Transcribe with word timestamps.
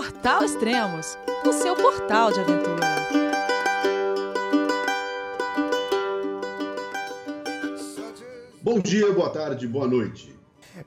Portal 0.00 0.42
Extremos, 0.42 1.18
o 1.46 1.52
seu 1.52 1.76
portal 1.76 2.32
de 2.32 2.40
aventura. 2.40 2.86
Bom 8.62 8.80
dia, 8.80 9.12
boa 9.12 9.28
tarde, 9.28 9.68
boa 9.68 9.86
noite. 9.86 10.34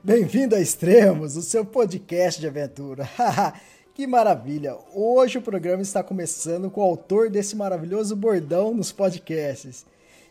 Bem-vindo 0.02 0.56
a 0.56 0.60
Extremos, 0.60 1.36
o 1.36 1.42
seu 1.42 1.64
podcast 1.64 2.40
de 2.40 2.48
aventura. 2.48 3.08
que 3.94 4.04
maravilha! 4.04 4.76
Hoje 4.92 5.38
o 5.38 5.42
programa 5.42 5.82
está 5.82 6.02
começando 6.02 6.68
com 6.68 6.80
o 6.80 6.84
autor 6.84 7.30
desse 7.30 7.54
maravilhoso 7.54 8.16
bordão 8.16 8.74
nos 8.74 8.90
podcasts. 8.90 9.86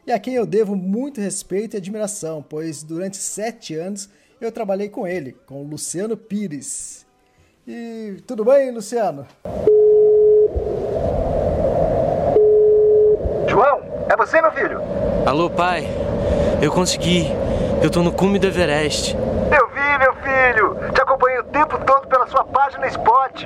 E 0.05 0.11
a 0.11 0.19
quem 0.19 0.33
eu 0.33 0.45
devo 0.45 0.75
muito 0.75 1.21
respeito 1.21 1.75
e 1.75 1.77
admiração, 1.77 2.43
pois 2.43 2.83
durante 2.83 3.15
sete 3.15 3.75
anos 3.75 4.09
eu 4.41 4.51
trabalhei 4.51 4.89
com 4.89 5.07
ele, 5.07 5.37
com 5.45 5.63
o 5.63 5.65
Luciano 5.65 6.17
Pires. 6.17 7.05
E 7.65 8.21
tudo 8.27 8.43
bem, 8.43 8.71
Luciano? 8.71 9.25
João, 13.47 13.79
é 14.09 14.17
você, 14.17 14.41
meu 14.41 14.51
filho? 14.51 14.81
Alô, 15.25 15.49
pai. 15.49 15.87
Eu 16.61 16.71
consegui. 16.71 17.27
Eu 17.81 17.89
tô 17.89 18.01
no 18.03 18.11
cume 18.11 18.37
do 18.37 18.47
Everest. 18.47 19.15
Eu 19.15 19.67
vi, 19.69 19.97
meu 19.97 20.13
filho. 20.15 20.91
Te 20.93 21.01
acompanhei 21.01 21.39
o 21.39 21.43
tempo 21.45 21.77
todo 21.85 22.05
pela 22.07 22.27
sua 22.27 22.43
página 22.43 22.85
Spot. 22.87 23.45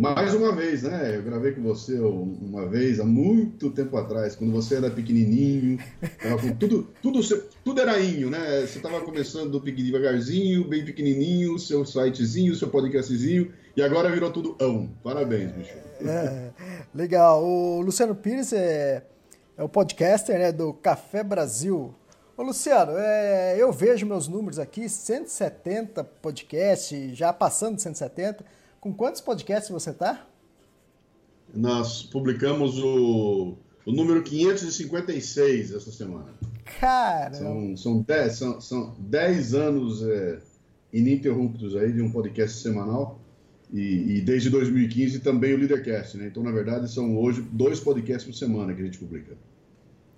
mais 0.00 0.34
uma 0.34 0.50
vez, 0.54 0.82
né? 0.82 1.14
Eu 1.14 1.22
gravei 1.22 1.52
com 1.52 1.62
você 1.62 1.98
uma 1.98 2.66
vez, 2.66 2.98
há 2.98 3.04
muito 3.04 3.70
tempo 3.70 3.98
atrás, 3.98 4.34
quando 4.34 4.50
você 4.50 4.76
era 4.76 4.90
pequenininho, 4.90 5.78
tudo, 6.58 6.88
tudo, 7.02 7.20
tudo 7.62 7.80
era 7.80 8.00
inho, 8.00 8.30
né? 8.30 8.62
Você 8.62 8.78
estava 8.78 9.02
começando 9.02 9.60
devagarzinho, 9.60 10.66
bem 10.66 10.82
pequenininho, 10.86 11.58
seu 11.58 11.84
sitezinho, 11.84 12.54
seu 12.54 12.68
podcastzinho, 12.68 13.52
e 13.76 13.82
agora 13.82 14.10
virou 14.10 14.30
tudo 14.32 14.56
ão. 14.58 14.88
Parabéns, 15.04 15.52
bicho. 15.52 15.74
É, 16.00 16.50
legal. 16.94 17.44
O 17.44 17.82
Luciano 17.82 18.14
Pires 18.14 18.54
é, 18.54 19.04
é 19.54 19.62
o 19.62 19.68
podcaster 19.68 20.38
né, 20.38 20.50
do 20.50 20.72
Café 20.72 21.22
Brasil. 21.22 21.94
Ô, 22.38 22.42
Luciano, 22.42 22.92
é, 22.96 23.54
eu 23.58 23.70
vejo 23.70 24.06
meus 24.06 24.26
números 24.26 24.58
aqui, 24.58 24.88
170 24.88 26.02
podcasts, 26.02 27.14
já 27.14 27.34
passando 27.34 27.76
de 27.76 27.82
170 27.82 28.59
com 28.80 28.92
quantos 28.92 29.20
podcasts 29.20 29.70
você 29.70 29.90
está? 29.90 30.26
Nós 31.52 32.02
publicamos 32.02 32.78
o, 32.78 33.56
o 33.84 33.92
número 33.92 34.22
556 34.22 35.72
essa 35.74 35.90
semana. 35.90 36.32
Cara! 36.78 37.34
São, 37.34 37.76
são, 37.76 38.02
10, 38.02 38.32
são, 38.32 38.60
são 38.60 38.96
dez 38.98 39.54
anos 39.54 40.02
é, 40.02 40.38
ininterruptos 40.92 41.76
aí 41.76 41.92
de 41.92 42.00
um 42.00 42.10
podcast 42.10 42.58
semanal. 42.58 43.20
E, 43.72 44.16
e, 44.16 44.20
desde 44.20 44.50
2015 44.50 45.20
também 45.20 45.54
o 45.54 45.56
Leadercast, 45.56 46.16
né? 46.16 46.26
Então, 46.26 46.42
na 46.42 46.50
verdade, 46.50 46.90
são 46.90 47.16
hoje 47.16 47.40
dois 47.52 47.78
podcasts 47.78 48.24
por 48.24 48.36
semana 48.36 48.74
que 48.74 48.82
a 48.82 48.84
gente 48.84 48.98
publica. 48.98 49.36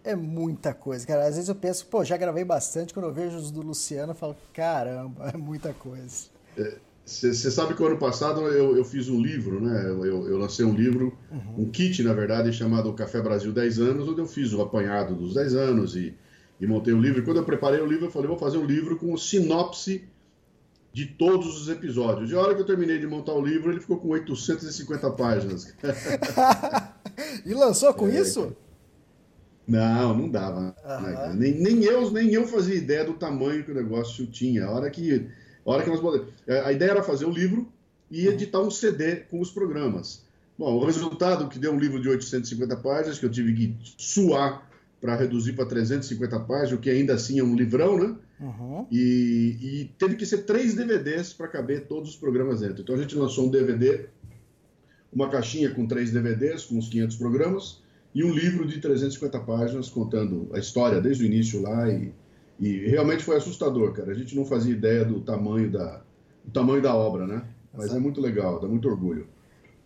É 0.04 0.16
muita 0.16 0.72
coisa, 0.72 1.06
cara. 1.06 1.26
Às 1.26 1.34
vezes 1.34 1.48
eu 1.48 1.54
penso, 1.54 1.86
pô, 1.86 2.02
já 2.02 2.16
gravei 2.16 2.44
bastante. 2.44 2.94
Quando 2.94 3.06
eu 3.06 3.12
vejo 3.12 3.36
os 3.36 3.50
do 3.50 3.60
Luciano, 3.60 4.12
eu 4.12 4.16
falo, 4.16 4.34
caramba, 4.52 5.28
é 5.34 5.36
muita 5.36 5.74
coisa. 5.74 6.28
É, 6.56 6.76
você 7.04 7.50
sabe 7.50 7.74
que 7.74 7.82
o 7.82 7.86
ano 7.86 7.98
passado 7.98 8.42
eu, 8.42 8.76
eu 8.76 8.84
fiz 8.84 9.08
um 9.08 9.20
livro, 9.20 9.60
né? 9.60 9.86
Eu, 9.86 10.28
eu 10.28 10.38
lancei 10.38 10.64
um 10.64 10.74
livro, 10.74 11.16
uhum. 11.30 11.64
um 11.64 11.70
kit, 11.70 12.00
na 12.02 12.12
verdade, 12.12 12.52
chamado 12.52 12.92
Café 12.92 13.20
Brasil 13.20 13.52
10 13.52 13.80
anos, 13.80 14.08
onde 14.08 14.20
eu 14.20 14.26
fiz 14.26 14.52
o 14.52 14.62
apanhado 14.62 15.14
dos 15.14 15.34
10 15.34 15.54
anos 15.54 15.96
e, 15.96 16.14
e 16.60 16.66
montei 16.66 16.92
o 16.92 16.96
um 16.96 17.00
livro. 17.00 17.20
E 17.20 17.24
quando 17.24 17.38
eu 17.38 17.44
preparei 17.44 17.80
o 17.80 17.86
livro, 17.86 18.06
eu 18.06 18.10
falei, 18.10 18.28
vou 18.28 18.38
fazer 18.38 18.58
um 18.58 18.64
livro 18.64 18.96
com 18.96 19.16
sinopse 19.16 20.04
de 20.92 21.06
todos 21.06 21.60
os 21.60 21.68
episódios. 21.68 22.30
E 22.30 22.36
a 22.36 22.40
hora 22.40 22.54
que 22.54 22.60
eu 22.60 22.66
terminei 22.66 23.00
de 23.00 23.06
montar 23.06 23.32
o 23.32 23.44
livro, 23.44 23.72
ele 23.72 23.80
ficou 23.80 23.98
com 23.98 24.08
850 24.08 25.10
páginas. 25.10 25.74
e 27.44 27.52
lançou 27.52 27.92
com 27.94 28.06
é, 28.06 28.20
isso? 28.20 28.56
Não, 29.66 30.16
não 30.16 30.28
dava. 30.28 30.74
Uhum. 30.84 31.34
Nem, 31.34 31.54
nem, 31.60 31.84
eu, 31.84 32.10
nem 32.12 32.32
eu 32.32 32.46
fazia 32.46 32.76
ideia 32.76 33.04
do 33.04 33.14
tamanho 33.14 33.64
que 33.64 33.72
o 33.72 33.74
negócio 33.74 34.26
tinha. 34.26 34.66
A 34.66 34.70
hora 34.70 34.90
que 34.90 35.28
a 35.64 35.70
hora 35.70 35.82
que 35.82 35.90
nós 35.90 36.22
é, 36.46 36.60
a 36.60 36.72
ideia 36.72 36.90
era 36.90 37.02
fazer 37.02 37.24
o 37.24 37.28
um 37.28 37.32
livro 37.32 37.70
e 38.10 38.26
editar 38.26 38.60
um 38.60 38.70
CD 38.70 39.16
com 39.16 39.40
os 39.40 39.50
programas. 39.50 40.22
Bom, 40.58 40.74
o 40.74 40.84
resultado 40.84 41.48
que 41.48 41.58
deu 41.58 41.72
um 41.72 41.78
livro 41.78 42.00
de 42.00 42.08
850 42.08 42.76
páginas, 42.76 43.18
que 43.18 43.24
eu 43.24 43.30
tive 43.30 43.52
que 43.54 43.76
suar 43.96 44.68
para 45.00 45.16
reduzir 45.16 45.54
para 45.54 45.66
350 45.66 46.40
páginas, 46.40 46.72
o 46.72 46.78
que 46.78 46.90
ainda 46.90 47.14
assim 47.14 47.38
é 47.38 47.42
um 47.42 47.56
livrão, 47.56 47.98
né? 47.98 48.14
Uhum. 48.38 48.86
E, 48.90 49.56
e, 49.60 49.90
teve 49.98 50.16
que 50.16 50.26
ser 50.26 50.38
três 50.38 50.74
DVDs 50.74 51.32
para 51.32 51.48
caber 51.48 51.86
todos 51.86 52.10
os 52.10 52.16
programas 52.16 52.60
dentro. 52.60 52.82
Então 52.82 52.94
a 52.94 52.98
gente 52.98 53.16
lançou 53.16 53.46
um 53.46 53.50
DVD, 53.50 54.06
uma 55.12 55.28
caixinha 55.28 55.70
com 55.70 55.86
três 55.86 56.10
DVDs, 56.10 56.64
com 56.64 56.76
uns 56.76 56.88
500 56.88 57.16
programas, 57.16 57.82
e 58.14 58.22
um 58.22 58.32
livro 58.32 58.66
de 58.66 58.80
350 58.80 59.40
páginas 59.40 59.88
contando 59.88 60.50
a 60.52 60.58
história 60.58 61.00
desde 61.00 61.24
o 61.24 61.26
início 61.26 61.62
lá 61.62 61.88
e 61.88 62.12
e 62.62 62.86
realmente 62.86 63.24
foi 63.24 63.36
assustador, 63.36 63.92
cara. 63.92 64.12
A 64.12 64.14
gente 64.14 64.36
não 64.36 64.44
fazia 64.46 64.72
ideia 64.72 65.04
do 65.04 65.20
tamanho 65.20 65.68
da, 65.68 66.00
do 66.44 66.52
tamanho 66.52 66.80
da 66.80 66.94
obra, 66.94 67.26
né? 67.26 67.44
Mas 67.72 67.86
Exato. 67.86 67.98
é 67.98 68.00
muito 68.00 68.20
legal, 68.20 68.60
dá 68.60 68.68
muito 68.68 68.88
orgulho. 68.88 69.26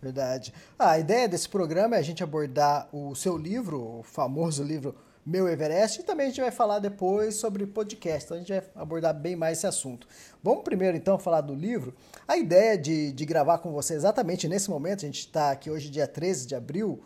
Verdade. 0.03 0.53
Ah, 0.79 0.91
a 0.91 0.99
ideia 0.99 1.27
desse 1.27 1.49
programa 1.49 1.97
é 1.97 2.01
a 2.01 2.03
gente 2.03 2.23
abordar 2.23 2.87
o 2.93 3.15
seu 3.15 3.35
livro, 3.39 4.01
o 4.01 4.03
famoso 4.03 4.63
livro 4.63 4.95
Meu 5.25 5.49
Everest, 5.49 6.03
e 6.03 6.05
também 6.05 6.27
a 6.27 6.29
gente 6.29 6.43
vai 6.43 6.51
falar 6.51 6.79
depois 6.79 7.37
sobre 7.37 7.67
podcast, 7.67 8.27
então 8.27 8.37
a 8.37 8.41
gente 8.41 8.53
vai 8.53 8.63
abordar 8.75 9.15
bem 9.15 9.35
mais 9.35 9.57
esse 9.57 9.67
assunto. 9.67 10.07
Vamos 10.43 10.63
primeiro 10.63 10.99
então 10.99 11.19
falar 11.19 11.41
do 11.41 11.55
livro. 11.55 11.95
A 12.29 12.37
ideia 12.37 12.77
de, 12.77 13.11
de 13.11 13.25
gravar 13.25 13.57
com 13.57 13.73
você 13.73 13.95
exatamente 13.95 14.47
nesse 14.47 14.69
momento, 14.69 14.99
a 14.99 15.07
gente 15.07 15.21
está 15.21 15.51
aqui 15.51 15.71
hoje, 15.71 15.89
dia 15.89 16.07
13 16.07 16.47
de 16.47 16.55
abril, 16.55 17.03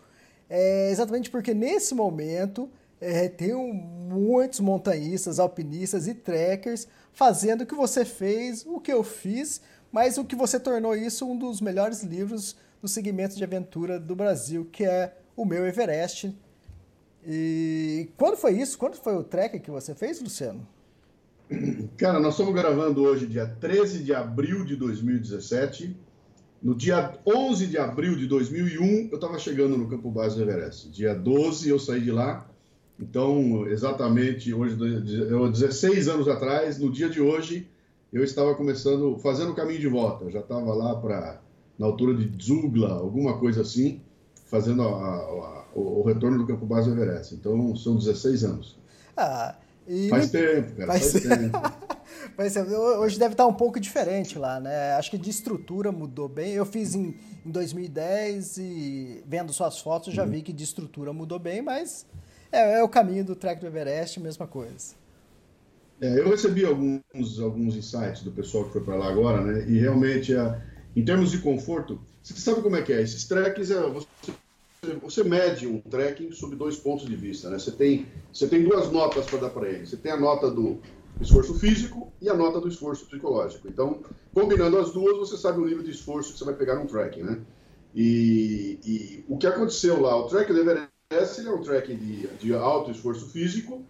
é 0.48 0.90
exatamente 0.90 1.30
porque 1.30 1.54
nesse 1.54 1.94
momento 1.94 2.68
é, 3.00 3.28
tem 3.28 3.54
muitos 3.54 4.60
montanhistas, 4.60 5.38
alpinistas 5.38 6.06
e 6.06 6.14
trekkers 6.14 6.86
fazendo 7.12 7.62
o 7.62 7.66
que 7.66 7.74
você 7.74 8.04
fez, 8.04 8.64
o 8.66 8.78
que 8.78 8.92
eu 8.92 9.02
fiz, 9.02 9.60
mas 9.90 10.18
o 10.18 10.24
que 10.24 10.36
você 10.36 10.60
tornou 10.60 10.94
isso 10.94 11.26
um 11.26 11.36
dos 11.36 11.60
melhores 11.60 12.02
livros 12.02 12.56
do 12.80 12.88
segmento 12.88 13.36
de 13.36 13.44
aventura 13.44 13.98
do 13.98 14.14
Brasil, 14.14 14.68
que 14.70 14.84
é 14.84 15.16
o 15.34 15.44
meu 15.44 15.66
Everest. 15.66 16.36
E 17.26 18.08
quando 18.16 18.36
foi 18.36 18.52
isso? 18.52 18.78
Quando 18.78 18.96
foi 18.96 19.16
o 19.16 19.24
trek 19.24 19.58
que 19.60 19.70
você 19.70 19.94
fez, 19.94 20.20
Luciano? 20.20 20.66
Cara, 21.96 22.20
nós 22.20 22.34
estamos 22.34 22.54
gravando 22.54 23.02
hoje, 23.02 23.26
dia 23.26 23.46
13 23.46 24.04
de 24.04 24.14
abril 24.14 24.64
de 24.64 24.76
2017. 24.76 25.96
No 26.62 26.74
dia 26.74 27.18
11 27.26 27.66
de 27.66 27.78
abril 27.78 28.14
de 28.16 28.26
2001, 28.26 29.08
eu 29.10 29.14
estava 29.14 29.38
chegando 29.38 29.76
no 29.76 29.88
campo 29.88 30.10
base 30.10 30.36
do 30.36 30.42
Everest. 30.42 30.90
Dia 30.90 31.14
12, 31.14 31.68
eu 31.68 31.78
saí 31.78 32.00
de 32.00 32.12
lá 32.12 32.49
então, 33.00 33.66
exatamente 33.66 34.52
hoje, 34.52 34.76
16 34.76 36.08
anos 36.08 36.28
atrás, 36.28 36.78
no 36.78 36.90
dia 36.92 37.08
de 37.08 37.20
hoje, 37.20 37.66
eu 38.12 38.22
estava 38.22 38.54
começando, 38.54 39.18
fazendo 39.18 39.52
o 39.52 39.54
caminho 39.54 39.80
de 39.80 39.88
volta. 39.88 40.24
Eu 40.24 40.30
já 40.30 40.40
estava 40.40 40.74
lá 40.74 40.94
para 40.96 41.40
na 41.78 41.86
altura 41.86 42.14
de 42.14 42.44
Zugla, 42.44 42.92
alguma 42.92 43.38
coisa 43.38 43.62
assim, 43.62 44.02
fazendo 44.44 44.82
a, 44.82 44.86
a, 44.86 45.64
o, 45.74 46.00
o, 46.00 46.02
retorno 46.02 46.36
do 46.36 46.46
campo 46.46 46.66
base 46.66 46.90
do 46.90 47.00
Everest. 47.00 47.34
Então, 47.34 47.74
são 47.74 47.96
16 47.96 48.44
anos. 48.44 48.78
Ah, 49.16 49.54
faz 50.10 50.30
tempo, 50.30 50.76
cara, 50.76 50.86
faz, 50.88 51.12
faz 51.12 51.24
tempo. 51.24 51.58
Mas 52.36 52.56
hoje 52.56 53.18
deve 53.18 53.32
estar 53.32 53.46
um 53.46 53.54
pouco 53.54 53.80
diferente 53.80 54.38
lá, 54.38 54.60
né? 54.60 54.92
Acho 54.92 55.10
que 55.10 55.18
de 55.18 55.30
estrutura 55.30 55.90
mudou 55.90 56.28
bem. 56.28 56.52
Eu 56.52 56.66
fiz 56.66 56.94
em, 56.94 57.14
em 57.44 57.50
2010 57.50 58.58
e 58.58 59.24
vendo 59.26 59.52
suas 59.52 59.78
fotos 59.78 60.12
já 60.12 60.24
uhum. 60.24 60.30
vi 60.30 60.42
que 60.42 60.52
de 60.52 60.64
estrutura 60.64 61.12
mudou 61.12 61.38
bem, 61.38 61.62
mas 61.62 62.06
é, 62.52 62.78
é 62.78 62.82
o 62.82 62.88
caminho 62.88 63.24
do 63.24 63.36
Trek 63.36 63.60
do 63.60 63.66
Everest, 63.66 64.20
mesma 64.20 64.46
coisa. 64.46 64.94
É, 66.00 66.18
eu 66.18 66.30
recebi 66.30 66.64
alguns, 66.64 67.38
alguns 67.40 67.76
insights 67.76 68.22
do 68.22 68.32
pessoal 68.32 68.64
que 68.64 68.72
foi 68.72 68.80
para 68.80 68.96
lá 68.96 69.08
agora, 69.08 69.42
né? 69.42 69.68
E 69.68 69.78
realmente, 69.78 70.34
é, 70.34 70.60
em 70.96 71.04
termos 71.04 71.30
de 71.30 71.38
conforto, 71.38 72.00
você 72.22 72.34
sabe 72.34 72.62
como 72.62 72.76
é 72.76 72.82
que 72.82 72.92
é? 72.92 73.02
Esses 73.02 73.26
treks, 73.26 73.70
é, 73.70 73.80
você, 73.82 74.08
você 75.02 75.22
mede 75.22 75.66
um 75.66 75.78
trekking 75.80 76.32
sob 76.32 76.56
dois 76.56 76.76
pontos 76.76 77.06
de 77.06 77.14
vista, 77.14 77.50
né? 77.50 77.58
Você 77.58 77.70
tem, 77.70 78.06
você 78.32 78.48
tem 78.48 78.64
duas 78.64 78.90
notas 78.90 79.26
para 79.26 79.40
dar 79.40 79.50
para 79.50 79.68
ele. 79.68 79.86
Você 79.86 79.96
tem 79.96 80.10
a 80.10 80.16
nota 80.16 80.50
do 80.50 80.80
esforço 81.20 81.58
físico 81.58 82.10
e 82.20 82.30
a 82.30 82.34
nota 82.34 82.60
do 82.60 82.68
esforço 82.68 83.04
psicológico. 83.04 83.68
Então, 83.68 84.00
combinando 84.32 84.78
as 84.78 84.90
duas, 84.92 85.18
você 85.18 85.36
sabe 85.36 85.60
o 85.60 85.66
nível 85.66 85.82
de 85.82 85.90
esforço 85.90 86.32
que 86.32 86.38
você 86.38 86.44
vai 86.46 86.54
pegar 86.54 86.76
num 86.76 86.86
trekking, 86.86 87.22
né? 87.22 87.40
E, 87.94 88.78
e 88.84 89.24
o 89.28 89.36
que 89.36 89.46
aconteceu 89.46 90.00
lá, 90.00 90.16
o 90.16 90.28
trek 90.28 90.50
do 90.50 90.60
Everest 90.60 90.89
Everest 91.12 91.44
é 91.44 91.50
um 91.50 91.60
trekking 91.60 91.96
de, 91.96 92.26
de 92.38 92.54
alto 92.54 92.92
esforço 92.92 93.26
físico 93.30 93.84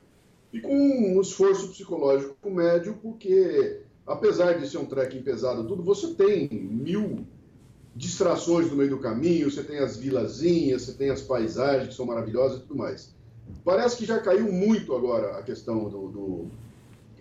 e 0.51 0.59
com 0.59 0.75
um 0.75 1.21
esforço 1.21 1.69
psicológico 1.69 2.51
médio, 2.51 2.99
porque 3.03 3.83
apesar 4.07 4.55
de 4.55 4.67
ser 4.67 4.79
um 4.79 4.87
trekking 4.87 5.21
pesado 5.21 5.65
tudo, 5.65 5.83
você 5.83 6.15
tem 6.15 6.49
mil 6.49 7.27
distrações 7.95 8.71
no 8.71 8.77
meio 8.77 8.89
do 8.89 8.99
caminho, 8.99 9.51
você 9.51 9.63
tem 9.63 9.81
as 9.81 9.99
vilazinhas, 9.99 10.81
você 10.81 10.95
tem 10.95 11.11
as 11.11 11.21
paisagens 11.21 11.89
que 11.89 11.95
são 11.95 12.07
maravilhosas 12.07 12.57
e 12.57 12.63
tudo 12.63 12.77
mais. 12.77 13.15
Parece 13.63 13.99
que 13.99 14.07
já 14.07 14.19
caiu 14.19 14.51
muito 14.51 14.97
agora 14.97 15.37
a 15.37 15.43
questão 15.43 15.91
do, 15.91 16.09
do 16.09 16.47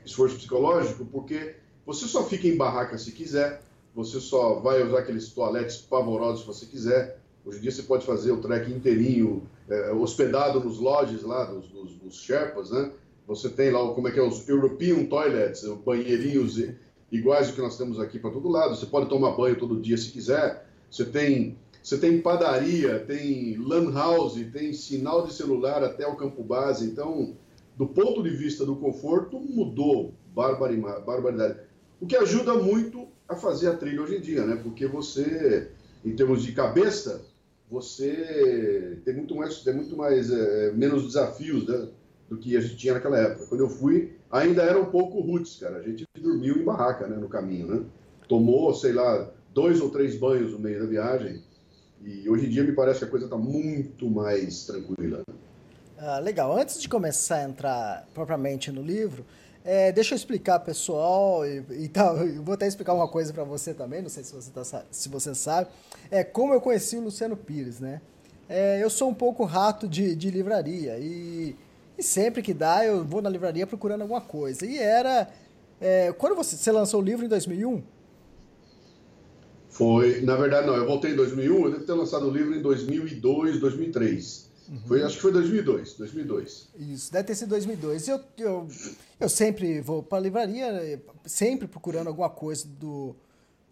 esforço 0.06 0.38
psicológico, 0.38 1.04
porque 1.04 1.58
você 1.86 2.06
só 2.06 2.24
fica 2.24 2.48
em 2.48 2.56
barraca 2.56 2.98
se 2.98 3.12
quiser, 3.12 3.62
você 3.94 4.22
só 4.22 4.62
vai 4.62 4.82
usar 4.82 5.00
aqueles 5.00 5.28
toaletes 5.34 5.76
pavorosos 5.76 6.40
se 6.40 6.48
você 6.48 6.66
quiser. 6.66 7.20
Hoje 7.46 7.58
em 7.58 7.62
dia 7.64 7.72
você 7.72 7.84
pode 7.84 8.06
fazer 8.06 8.32
o 8.32 8.40
trek 8.40 8.72
inteirinho, 8.72 9.46
é, 9.70 9.92
hospedado 9.92 10.60
nos 10.60 10.80
lodges 10.80 11.22
lá, 11.24 11.46
dos, 11.46 11.68
dos, 11.68 11.94
dos, 11.96 12.16
Sherpas, 12.16 12.72
né? 12.72 12.92
Você 13.28 13.50
tem 13.50 13.70
lá, 13.70 13.80
como 13.94 14.08
é 14.08 14.12
que 14.12 14.20
é, 14.20 14.24
os 14.24 14.48
European 14.50 15.06
Toilets, 15.06 15.64
banheirinhos 15.86 16.58
iguais 17.12 17.50
ao 17.50 17.54
que 17.54 17.62
nós 17.62 17.78
temos 17.78 18.00
aqui 18.00 18.18
para 18.18 18.32
todo 18.32 18.50
lado. 18.50 18.76
Você 18.76 18.88
pode 18.88 19.08
tomar 19.08 19.32
banho 19.32 19.58
todo 19.58 19.80
dia 19.80 19.98
se 19.98 20.12
quiser. 20.12 20.68
Você 20.90 21.06
tem, 21.06 21.58
você 21.84 21.98
tem 21.98 22.20
padaria, 22.20 23.00
tem 23.00 23.58
lan 23.58 23.94
house, 23.94 24.44
tem 24.52 24.74
sinal 24.74 25.26
de 25.26 25.34
celular 25.34 25.84
até 25.84 26.08
o 26.08 26.16
campo 26.16 26.44
base. 26.44 26.86
Então, 26.86 27.36
do 27.78 27.88
ponto 27.88 28.24
de 28.24 28.32
vista 28.32 28.66
do 28.66 28.76
conforto, 28.76 29.40
mudou 29.40 30.14
barbaridade. 30.34 31.60
O 32.02 32.08
que 32.08 32.16
ajuda 32.16 32.56
muito 32.56 33.08
a 33.28 33.36
fazer 33.36 33.68
a 33.68 33.76
trilha 33.76 34.02
hoje 34.02 34.18
em 34.18 34.22
dia, 34.22 34.46
né? 34.46 34.60
Porque 34.62 34.88
você, 34.88 35.70
em 36.04 36.16
termos 36.16 36.42
de 36.42 36.54
cabeça, 36.54 37.29
você 37.70 39.00
tem 39.06 39.14
muito 39.14 39.36
mais, 39.36 39.60
tem 39.60 39.74
muito 39.74 39.96
mais 39.96 40.32
é, 40.32 40.72
menos 40.72 41.06
desafios 41.06 41.68
né, 41.68 41.88
do 42.28 42.38
que 42.38 42.58
a 42.58 42.62
gente 42.62 42.78
tinha 42.78 42.94
naquela 42.94 43.18
época. 43.18 43.46
Quando 43.48 43.62
eu 43.62 43.70
fui, 43.70 44.14
ainda 44.32 44.64
era 44.64 44.80
um 44.80 44.86
pouco 44.86 45.20
roots, 45.20 45.58
cara. 45.58 45.78
A 45.78 45.84
gente 45.84 46.04
dormiu 46.20 46.58
em 46.58 46.64
barraca, 46.64 47.08
né, 47.08 47.16
no 47.16 47.30
caminho, 47.30 47.68
né? 47.68 47.86
Tomou, 48.28 48.74
sei 48.74 48.94
lá, 48.94 49.32
dois 49.54 49.82
ou 49.82 49.90
três 49.90 50.16
banhos 50.16 50.52
no 50.52 50.60
meio 50.60 50.80
da 50.80 50.86
viagem. 50.86 51.44
E 52.02 52.30
hoje 52.30 52.46
em 52.46 52.50
dia 52.50 52.64
me 52.64 52.72
parece 52.72 53.00
que 53.00 53.06
a 53.06 53.10
coisa 53.10 53.26
está 53.26 53.38
muito 53.38 54.10
mais 54.10 54.66
tranquila. 54.66 55.22
Ah, 55.98 56.20
legal. 56.20 56.58
Antes 56.58 56.82
de 56.82 56.88
começar 56.88 57.38
a 57.38 57.44
entrar 57.44 58.08
propriamente 58.14 58.72
no 58.72 58.82
livro, 58.82 59.26
é, 59.72 59.92
deixa 59.92 60.16
eu 60.16 60.18
explicar, 60.18 60.60
pessoal, 60.62 61.46
e, 61.46 61.64
e 61.84 61.88
tal, 61.88 62.18
eu 62.26 62.42
vou 62.42 62.56
até 62.56 62.66
explicar 62.66 62.92
uma 62.96 63.08
coisa 63.08 63.32
para 63.32 63.44
você 63.44 63.72
também, 63.72 64.02
não 64.02 64.10
sei 64.10 64.24
se 64.24 64.34
você, 64.34 64.50
tá, 64.50 64.64
se 64.90 65.08
você 65.08 65.36
sabe, 65.36 65.70
é 66.10 66.24
como 66.24 66.56
eu 66.56 66.60
conheci 66.60 66.98
o 66.98 67.02
Luciano 67.02 67.38
Pires, 67.38 67.80
né? 67.80 68.02
É, 68.50 68.84
eu 68.84 68.90
sou 68.90 69.08
um 69.08 69.14
pouco 69.14 69.44
rato 69.44 69.88
de, 69.88 70.16
de 70.16 70.32
livraria 70.32 70.98
e, 70.98 71.56
e, 71.96 72.02
sempre 72.02 72.42
que 72.42 72.52
dá 72.52 72.84
eu 72.84 73.06
vou 73.06 73.22
na 73.22 73.30
livraria 73.30 73.68
procurando 73.68 74.02
alguma 74.02 74.22
coisa. 74.22 74.66
E 74.66 74.80
era, 74.80 75.30
é, 75.80 76.12
quando 76.14 76.36
você, 76.36 76.58
você 76.58 76.72
lançou 76.72 77.00
o 77.00 77.04
livro 77.04 77.24
em 77.24 77.30
2001? 77.30 77.84
Foi, 79.70 80.22
na 80.22 80.36
verdade 80.36 80.66
não, 80.66 80.76
eu 80.76 80.88
voltei 80.88 81.12
em 81.12 81.16
2001, 81.16 81.66
eu 81.66 81.72
devo 81.74 81.86
ter 81.86 81.94
lançado 81.94 82.28
o 82.28 82.32
livro 82.32 82.56
em 82.56 82.62
2002, 82.64 83.60
2003. 83.60 84.49
Uhum. 84.70 84.80
Foi, 84.88 85.04
acho 85.04 85.16
que 85.16 85.22
foi 85.22 85.32
2002, 85.32 85.94
2002. 85.96 86.70
Isso, 86.78 87.12
deve 87.12 87.24
ter 87.24 87.36
sido 87.36 87.50
2002. 87.50 88.08
Eu, 88.08 88.22
eu, 88.38 88.68
eu 89.20 89.30
sempre 89.30 89.82
vou 89.82 90.04
para 90.04 90.20
a 90.20 90.22
livraria, 90.22 91.02
sempre 91.26 91.68
procurando 91.68 92.08
alguma 92.08 92.30
coisa 92.30 92.68
do, 92.68 93.16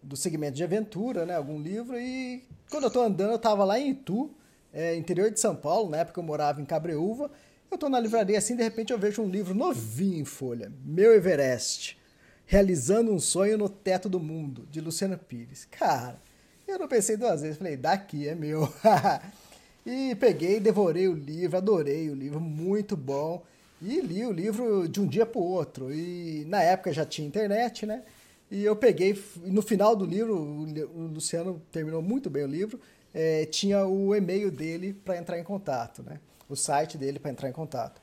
do 0.02 0.16
segmento 0.16 0.56
de 0.56 0.64
aventura, 0.64 1.24
né? 1.24 1.36
Algum 1.36 1.60
livro. 1.60 1.96
E 1.98 2.44
quando 2.68 2.84
eu 2.84 2.88
estou 2.88 3.04
andando, 3.04 3.30
eu 3.30 3.36
estava 3.36 3.64
lá 3.64 3.78
em 3.78 3.90
Itu, 3.90 4.30
é, 4.72 4.96
interior 4.96 5.30
de 5.30 5.38
São 5.38 5.54
Paulo, 5.54 5.88
na 5.88 5.98
época 5.98 6.18
eu 6.18 6.24
morava 6.24 6.60
em 6.60 6.64
Cabreúva. 6.64 7.30
Eu 7.70 7.76
estou 7.76 7.88
na 7.88 8.00
livraria 8.00 8.38
assim, 8.38 8.56
de 8.56 8.62
repente 8.62 8.92
eu 8.92 8.98
vejo 8.98 9.22
um 9.22 9.28
livro 9.28 9.54
novinho 9.54 10.18
em 10.18 10.24
folha, 10.24 10.72
Meu 10.84 11.14
Everest, 11.14 11.98
Realizando 12.46 13.12
um 13.12 13.20
Sonho 13.20 13.58
no 13.58 13.68
Teto 13.68 14.08
do 14.08 14.18
Mundo, 14.18 14.66
de 14.70 14.80
Luciano 14.80 15.18
Pires. 15.18 15.66
Cara, 15.70 16.18
eu 16.66 16.78
não 16.78 16.88
pensei 16.88 17.14
duas 17.14 17.42
vezes, 17.42 17.58
falei, 17.58 17.76
daqui 17.76 18.26
é 18.26 18.34
meu. 18.34 18.72
E 19.90 20.14
peguei, 20.16 20.60
devorei 20.60 21.08
o 21.08 21.14
livro, 21.14 21.56
adorei 21.56 22.10
o 22.10 22.14
livro, 22.14 22.38
muito 22.38 22.94
bom. 22.94 23.42
E 23.80 24.02
li 24.02 24.22
o 24.26 24.30
livro 24.30 24.86
de 24.86 25.00
um 25.00 25.06
dia 25.06 25.24
para 25.24 25.40
o 25.40 25.42
outro. 25.42 25.90
E 25.90 26.44
na 26.46 26.62
época 26.62 26.92
já 26.92 27.06
tinha 27.06 27.26
internet, 27.26 27.86
né? 27.86 28.02
E 28.50 28.62
eu 28.62 28.76
peguei, 28.76 29.18
no 29.44 29.62
final 29.62 29.96
do 29.96 30.04
livro, 30.04 30.36
o 30.36 31.06
Luciano 31.14 31.62
terminou 31.72 32.02
muito 32.02 32.28
bem 32.28 32.44
o 32.44 32.46
livro, 32.46 32.78
é, 33.14 33.46
tinha 33.46 33.86
o 33.86 34.14
e-mail 34.14 34.50
dele 34.50 34.92
para 34.92 35.16
entrar 35.16 35.38
em 35.38 35.42
contato, 35.42 36.02
né? 36.02 36.20
O 36.50 36.54
site 36.54 36.98
dele 36.98 37.18
para 37.18 37.30
entrar 37.30 37.48
em 37.48 37.52
contato. 37.52 37.98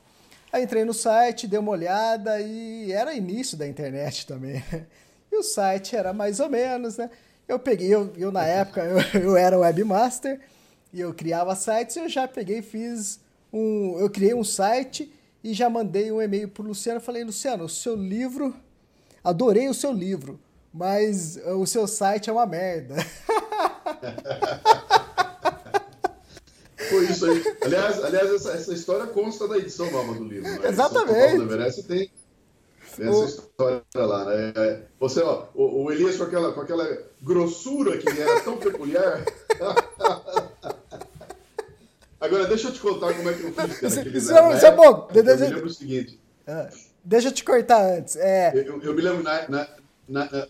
Aí 0.52 0.64
entrei 0.64 0.84
no 0.84 0.94
site, 0.94 1.46
dei 1.46 1.60
uma 1.60 1.70
olhada 1.70 2.40
e 2.40 2.90
era 2.90 3.14
início 3.14 3.56
da 3.56 3.64
internet 3.64 4.26
também. 4.26 4.54
Né? 4.72 4.86
E 5.30 5.36
o 5.36 5.42
site 5.44 5.94
era 5.94 6.12
mais 6.12 6.40
ou 6.40 6.50
menos, 6.50 6.96
né? 6.96 7.10
Eu 7.46 7.60
peguei, 7.60 7.94
eu, 7.94 8.12
eu 8.16 8.32
na 8.32 8.44
época, 8.44 8.82
eu, 9.14 9.20
eu 9.20 9.36
era 9.36 9.56
webmaster, 9.56 10.40
e 10.96 11.00
eu 11.02 11.12
criava 11.12 11.54
sites, 11.54 11.94
eu 11.96 12.08
já 12.08 12.26
peguei 12.26 12.60
e 12.60 12.62
fiz 12.62 13.20
um. 13.52 13.98
Eu 14.00 14.08
criei 14.08 14.32
um 14.32 14.42
site 14.42 15.12
e 15.44 15.52
já 15.52 15.68
mandei 15.68 16.10
um 16.10 16.22
e-mail 16.22 16.48
para 16.48 16.62
o 16.62 16.68
Luciano. 16.68 17.02
Falei, 17.02 17.22
Luciano, 17.22 17.64
o 17.64 17.68
seu 17.68 17.94
livro. 17.94 18.56
Adorei 19.22 19.68
o 19.68 19.74
seu 19.74 19.92
livro, 19.92 20.40
mas 20.72 21.36
o 21.36 21.66
seu 21.66 21.86
site 21.86 22.30
é 22.30 22.32
uma 22.32 22.46
merda. 22.46 22.94
Foi 26.88 27.04
isso 27.04 27.26
aí. 27.26 27.44
Aliás, 27.60 28.02
aliás 28.02 28.32
essa, 28.32 28.52
essa 28.52 28.72
história 28.72 29.06
consta 29.08 29.46
da 29.46 29.58
edição 29.58 29.90
nova 29.90 30.14
do 30.14 30.24
livro. 30.24 30.48
Né? 30.48 30.66
Exatamente. 30.66 31.38
O 31.40 31.42
Everest 31.42 31.82
tem, 31.82 32.10
tem 32.96 33.08
essa 33.08 33.18
o... 33.18 33.24
história 33.26 33.82
lá. 33.94 34.24
Né? 34.24 34.52
É, 34.56 34.82
você, 34.98 35.20
ó, 35.20 35.48
o, 35.54 35.82
o 35.84 35.92
Elias 35.92 36.16
com 36.16 36.24
aquela, 36.24 36.52
com 36.52 36.60
aquela 36.62 36.88
grossura 37.20 37.98
que 37.98 38.08
era 38.08 38.40
tão 38.40 38.56
peculiar. 38.56 39.22
Agora, 42.20 42.46
deixa 42.46 42.68
eu 42.68 42.72
te 42.72 42.80
contar 42.80 43.12
como 43.14 43.28
é 43.28 43.34
que 43.34 43.42
eu 43.42 43.52
fiz, 43.52 43.78
cara. 43.78 44.00
Aquele, 44.00 44.18
isso, 44.18 44.32
é, 44.32 44.54
isso 44.54 44.66
é 44.66 44.72
bom. 44.72 45.08
Eu 45.14 45.22
deixa, 45.22 45.44
me 45.44 45.50
lembro 45.50 45.66
o 45.66 45.70
seguinte. 45.70 46.20
Ah, 46.46 46.68
deixa 47.04 47.28
eu 47.28 47.32
te 47.32 47.44
cortar 47.44 47.82
antes. 47.82 48.16
É, 48.16 48.52
eu, 48.54 48.80
eu 48.82 48.94
me 48.94 49.02
lembro 49.02 49.22
na... 49.22 49.48
na, 49.48 49.68
na, 50.08 50.30
na 50.30 50.46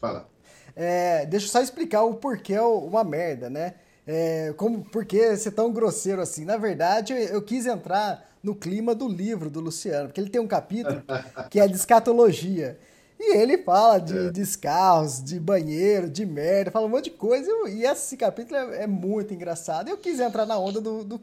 fala. 0.00 0.28
É, 0.76 1.26
deixa 1.26 1.46
eu 1.46 1.50
só 1.50 1.60
explicar 1.60 2.02
o 2.04 2.14
porquê 2.14 2.54
é 2.54 2.62
uma 2.62 3.04
merda, 3.04 3.50
né? 3.50 3.74
É, 4.06 4.54
como, 4.56 4.82
por 4.84 5.04
que 5.04 5.36
ser 5.36 5.50
tão 5.50 5.72
grosseiro 5.72 6.20
assim? 6.22 6.44
Na 6.44 6.56
verdade, 6.56 7.12
eu, 7.12 7.18
eu 7.18 7.42
quis 7.42 7.66
entrar 7.66 8.28
no 8.42 8.54
clima 8.54 8.94
do 8.94 9.06
livro 9.06 9.50
do 9.50 9.60
Luciano, 9.60 10.08
porque 10.08 10.20
ele 10.20 10.30
tem 10.30 10.40
um 10.40 10.46
capítulo 10.46 11.02
que 11.50 11.60
é 11.60 11.66
de 11.68 11.74
escatologia. 11.76 12.78
E 13.22 13.36
ele 13.36 13.58
fala 13.58 13.98
de, 13.98 14.16
é. 14.16 14.30
de 14.30 14.58
carros, 14.58 15.22
de 15.22 15.38
banheiro, 15.38 16.08
de 16.08 16.24
merda, 16.24 16.70
fala 16.70 16.86
um 16.86 16.88
monte 16.88 17.04
de 17.04 17.10
coisa. 17.10 17.50
E 17.68 17.84
esse 17.84 18.16
capítulo 18.16 18.56
é, 18.56 18.84
é 18.84 18.86
muito 18.86 19.34
engraçado. 19.34 19.90
Eu 19.90 19.98
quis 19.98 20.18
entrar 20.18 20.46
na 20.46 20.58
onda 20.58 20.80
do, 20.80 21.04
do, 21.04 21.20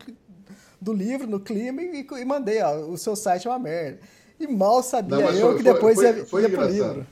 do 0.79 0.93
livro, 0.93 1.25
no 1.25 1.39
clima, 1.39 1.81
e, 1.81 2.05
e, 2.07 2.25
mandei, 2.25 2.61
ó, 2.61 2.85
o 2.85 2.95
seu 2.99 3.15
site 3.15 3.47
é 3.47 3.49
uma 3.49 3.57
merda. 3.57 3.97
E 4.39 4.45
mal 4.45 4.83
sabia 4.83 5.17
Não, 5.17 5.31
eu 5.31 5.47
foi, 5.47 5.57
que 5.57 5.63
depois 5.63 5.95
foi, 5.95 6.05
ia, 6.05 6.25
foi 6.25 6.41
ia 6.43 6.49
pro 6.49 6.67
livro. 6.67 7.07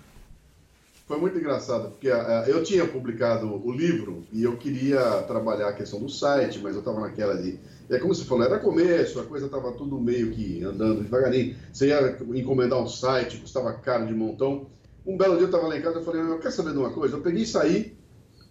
Foi 1.08 1.18
muito 1.18 1.38
engraçado, 1.38 1.90
porque 1.90 2.10
uh, 2.10 2.46
eu 2.48 2.64
tinha 2.64 2.88
publicado 2.88 3.48
o 3.68 3.72
livro 3.72 4.24
e 4.32 4.44
eu 4.44 4.56
queria 4.58 5.00
trabalhar 5.24 5.70
a 5.70 5.74
questão 5.74 6.00
do 6.00 6.10
site, 6.10 6.60
mas 6.60 6.74
eu 6.74 6.80
estava 6.80 7.00
naquela 7.00 7.36
de. 7.36 7.60
É 7.90 7.98
como 7.98 8.14
você 8.14 8.24
falou, 8.24 8.44
era 8.44 8.60
começo, 8.60 9.20
a 9.20 9.24
coisa 9.24 9.48
estava 9.48 9.72
tudo 9.72 10.00
meio 10.00 10.32
que 10.32 10.64
andando 10.64 11.02
devagarinho. 11.02 11.56
Você 11.74 11.88
ia 11.88 12.18
encomendar 12.36 12.80
um 12.80 12.88
site, 12.88 13.38
custava 13.38 13.74
caro 13.74 14.06
de 14.06 14.14
montão. 14.14 14.68
Um 15.06 15.18
belo 15.18 15.36
dia 15.36 15.44
eu 15.44 15.48
estava 15.48 15.68
lá 15.68 15.78
em 15.78 15.82
casa, 15.82 16.00
eu 16.00 16.04
falei, 16.04 16.22
eu 16.22 16.40
quero 16.40 16.54
saber 16.54 16.72
de 16.72 16.78
uma 16.78 16.92
coisa? 16.92 17.16
Eu 17.16 17.22
peguei 17.22 17.44
e 17.44 17.48
saí, 17.48 17.96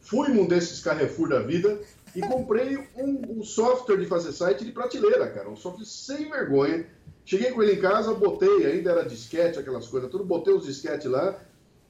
fui 0.01 0.29
num 0.29 0.47
desses 0.47 0.81
Carrefour 0.81 1.29
da 1.29 1.41
vida 1.41 1.81
e 2.15 2.21
comprei 2.21 2.77
um, 2.97 3.39
um, 3.39 3.43
software 3.43 3.97
de 3.97 4.07
fazer 4.07 4.33
site 4.33 4.65
de 4.65 4.71
prateleira, 4.71 5.29
cara. 5.31 5.51
Um 5.51 5.57
software 5.57 5.85
sem 5.85 6.31
vergonha. 6.31 6.87
Cheguei 7.25 7.51
com 7.51 7.63
ele 7.63 7.73
em 7.73 7.81
casa, 7.81 8.15
botei, 8.15 8.67
ainda 8.67 8.93
era 8.93 9.05
disquete, 9.05 9.59
aquelas 9.59 9.89
coisas, 9.89 10.11
tudo, 10.11 10.25
botei 10.25 10.55
os 10.55 10.67
disquetes 10.67 11.11
lá 11.11 11.39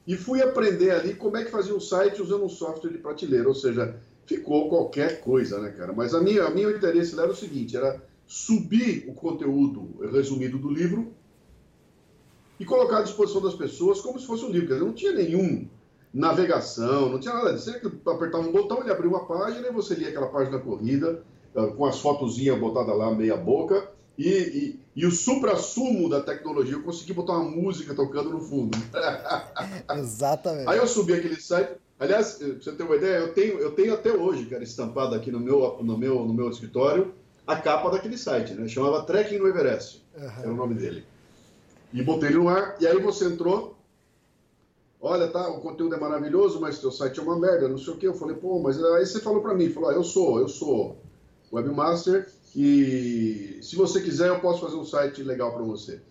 e 0.07 0.15
fui 0.15 0.41
aprender 0.41 0.91
ali 0.91 1.13
como 1.13 1.37
é 1.37 1.43
que 1.43 1.51
fazia 1.51 1.75
um 1.75 1.79
site 1.79 2.21
usando 2.21 2.45
um 2.45 2.49
software 2.49 2.91
de 2.91 2.97
prateleira. 2.97 3.47
Ou 3.47 3.55
seja, 3.55 3.95
ficou 4.25 4.69
qualquer 4.69 5.21
coisa, 5.21 5.59
né, 5.59 5.71
cara? 5.71 5.93
Mas 5.93 6.13
a 6.13 6.21
minha, 6.21 6.43
a 6.45 6.49
minha 6.49 6.69
interesse 6.69 7.19
era 7.19 7.29
o 7.29 7.35
seguinte, 7.35 7.75
era 7.77 8.01
subir 8.25 9.05
o 9.07 9.13
conteúdo 9.13 9.95
resumido 10.11 10.57
do 10.57 10.69
livro 10.69 11.13
e 12.59 12.65
colocar 12.65 12.99
à 12.99 13.01
disposição 13.01 13.41
das 13.41 13.53
pessoas 13.53 14.01
como 14.01 14.19
se 14.19 14.25
fosse 14.25 14.45
um 14.45 14.49
livro. 14.49 14.67
Quer 14.67 14.73
dizer, 14.75 14.85
não 14.85 14.93
tinha 14.93 15.11
nenhum 15.13 15.67
navegação, 16.13 17.09
não 17.09 17.19
tinha 17.19 17.33
nada 17.33 17.53
disso. 17.53 17.71
Você 17.71 18.09
apertava 18.09 18.47
um 18.47 18.51
botão, 18.51 18.79
ele 18.81 18.91
abria 18.91 19.09
uma 19.09 19.25
página 19.25 19.67
e 19.67 19.71
você 19.71 19.93
lia 19.95 20.09
aquela 20.09 20.27
página 20.27 20.59
corrida, 20.59 21.21
ah, 21.55 21.67
com 21.67 21.85
as 21.85 21.99
fotozinhas 21.99 22.57
botadas 22.57 22.97
lá, 22.97 23.13
meia 23.13 23.35
boca, 23.35 23.89
e, 24.17 24.29
e, 24.29 24.79
e 24.95 25.05
o 25.05 25.11
supra-sumo 25.11 26.09
da 26.09 26.21
tecnologia, 26.21 26.75
eu 26.75 26.83
consegui 26.83 27.11
botar 27.11 27.33
uma 27.33 27.51
música 27.51 27.93
tocando 27.93 28.29
no 28.29 28.39
fundo. 28.39 28.77
Exatamente. 29.99 30.69
Aí 30.69 30.77
eu 30.77 30.87
subi 30.87 31.13
aquele 31.13 31.39
site. 31.39 31.73
Aliás, 31.99 32.33
pra 32.33 32.47
você 32.47 32.71
ter 32.71 32.83
uma 32.83 32.95
ideia, 32.95 33.17
eu 33.17 33.33
tenho, 33.33 33.59
eu 33.59 33.71
tenho 33.71 33.93
até 33.93 34.11
hoje, 34.11 34.45
cara, 34.45 34.63
estampado 34.63 35.15
aqui 35.15 35.31
no 35.31 35.39
meu, 35.39 35.79
no 35.81 35.97
meu, 35.97 36.25
no 36.25 36.33
meu 36.33 36.49
escritório, 36.49 37.13
a 37.45 37.55
capa 37.57 37.89
daquele 37.89 38.17
site, 38.17 38.53
né? 38.53 38.67
Chamava 38.67 39.03
Trekking 39.03 39.37
no 39.37 39.47
Everest, 39.47 40.05
uhum. 40.17 40.29
era 40.39 40.51
o 40.51 40.55
nome 40.55 40.75
dele. 40.75 41.05
E 41.95 42.03
botei 42.03 42.27
ele 42.27 42.39
no 42.39 42.49
ar, 42.49 42.75
e 42.81 42.85
aí 42.85 43.01
você 43.01 43.23
entrou, 43.23 43.77
olha, 44.99 45.29
tá, 45.29 45.47
o 45.47 45.61
conteúdo 45.61 45.95
é 45.95 45.97
maravilhoso, 45.97 46.59
mas 46.59 46.77
teu 46.77 46.91
site 46.91 47.21
é 47.21 47.23
uma 47.23 47.39
merda, 47.39 47.69
não 47.69 47.77
sei 47.77 47.93
o 47.93 47.97
quê. 47.97 48.05
Eu 48.05 48.13
falei, 48.13 48.35
pô, 48.35 48.59
mas 48.59 48.83
aí 48.83 49.05
você 49.05 49.21
falou 49.21 49.41
para 49.41 49.53
mim, 49.53 49.69
falou, 49.69 49.89
ah, 49.89 49.93
eu 49.93 50.03
sou, 50.03 50.39
eu 50.39 50.49
sou 50.49 50.97
webmaster 51.53 52.29
e 52.53 53.59
se 53.61 53.77
você 53.77 54.01
quiser 54.01 54.27
eu 54.27 54.41
posso 54.41 54.59
fazer 54.59 54.75
um 54.75 54.83
site 54.83 55.23
legal 55.23 55.53
para 55.53 55.63
você. 55.63 56.01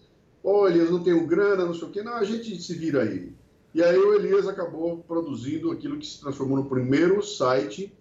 Pô, 0.43 0.67
Elias, 0.67 0.91
não 0.91 1.03
tenho 1.03 1.27
grana, 1.27 1.67
não 1.67 1.75
sei 1.75 1.89
o 1.89 1.91
quê. 1.91 2.03
Não, 2.03 2.15
a 2.15 2.25
gente 2.25 2.59
se 2.63 2.75
vira 2.75 3.03
aí. 3.03 3.31
E 3.75 3.83
aí 3.83 3.99
o 3.99 4.15
Elias 4.15 4.49
acabou 4.49 5.05
produzindo 5.07 5.71
aquilo 5.71 5.99
que 5.99 6.07
se 6.07 6.19
transformou 6.19 6.57
no 6.57 6.69
primeiro 6.69 7.23
site. 7.23 7.93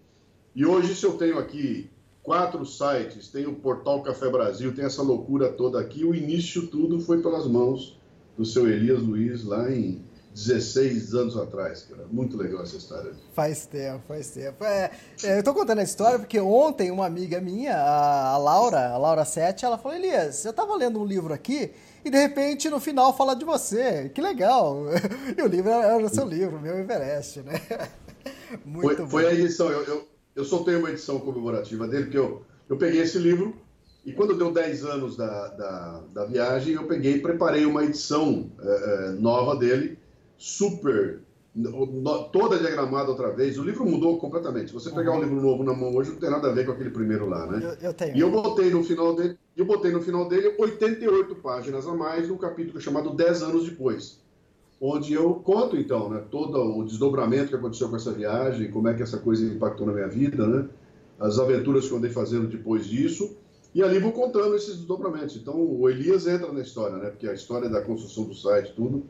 E 0.56 0.66
hoje, 0.66 0.96
se 0.96 1.06
eu 1.06 1.18
tenho 1.18 1.38
aqui 1.38 1.90
quatro 2.24 2.66
sites, 2.66 3.28
tem 3.28 3.46
o 3.46 3.54
Portal 3.54 4.02
Café 4.02 4.30
Brasil, 4.30 4.74
tem 4.74 4.86
essa 4.86 5.04
loucura 5.04 5.50
toda 5.50 5.80
aqui, 5.80 6.06
o 6.06 6.16
início 6.16 6.68
tudo 6.68 7.02
foi 7.02 7.22
pelas 7.22 7.46
mãos 7.46 8.00
do 8.38 8.46
seu 8.46 8.68
Elias 8.68 9.02
Luiz 9.02 9.44
lá 9.44 9.70
em 9.70 10.02
16 10.34 11.14
anos 11.14 11.38
atrás, 11.38 11.84
cara. 11.84 12.08
Muito 12.12 12.36
legal 12.36 12.64
essa 12.64 12.76
história. 12.76 13.12
Faz 13.34 13.68
tempo, 13.68 14.02
faz 14.08 14.30
tempo. 14.32 14.64
É, 14.64 14.90
é, 15.24 15.36
eu 15.36 15.40
estou 15.40 15.54
contando 15.54 15.80
a 15.80 15.84
história 15.84 16.18
porque 16.18 16.40
ontem 16.40 16.90
uma 16.90 17.06
amiga 17.06 17.40
minha, 17.40 17.78
a, 17.78 18.38
Laura, 18.38 18.90
a 18.90 18.98
Laura 18.98 19.26
Sete, 19.26 19.64
ela 19.64 19.78
falou, 19.78 19.96
Elias, 19.96 20.44
eu 20.44 20.52
estava 20.52 20.76
lendo 20.76 21.00
um 21.00 21.06
livro 21.06 21.34
aqui 21.34 21.72
e 22.04 22.10
de 22.10 22.18
repente 22.18 22.70
no 22.70 22.80
final 22.80 23.16
fala 23.16 23.36
de 23.36 23.46
você. 23.46 24.10
Que 24.10 24.22
legal! 24.22 24.86
E 25.38 25.42
o 25.42 25.48
livro 25.48 25.70
era 25.70 25.98
o 25.98 26.10
seu 26.10 26.26
livro, 26.26 26.60
meu 26.60 26.78
Everest, 26.80 27.42
né? 27.42 27.62
Muito 28.66 29.08
foi, 29.08 29.24
foi 29.24 29.28
a 29.28 29.34
edição, 29.34 29.70
eu, 29.72 29.84
eu, 29.84 30.08
eu 30.36 30.44
soltei 30.44 30.76
uma 30.76 30.90
edição 30.90 31.20
comemorativa 31.20 31.88
dele, 31.88 32.06
porque 32.06 32.18
eu, 32.18 32.44
eu 32.70 32.78
peguei 32.78 33.02
esse 33.02 33.18
livro 33.18 33.56
e 34.06 34.12
quando 34.12 34.38
deu 34.38 34.52
10 34.52 34.86
anos 34.86 35.16
da, 35.16 35.48
da, 35.50 36.04
da 36.14 36.26
viagem, 36.26 36.74
eu 36.74 36.86
peguei 36.86 37.16
e 37.16 37.22
preparei 37.22 37.66
uma 37.66 37.84
edição 37.84 38.52
é, 38.62 39.12
nova 39.12 39.56
dele 39.56 39.98
super 40.38 41.22
toda 42.32 42.58
diagramada 42.58 43.10
outra 43.10 43.32
vez. 43.32 43.58
O 43.60 43.64
livro 43.64 43.86
mudou 43.86 44.18
completamente. 44.18 44.70
Se 44.70 44.74
você 44.74 44.90
pegar 44.90 45.12
uhum. 45.12 45.18
um 45.18 45.22
livro 45.22 45.42
novo 45.42 45.64
na 45.64 45.74
mão 45.74 45.96
hoje, 45.96 46.12
não 46.12 46.18
tem 46.18 46.30
nada 46.30 46.50
a 46.50 46.52
ver 46.52 46.66
com 46.66 46.72
aquele 46.72 46.90
primeiro 46.90 47.28
lá, 47.30 47.46
né? 47.46 47.78
Eu, 47.80 47.90
eu 47.90 47.94
tenho. 47.94 48.18
E 48.18 48.20
eu 48.20 48.32
botei 48.32 48.72
no 48.72 48.84
final 48.84 49.16
dele, 49.16 49.38
eu 49.56 49.66
botei 49.66 49.92
no 49.92 50.02
final 50.02 50.28
dele 50.28 50.56
88 50.58 51.36
páginas 51.36 51.88
a 51.88 51.94
mais 51.94 52.28
no 52.28 52.38
capítulo 52.38 52.82
chamado 52.82 53.12
10 53.12 53.44
anos 53.44 53.70
depois, 53.70 54.20
onde 54.86 55.14
eu 55.14 55.36
conto 55.36 55.78
então, 55.78 56.10
né, 56.10 56.22
todo 56.30 56.58
o 56.62 56.84
desdobramento 56.84 57.48
que 57.48 57.56
aconteceu 57.56 57.88
com 57.88 57.96
essa 57.96 58.12
viagem, 58.12 58.70
como 58.70 58.90
é 58.90 58.94
que 58.94 59.02
essa 59.02 59.18
coisa 59.18 59.46
impactou 59.46 59.88
na 59.88 59.94
minha 59.94 60.10
vida, 60.10 60.46
né? 60.46 60.68
As 61.18 61.40
aventuras 61.40 61.88
que 61.88 61.94
eu 61.94 61.98
andei 61.98 62.12
fazendo 62.12 62.48
depois 62.48 62.86
disso. 62.86 63.38
E 63.74 63.82
ali 63.82 63.98
vou 63.98 64.12
contando 64.12 64.54
esses 64.56 64.76
desdobramentos. 64.76 65.38
Então 65.38 65.56
o 65.56 65.90
Elias 65.90 66.28
entra 66.28 66.52
na 66.52 66.60
história, 66.60 66.98
né? 66.98 67.10
Porque 67.12 67.30
a 67.30 67.34
história 67.34 67.70
da 67.70 67.82
construção 67.82 68.26
do 68.26 68.36
site, 68.36 68.74
tudo 68.76 69.06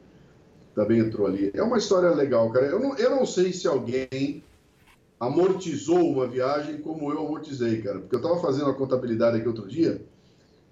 também 0.75 1.00
entrou 1.00 1.25
ali. 1.25 1.50
É 1.56 1.63
uma 1.63 1.80
história 1.80 2.12
legal, 2.12 2.51
cara. 2.51 2.68
Eu 2.68 2.80
não, 2.80 2.96
eu 2.96 3.10
não 3.10 3.25
sei 3.25 3.51
se 3.51 3.68
alguém 3.68 4.44
amortizou 5.20 6.08
uma 6.08 6.27
viagem 6.27 6.82
como 6.82 7.12
eu 7.12 7.18
amortizei, 7.18 7.82
cara. 7.82 7.98
Porque 7.98 8.15
eu 8.15 8.22
estava 8.22 8.39
fazendo 8.39 8.70
a 8.70 8.75
contabilidade 8.75 9.38
aqui 9.38 9.48
outro 9.48 9.68
dia 9.68 10.06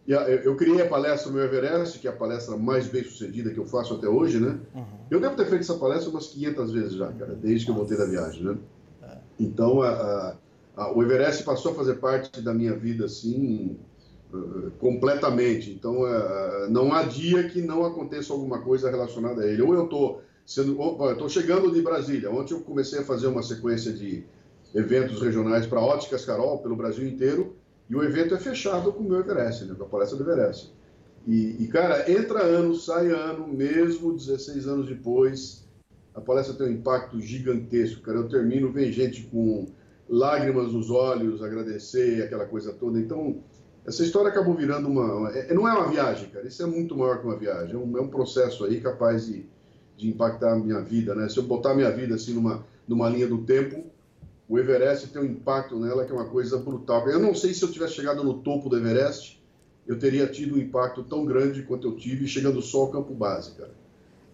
eu, 0.07 0.19
eu, 0.19 0.55
criei 0.55 0.81
a 0.81 0.87
palestra 0.87 1.31
Meu 1.31 1.43
Everest, 1.43 1.99
que 1.99 2.07
é 2.07 2.11
a 2.11 2.15
palestra 2.15 2.57
mais 2.57 2.87
bem 2.87 3.03
sucedida 3.03 3.51
que 3.51 3.59
eu 3.59 3.65
faço 3.65 3.93
até 3.93 4.07
hoje, 4.07 4.39
né? 4.39 4.59
Uhum. 4.73 4.85
Eu 5.09 5.19
devo 5.19 5.35
ter 5.35 5.45
feito 5.45 5.61
essa 5.61 5.75
palestra 5.75 6.09
umas 6.09 6.27
500 6.27 6.71
vezes 6.71 6.93
já, 6.93 7.11
cara, 7.11 7.35
desde 7.35 7.65
que 7.65 7.71
eu 7.71 7.75
voltei 7.75 7.97
da 7.97 8.05
viagem, 8.05 8.43
né? 8.43 8.57
É. 9.03 9.17
Então, 9.39 9.81
a, 9.81 10.35
a, 10.75 10.91
o 10.91 11.03
Everest 11.03 11.43
passou 11.43 11.71
a 11.71 11.75
fazer 11.75 11.95
parte 11.95 12.41
da 12.41 12.53
minha 12.53 12.75
vida, 12.75 13.05
assim, 13.05 13.77
completamente. 14.79 15.71
Então, 15.71 16.07
é, 16.07 16.67
não 16.69 16.93
há 16.93 17.03
dia 17.03 17.47
que 17.47 17.61
não 17.61 17.85
aconteça 17.85 18.33
alguma 18.33 18.59
coisa 18.59 18.89
relacionada 18.89 19.43
a 19.43 19.47
ele. 19.47 19.61
Ou 19.61 19.73
eu 19.73 19.83
estou 19.83 20.21
sendo, 20.45 20.77
estou 21.11 21.29
chegando 21.29 21.71
de 21.71 21.81
Brasília. 21.81 22.31
Ontem 22.31 22.53
eu 22.53 22.61
comecei 22.61 22.99
a 22.99 23.03
fazer 23.03 23.27
uma 23.27 23.43
sequência 23.43 23.93
de 23.93 24.23
eventos 24.73 25.21
regionais 25.21 25.65
para 25.65 25.79
Óticas 25.79 26.25
Carol 26.25 26.57
pelo 26.59 26.75
Brasil 26.75 27.07
inteiro 27.07 27.55
e 27.91 27.95
o 27.95 28.01
evento 28.01 28.33
é 28.33 28.37
fechado 28.37 28.93
com 28.93 29.03
o 29.03 29.09
meu 29.09 29.19
Everest, 29.19 29.65
né, 29.65 29.75
com 29.77 29.83
a 29.83 29.87
palestra 29.87 30.17
do 30.17 30.23
Everest. 30.23 30.73
E, 31.27 31.61
e, 31.61 31.67
cara, 31.67 32.09
entra 32.09 32.41
ano, 32.41 32.73
sai 32.73 33.11
ano, 33.11 33.45
mesmo 33.45 34.15
16 34.15 34.65
anos 34.65 34.87
depois, 34.87 35.67
a 36.15 36.21
palestra 36.21 36.55
tem 36.55 36.67
um 36.67 36.71
impacto 36.71 37.19
gigantesco, 37.19 38.01
cara. 38.01 38.19
Eu 38.19 38.29
termino, 38.29 38.71
vem 38.71 38.93
gente 38.93 39.23
com 39.23 39.67
lágrimas 40.07 40.71
nos 40.71 40.89
olhos, 40.89 41.43
agradecer, 41.43 42.23
aquela 42.23 42.45
coisa 42.45 42.71
toda. 42.71 42.97
Então, 42.97 43.43
essa 43.85 44.03
história 44.03 44.29
acabou 44.29 44.55
virando 44.55 44.87
uma. 44.87 45.29
É, 45.31 45.53
não 45.53 45.67
é 45.67 45.73
uma 45.73 45.89
viagem, 45.89 46.29
cara. 46.29 46.47
Isso 46.47 46.63
é 46.63 46.65
muito 46.65 46.97
maior 46.97 47.19
que 47.19 47.25
uma 47.25 47.35
viagem. 47.35 47.75
É 47.75 47.77
um, 47.77 47.97
é 47.97 48.01
um 48.01 48.07
processo 48.07 48.63
aí 48.63 48.79
capaz 48.79 49.25
de, 49.25 49.45
de 49.97 50.07
impactar 50.07 50.53
a 50.53 50.55
minha 50.55 50.79
vida, 50.79 51.13
né? 51.13 51.27
Se 51.27 51.37
eu 51.37 51.43
botar 51.43 51.71
a 51.71 51.75
minha 51.75 51.91
vida 51.91 52.15
assim 52.15 52.33
numa, 52.33 52.65
numa 52.87 53.09
linha 53.09 53.27
do 53.27 53.39
tempo, 53.39 53.90
o 54.51 54.59
Everest 54.59 55.07
tem 55.07 55.21
um 55.21 55.25
impacto 55.25 55.79
nela 55.79 56.03
que 56.03 56.11
é 56.11 56.13
uma 56.13 56.25
coisa 56.25 56.57
brutal. 56.57 57.07
Eu 57.07 57.19
não 57.19 57.33
sei 57.33 57.53
se 57.53 57.63
eu 57.63 57.71
tivesse 57.71 57.93
chegado 57.93 58.21
no 58.21 58.39
topo 58.39 58.67
do 58.67 58.75
Everest, 58.75 59.41
eu 59.87 59.97
teria 59.97 60.27
tido 60.27 60.55
um 60.55 60.57
impacto 60.57 61.03
tão 61.03 61.25
grande 61.25 61.63
quanto 61.63 61.87
eu 61.87 61.95
tive 61.95 62.27
chegando 62.27 62.61
só 62.61 62.81
ao 62.81 62.91
campo 62.91 63.13
base, 63.13 63.51
cara. 63.51 63.71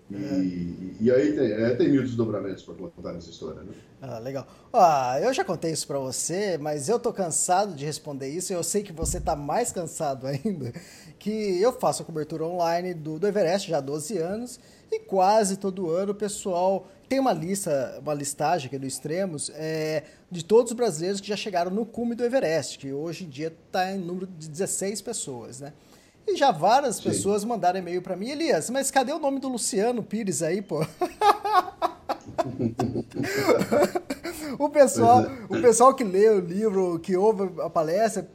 E, 0.09 0.15
é. 0.15 1.03
e 1.03 1.11
aí 1.11 1.35
tem, 1.35 1.51
é, 1.51 1.75
tem 1.75 1.89
mil 1.89 2.01
desdobramentos 2.01 2.63
para 2.63 2.73
contar 2.73 3.13
nessa 3.13 3.29
história, 3.29 3.61
né? 3.61 3.71
Ah, 4.01 4.17
legal. 4.17 4.47
Ah, 4.73 5.19
eu 5.21 5.31
já 5.31 5.45
contei 5.45 5.71
isso 5.71 5.85
para 5.85 5.99
você, 5.99 6.57
mas 6.57 6.89
eu 6.89 6.97
tô 6.97 7.13
cansado 7.13 7.75
de 7.75 7.85
responder 7.85 8.27
isso 8.27 8.51
eu 8.51 8.63
sei 8.63 8.81
que 8.81 8.91
você 8.91 9.21
tá 9.21 9.35
mais 9.35 9.71
cansado 9.71 10.25
ainda, 10.27 10.73
que 11.19 11.61
eu 11.61 11.71
faço 11.73 12.01
a 12.01 12.05
cobertura 12.05 12.43
online 12.43 12.95
do, 12.95 13.19
do 13.19 13.27
Everest 13.27 13.69
já 13.69 13.77
há 13.77 13.81
12 13.81 14.17
anos 14.17 14.59
e 14.91 14.99
quase 14.99 15.57
todo 15.57 15.91
ano 15.91 16.13
o 16.13 16.15
pessoal 16.15 16.87
tem 17.07 17.19
uma 17.19 17.33
lista, 17.33 17.99
uma 18.01 18.13
listagem 18.13 18.67
aqui 18.67 18.77
do 18.77 18.85
Extremos 18.85 19.51
é, 19.55 20.03
de 20.29 20.43
todos 20.43 20.71
os 20.71 20.77
brasileiros 20.77 21.21
que 21.21 21.27
já 21.27 21.35
chegaram 21.35 21.71
no 21.71 21.85
cume 21.85 22.15
do 22.15 22.23
Everest, 22.23 22.77
que 22.77 22.91
hoje 22.91 23.25
em 23.25 23.29
dia 23.29 23.55
está 23.67 23.91
em 23.91 23.97
número 23.97 24.27
de 24.27 24.49
16 24.49 25.01
pessoas, 25.01 25.61
né? 25.61 25.73
E 26.27 26.35
já 26.35 26.51
várias 26.51 26.97
Sim. 26.97 27.03
pessoas 27.03 27.45
mandaram 27.45 27.79
e-mail 27.79 28.01
para 28.01 28.17
mim, 28.17 28.29
Elias, 28.29 28.69
mas 28.69 28.91
cadê 28.91 29.13
o 29.13 29.19
nome 29.19 29.39
do 29.39 29.47
Luciano 29.47 30.03
Pires 30.03 30.43
aí, 30.43 30.61
pô? 30.61 30.85
o 34.59 34.69
pessoal, 34.69 35.21
é. 35.21 35.31
o 35.47 35.61
pessoal 35.61 35.95
que 35.95 36.03
lê 36.03 36.29
o 36.29 36.41
livro, 36.41 36.99
que 36.99 37.15
ouve 37.15 37.49
a 37.61 37.69
palestra, 37.69 38.29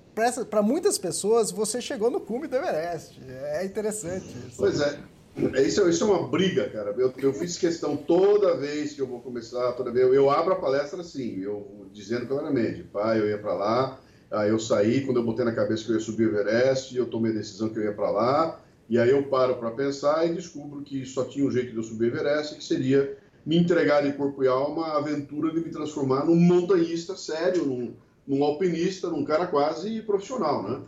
para 0.49 0.62
muitas 0.62 0.97
pessoas 0.97 1.50
você 1.50 1.83
chegou 1.83 2.11
no 2.11 2.21
cume 2.21 2.47
do 2.47 2.57
Everest. 2.57 3.21
É 3.29 3.67
interessante 3.67 4.25
isso. 4.47 4.57
Pois 4.57 4.81
é. 4.81 4.99
É. 5.37 5.62
Isso, 5.62 5.89
isso 5.89 6.05
é 6.05 6.07
uma 6.07 6.29
briga, 6.29 6.69
cara. 6.69 6.95
Eu, 6.97 7.12
eu 7.19 7.33
fiz 7.33 7.59
questão 7.59 7.97
toda 7.97 8.57
vez 8.57 8.93
que 8.93 9.01
eu 9.01 9.07
vou 9.07 9.21
começar, 9.21 9.73
toda 9.73 9.91
vez 9.91 10.07
eu, 10.07 10.15
eu 10.15 10.31
abro 10.31 10.53
a 10.53 10.61
palestra 10.61 11.01
assim, 11.01 11.41
eu 11.41 11.87
dizendo 11.93 12.27
claramente, 12.27 12.83
pai, 12.85 13.21
eu 13.21 13.29
ia 13.29 13.39
para 13.39 13.55
lá, 13.55 14.01
Aí 14.33 14.49
eu 14.49 14.59
saí, 14.59 15.03
quando 15.05 15.19
eu 15.19 15.25
botei 15.25 15.45
na 15.45 15.53
cabeça 15.53 15.85
que 15.85 15.91
eu 15.91 15.97
ia 15.97 16.01
subir 16.01 16.27
o 16.27 16.31
Everest, 16.31 16.97
eu 16.97 17.07
tomei 17.07 17.33
a 17.33 17.35
decisão 17.35 17.69
que 17.69 17.79
eu 17.79 17.85
ia 17.85 17.93
para 17.93 18.11
lá, 18.11 18.61
e 18.89 18.99
aí 18.99 19.11
eu 19.11 19.25
paro 19.25 19.57
para 19.57 19.71
pensar 19.71 20.27
e 20.27 20.35
descubro 20.35 20.81
que 20.81 21.05
só 21.05 21.25
tinha 21.25 21.47
um 21.47 21.51
jeito 21.51 21.71
de 21.71 21.77
eu 21.77 21.83
subir 21.83 22.05
o 22.05 22.17
Everest, 22.17 22.57
que 22.57 22.65
seria 22.65 23.19
me 23.45 23.59
entregar 23.59 24.03
de 24.03 24.12
corpo 24.15 24.43
e 24.43 24.49
alma 24.49 24.87
a 24.87 24.99
aventura 24.99 25.53
de 25.53 25.61
me 25.61 25.71
transformar 25.71 26.25
num 26.25 26.37
montanhista 26.37 27.15
sério, 27.15 27.67
num, 27.67 27.93
num 28.27 28.43
alpinista, 28.43 29.11
num 29.11 29.23
cara 29.23 29.47
quase 29.47 30.01
profissional, 30.01 30.62
né? 30.62 30.81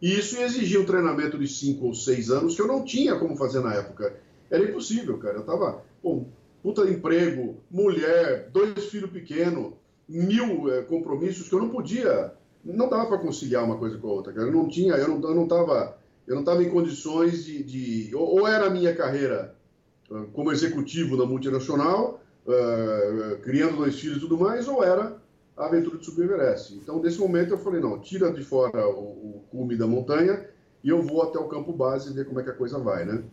E 0.00 0.18
isso 0.18 0.36
exigia 0.40 0.80
um 0.80 0.86
treinamento 0.86 1.38
de 1.38 1.48
cinco 1.48 1.86
ou 1.86 1.94
seis 1.94 2.30
anos 2.30 2.54
que 2.54 2.62
eu 2.62 2.68
não 2.68 2.84
tinha 2.84 3.16
como 3.16 3.36
fazer 3.36 3.60
na 3.60 3.74
época. 3.74 4.16
Era 4.50 4.64
impossível, 4.64 5.18
cara. 5.18 5.38
Eu 5.38 5.44
tava, 5.44 5.82
pô, 6.02 6.24
puta 6.62 6.88
emprego, 6.88 7.56
mulher, 7.70 8.48
dois 8.52 8.84
filhos 8.86 9.10
pequenos, 9.10 9.72
mil 10.08 10.72
é, 10.72 10.82
compromissos 10.82 11.48
que 11.48 11.54
eu 11.54 11.60
não 11.60 11.68
podia 11.68 12.32
não 12.64 12.88
dava 12.88 13.06
para 13.06 13.18
conciliar 13.18 13.64
uma 13.64 13.78
coisa 13.78 13.98
com 13.98 14.08
a 14.08 14.12
outra, 14.12 14.32
cara. 14.32 14.46
Eu 14.46 14.52
não 14.52 14.68
tinha, 14.68 14.94
eu 14.94 15.08
não, 15.08 15.28
eu 15.28 15.34
não 15.34 15.46
tava, 15.46 15.96
eu 16.26 16.36
não 16.36 16.44
tava 16.44 16.62
em 16.62 16.70
condições 16.70 17.44
de, 17.44 17.62
de 17.62 18.14
ou, 18.14 18.40
ou, 18.40 18.48
era 18.48 18.66
a 18.66 18.70
minha 18.70 18.94
carreira 18.94 19.54
uh, 20.10 20.26
como 20.32 20.52
executivo 20.52 21.16
na 21.16 21.24
multinacional, 21.24 22.20
uh, 22.46 23.38
criando 23.42 23.76
dois 23.76 23.98
filhos 23.98 24.18
e 24.18 24.20
tudo 24.20 24.38
mais, 24.38 24.68
ou 24.68 24.82
era 24.82 25.16
a 25.58 25.66
aventura 25.66 25.98
de 25.98 26.04
subir 26.04 26.22
o 26.22 26.24
Everest. 26.24 26.74
Então, 26.74 27.00
nesse 27.00 27.18
momento, 27.18 27.50
eu 27.50 27.58
falei, 27.58 27.80
não, 27.80 27.98
tira 27.98 28.32
de 28.32 28.42
fora 28.42 28.88
o, 28.88 29.02
o 29.02 29.44
cume 29.50 29.76
da 29.76 29.86
montanha 29.86 30.48
e 30.82 30.88
eu 30.88 31.02
vou 31.02 31.22
até 31.22 31.38
o 31.38 31.48
campo 31.48 31.72
base 31.72 32.14
ver 32.14 32.26
como 32.26 32.40
é 32.40 32.42
que 32.42 32.50
a 32.50 32.54
coisa 32.54 32.78
vai, 32.78 33.04
né? 33.04 33.24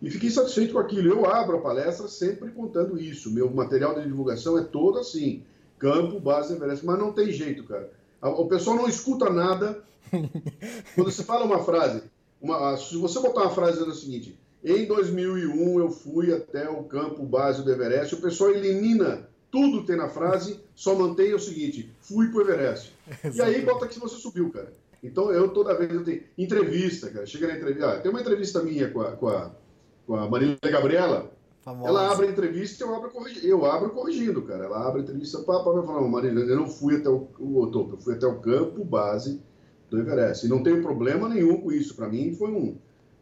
E 0.00 0.10
fiquei 0.10 0.30
satisfeito 0.30 0.74
com 0.74 0.78
aquilo. 0.78 1.08
Eu 1.08 1.26
abro 1.26 1.56
a 1.56 1.60
palestra 1.60 2.08
sempre 2.08 2.50
contando 2.50 3.00
isso. 3.00 3.32
Meu 3.32 3.50
material 3.50 3.94
de 3.94 4.06
divulgação 4.06 4.58
é 4.58 4.62
todo 4.62 4.98
assim, 4.98 5.44
campo, 5.78 6.20
base, 6.20 6.52
Everest. 6.54 6.84
Mas 6.84 6.98
não 6.98 7.12
tem 7.12 7.30
jeito, 7.30 7.64
cara 7.64 7.88
o 8.30 8.46
pessoal 8.46 8.76
não 8.76 8.88
escuta 8.88 9.28
nada. 9.30 9.82
Quando 10.94 11.10
você 11.10 11.24
fala 11.24 11.44
uma 11.44 11.64
frase, 11.64 12.02
uma, 12.40 12.76
se 12.76 12.96
você 12.96 13.18
botar 13.20 13.42
uma 13.42 13.50
frase 13.50 13.72
dizendo 13.74 13.90
o 13.90 13.94
seguinte: 13.94 14.38
em 14.62 14.86
2001 14.86 15.80
eu 15.80 15.90
fui 15.90 16.32
até 16.32 16.68
o 16.68 16.84
campo 16.84 17.24
base 17.24 17.62
do 17.62 17.70
Everest, 17.70 18.14
o 18.14 18.20
pessoal 18.20 18.50
elimina 18.50 19.28
tudo 19.52 19.84
tem 19.84 19.96
na 19.96 20.08
frase, 20.08 20.58
só 20.74 20.94
mantém 20.94 21.34
o 21.34 21.38
seguinte: 21.38 21.94
fui 22.00 22.28
pro 22.28 22.40
Everest. 22.40 22.92
Exatamente. 23.06 23.36
E 23.36 23.42
aí 23.42 23.62
bota 23.64 23.86
que 23.86 24.00
você 24.00 24.16
subiu, 24.16 24.50
cara. 24.50 24.72
Então 25.02 25.30
eu 25.30 25.48
toda 25.50 25.76
vez 25.76 25.92
eu 25.92 26.02
tenho 26.02 26.22
entrevista, 26.38 27.10
cara. 27.10 27.26
Chega 27.26 27.48
na 27.48 27.56
entrevista. 27.56 27.92
Ah, 27.92 28.00
tem 28.00 28.10
uma 28.10 28.20
entrevista 28.20 28.62
minha 28.62 28.90
com 28.90 29.02
a, 29.02 29.12
com 29.12 29.28
a, 29.28 29.54
com 30.06 30.16
a 30.16 30.28
Marília 30.28 30.56
Gabriela. 30.62 31.30
Famosa. 31.60 31.88
Ela 31.88 32.10
abre 32.10 32.26
a 32.26 32.30
entrevista 32.30 32.82
e 32.82 32.86
eu 32.86 32.94
abro, 32.94 33.10
corrigindo, 33.10 33.46
eu 33.46 33.64
abro 33.66 33.90
corrigindo, 33.90 34.42
cara. 34.42 34.64
Ela 34.64 34.88
abre 34.88 35.00
a 35.00 35.04
entrevista 35.04 35.38
para 35.40 35.62
falar, 35.62 36.00
Marília, 36.08 36.42
eu 36.42 36.56
não 36.56 36.66
fui 36.66 36.96
até 36.96 37.08
o, 37.08 37.28
o 37.38 37.66
topo, 37.68 37.94
eu 37.94 38.00
fui 38.00 38.14
até 38.14 38.26
o 38.26 38.40
campo 38.40 38.84
base 38.84 39.40
do 39.88 40.00
Everest. 40.00 40.46
E 40.46 40.48
não 40.48 40.62
tenho 40.62 40.82
problema 40.82 41.28
nenhum 41.28 41.60
com 41.60 41.70
isso. 41.70 41.94
Para 41.94 42.08
mim 42.08 42.34
foi 42.34 42.50
um. 42.50 42.76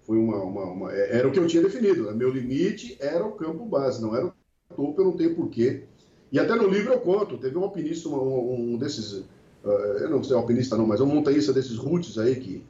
Foi 0.05 0.17
uma, 0.17 0.43
uma, 0.43 0.65
uma, 0.65 0.93
é, 0.93 1.19
Era 1.19 1.29
o 1.29 1.33
que 1.33 1.39
eu 1.39 1.47
tinha 1.47 1.63
definido. 1.63 2.05
Né? 2.05 2.13
Meu 2.13 2.31
limite 2.31 2.97
era 3.01 3.25
o 3.27 3.33
campo 3.33 3.67
base, 3.67 4.01
não 4.01 4.17
era 4.17 4.27
o 4.27 4.33
topo, 4.75 5.01
eu 5.01 5.05
não 5.05 5.17
tenho 5.17 5.35
porquê. 5.35 5.85
E 6.33 6.39
até 6.39 6.55
no 6.55 6.69
livro 6.69 6.93
eu 6.93 7.01
conto, 7.01 7.39
teve 7.39 7.57
um 7.57 7.63
alpinista, 7.65 8.09
um, 8.09 8.75
um 8.75 8.79
desses. 8.79 9.25
Uh, 9.65 9.69
eu 10.01 10.11
não 10.11 10.23
sei 10.23 10.37
alpinista 10.37 10.77
não, 10.77 10.87
mas 10.87 11.01
um 11.01 11.07
montanhista 11.07 11.53
desses 11.53 11.77
roots 11.77 12.17
aí, 12.19 12.37
que 12.37 12.65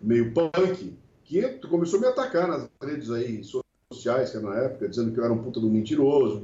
meio 0.00 0.32
punk, 0.32 0.94
que 1.24 1.42
começou 1.68 1.98
a 1.98 2.02
me 2.02 2.08
atacar 2.08 2.48
nas 2.48 2.68
redes 2.82 3.10
aí 3.10 3.42
sociais, 3.92 4.30
que 4.30 4.36
era 4.36 4.48
na 4.48 4.56
época, 4.56 4.88
dizendo 4.88 5.12
que 5.12 5.20
eu 5.20 5.24
era 5.24 5.32
um 5.32 5.42
puta 5.42 5.60
do 5.60 5.68
mentiroso. 5.68 6.42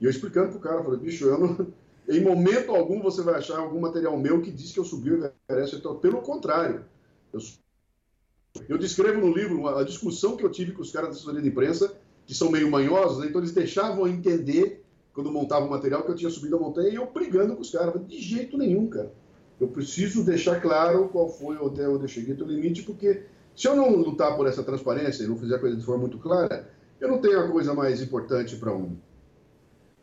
E 0.00 0.04
eu 0.04 0.10
explicando 0.10 0.50
pro 0.50 0.60
cara, 0.60 0.82
falei, 0.82 1.00
bicho, 1.00 1.26
eu 1.26 1.38
não, 1.38 1.66
em 2.08 2.20
momento 2.22 2.72
algum 2.72 3.00
você 3.00 3.22
vai 3.22 3.34
achar 3.34 3.58
algum 3.58 3.80
material 3.80 4.16
meu 4.18 4.40
que 4.40 4.50
diz 4.50 4.72
que 4.72 4.80
eu 4.80 4.84
subi 4.84 5.12
o 5.12 5.30
Everest. 5.48 5.76
Então, 5.76 5.96
pelo 5.96 6.20
contrário, 6.22 6.84
eu, 7.32 7.40
eu 8.68 8.78
descrevo 8.78 9.20
no 9.20 9.32
livro 9.32 9.68
a 9.68 9.84
discussão 9.84 10.36
que 10.36 10.44
eu 10.44 10.50
tive 10.50 10.72
com 10.72 10.82
os 10.82 10.90
caras 10.90 11.10
da 11.10 11.14
assessoria 11.14 11.40
de 11.40 11.48
imprensa, 11.48 11.94
que 12.26 12.34
são 12.34 12.50
meio 12.50 12.70
manhosos, 12.70 13.18
né? 13.18 13.26
então 13.26 13.40
eles 13.40 13.52
deixavam 13.52 14.06
entender, 14.06 14.84
quando 15.20 15.30
montava 15.30 15.66
o 15.66 15.70
material, 15.70 16.02
que 16.02 16.10
eu 16.10 16.16
tinha 16.16 16.30
subido 16.30 16.56
a 16.56 16.58
montanha, 16.58 16.88
e 16.88 16.94
eu 16.94 17.10
brigando 17.12 17.54
com 17.54 17.60
os 17.60 17.70
caras. 17.70 17.94
De 18.06 18.18
jeito 18.18 18.56
nenhum, 18.56 18.88
cara. 18.88 19.12
Eu 19.60 19.68
preciso 19.68 20.24
deixar 20.24 20.60
claro 20.60 21.08
qual 21.08 21.28
foi 21.28 21.56
até 21.56 21.86
onde 21.86 22.04
eu 22.04 22.08
cheguei, 22.08 22.34
o 22.34 22.46
limite, 22.46 22.82
porque 22.82 23.24
se 23.54 23.68
eu 23.68 23.76
não 23.76 23.94
lutar 23.94 24.34
por 24.36 24.46
essa 24.46 24.62
transparência 24.62 25.22
e 25.22 25.26
não 25.26 25.36
fizer 25.36 25.56
a 25.56 25.58
coisa 25.58 25.76
de 25.76 25.84
forma 25.84 26.02
muito 26.02 26.16
clara, 26.16 26.66
eu 26.98 27.08
não 27.08 27.18
tenho 27.18 27.38
a 27.38 27.48
coisa 27.48 27.74
mais 27.74 28.00
importante 28.00 28.56
para 28.56 28.74
um 28.74 28.96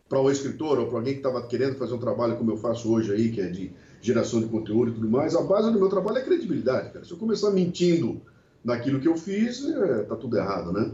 para 0.07 0.21
um 0.21 0.31
escritor 0.31 0.79
ou 0.79 0.87
para 0.87 0.99
alguém 0.99 1.13
que 1.15 1.19
estava 1.19 1.45
querendo 1.45 1.75
fazer 1.75 1.93
um 1.93 1.97
trabalho 1.97 2.37
como 2.37 2.49
eu 2.51 2.55
faço 2.55 2.89
hoje 2.89 3.11
aí, 3.11 3.29
que 3.29 3.41
é 3.41 3.49
de 3.49 3.73
geração 3.99 4.39
de 4.39 4.45
conteúdo 4.45 4.91
e 4.91 4.93
tudo 4.93 5.09
mais, 5.09 5.35
a 5.35 5.41
base 5.41 5.69
do 5.69 5.77
meu 5.77 5.89
trabalho 5.89 6.19
é 6.19 6.21
credibilidade, 6.21 6.91
cara. 6.91 7.03
Se 7.03 7.11
eu 7.11 7.17
começar 7.17 7.51
mentindo 7.51 8.21
naquilo 8.63 9.01
que 9.01 9.07
eu 9.07 9.17
fiz, 9.17 9.67
é, 9.67 10.03
tá 10.03 10.15
tudo 10.15 10.37
errado, 10.37 10.71
né? 10.71 10.91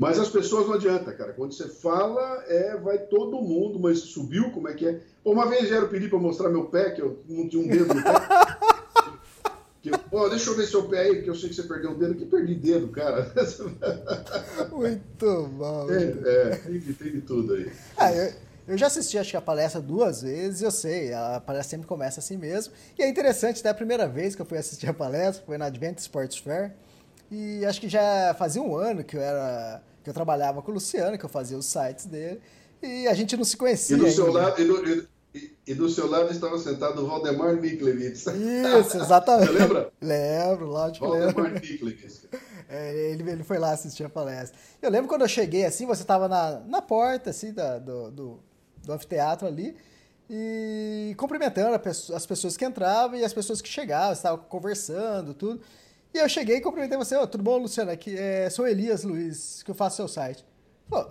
Mas 0.00 0.18
as 0.18 0.30
pessoas 0.30 0.66
não 0.66 0.76
adianta, 0.76 1.12
cara. 1.12 1.34
Quando 1.34 1.52
você 1.52 1.68
fala, 1.68 2.42
é, 2.48 2.74
vai 2.78 2.96
todo 2.96 3.42
mundo, 3.42 3.78
mas 3.78 3.98
subiu, 3.98 4.50
como 4.50 4.66
é 4.66 4.72
que 4.72 4.88
é? 4.88 4.98
Pô, 5.22 5.32
uma 5.32 5.46
vez 5.46 5.68
vieram 5.68 5.88
pedir 5.88 6.08
para 6.08 6.18
mostrar 6.18 6.48
meu 6.48 6.64
pé, 6.64 6.92
que 6.92 7.02
eu 7.02 7.22
não 7.28 7.46
tinha 7.46 7.62
um 7.62 7.68
dedo 7.68 7.94
no 7.94 8.02
pé. 8.02 8.10
Que, 9.82 9.90
pô, 9.96 10.28
deixa 10.28 10.50
eu 10.50 10.56
ver 10.56 10.66
seu 10.66 10.86
pé 10.90 11.00
aí, 11.00 11.14
porque 11.14 11.30
eu 11.30 11.34
sei 11.34 11.48
que 11.48 11.54
você 11.54 11.62
perdeu 11.62 11.92
um 11.92 11.98
dedo. 11.98 12.14
Que 12.14 12.26
perdi 12.26 12.54
dedo, 12.54 12.88
cara. 12.88 13.32
Muito 14.70 15.48
bom. 15.54 15.86
Tem, 15.86 16.14
é, 16.22 16.56
tem 16.56 16.78
de, 16.78 16.92
tem 16.92 17.12
de 17.12 17.20
tudo 17.22 17.54
aí. 17.54 17.72
Ah, 17.96 18.12
eu, 18.12 18.30
eu 18.68 18.76
já 18.76 18.88
assisti, 18.88 19.16
acho 19.16 19.30
que 19.30 19.38
a 19.38 19.40
palestra 19.40 19.80
duas 19.80 20.20
vezes, 20.20 20.60
eu 20.60 20.70
sei, 20.70 21.14
a 21.14 21.40
palestra 21.40 21.70
sempre 21.70 21.86
começa 21.86 22.20
assim 22.20 22.36
mesmo. 22.36 22.74
E 22.98 23.02
é 23.02 23.08
interessante, 23.08 23.60
até 23.60 23.70
a 23.70 23.74
primeira 23.74 24.06
vez 24.06 24.34
que 24.34 24.42
eu 24.42 24.46
fui 24.46 24.58
assistir 24.58 24.86
a 24.86 24.92
palestra 24.92 25.46
foi 25.46 25.56
na 25.56 25.64
Advent 25.64 25.96
Sports 25.96 26.36
Fair. 26.36 26.72
E 27.30 27.64
acho 27.64 27.80
que 27.80 27.88
já 27.88 28.34
fazia 28.38 28.60
um 28.60 28.76
ano 28.76 29.02
que 29.02 29.16
eu 29.16 29.22
era 29.22 29.82
que 30.02 30.10
eu 30.10 30.14
trabalhava 30.14 30.62
com 30.62 30.70
o 30.70 30.74
Luciano, 30.74 31.18
que 31.18 31.24
eu 31.24 31.28
fazia 31.28 31.56
os 31.56 31.66
sites 31.66 32.06
dele, 32.06 32.40
e 32.82 33.06
a 33.06 33.14
gente 33.14 33.36
não 33.36 33.44
se 33.44 33.56
conhecia. 33.56 33.96
E 33.96 33.98
do 33.98 34.06
ainda. 34.06 34.14
seu 34.14 34.32
lado, 34.32 34.60
e 34.60 34.64
do, 34.64 35.08
e, 35.34 35.56
e 35.66 35.74
do 35.74 35.88
seu 35.88 36.08
lado 36.08 36.30
estava 36.32 36.58
sentado 36.58 37.02
o 37.02 37.06
Valdemar 37.06 37.54
Miklevitz. 37.54 38.26
Isso, 38.26 38.96
exatamente. 38.96 39.52
Você 39.52 39.58
lembra? 39.58 39.92
Lembro, 40.00 40.66
lógico 40.66 41.10
que 41.10 41.18
Valdemar 41.18 41.52
Miklevitz. 41.52 42.26
É, 42.72 43.10
ele, 43.10 43.28
ele 43.28 43.42
foi 43.42 43.58
lá 43.58 43.72
assistir 43.72 44.04
a 44.04 44.08
palestra. 44.08 44.56
Eu 44.80 44.92
lembro 44.92 45.08
quando 45.08 45.22
eu 45.22 45.28
cheguei 45.28 45.64
assim, 45.64 45.86
você 45.86 46.02
estava 46.02 46.28
na, 46.28 46.60
na 46.60 46.80
porta 46.80 47.30
assim, 47.30 47.52
da, 47.52 47.80
do, 47.80 48.12
do, 48.12 48.40
do 48.84 48.92
anfiteatro 48.92 49.48
ali, 49.48 49.74
e 50.30 51.12
cumprimentando 51.16 51.74
as 52.14 52.24
pessoas 52.24 52.56
que 52.56 52.64
entravam 52.64 53.18
e 53.18 53.24
as 53.24 53.32
pessoas 53.32 53.60
que 53.60 53.68
chegavam, 53.68 54.12
estavam 54.12 54.44
conversando, 54.48 55.34
tudo. 55.34 55.60
E 56.12 56.18
eu 56.18 56.28
cheguei 56.28 56.56
e 56.56 56.60
cumprimentei 56.60 56.98
você, 56.98 57.16
oh, 57.16 57.26
tudo 57.26 57.44
bom, 57.44 57.58
Luciano? 57.58 57.90
Aqui 57.90 58.16
é, 58.18 58.50
sou 58.50 58.66
Elias 58.66 59.04
Luiz, 59.04 59.62
que 59.62 59.70
eu 59.70 59.74
faço 59.74 59.96
seu 59.96 60.08
site. 60.08 60.44
Pô? 60.88 61.06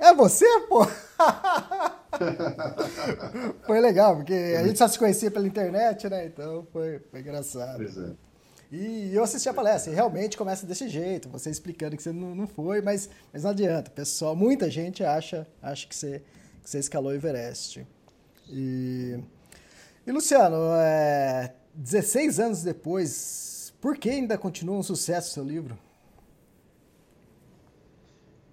É 0.00 0.12
você, 0.12 0.44
pô? 0.68 0.84
foi 3.64 3.80
legal, 3.80 4.16
porque 4.16 4.34
a 4.34 4.66
gente 4.66 4.76
só 4.76 4.86
se 4.86 4.98
conhecia 4.98 5.30
pela 5.30 5.46
internet, 5.46 6.10
né? 6.10 6.26
Então 6.26 6.66
foi, 6.72 6.98
foi 7.10 7.20
engraçado. 7.20 7.76
Pois 7.76 7.96
é. 7.96 8.10
E 8.70 9.14
eu 9.14 9.22
assisti 9.22 9.48
a 9.48 9.54
palestra, 9.54 9.92
e 9.92 9.94
realmente 9.94 10.36
começa 10.36 10.66
desse 10.66 10.88
jeito, 10.88 11.28
você 11.28 11.50
explicando 11.50 11.94
que 11.94 12.02
você 12.02 12.10
não, 12.10 12.34
não 12.34 12.46
foi, 12.46 12.80
mas, 12.80 13.08
mas 13.30 13.42
não 13.42 13.50
adianta, 13.50 13.90
pessoal, 13.90 14.34
muita 14.34 14.70
gente 14.70 15.04
acha, 15.04 15.46
acha 15.60 15.86
que, 15.86 15.94
você, 15.94 16.22
que 16.62 16.70
você 16.70 16.78
escalou 16.78 17.12
o 17.12 17.14
Everest. 17.14 17.86
E, 18.48 19.18
e 20.06 20.10
Luciano, 20.10 20.56
é, 20.74 21.52
16 21.74 22.40
anos 22.40 22.62
depois, 22.62 23.51
por 23.82 23.98
que 23.98 24.08
ainda 24.08 24.38
continua 24.38 24.76
um 24.76 24.82
sucesso 24.82 25.34
seu 25.34 25.42
livro? 25.42 25.76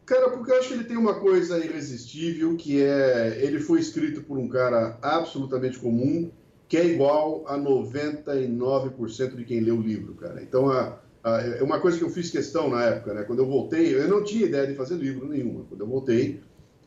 Cara, 0.04 0.32
porque 0.32 0.52
eu 0.52 0.58
acho 0.58 0.70
que 0.70 0.74
ele 0.74 0.86
tem 0.86 0.98
uma 0.98 1.20
coisa 1.20 1.64
irresistível, 1.64 2.58
que 2.58 2.82
é 2.82 3.38
ele 3.40 3.60
foi 3.60 3.80
escrito 3.80 4.24
por 4.24 4.40
um 4.40 4.50
cara 4.50 4.98
absolutamente 5.04 5.78
comum, 5.78 6.32
que 6.68 6.76
é 6.78 6.84
igual 6.84 7.44
a 7.48 7.56
99% 7.56 9.36
de 9.36 9.46
quem 9.46 9.60
lê 9.60 9.70
o 9.70 9.80
livro, 9.80 10.16
cara. 10.16 10.42
Então, 10.42 10.72
a, 10.72 11.00
a, 11.24 11.42
é 11.42 11.62
uma 11.62 11.80
coisa 11.80 12.00
que 12.00 12.04
eu 12.04 12.10
fiz 12.10 12.32
questão 12.32 12.68
na 12.68 12.84
época, 12.86 13.14
né? 13.14 13.22
Quando 13.22 13.38
eu 13.38 13.46
voltei, 13.46 13.94
eu 13.94 14.08
não 14.08 14.24
tinha 14.24 14.48
ideia 14.48 14.66
de 14.66 14.74
fazer 14.74 14.96
livro 14.96 15.28
nenhuma. 15.28 15.64
Quando 15.70 15.82
eu 15.82 15.88
voltei, 15.88 16.42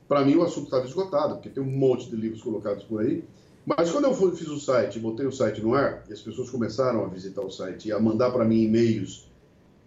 para 0.08 0.24
mim 0.24 0.34
o 0.34 0.42
assunto 0.42 0.64
estava 0.64 0.84
esgotado, 0.84 1.34
porque 1.34 1.48
tem 1.48 1.62
um 1.62 1.70
monte 1.70 2.10
de 2.10 2.16
livros 2.16 2.42
colocados 2.42 2.82
por 2.82 3.02
aí. 3.02 3.22
Mas 3.64 3.90
quando 3.90 4.04
eu 4.06 4.36
fiz 4.36 4.48
o 4.48 4.58
site, 4.58 4.98
botei 4.98 5.24
o 5.24 5.32
site 5.32 5.60
no 5.60 5.74
ar, 5.74 6.04
e 6.08 6.12
as 6.12 6.20
pessoas 6.20 6.50
começaram 6.50 7.04
a 7.04 7.08
visitar 7.08 7.42
o 7.42 7.50
site 7.50 7.88
e 7.88 7.92
a 7.92 8.00
mandar 8.00 8.30
para 8.32 8.44
mim 8.44 8.62
e-mails 8.62 9.30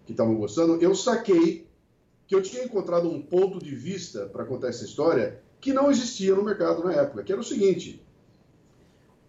que 0.06 0.12
estavam 0.12 0.34
gostando, 0.34 0.80
eu 0.82 0.94
saquei 0.94 1.66
que 2.26 2.34
eu 2.34 2.42
tinha 2.42 2.64
encontrado 2.64 3.08
um 3.08 3.20
ponto 3.20 3.62
de 3.62 3.74
vista 3.74 4.26
para 4.26 4.44
contar 4.44 4.68
essa 4.68 4.84
história 4.84 5.40
que 5.60 5.72
não 5.72 5.90
existia 5.90 6.34
no 6.34 6.42
mercado 6.42 6.82
na 6.82 6.92
época, 6.92 7.22
que 7.22 7.32
era 7.32 7.40
o 7.40 7.44
seguinte: 7.44 8.02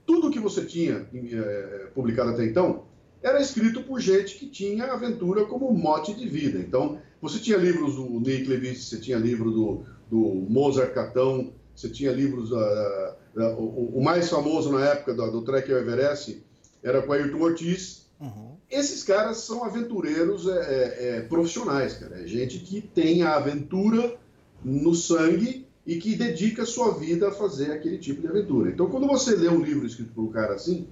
tudo 0.05 0.31
que 0.31 0.39
você 0.39 0.63
tinha 0.63 1.07
é, 1.13 1.89
publicado 1.93 2.31
até 2.31 2.45
então 2.45 2.85
era 3.21 3.41
escrito 3.41 3.83
por 3.83 3.99
gente 3.99 4.37
que 4.37 4.47
tinha 4.47 4.85
aventura 4.85 5.45
como 5.45 5.73
mote 5.73 6.13
de 6.13 6.29
vida. 6.29 6.59
Então, 6.59 7.01
você 7.19 7.39
tinha 7.39 7.57
livros 7.57 7.95
do 7.95 8.19
Nick 8.19 8.47
Levitz, 8.47 8.85
você 8.85 8.99
tinha 8.99 9.17
livro 9.17 9.51
do, 9.51 9.83
do 10.09 10.19
Mozart 10.49 10.93
Catão, 10.93 11.51
você 11.75 11.89
tinha 11.89 12.11
livros. 12.11 12.51
Uh, 12.51 13.26
o, 13.45 13.97
o, 13.97 14.03
mais 14.03 14.29
famoso 14.29 14.71
na 14.71 14.85
época 14.85 15.13
do, 15.13 15.31
do 15.31 15.41
Trek 15.43 15.71
ao 15.71 15.79
Everest 15.79 16.43
era 16.83 17.01
com 17.01 17.13
Ayrton 17.13 17.39
Ortiz, 17.39 18.07
Uhum. 18.19 18.57
Esses 18.69 19.03
caras 19.03 19.37
são 19.37 19.63
aventureiros 19.63 20.47
é, 20.47 20.51
é, 20.51 21.17
é, 21.17 21.21
profissionais, 21.21 21.93
cara. 21.93 22.21
É 22.21 22.27
gente 22.27 22.59
que 22.59 22.81
tem 22.81 23.23
a 23.23 23.35
aventura 23.35 24.17
no 24.63 24.93
sangue 24.95 25.67
e 25.85 25.97
que 25.97 26.15
dedica 26.15 26.65
sua 26.65 26.93
vida 26.93 27.29
a 27.29 27.31
fazer 27.31 27.71
aquele 27.71 27.97
tipo 27.97 28.21
de 28.21 28.27
aventura. 28.27 28.71
Então, 28.71 28.89
quando 28.89 29.07
você 29.07 29.35
lê 29.35 29.47
um 29.47 29.61
livro 29.61 29.85
escrito 29.85 30.13
por 30.13 30.23
um 30.23 30.31
cara 30.31 30.55
assim, 30.55 30.87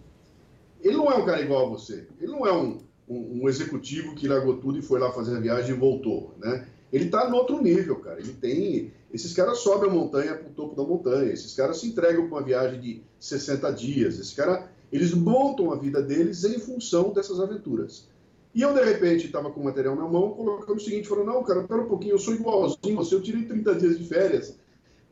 ele 0.82 0.96
não 0.96 1.12
é 1.12 1.16
um 1.16 1.26
cara 1.26 1.42
igual 1.42 1.66
a 1.66 1.70
você. 1.70 2.08
Ele 2.22 2.32
não 2.32 2.46
é 2.46 2.54
um, 2.54 2.80
um, 3.10 3.42
um 3.42 3.50
executivo 3.50 4.16
que 4.16 4.28
largou 4.28 4.58
tudo 4.58 4.78
e 4.78 4.84
foi 4.84 5.00
lá 5.00 5.12
fazer 5.12 5.36
a 5.36 5.40
viagem 5.40 5.76
e 5.76 5.80
voltou, 5.80 6.36
né? 6.38 6.68
Ele 6.92 7.06
está 7.06 7.30
no 7.30 7.36
outro 7.36 7.62
nível, 7.62 7.98
cara. 7.98 8.20
Ele 8.20 8.34
tem. 8.34 8.94
Esses 9.14 9.34
caras 9.34 9.60
sobem 9.60 9.90
a 9.90 9.94
montanha 9.94 10.36
para 10.36 10.48
o 10.48 10.54
topo 10.54 10.76
da 10.76 10.84
montanha. 10.84 11.32
Esses 11.32 11.54
caras 11.54 11.80
se 11.80 11.88
entregam 11.88 12.28
para 12.28 12.38
uma 12.38 12.44
viagem 12.44 12.80
de 12.80 13.02
60 13.20 13.72
dias. 13.72 14.20
Esse 14.20 14.36
cara 14.36 14.70
eles 14.92 15.14
montam 15.14 15.72
a 15.72 15.76
vida 15.76 16.02
deles 16.02 16.44
em 16.44 16.60
função 16.60 17.12
dessas 17.12 17.40
aventuras. 17.40 18.08
E 18.54 18.62
eu, 18.62 18.74
de 18.74 18.82
repente, 18.82 19.26
estava 19.26 19.52
com 19.52 19.60
o 19.60 19.66
material 19.66 19.96
na 19.96 20.08
mão, 20.08 20.32
colocando 20.32 20.78
o 20.78 20.82
seguinte, 20.82 21.08
falando, 21.08 21.28
não, 21.28 21.44
cara, 21.44 21.64
pera 21.64 21.82
um 21.82 21.88
pouquinho, 21.88 22.14
eu 22.14 22.20
sou 22.20 22.34
igualzinho 22.34 22.96
você, 22.96 23.14
eu 23.16 23.22
tirei 23.22 23.44
30 23.44 23.76
dias 23.76 24.00
de 24.00 24.06
férias, 24.06 24.58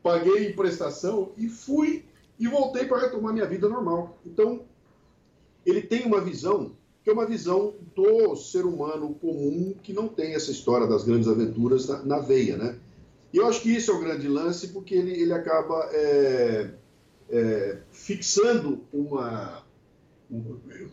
paguei 0.01 0.53
prestação 0.53 1.33
e 1.35 1.49
fui 1.49 2.05
e 2.39 2.47
voltei 2.47 2.85
para 2.85 3.01
retomar 3.01 3.33
minha 3.33 3.45
vida 3.45 3.67
normal. 3.67 4.17
Então, 4.25 4.63
ele 5.65 5.81
tem 5.81 6.05
uma 6.05 6.21
visão 6.21 6.71
que 7.03 7.09
é 7.09 7.13
uma 7.13 7.25
visão 7.25 7.73
do 7.95 8.35
ser 8.35 8.65
humano 8.65 9.13
comum 9.15 9.75
que 9.83 9.91
não 9.91 10.07
tem 10.07 10.35
essa 10.35 10.51
história 10.51 10.87
das 10.87 11.03
grandes 11.03 11.27
aventuras 11.27 11.87
na, 11.87 12.03
na 12.03 12.19
veia, 12.19 12.55
né? 12.55 12.77
E 13.33 13.37
eu 13.37 13.47
acho 13.47 13.61
que 13.61 13.75
isso 13.75 13.91
é 13.91 13.93
o 13.93 13.99
grande 13.99 14.27
lance, 14.27 14.67
porque 14.67 14.95
ele, 14.95 15.11
ele 15.11 15.33
acaba 15.33 15.89
é, 15.91 16.69
é, 17.29 17.77
fixando 17.91 18.83
uma, 18.93 19.63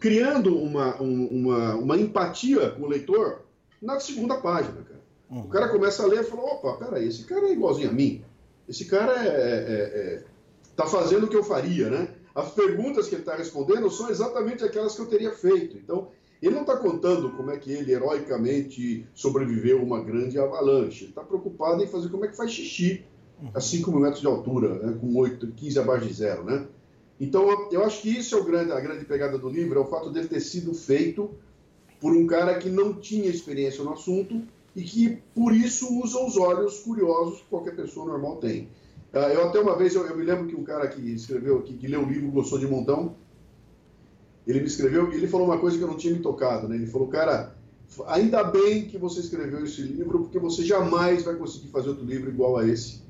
criando 0.01 0.57
uma, 0.57 0.97
uma, 0.97 1.75
uma 1.77 1.97
empatia 1.97 2.71
com 2.71 2.83
o 2.83 2.89
leitor 2.89 3.43
na 3.81 4.01
segunda 4.01 4.37
página, 4.39 4.83
cara. 4.83 5.01
Uhum. 5.31 5.43
O 5.43 5.49
cara 5.49 5.69
começa 5.69 6.03
a 6.03 6.07
ler 6.07 6.23
e 6.23 6.25
fala, 6.25 6.43
opa, 6.43 6.85
peraí, 6.85 7.07
esse 7.07 7.25
cara 7.25 7.47
é 7.47 7.53
igualzinho 7.53 7.91
a 7.91 7.93
mim. 7.93 8.25
Esse 8.69 8.87
cara 8.87 9.25
é, 9.25 9.29
é, 9.29 9.35
é, 9.35 10.25
tá 10.75 10.87
fazendo 10.87 11.27
o 11.27 11.29
que 11.29 11.37
eu 11.37 11.45
faria, 11.45 11.89
né? 11.89 12.09
As 12.35 12.53
perguntas 12.53 13.09
que 13.09 13.15
ele 13.15 13.23
está 13.23 13.37
respondendo 13.37 13.91
são 13.91 14.09
exatamente 14.09 14.65
aquelas 14.65 14.95
que 14.95 15.03
eu 15.03 15.07
teria 15.07 15.33
feito. 15.33 15.77
Então, 15.77 16.09
Ele 16.43 16.55
não 16.55 16.63
está 16.63 16.77
contando 16.77 17.31
como 17.33 17.51
é 17.51 17.59
que 17.59 17.71
ele 17.71 17.93
heroicamente 17.93 19.07
sobreviveu 19.15 19.81
a 19.81 19.83
uma 19.83 20.03
grande 20.03 20.39
avalanche. 20.39 21.05
Ele 21.05 21.11
está 21.11 21.23
preocupado 21.23 21.83
em 21.83 21.87
fazer 21.87 22.09
como 22.09 22.25
é 22.25 22.29
que 22.29 22.37
faz 22.37 22.51
xixi 22.51 23.05
a 23.53 23.61
5 23.61 23.91
mil 23.91 24.01
metros 24.01 24.21
de 24.21 24.27
altura, 24.27 24.75
né, 24.75 24.99
com 24.99 25.15
8, 25.17 25.49
15 25.49 25.79
abaixo 25.79 26.07
de 26.07 26.15
zero. 26.15 26.45
Né? 26.45 26.67
Então, 27.21 27.69
eu 27.71 27.85
acho 27.85 28.01
que 28.01 28.09
isso 28.09 28.35
é 28.35 28.39
o 28.39 28.45
grande, 28.45 28.73
a 28.73 28.81
grande 28.81 29.05
pegada 29.05 29.37
do 29.37 29.49
livro, 29.49 29.79
é 29.79 29.83
o 29.83 29.87
fato 29.87 30.11
dele 30.11 30.29
ter 30.29 30.41
sido 30.41 30.73
feito 30.73 31.31
por 32.01 32.13
um 32.13 32.27
cara 32.27 32.59
que 32.59 32.71
não 32.71 32.95
tinha 32.95 33.29
experiência 33.29 33.85
no 33.85 33.93
assunto 33.93 34.43
e 34.75 34.83
que, 34.83 35.19
por 35.35 35.55
isso, 35.55 36.01
usa 36.01 36.19
os 36.25 36.39
olhos 36.39 36.81
curiosos 36.81 37.41
que 37.41 37.49
qualquer 37.49 37.77
pessoa 37.77 38.07
normal 38.07 38.37
tem. 38.37 38.69
Ah, 39.13 39.29
eu 39.29 39.49
até 39.49 39.59
uma 39.59 39.77
vez, 39.77 39.95
eu, 39.95 40.07
eu 40.07 40.17
me 40.17 40.25
lembro 40.25 40.47
que 40.47 40.55
um 40.55 40.63
cara 40.63 40.87
que 40.87 41.01
escreveu, 41.13 41.63
que, 41.63 41.75
que 41.75 41.89
leu 41.89 42.03
o 42.03 42.09
livro, 42.09 42.31
gostou 42.31 42.59
de 42.59 42.67
montão, 42.67 43.17
ele 44.47 44.61
me 44.61 44.67
escreveu 44.67 45.13
e 45.13 45.17
ele 45.17 45.27
falou 45.27 45.47
uma 45.47 45.59
coisa 45.59 45.77
que 45.77 45.83
eu 45.83 45.89
não 45.89 45.97
tinha 45.97 46.15
me 46.15 46.21
tocado, 46.21 46.69
né? 46.69 46.77
Ele 46.77 46.87
falou, 46.87 47.09
cara, 47.09 47.57
ainda 48.07 48.45
bem 48.45 48.87
que 48.87 48.97
você 48.97 49.21
escreveu 49.21 49.65
esse 49.65 49.83
livro, 49.83 50.21
porque 50.21 50.39
você 50.39 50.65
jamais 50.65 51.25
vai 51.25 51.35
conseguir 51.35 51.69
fazer 51.69 51.89
outro 51.89 52.05
livro 52.05 52.31
igual 52.31 52.57
a 52.57 52.67
esse, 52.67 53.03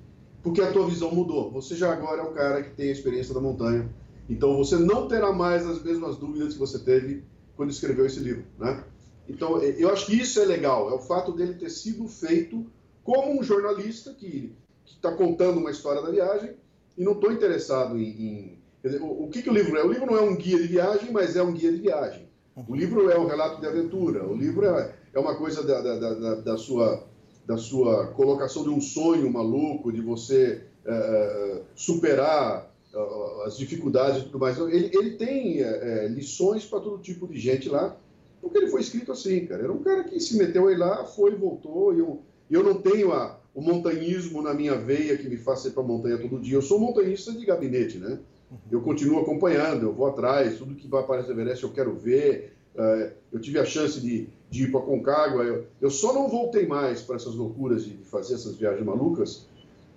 porque 0.42 0.60
a 0.60 0.72
tua 0.72 0.86
visão 0.86 1.14
mudou. 1.14 1.50
Você 1.52 1.76
já 1.76 1.92
agora 1.92 2.22
é 2.22 2.24
um 2.24 2.32
cara 2.32 2.62
que 2.62 2.70
tem 2.70 2.88
a 2.88 2.92
experiência 2.92 3.34
da 3.34 3.40
montanha, 3.40 3.88
então 4.28 4.56
você 4.56 4.76
não 4.76 5.06
terá 5.06 5.32
mais 5.32 5.66
as 5.66 5.82
mesmas 5.82 6.16
dúvidas 6.16 6.54
que 6.54 6.58
você 6.58 6.78
teve 6.78 7.22
quando 7.56 7.70
escreveu 7.70 8.06
esse 8.06 8.20
livro, 8.20 8.44
né? 8.58 8.84
Então, 9.28 9.58
eu 9.58 9.90
acho 9.90 10.06
que 10.06 10.16
isso 10.16 10.40
é 10.40 10.44
legal, 10.44 10.90
é 10.90 10.94
o 10.94 10.98
fato 10.98 11.30
dele 11.30 11.54
ter 11.54 11.70
sido 11.70 12.08
feito 12.08 12.66
como 13.04 13.38
um 13.38 13.42
jornalista 13.42 14.12
que 14.12 14.52
está 14.94 15.12
contando 15.12 15.58
uma 15.58 15.70
história 15.70 16.02
da 16.02 16.10
viagem 16.10 16.54
e 16.96 17.04
não 17.04 17.12
estou 17.12 17.32
interessado 17.32 17.98
em, 17.98 18.02
em 18.02 18.58
dizer, 18.82 19.00
o, 19.00 19.24
o, 19.24 19.28
que, 19.28 19.42
que 19.42 19.50
o 19.50 19.52
livro 19.52 19.76
é? 19.76 19.84
O 19.84 19.92
livro 19.92 20.06
não 20.06 20.18
é 20.18 20.22
um 20.22 20.36
guia 20.36 20.58
de 20.58 20.66
viagem, 20.66 21.10
mas 21.12 21.36
é 21.36 21.42
um 21.42 21.52
guia 21.52 21.72
de 21.72 21.78
viagem. 21.78 22.28
O 22.68 22.74
livro 22.74 23.10
é 23.10 23.18
um 23.18 23.26
relato 23.26 23.60
de 23.60 23.66
aventura. 23.66 24.24
O 24.26 24.34
livro 24.34 24.66
é, 24.66 24.94
é 25.14 25.18
uma 25.18 25.34
coisa 25.34 25.62
da, 25.62 25.80
da, 25.80 25.98
da, 25.98 26.34
da, 26.36 26.56
sua, 26.56 27.06
da 27.46 27.56
sua 27.56 28.08
colocação 28.08 28.62
de 28.62 28.68
um 28.68 28.80
sonho 28.80 29.32
maluco, 29.32 29.92
de 29.92 30.00
você 30.00 30.64
é, 30.84 31.62
superar 31.74 32.70
uh, 32.92 33.42
as 33.42 33.56
dificuldades 33.56 34.22
e 34.22 34.24
tudo 34.26 34.38
mais. 34.38 34.58
Ele, 34.58 34.90
ele 34.92 35.12
tem 35.12 35.62
lições 36.10 36.66
para 36.66 36.80
todo 36.80 36.98
tipo 36.98 37.26
de 37.26 37.38
gente 37.38 37.68
lá 37.68 37.96
porque 38.40 38.58
ele 38.58 38.68
foi 38.68 38.80
escrito 38.80 39.12
assim, 39.12 39.46
cara. 39.46 39.62
Era 39.62 39.72
um 39.72 39.82
cara 39.82 40.04
que 40.04 40.18
se 40.18 40.36
meteu 40.36 40.68
aí 40.68 40.76
lá, 40.76 41.04
foi, 41.04 41.34
voltou. 41.34 41.94
E 41.94 41.98
eu, 41.98 42.22
eu 42.50 42.62
não 42.62 42.80
tenho 42.80 43.12
a, 43.12 43.38
o 43.60 43.62
montanhismo 43.62 44.40
na 44.40 44.54
minha 44.54 44.74
veia 44.74 45.16
que 45.18 45.28
me 45.28 45.36
faz 45.36 45.64
ir 45.66 45.72
para 45.72 45.82
a 45.82 45.86
montanha 45.86 46.16
todo 46.16 46.40
dia. 46.40 46.54
Eu 46.54 46.62
sou 46.62 46.78
montanhista 46.78 47.32
de 47.32 47.44
gabinete, 47.44 47.98
né? 47.98 48.18
Uhum. 48.50 48.58
Eu 48.70 48.80
continuo 48.80 49.20
acompanhando, 49.20 49.86
eu 49.86 49.92
vou 49.92 50.06
atrás, 50.06 50.56
tudo 50.56 50.74
que 50.74 50.88
vai 50.88 51.02
aparecer 51.02 51.34
no 51.34 51.40
Everest 51.40 51.62
eu 51.62 51.72
quero 51.72 51.94
ver. 51.94 52.54
Uh, 52.74 53.12
eu 53.32 53.40
tive 53.40 53.58
a 53.58 53.64
chance 53.64 54.00
de, 54.00 54.28
de 54.48 54.64
ir 54.64 54.72
para 54.72 54.80
Concagua. 54.80 55.44
Eu, 55.44 55.66
eu, 55.80 55.90
só 55.90 56.12
não 56.14 56.28
voltei 56.28 56.66
mais 56.66 57.02
para 57.02 57.16
essas 57.16 57.34
loucuras 57.34 57.84
de, 57.84 57.90
de 57.90 58.04
fazer 58.04 58.34
essas 58.34 58.56
viagens 58.56 58.84
malucas, 58.84 59.46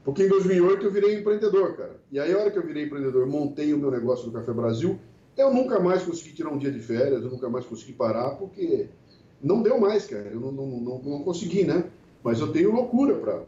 porque 0.04 0.24
em 0.24 0.28
2008 0.28 0.86
eu 0.86 0.92
virei 0.92 1.20
empreendedor, 1.20 1.78
cara. 1.78 1.96
E 2.12 2.20
aí, 2.20 2.34
a 2.34 2.38
hora 2.38 2.52
que 2.52 2.58
eu 2.58 2.66
virei 2.66 2.84
empreendedor, 2.84 3.26
montei 3.26 3.74
o 3.74 3.78
meu 3.78 3.90
negócio 3.90 4.26
do 4.26 4.32
Café 4.32 4.52
Brasil 4.52 5.00
eu 5.36 5.54
nunca 5.54 5.80
mais 5.80 6.04
consegui 6.04 6.34
tirar 6.34 6.50
um 6.50 6.58
dia 6.58 6.72
de 6.72 6.80
férias, 6.80 7.24
eu 7.24 7.32
nunca 7.32 7.50
mais 7.50 7.66
consegui 7.66 7.94
parar, 7.94 8.32
porque 8.32 8.88
não 9.42 9.64
deu 9.64 9.80
mais, 9.80 10.06
cara. 10.06 10.30
Eu 10.32 10.40
não, 10.40 10.52
não, 10.52 10.68
não, 10.68 11.02
não 11.02 11.24
consegui, 11.24 11.64
né? 11.64 11.86
Mas 12.24 12.40
eu 12.40 12.52
tenho 12.52 12.72
loucura 12.72 13.16
para 13.16 13.42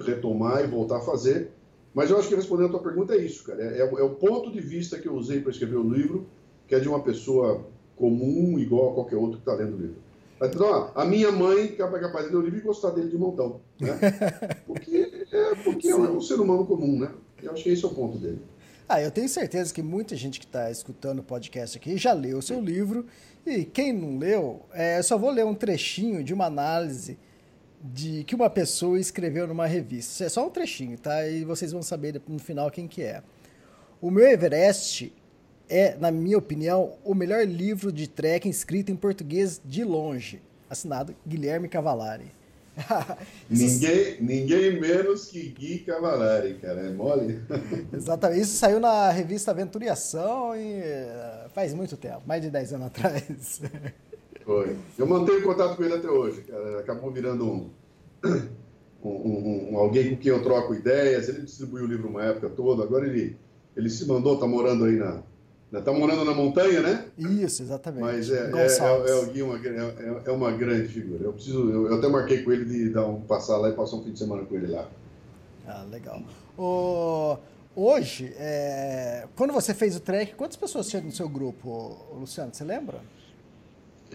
retomar 0.00 0.64
e 0.64 0.66
voltar 0.66 0.98
a 0.98 1.00
fazer. 1.00 1.50
Mas 1.94 2.10
eu 2.10 2.18
acho 2.18 2.28
que 2.28 2.34
respondendo 2.34 2.66
a 2.66 2.70
tua 2.70 2.82
pergunta 2.82 3.14
é 3.14 3.18
isso, 3.18 3.44
cara. 3.44 3.62
É, 3.62 3.78
é, 3.78 3.80
é 3.80 4.02
o 4.02 4.10
ponto 4.10 4.50
de 4.50 4.60
vista 4.60 4.98
que 4.98 5.08
eu 5.08 5.14
usei 5.14 5.40
para 5.40 5.50
escrever 5.50 5.76
o 5.76 5.88
livro, 5.88 6.26
que 6.68 6.74
é 6.74 6.80
de 6.80 6.88
uma 6.88 7.00
pessoa 7.00 7.64
comum, 7.96 8.58
igual 8.58 8.90
a 8.90 8.94
qualquer 8.94 9.16
outro 9.16 9.38
que 9.38 9.48
está 9.48 9.54
lendo 9.54 9.76
o 9.76 9.80
livro. 9.80 9.96
Então, 10.42 10.90
a 10.94 11.04
minha 11.04 11.32
mãe 11.32 11.64
é 11.64 11.98
capaz 11.98 12.26
de 12.26 12.32
ler 12.32 12.36
o 12.36 12.42
livro 12.42 12.58
e 12.58 12.62
gostar 12.62 12.90
dele 12.90 13.08
de 13.08 13.16
montão. 13.16 13.60
Né? 13.80 13.98
Porque, 14.66 15.26
é, 15.32 15.54
porque 15.64 15.88
é 15.88 15.96
um 15.96 16.20
ser 16.20 16.34
humano 16.34 16.66
comum, 16.66 16.98
né? 16.98 17.10
Eu 17.42 17.52
acho 17.52 17.64
que 17.64 17.70
esse 17.70 17.84
é 17.84 17.88
o 17.88 17.94
ponto 17.94 18.18
dele. 18.18 18.40
Ah, 18.88 19.02
eu 19.02 19.10
tenho 19.10 19.28
certeza 19.28 19.72
que 19.72 19.82
muita 19.82 20.14
gente 20.14 20.38
que 20.38 20.46
está 20.46 20.70
escutando 20.70 21.18
o 21.18 21.22
podcast 21.22 21.76
aqui 21.76 21.96
já 21.96 22.12
leu 22.12 22.38
o 22.38 22.42
seu 22.42 22.60
livro. 22.60 23.06
E 23.44 23.64
quem 23.64 23.92
não 23.92 24.18
leu, 24.18 24.62
é, 24.72 24.98
eu 24.98 25.02
só 25.02 25.18
vou 25.18 25.30
ler 25.30 25.44
um 25.44 25.54
trechinho 25.54 26.22
de 26.22 26.32
uma 26.32 26.46
análise 26.46 27.18
de 27.82 28.24
que 28.24 28.34
uma 28.34 28.50
pessoa 28.50 28.98
escreveu 28.98 29.46
numa 29.46 29.66
revista. 29.66 30.24
É 30.24 30.28
só 30.28 30.46
um 30.46 30.50
trechinho, 30.50 30.98
tá? 30.98 31.26
E 31.26 31.44
vocês 31.44 31.72
vão 31.72 31.82
saber 31.82 32.20
no 32.26 32.38
final 32.38 32.70
quem 32.70 32.88
que 32.88 33.02
é. 33.02 33.22
O 34.00 34.10
meu 34.10 34.26
Everest 34.26 35.12
é, 35.68 35.96
na 35.96 36.10
minha 36.10 36.38
opinião, 36.38 36.92
o 37.04 37.14
melhor 37.14 37.44
livro 37.44 37.90
de 37.90 38.06
trekking 38.06 38.48
escrito 38.48 38.90
em 38.90 38.96
português 38.96 39.60
de 39.64 39.84
longe. 39.84 40.40
Assinado 40.68 41.14
Guilherme 41.26 41.68
Cavalari. 41.68 42.32
ninguém, 43.48 44.20
ninguém 44.20 44.78
menos 44.78 45.28
que 45.28 45.48
Gui 45.48 45.78
Cavalari, 45.78 46.54
cara, 46.54 46.82
é 46.82 46.90
mole? 46.90 47.40
Exatamente, 47.92 48.42
isso 48.42 48.58
saiu 48.58 48.78
na 48.78 49.10
revista 49.10 49.50
Aventuriação 49.50 50.54
e 50.54 50.82
eh, 50.82 51.46
faz 51.54 51.72
muito 51.72 51.96
tempo, 51.96 52.22
mais 52.26 52.42
de 52.42 52.50
10 52.50 52.74
anos 52.74 52.86
atrás. 52.88 53.62
Foi. 54.46 54.76
Eu 54.96 55.06
mantenho 55.06 55.42
contato 55.42 55.76
com 55.76 55.82
ele 55.82 55.94
até 55.94 56.08
hoje, 56.08 56.42
cara. 56.42 56.78
Acabou 56.78 57.10
virando 57.10 57.44
um, 57.44 57.70
um, 59.04 59.10
um, 59.10 59.72
um, 59.72 59.76
alguém 59.76 60.10
com 60.10 60.22
quem 60.22 60.30
eu 60.30 60.40
troco 60.40 60.72
ideias. 60.72 61.28
Ele 61.28 61.42
distribuiu 61.42 61.84
o 61.84 61.88
livro 61.88 62.08
uma 62.08 62.24
época 62.24 62.48
toda, 62.48 62.84
agora 62.84 63.06
ele, 63.06 63.36
ele 63.76 63.90
se 63.90 64.06
mandou, 64.06 64.38
tá 64.38 64.46
morando 64.46 64.84
aí 64.84 64.96
na, 64.96 65.20
Está 65.72 65.92
morando 65.92 66.24
na 66.24 66.32
montanha, 66.32 66.80
né? 66.80 67.06
Isso, 67.18 67.62
exatamente. 67.62 68.00
Mas 68.00 68.30
é, 68.30 68.50
é, 68.52 68.66
é, 68.66 69.20
é 69.20 69.24
Gui 69.26 69.42
uma, 69.42 69.56
é, 69.58 70.22
é, 70.24 70.30
uma 70.30 70.52
grande 70.52 70.88
figura. 70.88 71.24
Eu 71.24 71.32
preciso, 71.32 71.68
eu, 71.70 71.88
eu, 71.88 71.98
até 71.98 72.08
marquei 72.08 72.42
com 72.42 72.52
ele 72.52 72.64
de 72.64 72.90
dar 72.90 73.04
um, 73.04 73.20
passar 73.20 73.56
lá 73.56 73.68
e 73.68 73.72
passar 73.72 73.96
um 73.96 74.04
fim 74.04 74.12
de 74.12 74.18
semana 74.18 74.44
com 74.44 74.54
ele 74.54 74.68
lá. 74.68 74.88
Ah, 75.66 75.84
legal. 75.90 76.22
O, 76.56 77.36
hoje, 77.74 78.32
é, 78.38 79.26
quando 79.34 79.52
você 79.52 79.74
fez 79.74 79.96
o 79.96 80.00
trek, 80.00 80.34
quantas 80.36 80.56
pessoas 80.56 80.88
tinham 80.88 81.02
no 81.02 81.12
seu 81.12 81.28
grupo, 81.28 82.14
Luciano? 82.14 82.54
Você 82.54 82.62
lembra? 82.62 83.00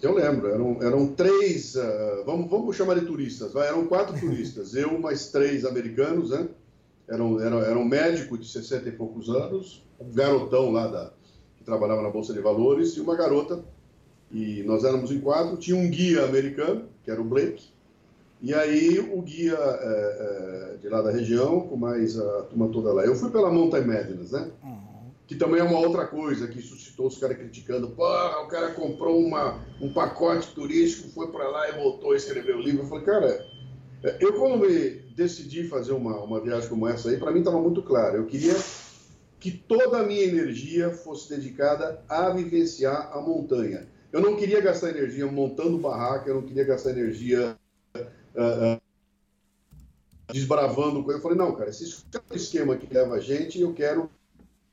Eu 0.00 0.14
lembro, 0.14 0.48
eram, 0.48 0.82
eram 0.82 1.06
três, 1.08 1.74
uh, 1.74 2.24
vamos, 2.24 2.50
vamos 2.50 2.76
chamar 2.76 2.98
de 2.98 3.06
turistas, 3.06 3.52
vai, 3.52 3.68
eram 3.68 3.86
quatro 3.86 4.14
turistas, 4.18 4.74
eu 4.74 4.98
mais 4.98 5.28
três 5.30 5.64
americanos, 5.64 6.30
né? 6.30 6.48
Era 7.08 7.22
um, 7.22 7.40
era, 7.40 7.56
era 7.56 7.78
um 7.78 7.84
médico 7.84 8.38
de 8.38 8.48
60 8.48 8.88
e 8.88 8.92
poucos 8.92 9.28
anos, 9.28 9.84
um 10.00 10.10
garotão 10.12 10.70
lá 10.70 10.86
da, 10.86 11.12
que 11.58 11.64
trabalhava 11.64 12.02
na 12.02 12.10
Bolsa 12.10 12.32
de 12.32 12.40
Valores, 12.40 12.96
e 12.96 13.00
uma 13.00 13.16
garota. 13.16 13.62
E 14.30 14.62
nós 14.62 14.82
éramos 14.82 15.10
em 15.10 15.20
quatro. 15.20 15.56
Tinha 15.58 15.76
um 15.76 15.90
guia 15.90 16.24
americano, 16.24 16.86
que 17.04 17.10
era 17.10 17.20
o 17.20 17.24
Blake, 17.24 17.72
e 18.42 18.52
aí 18.52 18.98
o 18.98 19.22
guia 19.22 19.54
é, 19.54 20.74
é, 20.74 20.76
de 20.78 20.88
lá 20.88 21.00
da 21.00 21.12
região, 21.12 21.60
com 21.60 21.76
mais 21.76 22.18
a 22.18 22.42
turma 22.42 22.68
toda 22.68 22.92
lá. 22.92 23.04
Eu 23.04 23.14
fui 23.14 23.30
pela 23.30 23.52
Mountain 23.52 23.84
Madness, 23.84 24.32
né? 24.32 24.50
Uhum. 24.64 24.91
Que 25.26 25.34
também 25.34 25.60
é 25.60 25.64
uma 25.64 25.78
outra 25.78 26.06
coisa 26.06 26.48
que 26.48 26.60
suscitou 26.60 27.06
os 27.06 27.16
caras 27.16 27.38
criticando. 27.38 27.90
Pô, 27.90 28.04
o 28.04 28.48
cara 28.48 28.70
comprou 28.72 29.18
uma, 29.18 29.60
um 29.80 29.92
pacote 29.92 30.52
turístico, 30.52 31.08
foi 31.10 31.28
para 31.28 31.48
lá 31.48 31.68
e 31.68 31.72
voltou 31.72 32.12
a 32.12 32.16
escrever 32.16 32.56
o 32.56 32.60
livro. 32.60 32.82
Eu 32.82 32.88
falei, 32.88 33.04
cara, 33.04 33.46
eu 34.20 34.32
quando 34.34 34.58
me 34.58 34.90
decidi 35.14 35.68
fazer 35.68 35.92
uma, 35.92 36.18
uma 36.22 36.40
viagem 36.40 36.68
como 36.68 36.88
essa 36.88 37.08
aí, 37.08 37.18
para 37.18 37.30
mim 37.30 37.38
estava 37.38 37.60
muito 37.60 37.82
claro. 37.82 38.16
Eu 38.16 38.26
queria 38.26 38.54
que 39.38 39.50
toda 39.50 39.98
a 39.98 40.02
minha 40.02 40.22
energia 40.22 40.90
fosse 40.90 41.28
dedicada 41.28 42.04
a 42.08 42.30
vivenciar 42.30 43.10
a 43.12 43.20
montanha. 43.20 43.88
Eu 44.12 44.20
não 44.20 44.36
queria 44.36 44.60
gastar 44.60 44.90
energia 44.90 45.26
montando 45.26 45.78
barraca, 45.78 46.28
eu 46.28 46.34
não 46.34 46.42
queria 46.42 46.64
gastar 46.64 46.90
energia 46.90 47.56
uh, 47.96 48.76
uh, 48.76 48.80
desbravando 50.32 51.02
coisa. 51.02 51.18
Eu 51.18 51.22
falei, 51.22 51.38
não, 51.38 51.54
cara, 51.54 51.70
esse 51.70 52.04
esquema 52.32 52.76
que 52.76 52.92
leva 52.92 53.14
a 53.14 53.20
gente, 53.20 53.60
eu 53.60 53.72
quero 53.72 54.10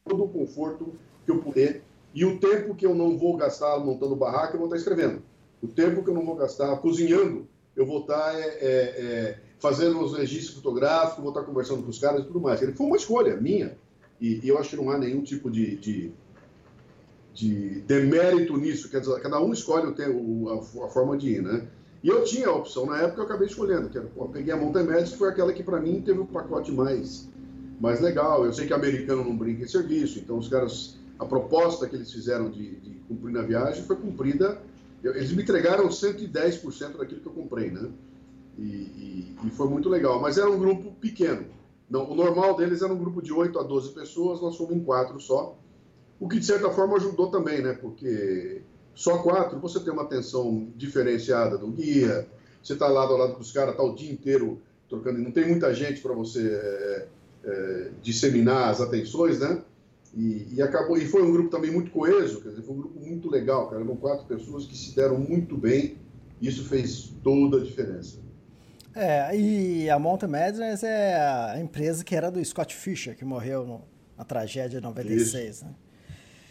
todo 0.10 0.24
o 0.24 0.30
conforto 0.30 0.94
que 1.26 1.32
eu 1.32 1.40
puder 1.40 1.82
e 2.14 2.26
o 2.26 2.40
tempo 2.40 2.76
que 2.76 2.86
eu 2.86 2.96
não 2.96 3.18
vou 3.18 3.38
gastar 3.38 3.80
montando 3.80 4.16
barraca, 4.16 4.56
eu 4.56 4.58
vou 4.58 4.68
estar 4.68 4.78
escrevendo. 4.78 5.22
O 5.62 5.68
tempo 5.68 6.04
que 6.04 6.10
eu 6.10 6.14
não 6.14 6.26
vou 6.26 6.36
gastar 6.36 6.76
cozinhando, 6.78 7.48
eu 7.76 7.86
vou 7.86 8.02
estar 8.02 8.34
é, 8.36 8.42
é, 8.42 8.72
é, 8.72 9.40
fazendo 9.60 10.00
os 10.00 10.18
registros 10.18 10.56
fotográficos, 10.56 11.24
vou 11.24 11.30
estar 11.30 11.44
conversando 11.44 11.84
com 11.84 11.90
os 11.90 12.00
caras 12.00 12.22
e 12.22 12.26
tudo 12.26 12.42
mais. 12.42 12.60
Foi 12.60 12.86
uma 12.86 12.98
escolha 12.98 13.38
minha. 13.38 13.78
E, 14.20 14.40
e 14.44 14.50
eu 14.50 14.58
acho 14.58 14.72
que 14.72 14.76
não 14.76 14.90
há 14.90 14.98
nenhum 14.98 15.22
tipo 15.22 15.50
de, 15.50 15.78
de, 15.78 16.12
de 17.34 17.82
demérito 17.82 18.58
nisso. 18.58 18.90
Quer 18.90 19.02
dizer, 19.02 19.22
cada 19.22 19.40
um 19.40 19.54
escolhe 19.54 19.88
o, 19.88 20.50
a, 20.50 20.86
a, 20.86 20.90
forma 20.90 21.16
de 21.16 21.36
ir, 21.36 21.42
né? 21.42 21.68
E 22.04 22.08
eu 22.08 22.24
tinha 22.24 22.48
a 22.48 22.56
opção, 22.56 22.86
na 22.86 23.02
época 23.02 23.22
eu 23.22 23.26
acabei 23.26 23.48
escolhendo, 23.48 23.90
que 23.90 23.98
era, 23.98 24.08
pô, 24.08 24.28
peguei 24.30 24.54
a 24.54 24.58
Mountain 24.58 24.86
Médici, 24.86 25.18
foi 25.18 25.30
aquela 25.30 25.52
que 25.52 25.62
para 25.62 25.82
mim 25.82 26.02
teve 26.02 26.18
o 26.20 26.24
um 26.24 26.26
pacote 26.26 26.72
mais, 26.72 27.29
mais 27.80 28.02
legal. 28.02 28.46
Eu 28.46 28.54
sei 28.54 28.68
que 28.68 28.74
americano 28.74 29.24
não 29.24 29.36
brinca 29.36 29.64
em 29.64 29.68
serviço, 29.68 30.20
então 30.20 30.38
os 30.38 30.48
caras, 30.48 30.98
a 31.18 31.26
proposta 31.26 31.88
que 31.88 31.96
eles 31.96 32.12
fizeram 32.12 32.50
de, 32.50 32.76
de 32.76 32.92
cumprir 33.08 33.34
na 33.34 33.42
viagem 33.42 33.84
foi 33.84 33.96
cumprida. 33.96 34.62
Eu, 35.02 35.16
eles 35.16 35.32
me 35.32 35.44
entregaram 35.44 35.88
110% 35.88 36.98
daquilo 36.98 37.22
que 37.22 37.28
eu 37.28 37.34
comprei, 37.34 37.72
né? 37.72 37.90
E, 38.58 38.62
e, 38.62 39.36
e, 39.46 39.50
foi 39.52 39.70
muito 39.70 39.88
legal. 39.88 40.20
Mas 40.20 40.38
era 40.38 40.50
um 40.50 40.60
grupo 40.60 40.92
pequeno. 41.00 41.46
Não, 41.90 42.12
o 42.12 42.14
normal 42.14 42.58
deles 42.58 42.82
era 42.82 42.94
um 42.94 42.98
grupo 42.98 43.22
de 43.22 43.32
8 43.32 43.58
a 43.58 43.64
12 43.64 43.94
pessoas, 43.94 44.42
nós 44.42 44.58
fomos 44.58 44.76
em 44.76 44.84
quatro 44.84 45.20
só. 45.20 45.58
O 46.20 46.28
que, 46.28 46.38
de 46.38 46.46
certa 46.46 46.70
forma, 46.70 46.98
ajudou 46.98 47.32
também, 47.32 47.62
né? 47.62 47.74
Porque 47.74 48.62
Só 48.94 49.20
quatro, 49.20 49.58
você 49.60 49.80
tem 49.80 49.94
uma 49.94 50.04
atenção 50.04 50.68
diferenciada 50.76 51.58
do 51.58 51.68
guia, 51.68 52.28
você 52.62 52.74
está 52.74 52.88
lado 52.88 53.14
ao 53.14 53.18
lado 53.18 53.34
com 53.36 53.42
os 53.42 53.52
caras, 53.54 53.72
está 53.72 53.84
o 53.84 53.96
dia 53.96 54.12
inteiro 54.12 54.62
trocando, 54.90 55.20
não 55.20 55.32
tem 55.32 55.48
muita 55.48 55.74
gente 55.74 56.02
para 56.02 56.14
você 56.14 56.50
é, 56.52 57.08
é, 57.50 57.92
disseminar 58.02 58.70
as 58.70 58.82
atenções, 58.82 59.40
né? 59.40 59.62
E, 60.14 60.56
e, 60.56 60.62
acabou, 60.62 60.98
e 60.98 61.06
foi 61.06 61.22
um 61.22 61.32
grupo 61.32 61.50
também 61.50 61.72
muito 61.72 61.92
coeso, 61.92 62.42
quer 62.42 62.50
dizer, 62.50 62.64
foi 62.64 62.76
um 62.76 62.80
grupo 62.80 63.00
muito 63.00 63.30
legal, 63.30 63.70
cara. 63.70 63.82
Eram 63.82 63.96
quatro 63.96 64.26
pessoas 64.26 64.66
que 64.66 64.76
se 64.76 64.96
deram 64.96 65.20
muito 65.20 65.56
bem, 65.56 65.98
isso 66.42 66.66
fez 66.66 67.14
toda 67.24 67.58
a 67.58 67.64
diferença. 67.64 68.18
É, 68.96 69.36
e 69.36 69.90
a 69.90 70.00
Mountain 70.00 70.30
Madness 70.30 70.84
é 70.84 71.16
a 71.16 71.60
empresa 71.60 72.04
que 72.04 72.16
era 72.16 72.32
do 72.32 72.44
Scott 72.44 72.76
Fisher, 72.76 73.16
que 73.16 73.24
morreu 73.24 73.66
no, 73.66 73.82
na 74.18 74.24
tragédia 74.24 74.80
de 74.80 74.86
96, 74.86 75.56
isso. 75.56 75.66
né? 75.66 75.76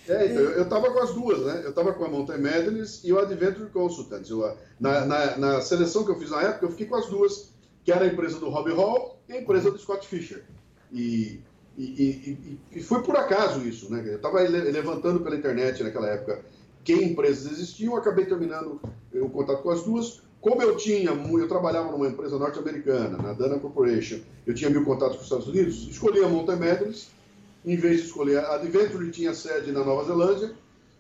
É, 0.09 0.27
então, 0.27 0.43
eu 0.43 0.63
estava 0.63 0.91
com 0.91 1.01
as 1.01 1.13
duas, 1.13 1.45
né? 1.45 1.61
Eu 1.65 1.71
estava 1.71 1.93
com 1.93 2.05
a 2.05 2.09
Mountain 2.09 2.41
Madness 2.41 3.03
e 3.05 3.13
o 3.13 3.19
Adventure 3.19 3.69
Consultants. 3.69 4.31
Eu, 4.31 4.57
na, 4.81 5.05
na, 5.05 5.37
na, 5.37 5.61
seleção 5.61 6.03
que 6.03 6.11
eu 6.11 6.19
fiz 6.19 6.31
na 6.31 6.41
época, 6.43 6.65
eu 6.65 6.71
fiquei 6.71 6.87
com 6.87 6.97
as 6.97 7.07
duas, 7.07 7.53
que 7.85 7.93
era 7.93 8.05
a 8.05 8.09
empresa 8.09 8.39
do 8.39 8.49
Robbie 8.49 8.73
Hall 8.73 9.21
e 9.29 9.35
a 9.35 9.41
empresa 9.43 9.71
do 9.71 9.79
Scott 9.79 10.07
Fisher. 10.07 10.45
E, 10.93 11.41
e, 11.77 11.83
e, 11.83 12.59
e 12.73 12.83
foi 12.83 13.03
por 13.03 13.17
acaso 13.17 13.67
isso, 13.67 13.91
né? 13.93 14.03
Eu 14.07 14.17
estava 14.17 14.41
levantando 14.41 15.21
pela 15.21 15.37
internet 15.37 15.83
naquela 15.83 16.09
época 16.09 16.41
que 16.85 16.95
empresas 16.95 17.53
existiam, 17.53 17.97
acabei 17.97 18.25
terminando 18.27 18.81
o 19.15 19.29
contato 19.29 19.63
com 19.63 19.71
as 19.71 19.83
duas. 19.83 20.23
Como 20.41 20.63
eu 20.63 20.77
tinha, 20.77 21.11
eu 21.11 21.49
trabalhava 21.49 21.91
numa 21.91 22.09
empresa 22.09 22.39
norte-americana, 22.39 23.19
na 23.19 23.33
Dana 23.33 23.59
Corporation, 23.59 24.21
eu 24.47 24.55
tinha 24.55 24.71
mil 24.71 24.85
contatos 24.85 25.17
com 25.17 25.21
os 25.21 25.27
Estados 25.27 25.49
Unidos, 25.49 25.89
escolhi 25.89 26.23
a 26.23 26.29
Mountain 26.29 26.57
Madness 26.57 27.09
em 27.65 27.77
vez 27.77 28.01
de 28.01 28.07
escolher 28.07 28.39
a 28.39 28.55
Adventure 28.55 29.11
tinha 29.11 29.35
sede 29.35 29.73
na 29.73 29.85
Nova 29.85 30.05
Zelândia 30.05 30.55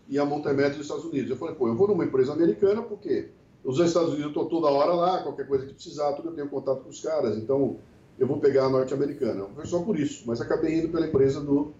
e 0.08 0.18
a 0.18 0.24
Montemetro 0.24 0.76
nos 0.76 0.86
Estados 0.86 1.04
Unidos. 1.04 1.30
Eu 1.30 1.36
falei, 1.36 1.54
pô, 1.54 1.68
eu 1.68 1.74
vou 1.74 1.88
numa 1.88 2.04
empresa 2.04 2.32
americana 2.32 2.82
porque 2.82 3.28
os 3.64 3.78
Estados 3.78 4.10
Unidos 4.10 4.34
eu 4.34 4.42
estou 4.42 4.46
toda 4.46 4.68
hora 4.68 4.92
lá, 4.92 5.22
qualquer 5.22 5.46
coisa 5.46 5.66
que 5.66 5.74
precisar, 5.74 6.12
tudo 6.12 6.28
eu 6.28 6.34
tenho 6.34 6.48
contato 6.48 6.82
com 6.82 6.90
os 6.90 7.00
caras, 7.00 7.36
então 7.36 7.76
eu 8.18 8.26
vou 8.26 8.38
pegar 8.38 8.64
a 8.64 8.68
norte-americana. 8.68 9.46
Foi 9.54 9.66
só 9.66 9.80
por 9.82 9.98
isso, 9.98 10.24
mas 10.26 10.40
acabei 10.40 10.78
indo 10.78 10.88
pela 10.88 11.06
empresa 11.06 11.40
do 11.40 11.72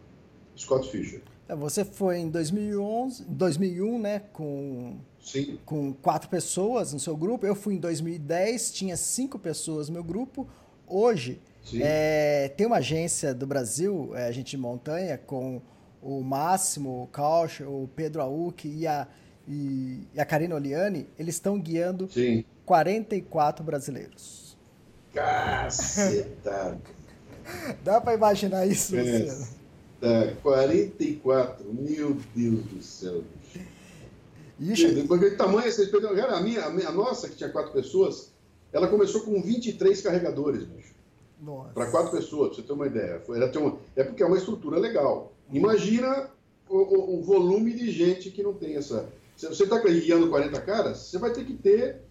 Scott 0.57 0.89
Fisher. 0.91 1.23
É, 1.49 1.57
você 1.57 1.85
foi 1.85 2.19
em 2.19 2.29
2011, 2.29 3.25
2001, 3.25 3.99
né, 3.99 4.19
com, 4.33 4.99
Sim. 5.21 5.59
com 5.65 5.93
quatro 5.95 6.29
pessoas 6.29 6.93
no 6.93 7.01
seu 7.01 7.17
grupo. 7.17 7.47
Eu 7.47 7.55
fui 7.55 7.75
em 7.75 7.79
2010, 7.79 8.73
tinha 8.73 8.97
cinco 8.97 9.39
pessoas 9.39 9.89
no 9.89 9.95
meu 9.95 10.05
grupo. 10.05 10.47
Hoje 10.87 11.41
é, 11.81 12.49
tem 12.57 12.67
uma 12.67 12.77
agência 12.77 13.35
do 13.35 13.47
Brasil, 13.47 14.13
é, 14.15 14.27
a 14.27 14.33
gente 14.33 14.51
de 14.51 14.59
montanha, 14.59 15.19
com 15.19 15.61
o 16.03 16.23
Máximo, 16.23 17.03
o 17.03 17.07
Caucho, 17.09 17.65
o 17.65 17.89
Pedro 17.95 18.23
Auque 18.23 18.69
e 18.69 18.87
a, 18.87 19.07
e, 19.47 20.07
e 20.15 20.21
a 20.21 20.25
Karina 20.25 20.55
Oliani, 20.55 21.07
eles 21.19 21.35
estão 21.35 21.59
guiando 21.59 22.09
Sim. 22.09 22.45
44 22.65 23.65
brasileiros. 23.65 24.48
Caceta! 25.13 26.79
Dá 27.83 28.01
para 28.01 28.15
imaginar 28.15 28.67
isso, 28.67 28.95
Luciano? 28.95 29.47
Tá, 30.01 30.33
44, 30.43 31.65
meu 31.73 32.17
Deus 32.35 32.65
do 32.67 32.83
céu. 32.83 33.23
Ixi. 34.61 35.05
Porque 35.07 35.31
tamanho, 35.33 35.71
vocês 35.71 35.89
pegam, 35.89 36.11
a 36.11 36.41
minha, 36.41 36.65
a 36.65 36.71
minha, 36.71 36.89
a 36.89 36.93
nossa, 36.93 37.29
que 37.29 37.37
tinha 37.37 37.51
quatro 37.51 37.73
pessoas, 37.73 38.33
ela 38.73 38.89
começou 38.89 39.23
com 39.23 39.41
23 39.41 40.01
carregadores, 40.01 40.65
bicho. 40.65 40.95
Para 41.73 41.91
quatro 41.91 42.11
pessoas, 42.11 42.49
para 42.49 42.57
você 42.57 42.63
ter 42.63 42.73
uma 42.73 42.87
ideia. 42.87 43.23
Era 43.29 43.59
uma, 43.59 43.79
é 43.95 44.03
porque 44.03 44.23
é 44.23 44.27
uma 44.27 44.37
estrutura 44.37 44.79
legal. 44.79 45.33
Imagina 45.53 46.31
o, 46.69 46.77
o, 46.77 47.19
o, 47.19 47.23
volume 47.23 47.73
de 47.73 47.91
gente 47.91 48.31
que 48.31 48.43
não 48.43 48.53
tem 48.53 48.75
essa. 48.75 49.09
Se 49.37 49.47
você 49.47 49.63
está 49.63 49.79
guiando 49.79 50.29
40 50.29 50.61
caras, 50.63 50.99
você 50.99 51.19
vai 51.19 51.33
ter 51.33 51.45
que 51.45 51.55
ter 51.55 52.03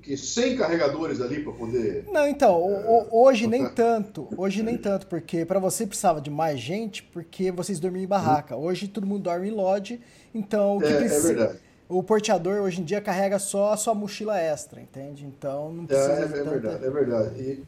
o 0.00 0.02
quê? 0.02 0.16
100 0.16 0.56
carregadores 0.56 1.20
ali 1.20 1.42
para 1.42 1.52
poder. 1.52 2.04
Não, 2.10 2.26
então, 2.26 2.68
é, 2.70 3.06
hoje 3.10 3.46
nem 3.46 3.68
tanto. 3.68 4.28
Hoje 4.36 4.62
nem 4.62 4.76
tanto, 4.76 5.06
porque 5.06 5.44
para 5.44 5.60
você 5.60 5.86
precisava 5.86 6.20
de 6.20 6.30
mais 6.30 6.58
gente, 6.58 7.02
porque 7.02 7.52
vocês 7.52 7.78
dormiam 7.78 8.02
em 8.02 8.08
barraca. 8.08 8.56
Hum. 8.56 8.64
Hoje 8.64 8.88
todo 8.88 9.06
mundo 9.06 9.22
dorme 9.22 9.48
em 9.48 9.52
lodge, 9.52 10.00
então 10.34 10.78
o 10.78 10.80
que 10.80 10.86
é, 10.86 10.92
é 10.92 10.96
precisa. 10.96 11.30
É 11.30 11.34
verdade. 11.34 11.58
O 11.88 12.02
porteador 12.02 12.62
hoje 12.62 12.80
em 12.80 12.84
dia 12.84 13.00
carrega 13.00 13.38
só 13.38 13.72
a 13.72 13.76
sua 13.76 13.94
mochila 13.94 14.38
extra, 14.38 14.80
entende? 14.80 15.26
Então 15.26 15.72
não 15.72 15.86
precisa. 15.86 16.12
É, 16.12 16.20
é, 16.20 16.24
é 16.24 16.26
verdade, 16.26 16.84
é 16.84 16.90
verdade. 16.90 17.40
E 17.40 17.64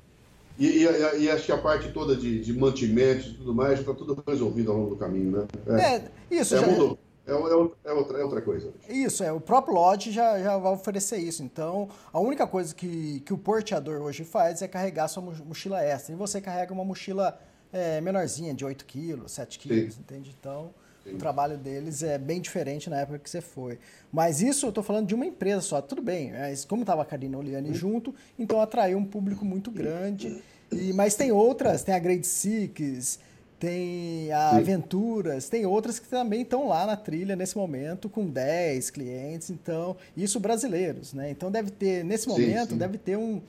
e, 0.59 0.85
e, 0.85 1.23
e, 1.25 1.31
acho 1.31 1.47
que 1.47 1.53
a 1.53 1.59
parte 1.59 1.91
toda 1.93 2.15
de, 2.15 2.41
de 2.41 2.53
mantimentos 2.53 3.27
e 3.27 3.35
tudo 3.35 3.55
mais 3.55 3.81
está 3.81 3.95
tudo 3.95 4.23
resolvido 4.27 4.71
ao 4.71 4.77
longo 4.79 4.91
do 4.91 4.97
caminho, 4.97 5.31
né? 5.31 5.47
É, 5.67 5.95
é 5.97 6.03
isso. 6.31 6.55
É, 6.55 6.61
já... 6.61 6.67
mudou. 6.67 6.99
É, 7.27 7.33
é, 7.33 7.35
é, 7.35 7.93
outra, 7.93 8.19
é 8.19 8.25
outra 8.25 8.43
coisa. 8.43 8.73
Isso, 8.89 9.23
é. 9.23 9.33
O 9.33 9.41
próprio 9.41 9.75
Lodge 9.75 10.11
já, 10.11 10.41
já 10.41 10.57
vai 10.59 10.73
oferecer 10.73 11.19
isso. 11.19 11.43
Então, 11.43 11.89
a 12.13 12.19
única 12.19 12.47
coisa 12.47 12.75
que, 12.75 13.21
que 13.21 13.33
o 13.33 13.39
porteador 13.39 14.03
hoje 14.03 14.25
faz 14.25 14.61
é 14.61 14.69
carregar 14.69 15.09
sua 15.09 15.23
mochila 15.23 15.83
extra. 15.83 16.13
E 16.13 16.17
você 16.17 16.41
carrega 16.41 16.73
uma 16.73 16.85
mochila 16.85 17.39
é, 17.73 18.01
menorzinha, 18.01 18.53
de 18.53 18.65
8 18.65 18.85
quilos, 18.85 19.33
7 19.33 19.59
quilos, 19.59 19.99
entende? 19.99 20.35
Então, 20.39 20.75
Sim. 21.05 21.15
o 21.15 21.19
trabalho 21.19 21.57
deles 21.57 22.03
é 22.03 22.19
bem 22.19 22.41
diferente 22.41 22.91
na 22.91 23.01
época 23.01 23.19
que 23.19 23.31
você 23.31 23.41
foi. 23.41 23.79
Mas 24.13 24.43
isso 24.43 24.67
eu 24.67 24.71
estou 24.71 24.85
falando 24.85 25.07
de 25.07 25.15
uma 25.15 25.25
empresa 25.25 25.61
só. 25.61 25.81
Tudo 25.81 26.03
bem, 26.03 26.33
mas 26.33 26.65
como 26.65 26.83
estava 26.83 27.03
a 27.03 27.05
Karina 27.05 27.39
Oliane 27.39 27.73
junto, 27.73 28.15
então 28.39 28.61
atraiu 28.61 28.99
um 28.99 29.05
público 29.05 29.45
muito 29.45 29.71
grande. 29.71 30.43
E, 30.71 30.93
mas 30.93 31.15
tem 31.15 31.31
outras, 31.31 31.83
tem 31.83 31.95
a 31.95 31.99
Grade 31.99 32.27
Six, 32.27 33.19
tem 33.63 34.33
a. 34.33 34.57
Aventuras, 34.57 35.49
tem 35.49 35.65
outras 35.65 36.01
que 36.01 36.09
também 36.09 36.43
estão 36.43 36.67
lá 36.67 36.85
na 36.85 36.97
trilha 36.97 37.37
nesse 37.37 37.57
momento 37.57 38.09
com 38.09 38.27
10 38.27 38.91
clientes, 38.91 39.51
então, 39.51 39.97
isso 40.17 40.41
brasileiros, 40.41 41.13
né? 41.13 41.31
Então 41.31 41.49
deve 41.49 41.71
ter, 41.71 42.05
nesse 42.05 42.27
momento, 42.27 42.65
sim, 42.65 42.71
sim. 42.71 42.77
deve 42.77 42.99
ter 42.99 43.17
um, 43.17 43.41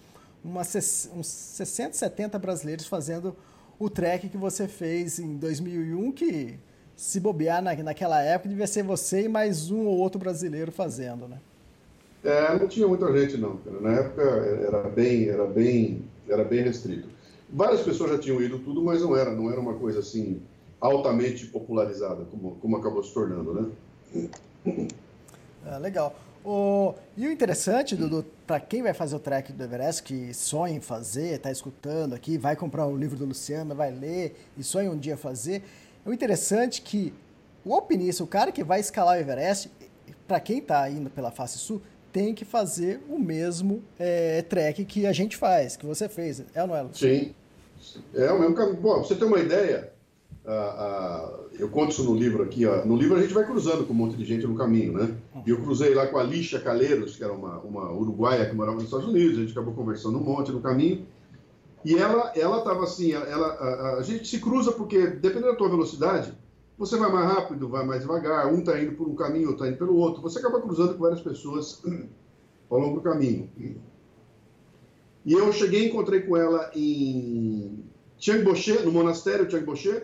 uma, 0.45 0.61
uns 0.61 1.27
60, 1.27 1.93
70 1.93 2.37
brasileiros 2.37 2.85
fazendo 2.85 3.35
o 3.79 3.89
trek 3.89 4.29
que 4.29 4.37
você 4.37 4.67
fez 4.67 5.17
em 5.17 5.35
2001, 5.35 6.11
que 6.11 6.59
se 6.95 7.19
bobear 7.19 7.63
na, 7.63 7.73
naquela 7.77 8.21
época 8.21 8.49
devia 8.49 8.67
ser 8.67 8.83
você 8.83 9.23
e 9.23 9.27
mais 9.27 9.71
um 9.71 9.87
ou 9.87 9.97
outro 9.97 10.19
brasileiro 10.19 10.71
fazendo, 10.71 11.27
né? 11.27 11.39
É, 12.23 12.57
não 12.59 12.67
tinha 12.67 12.87
muita 12.87 13.11
gente 13.19 13.35
não, 13.35 13.57
cara. 13.57 13.79
Na 13.81 13.93
época 13.93 14.21
era 14.21 14.83
bem, 14.83 15.27
era 15.27 15.45
bem, 15.47 16.03
era 16.29 16.43
bem 16.43 16.61
restrito. 16.61 17.09
Várias 17.53 17.81
pessoas 17.81 18.09
já 18.09 18.17
tinham 18.17 18.41
ido 18.41 18.57
tudo, 18.57 18.81
mas 18.81 19.01
não 19.01 19.15
era, 19.15 19.31
não 19.31 19.51
era 19.51 19.59
uma 19.59 19.75
coisa 19.75 19.99
assim 19.99 20.41
altamente 20.81 21.45
popularizada, 21.45 22.25
como, 22.25 22.55
como 22.55 22.75
acabou 22.77 23.03
se 23.03 23.13
tornando, 23.13 23.53
né? 23.53 24.27
É, 25.65 25.77
legal. 25.77 26.15
O, 26.43 26.93
e 27.15 27.25
o 27.25 27.31
interessante, 27.31 27.95
Dudu, 27.95 28.25
para 28.45 28.59
quem 28.59 28.81
vai 28.81 28.93
fazer 28.93 29.15
o 29.15 29.19
trek 29.19 29.53
do 29.53 29.63
Everest, 29.63 30.03
que 30.03 30.33
sonha 30.33 30.75
em 30.75 30.81
fazer, 30.81 31.35
está 31.35 31.51
escutando 31.51 32.13
aqui, 32.13 32.37
vai 32.37 32.55
comprar 32.55 32.85
o 32.85 32.97
livro 32.97 33.15
do 33.15 33.25
Luciano, 33.25 33.73
vai 33.73 33.91
ler 33.91 34.35
e 34.57 34.63
sonha 34.63 34.91
um 34.91 34.97
dia 34.97 35.15
fazer, 35.15 35.63
é 36.05 36.09
o 36.09 36.11
interessante 36.11 36.81
que 36.81 37.13
o 37.63 37.73
alpinista, 37.73 38.23
o 38.23 38.27
cara 38.27 38.51
que 38.51 38.63
vai 38.63 38.79
escalar 38.79 39.17
o 39.17 39.21
Everest, 39.21 39.71
para 40.27 40.39
quem 40.39 40.57
está 40.57 40.89
indo 40.89 41.09
pela 41.09 41.31
face 41.31 41.59
sul, 41.59 41.81
tem 42.11 42.33
que 42.33 42.43
fazer 42.43 43.01
o 43.09 43.17
mesmo 43.17 43.81
é, 43.97 44.41
trek 44.41 44.83
que 44.83 45.05
a 45.05 45.13
gente 45.13 45.37
faz, 45.37 45.77
que 45.77 45.85
você 45.85 46.09
fez. 46.09 46.43
É 46.53 46.61
ou 46.61 46.67
não 46.67 46.75
é, 46.75 46.81
Luciano? 46.81 47.15
Sim. 47.15 47.35
É 48.13 48.31
o 48.31 48.39
mesmo 48.39 48.55
caminho. 48.55 48.77
Bom, 48.77 48.95
pra 48.95 49.03
você 49.03 49.15
ter 49.15 49.25
uma 49.25 49.39
ideia, 49.39 49.91
eu 51.57 51.69
conto 51.69 51.91
isso 51.91 52.03
no 52.03 52.15
livro 52.15 52.43
aqui. 52.43 52.65
No 52.85 52.95
livro 52.95 53.17
a 53.17 53.21
gente 53.21 53.33
vai 53.33 53.45
cruzando 53.45 53.85
com 53.85 53.93
um 53.93 53.95
monte 53.95 54.17
de 54.17 54.25
gente 54.25 54.45
no 54.45 54.55
caminho, 54.55 54.93
né? 54.93 55.15
E 55.45 55.49
eu 55.49 55.61
cruzei 55.61 55.93
lá 55.93 56.07
com 56.07 56.17
a 56.17 56.23
Lixa 56.23 56.59
Caleiros, 56.59 57.15
que 57.15 57.23
era 57.23 57.33
uma, 57.33 57.59
uma 57.59 57.91
uruguaia 57.91 58.45
que 58.47 58.55
morava 58.55 58.75
nos 58.75 58.85
Estados 58.85 59.07
Unidos. 59.07 59.37
A 59.37 59.41
gente 59.41 59.51
acabou 59.51 59.73
conversando 59.73 60.17
um 60.17 60.23
monte 60.23 60.51
no 60.51 60.61
caminho. 60.61 61.05
E 61.85 61.95
ela 61.95 62.31
ela 62.35 62.59
estava 62.59 62.83
assim, 62.83 63.11
ela, 63.11 63.47
a, 63.47 63.97
a, 63.97 64.01
gente 64.03 64.27
se 64.27 64.39
cruza 64.39 64.71
porque, 64.71 65.05
dependendo 65.05 65.51
da 65.51 65.55
tua 65.55 65.69
velocidade, 65.69 66.33
você 66.77 66.97
vai 66.97 67.11
mais 67.11 67.25
rápido, 67.25 67.67
vai 67.67 67.85
mais 67.85 68.01
devagar, 68.01 68.47
um 68.47 68.59
está 68.59 68.81
indo 68.81 68.93
por 68.93 69.07
um 69.07 69.15
caminho, 69.15 69.49
outro 69.49 69.65
está 69.65 69.67
indo 69.67 69.77
pelo 69.77 69.97
outro. 69.97 70.21
Você 70.21 70.39
acaba 70.39 70.61
cruzando 70.61 70.93
com 70.93 71.01
várias 71.01 71.21
pessoas 71.21 71.83
ao 72.69 72.79
longo 72.79 72.95
do 72.95 73.01
caminho. 73.01 73.49
E 75.25 75.33
eu 75.33 75.51
cheguei 75.53 75.83
e 75.83 75.89
encontrei 75.89 76.21
com 76.21 76.35
ela 76.35 76.71
em 76.75 77.83
Chiangboche, 78.17 78.79
no 78.79 78.91
monastério 78.91 79.49
Chiangboche. 79.49 80.03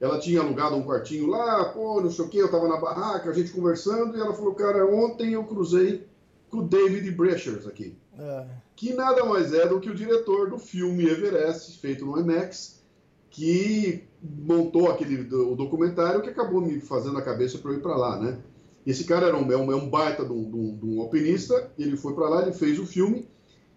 Ela 0.00 0.18
tinha 0.18 0.40
alugado 0.40 0.74
um 0.74 0.82
quartinho 0.82 1.28
lá, 1.28 1.66
pô, 1.66 2.00
não 2.00 2.10
sei 2.10 2.24
o 2.24 2.28
que, 2.28 2.38
eu 2.38 2.46
estava 2.46 2.66
na 2.66 2.76
barraca, 2.76 3.30
a 3.30 3.32
gente 3.32 3.52
conversando, 3.52 4.16
e 4.16 4.20
ela 4.20 4.34
falou, 4.34 4.52
cara, 4.52 4.84
ontem 4.84 5.34
eu 5.34 5.44
cruzei 5.44 6.04
com 6.50 6.58
o 6.58 6.68
David 6.68 7.08
Breshers 7.12 7.66
aqui. 7.66 7.96
É. 8.18 8.46
Que 8.74 8.92
nada 8.92 9.24
mais 9.24 9.54
é 9.54 9.66
do 9.66 9.80
que 9.80 9.88
o 9.88 9.94
diretor 9.94 10.50
do 10.50 10.58
filme 10.58 11.06
Everest, 11.06 11.78
feito 11.78 12.04
no 12.04 12.18
IMAX, 12.18 12.82
que 13.30 14.04
montou 14.22 14.90
aquele 14.90 15.22
o 15.34 15.56
documentário 15.56 16.20
que 16.20 16.28
acabou 16.28 16.60
me 16.60 16.80
fazendo 16.80 17.18
a 17.18 17.22
cabeça 17.22 17.58
para 17.58 17.70
eu 17.70 17.78
ir 17.78 17.80
para 17.80 17.96
lá, 17.96 18.18
né? 18.18 18.38
Esse 18.86 19.04
cara 19.04 19.28
era 19.28 19.36
um, 19.36 19.50
é 19.50 19.56
um, 19.56 19.72
é 19.72 19.86
baita 19.88 20.24
de 20.24 20.32
um, 20.32 20.50
de, 20.50 20.56
um, 20.56 20.76
de 20.76 20.86
um, 20.86 21.00
alpinista, 21.00 21.70
ele 21.78 21.96
foi 21.96 22.14
para 22.14 22.28
lá, 22.28 22.42
ele 22.42 22.52
fez 22.52 22.78
o 22.78 22.86
filme, 22.86 23.28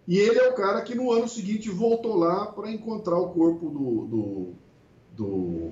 e 0.06 0.18
ele 0.18 0.38
é 0.38 0.48
o 0.48 0.54
cara 0.54 0.82
que 0.82 0.94
no 0.94 1.10
ano 1.10 1.28
seguinte 1.28 1.68
voltou 1.68 2.16
lá 2.16 2.46
para 2.46 2.70
encontrar 2.70 3.18
o 3.18 3.30
corpo 3.30 3.68
do, 3.68 4.06
do, 4.06 4.48
do 5.16 5.70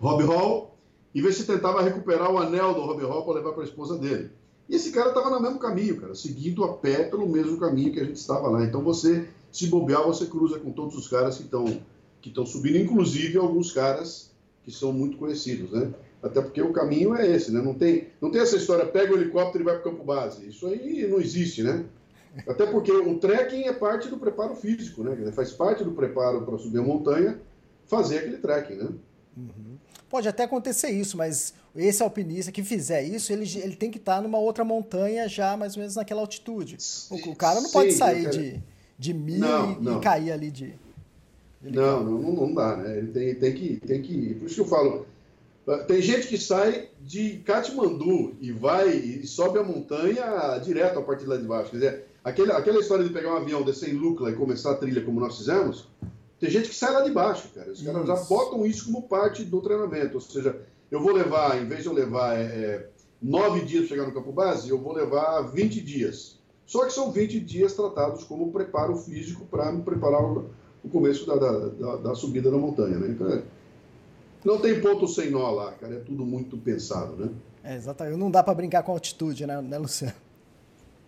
Rob 0.00 0.22
Hall 0.24 0.76
e 1.14 1.20
ver 1.20 1.32
se 1.32 1.44
tentava 1.44 1.82
recuperar 1.82 2.30
o 2.30 2.38
anel 2.38 2.74
do 2.74 2.80
Robbie 2.80 3.04
Hall 3.04 3.24
para 3.24 3.34
levar 3.34 3.52
para 3.52 3.62
a 3.62 3.66
esposa 3.66 3.98
dele. 3.98 4.30
E 4.68 4.76
esse 4.76 4.92
cara 4.92 5.08
estava 5.08 5.30
no 5.30 5.40
mesmo 5.40 5.58
caminho, 5.58 6.00
cara, 6.00 6.14
seguindo 6.14 6.64
a 6.64 6.74
pé 6.74 7.04
pelo 7.04 7.28
mesmo 7.28 7.58
caminho 7.58 7.92
que 7.92 8.00
a 8.00 8.04
gente 8.04 8.16
estava 8.16 8.48
lá. 8.48 8.64
Então 8.64 8.82
você, 8.82 9.28
se 9.50 9.66
bobear, 9.66 10.04
você 10.04 10.26
cruza 10.26 10.58
com 10.58 10.70
todos 10.70 10.96
os 10.96 11.08
caras 11.08 11.36
que 11.36 11.44
estão 11.44 11.64
que 12.22 12.28
estão 12.28 12.46
subindo, 12.46 12.78
inclusive 12.78 13.36
alguns 13.36 13.72
caras 13.72 14.30
que 14.62 14.70
são 14.70 14.92
muito 14.92 15.16
conhecidos, 15.16 15.72
né? 15.72 15.92
Até 16.22 16.40
porque 16.40 16.62
o 16.62 16.72
caminho 16.72 17.16
é 17.16 17.28
esse, 17.28 17.50
né? 17.50 17.60
Não 17.60 17.74
tem, 17.74 18.06
não 18.20 18.30
tem 18.30 18.40
essa 18.40 18.56
história, 18.56 18.86
pega 18.86 19.12
o 19.12 19.16
helicóptero 19.16 19.64
e 19.64 19.66
vai 19.66 19.74
para 19.76 19.88
o 19.88 19.92
campo 19.92 20.04
base. 20.04 20.48
Isso 20.48 20.68
aí 20.68 21.04
não 21.08 21.20
existe, 21.20 21.64
né? 21.64 21.84
Até 22.46 22.66
porque 22.66 22.90
o 22.90 23.18
trekking 23.18 23.64
é 23.64 23.72
parte 23.72 24.08
do 24.08 24.16
preparo 24.16 24.56
físico, 24.56 25.02
né? 25.02 25.30
Faz 25.32 25.52
parte 25.52 25.84
do 25.84 25.92
preparo 25.92 26.42
para 26.42 26.56
subir 26.58 26.78
a 26.78 26.82
montanha, 26.82 27.38
fazer 27.86 28.18
aquele 28.18 28.38
trekking, 28.38 28.76
né? 28.76 28.88
Uhum. 29.36 29.76
Pode 30.08 30.28
até 30.28 30.44
acontecer 30.44 30.90
isso, 30.90 31.16
mas 31.16 31.54
esse 31.74 32.02
alpinista 32.02 32.52
que 32.52 32.62
fizer 32.62 33.02
isso, 33.02 33.32
ele, 33.32 33.44
ele 33.58 33.76
tem 33.76 33.90
que 33.90 33.98
estar 33.98 34.20
numa 34.20 34.38
outra 34.38 34.64
montanha 34.64 35.26
já 35.28 35.56
mais 35.56 35.74
ou 35.74 35.80
menos 35.80 35.96
naquela 35.96 36.20
altitude. 36.20 36.76
O, 37.10 37.30
o 37.30 37.36
cara 37.36 37.60
não 37.60 37.68
Sim, 37.68 37.72
pode 37.72 37.92
sair 37.92 38.28
de, 38.28 38.62
de 38.98 39.14
mil 39.14 39.38
não, 39.38 39.72
e, 39.72 39.80
não. 39.80 39.98
e, 39.98 40.00
cair 40.00 40.32
ali 40.32 40.50
de. 40.50 40.74
não, 41.62 42.04
não, 42.04 42.32
não 42.32 42.54
dá, 42.54 42.76
né? 42.76 42.98
Ele 42.98 43.08
tem, 43.08 43.34
tem, 43.34 43.54
que, 43.54 43.76
tem 43.86 44.02
que. 44.02 44.34
Por 44.34 44.46
isso 44.46 44.54
que 44.56 44.60
eu 44.60 44.66
falo. 44.66 45.06
Tem 45.86 46.02
gente 46.02 46.26
que 46.26 46.36
sai 46.36 46.88
de 47.00 47.38
Katmandu 47.38 48.36
e 48.40 48.50
vai 48.50 48.90
e 48.90 49.26
sobe 49.26 49.60
a 49.60 49.62
montanha 49.62 50.58
direto 50.58 50.98
a 50.98 51.02
partir 51.02 51.24
lá 51.24 51.36
de 51.36 51.44
baixo. 51.44 51.70
Quer 51.70 51.76
dizer, 51.76 52.06
aquele, 52.24 52.52
aquela 52.52 52.80
história 52.80 53.04
de 53.04 53.12
pegar 53.12 53.34
um 53.34 53.36
avião, 53.36 53.62
descer 53.62 53.92
em 53.92 53.96
Lukla 53.96 54.30
e 54.30 54.36
começar 54.36 54.72
a 54.72 54.76
trilha 54.76 55.02
como 55.02 55.20
nós 55.20 55.38
fizemos, 55.38 55.88
tem 56.38 56.50
gente 56.50 56.68
que 56.68 56.74
sai 56.74 56.92
lá 56.92 57.02
de 57.02 57.10
baixo, 57.10 57.48
cara. 57.54 57.70
Os 57.70 57.80
caras 57.82 58.06
já 58.06 58.16
botam 58.16 58.66
isso 58.66 58.86
como 58.86 59.02
parte 59.02 59.44
do 59.44 59.60
treinamento. 59.60 60.14
Ou 60.14 60.20
seja, 60.20 60.60
eu 60.90 61.00
vou 61.00 61.12
levar, 61.12 61.60
em 61.62 61.66
vez 61.66 61.82
de 61.82 61.86
eu 61.86 61.92
levar 61.92 62.36
é, 62.36 62.42
é, 62.42 62.88
nove 63.22 63.60
dias 63.64 63.86
para 63.86 63.96
chegar 63.96 64.06
no 64.08 64.12
campo 64.12 64.32
base, 64.32 64.68
eu 64.68 64.78
vou 64.78 64.92
levar 64.92 65.40
20 65.42 65.80
dias. 65.80 66.40
Só 66.66 66.84
que 66.84 66.92
são 66.92 67.12
20 67.12 67.38
dias 67.38 67.74
tratados 67.74 68.24
como 68.24 68.50
preparo 68.50 68.96
físico 68.96 69.44
para 69.46 69.70
me 69.70 69.82
preparar 69.82 70.20
o, 70.20 70.50
o 70.82 70.88
começo 70.88 71.26
da, 71.26 71.36
da, 71.36 71.68
da, 71.68 71.96
da, 71.96 72.14
subida 72.14 72.50
da 72.50 72.56
montanha, 72.56 72.98
né? 72.98 73.08
Então, 73.10 73.28
é, 73.28 73.42
não 74.44 74.58
tem 74.58 74.80
ponto 74.80 75.06
sem 75.06 75.30
nó 75.30 75.50
lá, 75.50 75.72
cara. 75.72 75.94
É 75.94 76.00
tudo 76.00 76.24
muito 76.24 76.56
pensado, 76.56 77.14
né? 77.16 77.30
É, 77.62 77.76
exatamente. 77.76 78.18
Não 78.18 78.30
dá 78.30 78.42
para 78.42 78.54
brincar 78.54 78.82
com 78.82 78.90
altitude, 78.90 79.46
né, 79.46 79.62
né 79.62 79.78
Luciano? 79.78 80.14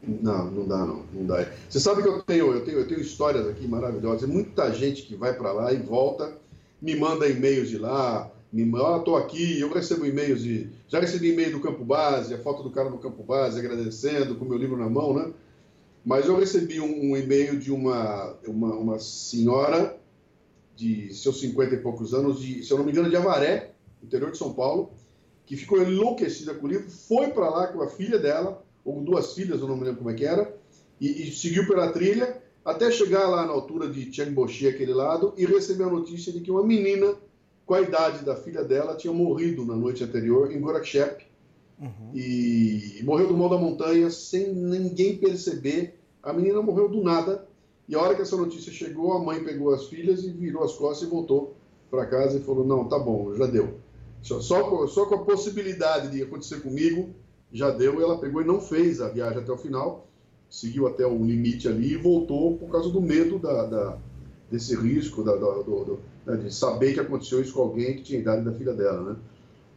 Não, 0.06 0.50
não 0.50 0.68
dá 0.68 0.78
não, 0.78 1.02
não 1.12 1.26
dá. 1.26 1.46
Você 1.68 1.80
sabe 1.80 2.02
que 2.02 2.08
eu 2.08 2.22
tenho, 2.22 2.52
eu 2.52 2.64
tenho, 2.64 2.78
eu 2.78 2.88
tenho 2.88 3.00
histórias 3.00 3.46
aqui 3.46 3.66
maravilhosas. 3.66 4.28
Muita 4.28 4.72
gente 4.72 5.02
que 5.02 5.16
vai 5.16 5.34
para 5.34 5.52
lá 5.52 5.72
e 5.72 5.76
volta, 5.76 6.36
me 6.80 6.94
manda 6.94 7.28
e-mails 7.28 7.68
de 7.68 7.78
lá, 7.78 8.30
me 8.52 8.64
manda, 8.64 8.96
ah, 8.96 9.00
tô 9.00 9.16
aqui, 9.16 9.58
eu 9.58 9.72
recebo 9.72 10.06
e-mails 10.06 10.42
de, 10.42 10.68
já 10.86 11.00
recebi 11.00 11.32
e-mail 11.32 11.52
do 11.52 11.60
campo 11.60 11.84
base, 11.84 12.34
a 12.34 12.38
foto 12.38 12.62
do 12.62 12.70
cara 12.70 12.90
no 12.90 12.98
campo 12.98 13.22
base 13.22 13.58
agradecendo 13.58 14.36
com 14.36 14.44
meu 14.44 14.58
livro 14.58 14.76
na 14.76 14.88
mão, 14.88 15.14
né? 15.14 15.32
Mas 16.04 16.26
eu 16.26 16.36
recebi 16.36 16.80
um, 16.80 17.10
um 17.10 17.16
e-mail 17.16 17.58
de 17.58 17.72
uma, 17.72 18.36
uma, 18.46 18.74
uma 18.74 18.98
senhora 18.98 19.98
de 20.76 21.14
seus 21.14 21.40
50 21.40 21.74
e 21.74 21.78
poucos 21.78 22.12
anos, 22.12 22.40
de, 22.40 22.62
se 22.62 22.70
eu 22.70 22.78
não 22.78 22.84
me 22.84 22.92
engano, 22.92 23.08
de 23.08 23.16
Avaré, 23.16 23.72
interior 24.02 24.30
de 24.30 24.38
São 24.38 24.52
Paulo, 24.52 24.92
que 25.46 25.56
ficou 25.56 25.82
enlouquecida 25.82 26.54
com 26.54 26.66
o 26.66 26.68
livro, 26.68 26.90
foi 26.90 27.28
para 27.28 27.48
lá 27.48 27.66
com 27.68 27.82
a 27.82 27.88
filha 27.88 28.18
dela, 28.18 28.63
ou 28.84 29.00
duas 29.00 29.32
filhas, 29.32 29.60
eu 29.60 29.68
não 29.68 29.76
me 29.76 29.84
lembro 29.84 29.98
como 29.98 30.10
é 30.10 30.14
que 30.14 30.24
era, 30.24 30.54
e, 31.00 31.28
e 31.28 31.32
seguiu 31.32 31.66
pela 31.66 31.90
trilha 31.90 32.42
até 32.64 32.90
chegar 32.90 33.28
lá 33.28 33.44
na 33.46 33.52
altura 33.52 33.88
de 33.88 34.10
Tiangboxi, 34.10 34.66
aquele 34.66 34.94
lado, 34.94 35.34
e 35.36 35.44
receber 35.44 35.84
a 35.84 35.90
notícia 35.90 36.32
de 36.32 36.40
que 36.40 36.50
uma 36.50 36.64
menina 36.64 37.14
com 37.66 37.74
a 37.74 37.80
idade 37.80 38.24
da 38.24 38.36
filha 38.36 38.62
dela 38.62 38.96
tinha 38.96 39.12
morrido 39.12 39.64
na 39.64 39.74
noite 39.74 40.04
anterior 40.04 40.50
em 40.52 40.60
Gorakshep, 40.60 41.26
uhum. 41.80 42.10
e, 42.14 42.98
e 43.00 43.02
morreu 43.02 43.28
do 43.28 43.36
mal 43.36 43.48
da 43.48 43.58
montanha 43.58 44.10
sem 44.10 44.52
ninguém 44.52 45.16
perceber. 45.16 45.98
A 46.22 46.32
menina 46.32 46.62
morreu 46.62 46.88
do 46.88 47.02
nada, 47.02 47.46
e 47.88 47.94
a 47.94 48.00
hora 48.00 48.14
que 48.14 48.22
essa 48.22 48.36
notícia 48.36 48.72
chegou, 48.72 49.12
a 49.12 49.22
mãe 49.22 49.44
pegou 49.44 49.72
as 49.74 49.84
filhas 49.86 50.24
e 50.24 50.30
virou 50.30 50.64
as 50.64 50.72
costas 50.72 51.06
e 51.06 51.10
voltou 51.10 51.54
para 51.90 52.06
casa 52.06 52.38
e 52.38 52.42
falou: 52.42 52.66
Não, 52.66 52.88
tá 52.88 52.98
bom, 52.98 53.34
já 53.34 53.46
deu. 53.46 53.78
Só, 54.22 54.40
só, 54.40 54.86
só 54.86 55.04
com 55.04 55.16
a 55.16 55.24
possibilidade 55.24 56.10
de 56.10 56.22
acontecer 56.22 56.62
comigo, 56.62 57.10
já 57.54 57.70
deu, 57.70 58.02
ela 58.02 58.18
pegou 58.18 58.42
e 58.42 58.44
não 58.44 58.60
fez 58.60 59.00
a 59.00 59.08
viagem 59.08 59.38
até 59.38 59.52
o 59.52 59.56
final, 59.56 60.08
seguiu 60.50 60.88
até 60.88 61.06
o 61.06 61.24
limite 61.24 61.68
ali 61.68 61.92
e 61.92 61.96
voltou 61.96 62.58
por 62.58 62.68
causa 62.68 62.90
do 62.90 63.00
medo 63.00 63.38
da, 63.38 63.64
da 63.64 63.98
desse 64.50 64.76
risco, 64.76 65.22
da, 65.22 65.32
da, 65.32 65.62
do, 65.62 65.84
do, 65.84 66.00
né, 66.26 66.36
de 66.36 66.54
saber 66.54 66.92
que 66.92 67.00
aconteceu 67.00 67.40
isso 67.40 67.54
com 67.54 67.62
alguém 67.62 67.96
que 67.96 68.02
tinha 68.02 68.20
idade 68.20 68.44
da 68.44 68.52
filha 68.52 68.74
dela, 68.74 69.12
né? 69.12 69.16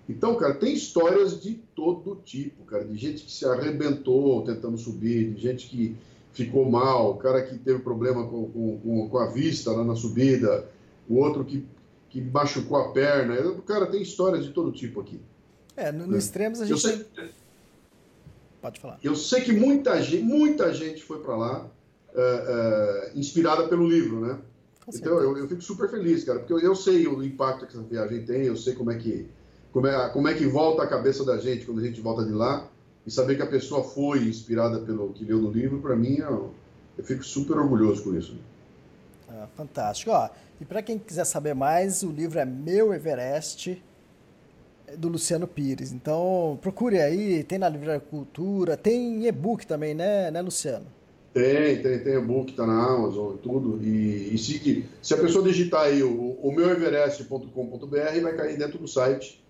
Então, 0.09 0.35
cara, 0.35 0.53
tem 0.53 0.73
histórias 0.73 1.41
de 1.41 1.55
todo 1.75 2.21
tipo, 2.23 2.63
cara, 2.63 2.83
de 2.83 2.95
gente 2.97 3.23
que 3.23 3.31
se 3.31 3.45
arrebentou 3.45 4.43
tentando 4.43 4.77
subir, 4.77 5.33
de 5.33 5.41
gente 5.41 5.67
que 5.67 5.95
ficou 6.31 6.69
mal, 6.69 7.11
o 7.11 7.17
cara 7.17 7.41
que 7.41 7.57
teve 7.57 7.79
problema 7.79 8.25
com, 8.25 8.49
com, 8.81 9.09
com 9.09 9.17
a 9.17 9.27
vista 9.27 9.71
lá 9.71 9.83
na 9.83 9.95
subida, 9.95 10.69
o 11.09 11.15
outro 11.15 11.43
que, 11.43 11.65
que 12.09 12.21
machucou 12.21 12.77
a 12.77 12.91
perna. 12.91 13.35
Cara, 13.65 13.87
tem 13.87 14.01
histórias 14.01 14.45
de 14.45 14.51
todo 14.51 14.71
tipo 14.71 15.01
aqui. 15.01 15.19
É, 15.75 15.91
no, 15.91 16.05
no 16.05 16.13
né? 16.13 16.17
extremos 16.17 16.61
a 16.61 16.65
gente. 16.65 16.79
Sei, 16.79 17.05
Pode 18.67 18.81
falar. 18.81 18.99
Eu 19.01 19.15
sei 19.15 19.41
que 19.41 19.53
muita 19.53 20.01
gente, 20.01 20.23
muita 20.23 20.73
gente 20.73 21.01
foi 21.01 21.19
para 21.19 21.37
lá 21.37 21.65
uh, 22.13 23.13
uh, 23.13 23.17
inspirada 23.17 23.65
pelo 23.67 23.87
livro, 23.87 24.19
né? 24.19 24.37
Então 24.93 25.19
eu, 25.19 25.37
eu, 25.37 25.47
fico 25.47 25.61
super 25.61 25.89
feliz, 25.89 26.23
cara, 26.23 26.39
porque 26.39 26.51
eu, 26.51 26.59
eu, 26.59 26.75
sei 26.75 27.07
o 27.07 27.23
impacto 27.23 27.65
que 27.65 27.73
essa 27.73 27.83
viagem 27.83 28.25
tem, 28.25 28.43
eu 28.43 28.55
sei 28.55 28.73
como 28.73 28.91
é 28.91 28.97
que 28.97 29.27
como 29.71 29.87
é, 29.87 30.09
como 30.09 30.27
é 30.27 30.33
que 30.33 30.45
volta 30.45 30.83
a 30.83 30.87
cabeça 30.87 31.25
da 31.25 31.37
gente 31.37 31.65
quando 31.65 31.79
a 31.79 31.83
gente 31.83 31.99
volta 31.99 32.25
de 32.25 32.31
lá 32.31 32.67
e 33.05 33.11
saber 33.11 33.35
que 33.35 33.41
a 33.41 33.47
pessoa 33.47 33.83
foi 33.83 34.19
inspirada 34.19 34.79
pelo 34.79 35.13
que 35.13 35.23
leu 35.23 35.39
no 35.39 35.51
livro, 35.51 35.79
para 35.81 35.95
mim 35.95 36.17
eu, 36.17 36.53
eu, 36.97 37.03
fico 37.03 37.23
super 37.23 37.57
orgulhoso 37.57 38.03
com 38.03 38.15
isso. 38.15 38.37
Ah, 39.29 39.47
fantástico. 39.55 40.11
Ó, 40.11 40.29
e 40.59 40.65
para 40.65 40.81
quem 40.81 40.97
quiser 40.97 41.25
saber 41.25 41.53
mais, 41.53 42.03
o 42.03 42.09
livro 42.09 42.39
é 42.39 42.45
Meu 42.45 42.93
Everest 42.93 43.81
do 44.95 45.09
Luciano 45.09 45.47
Pires. 45.47 45.91
Então, 45.91 46.57
procure 46.61 46.99
aí, 46.99 47.43
tem 47.43 47.57
na 47.57 47.67
Livraria 47.67 47.99
Cultura, 47.99 48.77
tem 48.77 49.27
e-book 49.27 49.65
também, 49.65 49.93
né, 49.93 50.31
né, 50.31 50.41
Luciano? 50.41 50.85
Tem, 51.33 51.81
tem, 51.81 51.99
tem 51.99 52.15
e-book, 52.15 52.53
tá 52.53 52.65
na 52.65 52.83
Amazon 52.83 53.35
e 53.35 53.37
tudo. 53.37 53.79
E, 53.83 54.33
e 54.33 54.37
se, 54.37 54.85
se 55.01 55.13
a 55.13 55.17
pessoa 55.17 55.43
digitar 55.43 55.83
aí 55.83 56.01
o, 56.01 56.39
o 56.41 56.51
meueverest.com.br, 56.51 58.21
vai 58.23 58.35
cair 58.35 58.57
dentro 58.57 58.79
do 58.79 58.87
site, 58.87 59.43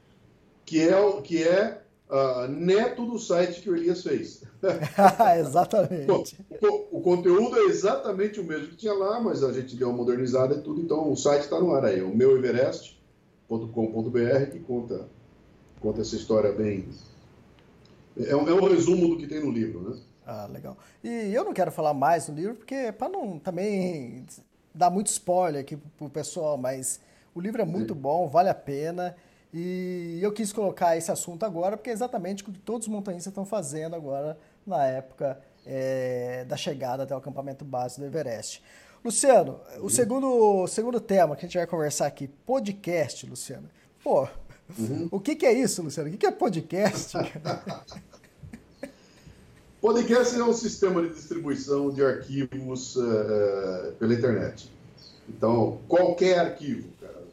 que 0.65 0.81
é, 0.81 1.21
que 1.21 1.43
é 1.43 1.81
uh, 2.09 2.47
neto 2.49 3.05
do 3.05 3.19
site 3.19 3.61
que 3.61 3.69
o 3.69 3.75
Elias 3.75 4.03
fez. 4.03 4.43
exatamente. 5.39 6.35
o, 6.61 6.97
o, 6.97 7.01
conteúdo 7.01 7.57
é 7.57 7.65
exatamente 7.65 8.39
o 8.39 8.43
mesmo 8.43 8.69
que 8.69 8.75
tinha 8.75 8.93
lá, 8.93 9.21
mas 9.21 9.43
a 9.43 9.53
gente 9.53 9.75
deu 9.75 9.89
uma 9.89 9.97
modernizada 9.97 10.55
e 10.55 10.61
tudo, 10.61 10.81
então 10.81 11.11
o 11.11 11.15
site 11.15 11.43
está 11.43 11.59
no 11.59 11.73
ar 11.73 11.85
aí, 11.85 12.01
o 12.01 12.09
meueverest.com.br, 12.13 14.51
que 14.51 14.59
conta 14.59 15.07
conta 15.79 16.01
essa 16.01 16.15
história 16.15 16.51
bem. 16.51 16.87
É 18.17 18.35
um, 18.35 18.47
é 18.47 18.53
um 18.53 18.67
resumo 18.67 19.09
do 19.09 19.17
que 19.17 19.27
tem 19.27 19.39
no 19.39 19.51
livro, 19.51 19.89
né? 19.89 19.99
Ah, 20.25 20.47
legal. 20.51 20.77
E 21.03 21.33
eu 21.33 21.45
não 21.45 21.53
quero 21.53 21.71
falar 21.71 21.93
mais 21.93 22.27
no 22.27 22.35
livro, 22.35 22.55
porque 22.55 22.91
para 22.91 23.09
não 23.09 23.39
também 23.39 24.25
dar 24.73 24.89
muito 24.89 25.07
spoiler 25.07 25.61
aqui 25.61 25.77
pro 25.97 26.09
pessoal, 26.09 26.57
mas 26.57 26.99
o 27.33 27.39
livro 27.39 27.61
é 27.61 27.65
muito 27.65 27.93
Sim. 27.93 27.99
bom, 27.99 28.27
vale 28.27 28.49
a 28.49 28.55
pena. 28.55 29.15
E 29.53 30.19
eu 30.21 30.31
quis 30.31 30.51
colocar 30.51 30.97
esse 30.97 31.11
assunto 31.11 31.45
agora, 31.45 31.77
porque 31.77 31.89
é 31.89 31.93
exatamente 31.93 32.43
o 32.43 32.45
que 32.45 32.59
todos 32.59 32.87
os 32.87 32.93
montanhistas 32.93 33.31
estão 33.31 33.45
fazendo 33.45 33.95
agora 33.95 34.37
na 34.65 34.85
época 34.85 35.39
é, 35.65 36.43
da 36.45 36.57
chegada 36.57 37.03
até 37.03 37.15
o 37.15 37.17
acampamento 37.17 37.63
base 37.63 37.99
do 37.99 38.05
Everest. 38.05 38.61
Luciano, 39.03 39.61
o 39.79 39.89
segundo, 39.89 40.67
segundo 40.67 40.99
tema 40.99 41.35
que 41.35 41.45
a 41.45 41.47
gente 41.47 41.57
vai 41.57 41.67
conversar 41.67 42.07
aqui, 42.07 42.27
podcast, 42.27 43.25
Luciano. 43.25 43.69
Pô, 44.03 44.27
Uhum. 44.77 45.07
O 45.11 45.19
que, 45.19 45.35
que, 45.35 45.45
é 45.45 45.53
isso, 45.53 45.81
Luciano? 45.81 46.09
O 46.09 46.11
que, 46.11 46.17
que 46.17 46.25
é 46.25 46.31
podcast? 46.31 47.13
podcast 49.81 50.35
é 50.39 50.43
um 50.43 50.53
sistema 50.53 51.01
de 51.01 51.09
distribuição 51.13 51.91
de 51.91 52.03
arquivos 52.03 52.95
uh, 52.95 53.93
pela 53.99 54.13
internet. 54.13 54.71
Então, 55.29 55.79
qualquer 55.87 56.39
arquivo, 56.39 56.89
cara, 56.99 57.23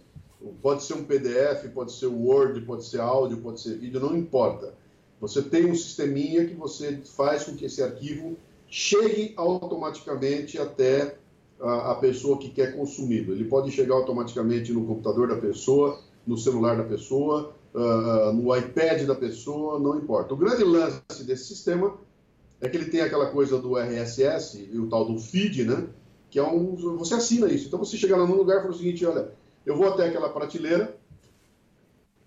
pode 0.62 0.85
ser 0.85 0.95
um 0.95 1.05
PDF, 1.05 1.68
pode 1.72 1.93
ser 1.93 2.07
Word, 2.07 2.61
pode 2.62 2.85
ser 2.85 3.01
áudio, 3.01 3.39
pode 3.39 3.61
ser 3.61 3.78
vídeo, 3.78 4.01
não 4.01 4.16
importa. 4.16 4.74
Você 5.20 5.43
tem 5.43 5.70
um 5.70 5.74
sisteminha 5.74 6.45
que 6.47 6.55
você 6.55 6.99
faz 7.05 7.45
com 7.45 7.55
que 7.57 7.64
esse 7.64 7.82
arquivo 7.82 8.37
chegue 8.68 9.32
automaticamente 9.37 10.59
até 10.59 11.16
a, 11.61 11.93
a 11.93 11.95
pessoa 11.95 12.39
que 12.39 12.51
quer 12.51 12.76
consumi-lo. 12.76 13.32
Ele 13.32 13.45
pode 13.45 13.70
chegar 13.70 13.95
automaticamente 13.95 14.72
no 14.72 14.85
computador 14.85 15.28
da 15.28 15.37
pessoa, 15.37 16.01
no 16.27 16.37
celular 16.37 16.77
da 16.77 16.85
pessoa, 16.85 17.55
uh, 17.75 18.33
no 18.33 18.57
iPad 18.57 19.03
da 19.03 19.14
pessoa, 19.14 19.79
não 19.79 19.99
importa. 19.99 20.35
O 20.35 20.37
grande 20.37 20.64
lance 20.64 21.25
desse 21.25 21.45
sistema 21.45 21.97
é 22.61 22.68
que 22.68 22.77
ele 22.77 22.87
tem 22.87 23.01
aquela 23.01 23.27
coisa 23.31 23.59
do 23.59 23.77
RSS 23.77 24.68
e 24.72 24.79
o 24.79 24.89
tal 24.89 25.05
do 25.05 25.18
feed, 25.18 25.64
né? 25.64 25.87
Que 26.31 26.39
é 26.39 26.43
um. 26.43 26.75
Você 26.97 27.14
assina 27.14 27.47
isso. 27.49 27.66
Então 27.66 27.79
você 27.79 27.97
chega 27.97 28.16
lá 28.16 28.27
num 28.27 28.37
lugar 28.37 28.59
e 28.59 28.61
fala 28.62 28.72
o 28.72 28.77
seguinte: 28.77 29.05
olha, 29.05 29.31
eu 29.66 29.77
vou 29.77 29.89
até 29.89 30.07
aquela 30.07 30.29
prateleira, 30.31 30.97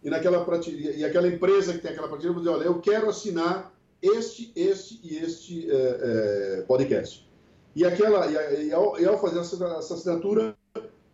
e 0.03 0.09
naquela 0.09 0.43
prateleira, 0.43 0.95
e 0.95 1.05
aquela 1.05 1.27
empresa 1.27 1.73
que 1.73 1.79
tem 1.79 1.91
aquela 1.91 2.07
prateleira 2.07 2.33
vai 2.39 2.43
dizer, 2.43 2.55
olha, 2.55 2.65
eu 2.65 2.79
quero 2.79 3.09
assinar 3.09 3.73
este, 4.01 4.51
este 4.55 4.99
e 5.03 5.17
este 5.17 5.71
é, 5.71 5.75
é, 5.75 6.61
podcast. 6.67 7.27
E, 7.75 7.85
aquela, 7.85 8.25
e, 8.27 8.67
e, 8.67 8.73
ao, 8.73 8.99
e 8.99 9.05
ao 9.05 9.19
fazer 9.19 9.39
essa, 9.39 9.63
essa 9.77 9.93
assinatura, 9.93 10.56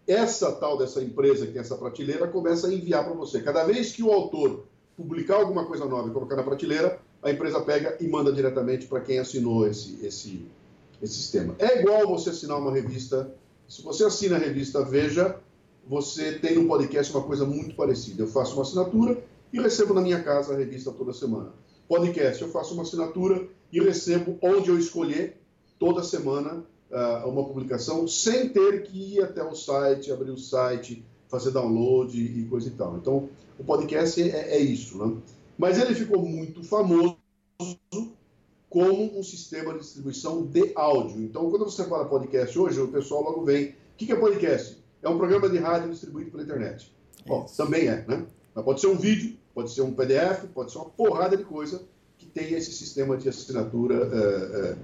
essa 0.07 0.51
tal 0.51 0.77
dessa 0.77 1.01
empresa 1.01 1.45
que 1.45 1.53
tem 1.53 1.61
essa 1.61 1.75
prateleira 1.75 2.27
começa 2.27 2.67
a 2.67 2.73
enviar 2.73 3.03
para 3.05 3.13
você. 3.13 3.41
Cada 3.41 3.63
vez 3.63 3.91
que 3.91 4.03
o 4.03 4.11
autor 4.11 4.65
publicar 4.97 5.35
alguma 5.35 5.65
coisa 5.65 5.85
nova 5.85 6.09
e 6.09 6.11
colocar 6.11 6.35
na 6.35 6.43
prateleira, 6.43 6.99
a 7.21 7.31
empresa 7.31 7.61
pega 7.61 7.97
e 7.99 8.07
manda 8.07 8.31
diretamente 8.31 8.85
para 8.85 9.01
quem 9.01 9.19
assinou 9.19 9.67
esse, 9.67 10.05
esse, 10.05 10.45
esse 11.01 11.13
sistema. 11.13 11.55
É 11.57 11.79
igual 11.79 12.07
você 12.07 12.29
assinar 12.29 12.59
uma 12.59 12.71
revista. 12.71 13.33
Se 13.67 13.81
você 13.81 14.03
assina 14.03 14.35
a 14.35 14.39
revista 14.39 14.83
Veja, 14.83 15.39
você 15.87 16.33
tem 16.33 16.55
no 16.55 16.67
podcast 16.67 17.11
uma 17.13 17.23
coisa 17.23 17.45
muito 17.45 17.75
parecida. 17.75 18.23
Eu 18.23 18.27
faço 18.27 18.53
uma 18.53 18.63
assinatura 18.63 19.23
e 19.51 19.59
recebo 19.59 19.93
na 19.93 20.01
minha 20.01 20.21
casa 20.21 20.53
a 20.53 20.57
revista 20.57 20.91
toda 20.91 21.13
semana. 21.13 21.53
Podcast, 21.87 22.41
eu 22.41 22.49
faço 22.49 22.73
uma 22.73 22.83
assinatura 22.83 23.47
e 23.71 23.79
recebo 23.79 24.37
onde 24.41 24.69
eu 24.69 24.77
escolher 24.77 25.37
toda 25.79 26.03
semana 26.03 26.63
uh, 26.93 27.27
uma 27.27 27.43
publicação 27.43 28.07
sem 28.07 28.49
ter 28.49 28.83
que 28.83 29.15
ir 29.15 29.23
até 29.23 29.43
o 29.43 29.55
site, 29.55 30.11
abrir 30.11 30.31
o 30.31 30.37
site, 30.37 31.03
fazer 31.27 31.51
download 31.51 32.17
e 32.17 32.45
coisa 32.45 32.67
e 32.67 32.71
tal. 32.71 32.95
Então, 32.97 33.29
o 33.57 33.63
podcast 33.63 34.21
é, 34.21 34.55
é 34.55 34.59
isso, 34.59 34.97
né? 34.97 35.17
Mas 35.57 35.79
ele 35.79 35.95
ficou 35.95 36.21
muito 36.21 36.63
famoso 36.63 37.17
como 38.69 39.19
um 39.19 39.23
sistema 39.23 39.73
de 39.73 39.79
distribuição 39.79 40.45
de 40.45 40.71
áudio. 40.75 41.21
Então, 41.21 41.49
quando 41.49 41.65
você 41.65 41.83
fala 41.85 42.05
podcast 42.05 42.57
hoje, 42.57 42.79
o 42.79 42.87
pessoal 42.87 43.23
logo 43.23 43.43
vem. 43.43 43.69
O 43.69 43.73
que 43.97 44.11
é 44.11 44.15
podcast? 44.15 44.77
É 45.01 45.09
um 45.09 45.17
programa 45.17 45.49
de 45.49 45.57
rádio 45.57 45.91
distribuído 45.91 46.31
pela 46.31 46.43
internet. 46.43 46.91
Bom, 47.25 47.45
também 47.55 47.87
é, 47.87 48.03
né? 48.07 48.25
Mas 48.53 48.65
pode 48.65 48.81
ser 48.81 48.87
um 48.87 48.95
vídeo, 48.95 49.37
pode 49.53 49.71
ser 49.71 49.81
um 49.81 49.93
PDF, 49.93 50.45
pode 50.53 50.71
ser 50.71 50.79
uma 50.79 50.89
porrada 50.89 51.37
de 51.37 51.43
coisa 51.43 51.83
que 52.17 52.25
tem 52.25 52.53
esse 52.53 52.71
sistema 52.71 53.17
de 53.17 53.29
assinatura 53.29 53.95
é, 53.95 54.59
é, 54.71 54.77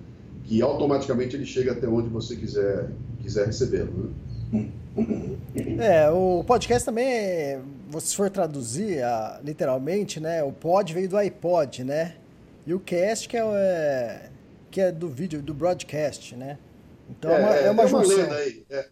que 0.50 0.64
automaticamente 0.64 1.36
ele 1.36 1.46
chega 1.46 1.74
até 1.74 1.88
onde 1.88 2.10
você 2.10 2.36
quiser, 2.36 2.90
quiser 3.22 3.46
recebê-lo. 3.46 4.12
Né? 4.52 4.68
É, 5.80 6.10
o 6.10 6.44
podcast 6.44 6.84
também, 6.84 7.06
é, 7.06 7.62
se 8.00 8.16
for 8.16 8.32
traduzir 8.32 9.04
a, 9.04 9.40
literalmente, 9.44 10.20
né? 10.20 10.44
O 10.44 10.52
pod 10.52 10.92
veio 10.92 11.08
do 11.08 11.18
iPod, 11.18 11.84
né? 11.84 12.16
E 12.66 12.74
o 12.74 12.80
cast 12.80 13.30
que 13.30 13.38
é, 13.38 13.42
é 13.42 14.30
que 14.72 14.82
é 14.82 14.92
do 14.92 15.08
vídeo, 15.08 15.40
do 15.40 15.54
broadcast, 15.54 16.36
né? 16.36 16.58
Então 17.08 17.30
é, 17.30 17.40
uma, 17.40 17.56
é 17.56 17.70
uma, 17.70 17.84
é 17.84 17.86
uma 17.86 18.02
lenda 18.02 18.36
aí. 18.36 18.66
É, 18.72 18.88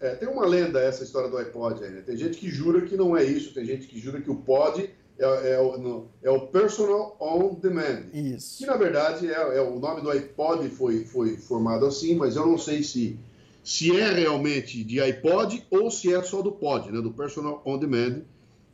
é, 0.00 0.14
tem 0.14 0.28
uma 0.28 0.46
lenda 0.46 0.78
essa 0.78 1.02
história 1.02 1.30
do 1.30 1.38
iPod 1.38 1.82
aí, 1.82 1.90
né? 1.90 2.02
Tem 2.04 2.18
gente 2.18 2.36
que 2.36 2.50
jura 2.50 2.82
que 2.82 2.98
não 2.98 3.16
é 3.16 3.24
isso, 3.24 3.54
tem 3.54 3.64
gente 3.64 3.86
que 3.86 3.98
jura 3.98 4.20
que 4.20 4.30
o 4.30 4.36
pod 4.36 4.90
é, 5.18 5.52
é, 5.52 5.60
o, 5.60 6.06
é 6.22 6.30
o 6.30 6.46
Personal 6.46 7.16
On 7.20 7.54
Demand. 7.54 8.04
Isso. 8.12 8.58
Que 8.58 8.66
na 8.66 8.76
verdade 8.76 9.26
é, 9.28 9.56
é, 9.56 9.60
o 9.60 9.78
nome 9.78 10.00
do 10.00 10.10
iPod 10.10 10.68
foi, 10.70 11.04
foi 11.04 11.36
formado 11.36 11.86
assim, 11.86 12.14
mas 12.14 12.36
eu 12.36 12.46
não 12.46 12.56
sei 12.56 12.82
se, 12.82 13.18
se 13.64 13.98
é 13.98 14.12
realmente 14.12 14.84
de 14.84 15.00
iPod 15.00 15.66
ou 15.70 15.90
se 15.90 16.14
é 16.14 16.22
só 16.22 16.40
do 16.40 16.52
pod, 16.52 16.92
né? 16.92 17.00
Do 17.00 17.12
Personal 17.12 17.60
On 17.64 17.78
Demand. 17.78 18.22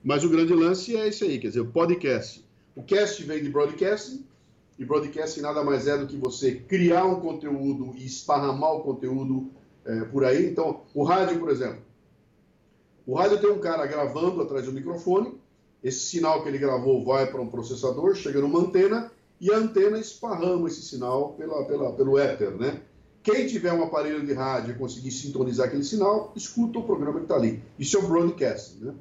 Mas 0.02 0.22
o 0.22 0.28
grande 0.28 0.52
lance 0.52 0.94
é 0.94 1.08
esse 1.08 1.24
aí, 1.24 1.38
quer 1.38 1.48
dizer, 1.48 1.60
o 1.60 1.72
podcast. 1.72 2.44
O 2.76 2.82
cast 2.82 3.22
vem 3.22 3.42
de 3.42 3.48
broadcasting, 3.48 4.26
e 4.78 4.84
broadcasting 4.84 5.40
nada 5.40 5.64
mais 5.64 5.86
é 5.86 5.96
do 5.96 6.06
que 6.06 6.16
você 6.16 6.56
criar 6.56 7.06
um 7.06 7.20
conteúdo 7.20 7.94
e 7.96 8.04
esparramar 8.04 8.74
o 8.74 8.80
conteúdo 8.80 9.50
é, 9.84 10.04
por 10.04 10.24
aí. 10.24 10.46
Então, 10.46 10.82
o 10.92 11.04
rádio, 11.04 11.38
por 11.38 11.50
exemplo. 11.50 11.80
O 13.06 13.14
rádio 13.14 13.40
tem 13.40 13.50
um 13.50 13.60
cara 13.60 13.86
gravando 13.86 14.42
atrás 14.42 14.66
do 14.66 14.72
microfone, 14.72 15.34
esse 15.84 16.00
sinal 16.00 16.42
que 16.42 16.48
ele 16.48 16.56
gravou 16.56 17.04
vai 17.04 17.30
para 17.30 17.42
um 17.42 17.46
processador, 17.46 18.14
chega 18.14 18.40
numa 18.40 18.58
antena 18.58 19.12
e 19.38 19.52
a 19.52 19.58
antena 19.58 19.98
esparrama 19.98 20.66
esse 20.66 20.80
sinal 20.80 21.34
pela, 21.34 21.62
pela, 21.66 21.92
pelo 21.92 22.18
éter, 22.18 22.52
né? 22.52 22.80
Quem 23.22 23.46
tiver 23.46 23.72
um 23.72 23.82
aparelho 23.82 24.24
de 24.24 24.32
rádio 24.32 24.74
e 24.74 24.78
conseguir 24.78 25.10
sintonizar 25.10 25.66
aquele 25.66 25.84
sinal, 25.84 26.32
escuta 26.34 26.78
o 26.78 26.84
programa 26.84 27.18
que 27.18 27.26
está 27.26 27.34
ali. 27.34 27.62
Isso 27.78 27.96
é 27.96 28.00
o 28.00 28.08
broadcast, 28.08 28.82
né? 28.82 28.94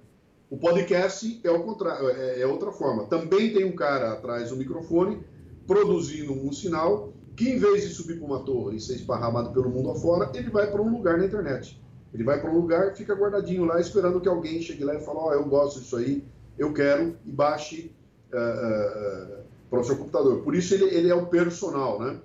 O 0.49 0.57
podcast 0.57 1.41
é, 1.43 1.49
o 1.49 1.63
contrário, 1.63 2.09
é, 2.09 2.41
é 2.41 2.45
outra 2.45 2.71
forma. 2.71 3.05
Também 3.05 3.53
tem 3.53 3.65
um 3.65 3.75
cara 3.75 4.11
atrás 4.11 4.49
do 4.49 4.57
microfone 4.57 5.23
produzindo 5.65 6.33
um 6.33 6.51
sinal 6.51 7.13
que, 7.35 7.49
em 7.49 7.57
vez 7.57 7.87
de 7.87 7.93
subir 7.93 8.17
para 8.17 8.25
uma 8.25 8.39
torre 8.43 8.77
e 8.77 8.81
ser 8.81 8.95
esparramado 8.95 9.51
pelo 9.51 9.69
mundo 9.69 9.89
afora, 9.89 10.31
ele 10.35 10.49
vai 10.49 10.69
para 10.69 10.81
um 10.81 10.91
lugar 10.91 11.17
na 11.17 11.25
internet. 11.25 11.81
Ele 12.13 12.23
vai 12.23 12.39
para 12.39 12.51
um 12.51 12.55
lugar, 12.55 12.95
fica 12.95 13.15
guardadinho 13.15 13.65
lá, 13.65 13.79
esperando 13.79 14.21
que 14.21 14.29
alguém 14.29 14.61
chegue 14.61 14.83
lá 14.83 14.93
e 14.93 14.99
fale: 14.99 15.17
Ó, 15.17 15.29
oh, 15.29 15.33
eu 15.33 15.45
gosto 15.45 15.79
disso 15.79 15.97
aí, 15.97 16.23
eu 16.57 16.73
quero 16.73 17.17
e 17.25 17.31
baixe 17.31 17.91
uh, 18.29 19.43
para 19.69 19.79
o 19.79 19.83
seu 19.83 19.97
computador. 19.97 20.41
Por 20.43 20.55
isso 20.55 20.73
ele, 20.73 20.85
ele 20.85 21.09
é 21.09 21.15
o 21.15 21.27
personal, 21.27 21.99
né? 21.99 22.19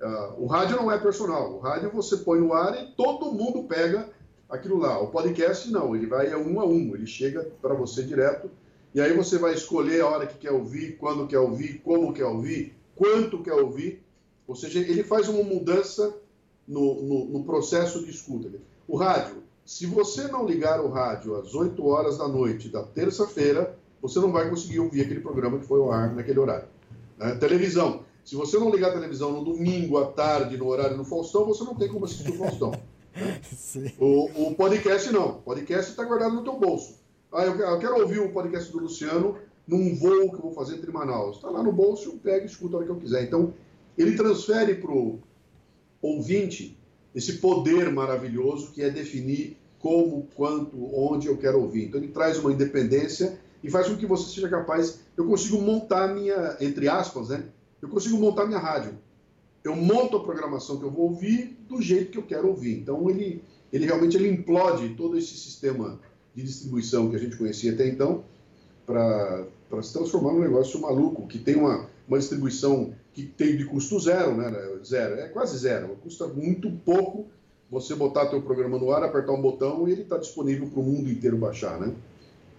Uh, 0.00 0.44
o 0.44 0.46
rádio 0.46 0.76
não 0.76 0.90
é 0.90 0.98
personal. 0.98 1.54
O 1.54 1.58
rádio 1.58 1.90
você 1.90 2.18
põe 2.18 2.40
no 2.40 2.52
ar 2.52 2.80
e 2.80 2.92
todo 2.96 3.32
mundo 3.32 3.64
pega 3.64 4.08
aquilo 4.48 4.78
lá. 4.78 5.00
O 5.00 5.08
podcast 5.08 5.70
não, 5.70 5.94
ele 5.94 6.06
vai 6.06 6.34
um 6.34 6.60
a 6.60 6.64
um, 6.64 6.94
ele 6.94 7.06
chega 7.06 7.50
para 7.60 7.74
você 7.74 8.02
direto 8.02 8.50
e 8.94 9.00
aí 9.00 9.12
você 9.12 9.38
vai 9.38 9.54
escolher 9.54 10.00
a 10.00 10.08
hora 10.08 10.26
que 10.26 10.38
quer 10.38 10.50
ouvir, 10.50 10.96
quando 10.96 11.26
quer 11.26 11.38
ouvir, 11.38 11.80
como 11.84 12.12
quer 12.12 12.24
ouvir, 12.24 12.74
quanto 12.96 13.42
quer 13.42 13.54
ouvir. 13.54 14.02
Ou 14.46 14.56
seja, 14.56 14.78
ele 14.78 15.02
faz 15.02 15.28
uma 15.28 15.42
mudança 15.42 16.16
no, 16.66 17.02
no, 17.02 17.24
no 17.26 17.44
processo 17.44 18.04
de 18.04 18.10
escuta. 18.10 18.50
O 18.86 18.96
rádio, 18.96 19.42
se 19.68 19.84
você 19.84 20.28
não 20.28 20.46
ligar 20.46 20.80
o 20.80 20.88
rádio 20.88 21.36
às 21.36 21.54
8 21.54 21.86
horas 21.86 22.16
da 22.16 22.26
noite 22.26 22.70
da 22.70 22.82
terça-feira, 22.82 23.78
você 24.00 24.18
não 24.18 24.32
vai 24.32 24.48
conseguir 24.48 24.80
ouvir 24.80 25.02
aquele 25.02 25.20
programa 25.20 25.58
que 25.58 25.66
foi 25.66 25.78
ao 25.78 25.92
ar 25.92 26.14
naquele 26.14 26.38
horário. 26.38 26.66
Né? 27.18 27.34
Televisão. 27.34 28.02
Se 28.24 28.34
você 28.34 28.58
não 28.58 28.70
ligar 28.70 28.88
a 28.88 28.94
televisão 28.94 29.30
no 29.30 29.44
domingo 29.44 29.98
à 29.98 30.06
tarde, 30.06 30.56
no 30.56 30.66
horário 30.68 30.96
do 30.96 31.04
Faustão, 31.04 31.44
você 31.44 31.64
não 31.64 31.74
tem 31.74 31.86
como 31.86 32.06
assistir 32.06 32.30
o 32.30 32.38
Faustão. 32.38 32.70
Né? 32.70 32.80
O, 33.98 34.48
o, 34.48 34.54
podcast 34.54 35.12
não. 35.12 35.32
O 35.32 35.42
podcast 35.42 35.90
está 35.90 36.02
guardado 36.02 36.34
no 36.36 36.44
teu 36.44 36.58
bolso. 36.58 36.94
Ah, 37.30 37.44
eu, 37.44 37.54
eu, 37.54 37.78
quero 37.78 38.00
ouvir 38.00 38.20
o 38.20 38.32
podcast 38.32 38.72
do 38.72 38.78
Luciano 38.78 39.36
num 39.66 39.94
voo 39.96 40.30
que 40.30 40.36
eu 40.36 40.42
vou 40.42 40.54
fazer 40.54 40.76
entre 40.76 40.90
Manaus. 40.90 41.36
Está 41.36 41.50
lá 41.50 41.62
no 41.62 41.72
bolso, 41.72 42.08
eu 42.08 42.14
pego 42.14 42.44
e 42.44 42.46
escuto 42.46 42.74
a 42.74 42.78
hora 42.78 42.86
que 42.86 42.92
eu 42.92 42.96
quiser. 42.96 43.24
Então, 43.24 43.52
ele 43.98 44.16
transfere 44.16 44.76
para 44.76 44.92
o 44.92 45.18
ouvinte 46.00 46.77
esse 47.18 47.38
poder 47.38 47.90
maravilhoso 47.90 48.70
que 48.70 48.80
é 48.80 48.88
definir 48.88 49.56
como, 49.80 50.28
quanto, 50.36 50.76
onde 50.94 51.26
eu 51.26 51.36
quero 51.36 51.60
ouvir. 51.60 51.86
Então 51.86 52.00
ele 52.00 52.12
traz 52.12 52.38
uma 52.38 52.52
independência 52.52 53.40
e 53.62 53.68
faz 53.68 53.88
com 53.88 53.96
que 53.96 54.06
você 54.06 54.32
seja 54.32 54.48
capaz. 54.48 55.00
Eu 55.16 55.26
consigo 55.26 55.60
montar 55.60 56.14
minha, 56.14 56.56
entre 56.60 56.88
aspas, 56.88 57.30
né? 57.30 57.42
Eu 57.82 57.88
consigo 57.88 58.16
montar 58.18 58.46
minha 58.46 58.60
rádio. 58.60 58.96
Eu 59.64 59.74
monto 59.74 60.16
a 60.16 60.22
programação 60.22 60.78
que 60.78 60.84
eu 60.84 60.92
vou 60.92 61.10
ouvir 61.10 61.58
do 61.68 61.82
jeito 61.82 62.12
que 62.12 62.18
eu 62.18 62.22
quero 62.22 62.46
ouvir. 62.46 62.78
Então 62.78 63.10
ele, 63.10 63.42
ele 63.72 63.84
realmente 63.84 64.16
ele 64.16 64.28
implode 64.30 64.90
todo 64.90 65.18
esse 65.18 65.34
sistema 65.34 65.98
de 66.36 66.44
distribuição 66.44 67.10
que 67.10 67.16
a 67.16 67.18
gente 67.18 67.36
conhecia 67.36 67.72
até 67.72 67.88
então 67.88 68.22
para 68.86 69.44
se 69.82 69.92
transformar 69.92 70.34
num 70.34 70.40
negócio 70.40 70.80
maluco 70.80 71.26
que 71.26 71.40
tem 71.40 71.56
uma, 71.56 71.90
uma 72.08 72.18
distribuição 72.18 72.94
que 73.12 73.22
tem 73.22 73.56
de 73.56 73.66
custo 73.66 74.00
zero, 74.00 74.34
né? 74.34 74.50
Zero, 74.84 75.14
é 75.14 75.28
quase 75.28 75.58
zero, 75.58 75.96
custa 76.02 76.26
muito 76.26 76.70
pouco 76.84 77.26
você 77.70 77.94
botar 77.94 78.26
teu 78.26 78.40
programa 78.40 78.78
no 78.78 78.90
ar, 78.90 79.02
apertar 79.02 79.32
um 79.32 79.42
botão 79.42 79.86
e 79.86 79.92
ele 79.92 80.02
está 80.02 80.16
disponível 80.16 80.68
para 80.68 80.80
o 80.80 80.82
mundo 80.82 81.10
inteiro 81.10 81.36
baixar, 81.36 81.78
né? 81.78 81.94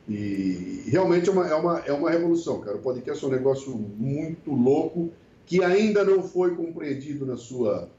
E 0.07 0.83
realmente 0.87 1.29
é 1.29 1.31
uma, 1.31 1.47
é, 1.47 1.53
uma, 1.53 1.79
é 1.79 1.91
uma 1.91 2.09
revolução, 2.09 2.61
cara. 2.61 2.77
O 2.77 2.81
podcast 2.81 3.23
é 3.23 3.27
um 3.27 3.31
negócio 3.31 3.71
muito 3.71 4.51
louco 4.51 5.11
que 5.45 5.63
ainda 5.63 6.03
não 6.03 6.21
foi 6.23 6.55
compreendido 6.55 7.25
na 7.25 7.37
sua, 7.37 7.89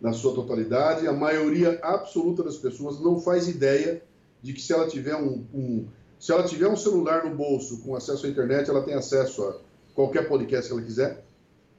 na 0.00 0.12
sua 0.12 0.34
totalidade. 0.34 1.06
A 1.06 1.12
maioria 1.12 1.78
absoluta 1.82 2.42
das 2.42 2.56
pessoas 2.56 3.00
não 3.00 3.18
faz 3.18 3.48
ideia 3.48 4.02
de 4.42 4.52
que 4.52 4.60
se 4.60 4.72
ela 4.72 4.86
tiver 4.86 5.16
um, 5.16 5.44
um 5.52 5.86
se 6.18 6.32
ela 6.32 6.44
tiver 6.44 6.68
um 6.68 6.76
celular 6.76 7.24
no 7.24 7.34
bolso 7.34 7.82
com 7.82 7.94
acesso 7.94 8.26
à 8.26 8.28
internet, 8.28 8.70
ela 8.70 8.82
tem 8.82 8.94
acesso 8.94 9.44
a 9.44 9.58
qualquer 9.96 10.28
podcast 10.28 10.68
que 10.68 10.72
ela 10.72 10.86
quiser. 10.86 11.24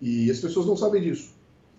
E 0.02 0.30
as 0.30 0.40
pessoas 0.40 0.66
não 0.66 0.76
sabem 0.76 1.02
disso. 1.02 1.34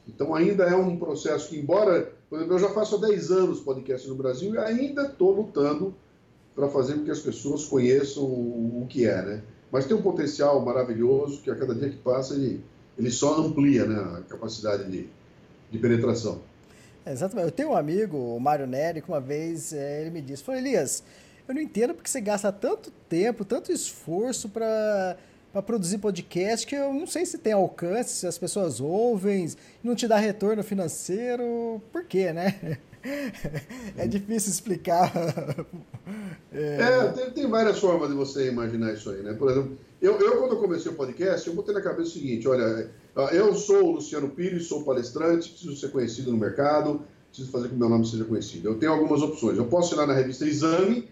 Então 0.07 0.34
ainda 0.34 0.64
é 0.64 0.74
um 0.74 0.97
processo 0.97 1.51
que, 1.51 1.59
embora, 1.59 2.11
por 2.30 2.36
exemplo, 2.36 2.55
eu 2.55 2.59
já 2.59 2.70
faço 2.70 2.97
há 2.97 3.09
10 3.09 3.30
anos 3.30 3.61
podcast 3.61 4.09
no 4.09 4.14
Brasil 4.14 4.55
e 4.55 4.59
ainda 4.59 5.03
estou 5.03 5.32
lutando 5.32 5.95
para 6.55 6.68
fazer 6.68 6.95
com 6.95 7.05
que 7.05 7.11
as 7.11 7.20
pessoas 7.20 7.66
conheçam 7.66 8.24
o 8.24 8.86
que 8.89 9.07
é, 9.07 9.22
né? 9.22 9.43
Mas 9.70 9.86
tem 9.86 9.95
um 9.95 10.01
potencial 10.01 10.64
maravilhoso 10.64 11.43
que 11.43 11.51
a 11.51 11.55
cada 11.55 11.74
dia 11.74 11.91
que 11.91 11.99
passa 11.99 12.34
ele, 12.34 12.64
ele 12.97 13.11
só 13.11 13.39
amplia 13.39 13.84
né, 13.84 13.97
a 14.18 14.22
capacidade 14.22 14.91
de, 14.91 15.09
de 15.70 15.78
penetração. 15.78 16.41
É, 17.05 17.12
exatamente. 17.12 17.47
Eu 17.47 17.53
tenho 17.53 17.70
um 17.70 17.76
amigo, 17.76 18.16
o 18.16 18.41
Mário 18.41 18.66
Neri, 18.66 19.03
que 19.03 19.09
uma 19.09 19.20
vez 19.20 19.74
é, 19.74 20.01
ele 20.01 20.11
me 20.11 20.22
disse, 20.22 20.43
falou, 20.43 20.59
Elias, 20.59 21.05
eu 21.47 21.55
não 21.55 21.61
entendo 21.61 21.95
porque 21.95 22.09
você 22.09 22.20
gasta 22.20 22.51
tanto 22.51 22.91
tempo, 23.09 23.45
tanto 23.45 23.70
esforço 23.70 24.49
para 24.49 25.16
para 25.53 25.62
produzir 25.62 25.99
podcast 25.99 26.66
que 26.66 26.74
eu 26.74 26.92
não 26.92 27.07
sei 27.07 27.24
se 27.24 27.38
tem 27.38 27.53
alcance, 27.53 28.14
se 28.14 28.26
as 28.26 28.38
pessoas 28.38 28.80
ouvem, 28.80 29.51
não 29.82 29.94
te 29.94 30.07
dá 30.07 30.16
retorno 30.16 30.62
financeiro, 30.62 31.80
por 31.92 32.05
quê, 32.05 32.32
né? 32.32 32.78
É 33.96 34.07
difícil 34.09 34.51
explicar. 34.51 35.11
É, 36.53 36.76
é 36.82 37.09
tem, 37.12 37.30
tem, 37.30 37.46
várias 37.49 37.78
formas 37.78 38.09
de 38.11 38.14
você 38.14 38.49
imaginar 38.49 38.92
isso 38.92 39.09
aí, 39.09 39.22
né? 39.22 39.32
Por 39.34 39.51
exemplo, 39.51 39.78
eu, 40.03 40.18
eu 40.18 40.38
quando 40.38 40.53
eu 40.53 40.61
comecei 40.61 40.90
o 40.90 40.96
podcast, 40.96 41.46
eu 41.46 41.55
botei 41.55 41.72
na 41.72 41.80
cabeça 41.80 42.09
o 42.09 42.12
seguinte, 42.12 42.46
olha, 42.49 42.90
eu 43.32 43.55
sou 43.55 43.84
o 43.84 43.90
Luciano 43.92 44.28
Pires, 44.28 44.66
sou 44.66 44.82
palestrante, 44.82 45.49
preciso 45.49 45.76
ser 45.76 45.90
conhecido 45.90 46.32
no 46.32 46.36
mercado, 46.36 47.03
preciso 47.28 47.51
fazer 47.51 47.68
com 47.68 47.74
que 47.74 47.80
meu 47.80 47.88
nome 47.88 48.07
seja 48.07 48.24
conhecido. 48.24 48.68
Eu 48.68 48.78
tenho 48.78 48.92
algumas 48.92 49.22
opções. 49.22 49.57
Eu 49.57 49.66
posso 49.66 49.94
ir 49.94 49.96
lá 49.96 50.07
na 50.07 50.14
revista 50.14 50.44
Exame 50.44 51.09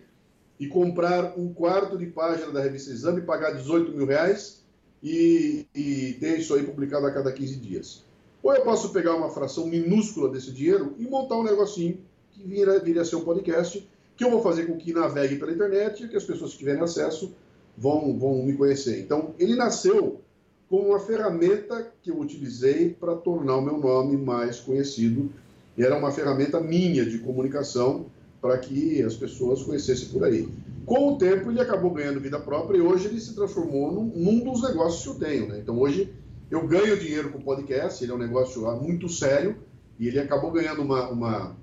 e 0.59 0.67
comprar 0.67 1.39
um 1.39 1.53
quarto 1.53 1.99
de 1.99 2.07
página 2.07 2.51
da 2.51 2.63
revista 2.63 2.91
Exame, 2.91 3.23
pagar 3.23 3.53
18 3.53 3.93
mil 3.93 4.07
reais 4.07 4.65
e, 5.03 5.67
e 5.75 6.17
ter 6.19 6.39
isso 6.39 6.55
aí 6.55 6.63
publicado 6.63 7.07
a 7.07 7.13
cada 7.13 7.31
15 7.31 7.57
dias. 7.57 8.05
Ou 8.43 8.55
eu 8.55 8.63
posso 8.63 8.91
pegar 8.91 9.15
uma 9.15 9.31
fração 9.31 9.67
minúscula 9.67 10.31
desse 10.31 10.53
dinheiro 10.53 10.95
e 10.99 11.05
montar 11.05 11.37
um 11.37 11.43
negocinho 11.43 11.99
que 12.31 12.43
viria, 12.43 12.79
viria 12.79 13.03
a 13.03 13.05
ser 13.05 13.17
um 13.17 13.25
podcast, 13.25 13.87
que 14.17 14.25
eu 14.25 14.31
vou 14.31 14.43
fazer 14.43 14.67
com 14.67 14.77
que 14.77 14.93
navegue 14.93 15.37
pela 15.37 15.53
internet 15.53 16.05
e 16.05 16.09
que 16.09 16.17
as 16.17 16.25
pessoas 16.25 16.53
que 16.53 16.59
tiverem 16.59 16.83
acesso 16.83 17.35
vão, 17.77 18.19
vão 18.19 18.43
me 18.43 18.55
conhecer. 18.55 19.01
Então, 19.01 19.35
ele 19.39 19.55
nasceu 19.55 20.21
como 20.69 20.89
uma 20.89 21.01
ferramenta 21.01 21.93
que 22.03 22.11
eu 22.11 22.19
utilizei 22.19 22.91
para 22.91 23.15
tornar 23.15 23.57
o 23.57 23.63
meu 23.63 23.79
nome 23.79 24.17
mais 24.17 24.59
conhecido. 24.59 25.31
E 25.77 25.85
era 25.85 25.97
uma 25.97 26.11
ferramenta 26.11 26.61
minha 26.61 27.05
de 27.05 27.19
comunicação 27.19 28.07
para 28.47 28.59
que 28.59 29.03
as 29.03 29.17
pessoas 29.17 29.65
conhecessem 29.65 30.09
por 30.11 30.23
aí. 30.23 30.49
Com 30.85 31.15
o 31.15 31.19
tempo, 31.19 31.51
ele 31.51 31.61
acabou 31.61 31.91
ganhando 31.91 32.21
vida 32.21 32.39
própria 32.39 32.79
e 32.79 32.81
hoje 32.81 33.09
ele 33.09 33.21
se 33.21 33.35
transformou 33.35 33.91
num, 33.91 34.05
num 34.05 34.39
dos 34.39 34.63
negócios 34.63 35.03
que 35.03 35.09
eu 35.09 35.29
tenho. 35.29 35.49
Né? 35.49 35.59
Então, 35.59 35.77
hoje 35.77 36.15
eu 36.49 36.65
ganho 36.65 36.97
dinheiro 36.97 37.31
com 37.31 37.39
o 37.39 37.43
podcast, 37.43 38.05
ele 38.05 38.13
é 38.13 38.15
um 38.15 38.19
negócio 38.19 38.63
muito 38.81 39.09
sério 39.09 39.57
e 39.99 40.07
ele 40.07 40.21
acabou 40.21 40.53
ganhando 40.53 40.81
uma, 40.81 41.09
uma 41.09 41.57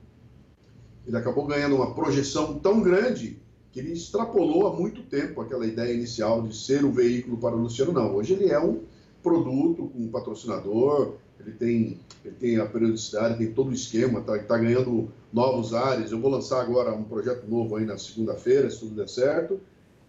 ele 1.08 1.16
acabou 1.16 1.46
ganhando 1.46 1.76
uma 1.78 1.96
projeção 1.96 2.60
tão 2.60 2.82
grande 2.82 3.40
que 3.72 3.80
ele 3.80 3.94
extrapolou 3.94 4.68
há 4.68 4.76
muito 4.76 5.04
tempo 5.04 5.40
aquela 5.40 5.66
ideia 5.66 5.94
inicial 5.94 6.42
de 6.42 6.54
ser 6.54 6.84
o 6.84 6.92
veículo 6.92 7.38
para 7.38 7.56
o 7.56 7.60
Luciano. 7.60 7.94
Não, 7.94 8.14
hoje 8.14 8.34
ele 8.34 8.50
é 8.50 8.60
um 8.60 8.82
produto 9.24 9.88
com 9.88 10.00
um 10.00 10.10
patrocinador, 10.10 11.14
ele 11.46 11.56
tem, 11.56 12.00
ele 12.24 12.36
tem 12.36 12.58
a 12.58 12.66
periodicidade, 12.66 13.38
tem 13.38 13.52
todo 13.52 13.70
o 13.70 13.74
esquema, 13.74 14.20
está 14.20 14.38
tá 14.40 14.58
ganhando 14.58 15.12
novos 15.32 15.74
ares. 15.74 16.12
Eu 16.12 16.20
vou 16.20 16.32
lançar 16.32 16.62
agora 16.62 16.94
um 16.94 17.04
projeto 17.04 17.48
novo 17.48 17.76
aí 17.76 17.86
na 17.86 17.98
segunda-feira, 17.98 18.70
se 18.70 18.80
tudo 18.80 18.96
der 18.96 19.10
certo. 19.10 19.60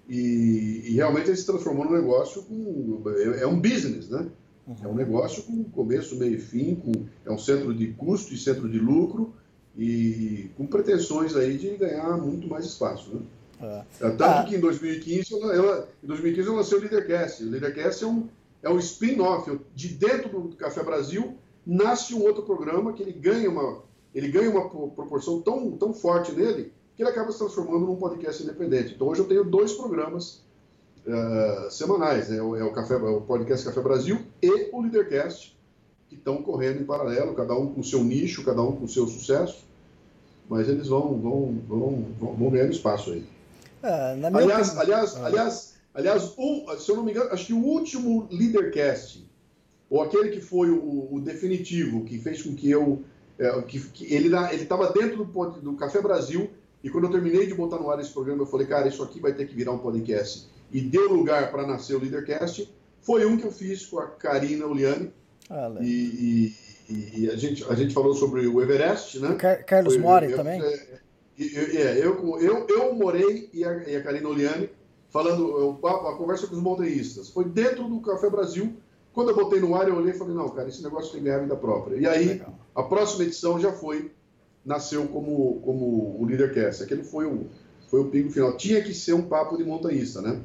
E, 0.08 0.82
e, 0.86 0.94
realmente 0.94 1.28
ele 1.28 1.36
se 1.36 1.46
transformou 1.46 1.86
num 1.86 1.92
negócio 1.92 2.42
com. 2.42 3.02
É, 3.10 3.42
é 3.42 3.46
um 3.46 3.58
business, 3.58 4.08
né? 4.10 4.26
Uhum. 4.66 4.76
É 4.82 4.88
um 4.88 4.94
negócio 4.94 5.42
com 5.44 5.64
começo, 5.64 6.16
meio 6.16 6.34
e 6.34 6.38
fim, 6.38 6.74
com, 6.74 6.92
é 7.24 7.30
um 7.30 7.38
centro 7.38 7.74
de 7.74 7.88
custo 7.88 8.32
e 8.32 8.38
centro 8.38 8.68
de 8.68 8.78
lucro 8.78 9.34
e 9.76 10.50
com 10.56 10.66
pretensões 10.66 11.34
aí 11.36 11.58
de 11.58 11.76
ganhar 11.76 12.16
muito 12.18 12.46
mais 12.48 12.64
espaço, 12.64 13.14
né? 13.14 13.22
É. 13.60 14.06
é 14.06 14.10
tanto 14.10 14.24
ah. 14.24 14.44
que 14.44 14.56
em 14.56 14.60
2015, 14.60 15.34
ela, 15.34 15.88
em 16.02 16.06
2015 16.06 16.48
eu 16.48 16.54
lancei 16.54 16.78
o 16.78 16.80
Leadercast. 16.80 17.44
O 17.44 17.50
Leadercast 17.50 18.04
é 18.04 18.06
um, 18.06 18.28
é 18.64 18.70
um 18.70 18.78
spin-off 18.78 19.60
de 19.74 19.88
dentro 19.88 20.40
do 20.40 20.56
Café 20.56 20.82
Brasil, 20.82 21.36
nasce 21.66 22.14
um 22.14 22.22
outro 22.22 22.42
programa 22.42 22.94
que 22.94 23.02
ele 23.02 23.12
ganha 23.12 23.48
uma, 23.48 23.82
ele 24.14 24.28
ganha 24.28 24.50
uma 24.50 24.68
proporção 24.68 25.42
tão, 25.42 25.72
tão 25.72 25.92
forte 25.92 26.32
nele 26.32 26.72
que 26.96 27.02
ele 27.02 27.10
acaba 27.10 27.30
se 27.30 27.38
transformando 27.38 27.84
num 27.86 27.96
podcast 27.96 28.42
independente. 28.42 28.94
Então 28.94 29.08
hoje 29.08 29.20
eu 29.20 29.28
tenho 29.28 29.44
dois 29.44 29.74
programas 29.74 30.42
uh, 31.06 31.70
semanais, 31.70 32.30
né? 32.30 32.38
é 32.38 32.42
o, 32.42 32.72
Café, 32.72 32.96
o 32.96 33.20
podcast 33.20 33.66
Café 33.66 33.82
Brasil 33.82 34.20
e 34.40 34.70
o 34.72 34.80
Leadercast, 34.80 35.54
que 36.08 36.14
estão 36.14 36.42
correndo 36.42 36.80
em 36.80 36.84
paralelo, 36.84 37.34
cada 37.34 37.54
um 37.54 37.74
com 37.74 37.80
o 37.80 37.84
seu 37.84 38.02
nicho, 38.02 38.44
cada 38.44 38.62
um 38.62 38.72
com 38.76 38.84
o 38.84 38.88
seu 38.88 39.06
sucesso, 39.06 39.64
mas 40.48 40.68
eles 40.68 40.88
vão, 40.88 41.18
vão, 41.20 41.58
vão, 41.68 42.04
vão, 42.18 42.34
vão 42.34 42.50
ganhando 42.50 42.72
espaço 42.72 43.10
aí. 43.10 43.26
Ah, 43.82 44.12
aliás, 44.12 44.68
opinião... 44.68 44.80
aliás, 44.80 45.16
ah. 45.16 45.26
aliás, 45.26 45.73
aliás, 45.94 46.34
um, 46.36 46.66
se 46.76 46.90
eu 46.90 46.96
não 46.96 47.04
me 47.04 47.12
engano, 47.12 47.30
acho 47.30 47.46
que 47.46 47.54
o 47.54 47.64
último 47.64 48.28
Leadercast, 48.30 49.24
ou 49.88 50.02
aquele 50.02 50.30
que 50.30 50.40
foi 50.40 50.70
o, 50.70 51.14
o 51.14 51.20
definitivo, 51.20 52.04
que 52.04 52.18
fez 52.18 52.42
com 52.42 52.54
que 52.54 52.70
eu. 52.70 53.02
É, 53.36 53.62
que, 53.62 53.80
que 53.80 54.14
ele 54.14 54.30
estava 54.52 54.92
dentro 54.92 55.24
do, 55.24 55.50
do 55.60 55.74
Café 55.74 56.00
Brasil, 56.00 56.50
e 56.84 56.90
quando 56.90 57.04
eu 57.04 57.10
terminei 57.10 57.46
de 57.46 57.54
botar 57.54 57.78
no 57.78 57.90
ar 57.90 57.98
esse 57.98 58.12
programa, 58.12 58.42
eu 58.42 58.46
falei, 58.46 58.66
cara, 58.66 58.86
isso 58.86 59.02
aqui 59.02 59.18
vai 59.18 59.32
ter 59.32 59.46
que 59.46 59.54
virar 59.54 59.72
um 59.72 59.78
podcast 59.78 60.46
e 60.70 60.80
deu 60.80 61.12
lugar 61.12 61.50
para 61.50 61.66
nascer 61.66 61.94
o 61.94 62.00
Leadercast, 62.00 62.68
foi 63.00 63.24
um 63.24 63.36
que 63.36 63.44
eu 63.44 63.52
fiz 63.52 63.86
com 63.86 64.00
a 64.00 64.06
Karina 64.06 64.66
Uliani. 64.66 65.12
Ah, 65.48 65.72
e, 65.80 66.52
e, 66.88 67.20
e, 67.20 67.30
a, 67.30 67.36
gente, 67.36 67.64
a 67.64 67.74
gente 67.74 67.94
falou 67.94 68.14
sobre 68.14 68.46
o 68.46 68.60
Everest, 68.60 69.20
né? 69.20 69.34
Car 69.34 69.64
Carlos 69.64 69.96
Mori 69.96 70.34
também? 70.34 70.60
É, 70.62 70.98
é, 71.38 71.98
eu, 71.98 72.38
eu, 72.40 72.66
eu 72.66 72.94
morei 72.94 73.48
e 73.52 73.64
a, 73.64 73.88
e 73.88 73.96
a 73.96 74.02
Karina 74.02 74.28
Uliani 74.28 74.68
falando 75.14 75.78
a, 75.84 76.10
a 76.10 76.16
conversa 76.16 76.48
com 76.48 76.56
os 76.56 76.60
montanhistas. 76.60 77.28
Foi 77.28 77.44
dentro 77.44 77.84
do 77.84 78.00
Café 78.00 78.28
Brasil. 78.28 78.74
Quando 79.12 79.30
eu 79.30 79.36
botei 79.36 79.60
no 79.60 79.72
ar, 79.76 79.86
eu 79.86 79.94
olhei 79.94 80.12
e 80.12 80.18
falei, 80.18 80.34
não, 80.34 80.48
cara, 80.48 80.68
esse 80.68 80.82
negócio 80.82 81.12
tem 81.12 81.20
que 81.20 81.26
ganhar 81.26 81.38
vida 81.38 81.54
própria. 81.54 81.96
E 81.96 82.04
aí, 82.04 82.26
Legal. 82.26 82.58
a 82.74 82.82
próxima 82.82 83.22
edição 83.22 83.60
já 83.60 83.70
foi, 83.70 84.10
nasceu 84.64 85.06
como, 85.06 85.60
como 85.60 86.20
o 86.20 86.26
Leadercast. 86.26 86.82
Aquele 86.82 87.04
foi 87.04 87.26
o, 87.26 87.46
foi 87.88 88.00
o 88.00 88.06
pico 88.06 88.28
final. 88.28 88.56
Tinha 88.56 88.82
que 88.82 88.92
ser 88.92 89.12
um 89.12 89.22
papo 89.22 89.56
de 89.56 89.62
montanhista, 89.62 90.20
né? 90.20 90.40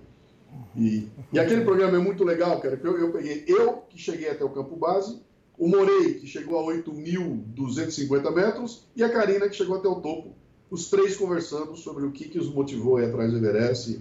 E, 0.77 1.07
e 1.33 1.39
aquele 1.39 1.61
programa 1.61 1.97
é 1.97 1.99
muito 1.99 2.23
legal, 2.23 2.59
cara, 2.59 2.79
eu, 2.83 2.97
eu 2.99 3.11
peguei 3.11 3.45
eu 3.47 3.83
que 3.89 3.97
cheguei 3.97 4.29
até 4.29 4.43
o 4.43 4.49
campo 4.49 4.75
base, 4.75 5.19
o 5.57 5.67
Morei, 5.67 6.15
que 6.15 6.27
chegou 6.27 6.59
a 6.59 6.73
8.250 6.75 8.35
metros, 8.35 8.83
e 8.95 9.03
a 9.03 9.09
Karina, 9.09 9.49
que 9.49 9.55
chegou 9.55 9.77
até 9.77 9.87
o 9.87 9.95
topo. 9.95 10.35
Os 10.69 10.91
três 10.91 11.17
conversando 11.17 11.75
sobre 11.75 12.05
o 12.05 12.11
que, 12.11 12.29
que 12.29 12.37
os 12.37 12.53
motivou 12.53 12.97
a 12.97 13.01
ir 13.01 13.05
atrás 13.05 13.31
do 13.31 13.37
Everest. 13.37 13.99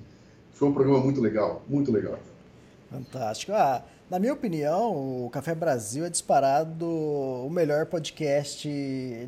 Foi 0.58 0.66
um 0.66 0.72
programa 0.72 0.98
muito 0.98 1.20
legal, 1.20 1.62
muito 1.68 1.92
legal. 1.92 2.18
Fantástico. 2.90 3.52
Ah, 3.52 3.84
na 4.10 4.18
minha 4.18 4.32
opinião, 4.32 5.24
o 5.24 5.30
Café 5.30 5.54
Brasil 5.54 6.04
é 6.04 6.10
disparado 6.10 6.84
o 6.84 7.48
melhor 7.48 7.86
podcast 7.86 8.68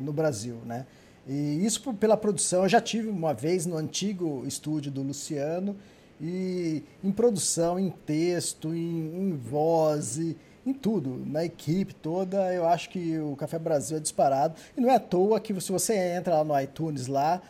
no 0.01 0.11
Brasil, 0.11 0.57
né? 0.65 0.85
E 1.25 1.65
isso 1.65 1.93
pela 1.93 2.17
produção. 2.17 2.63
Eu 2.63 2.69
já 2.69 2.81
tive 2.81 3.07
uma 3.07 3.33
vez 3.33 3.65
no 3.65 3.77
antigo 3.77 4.43
estúdio 4.45 4.91
do 4.91 5.01
Luciano 5.01 5.77
e 6.19 6.83
em 7.01 7.11
produção, 7.11 7.79
em 7.79 7.89
texto, 7.89 8.73
em, 8.73 9.29
em 9.29 9.31
voz, 9.31 10.17
em 10.65 10.73
tudo, 10.73 11.23
na 11.25 11.45
equipe 11.45 11.95
toda, 11.95 12.53
eu 12.53 12.67
acho 12.67 12.89
que 12.89 13.17
o 13.19 13.37
Café 13.37 13.57
Brasil 13.57 13.95
é 13.95 13.99
disparado. 14.01 14.55
E 14.75 14.81
não 14.81 14.89
é 14.89 14.95
à 14.95 14.99
toa 14.99 15.39
que 15.39 15.59
se 15.61 15.71
você 15.71 15.95
entra 15.95 16.35
lá 16.35 16.43
no 16.43 16.59
iTunes 16.59 17.07
lá, 17.07 17.41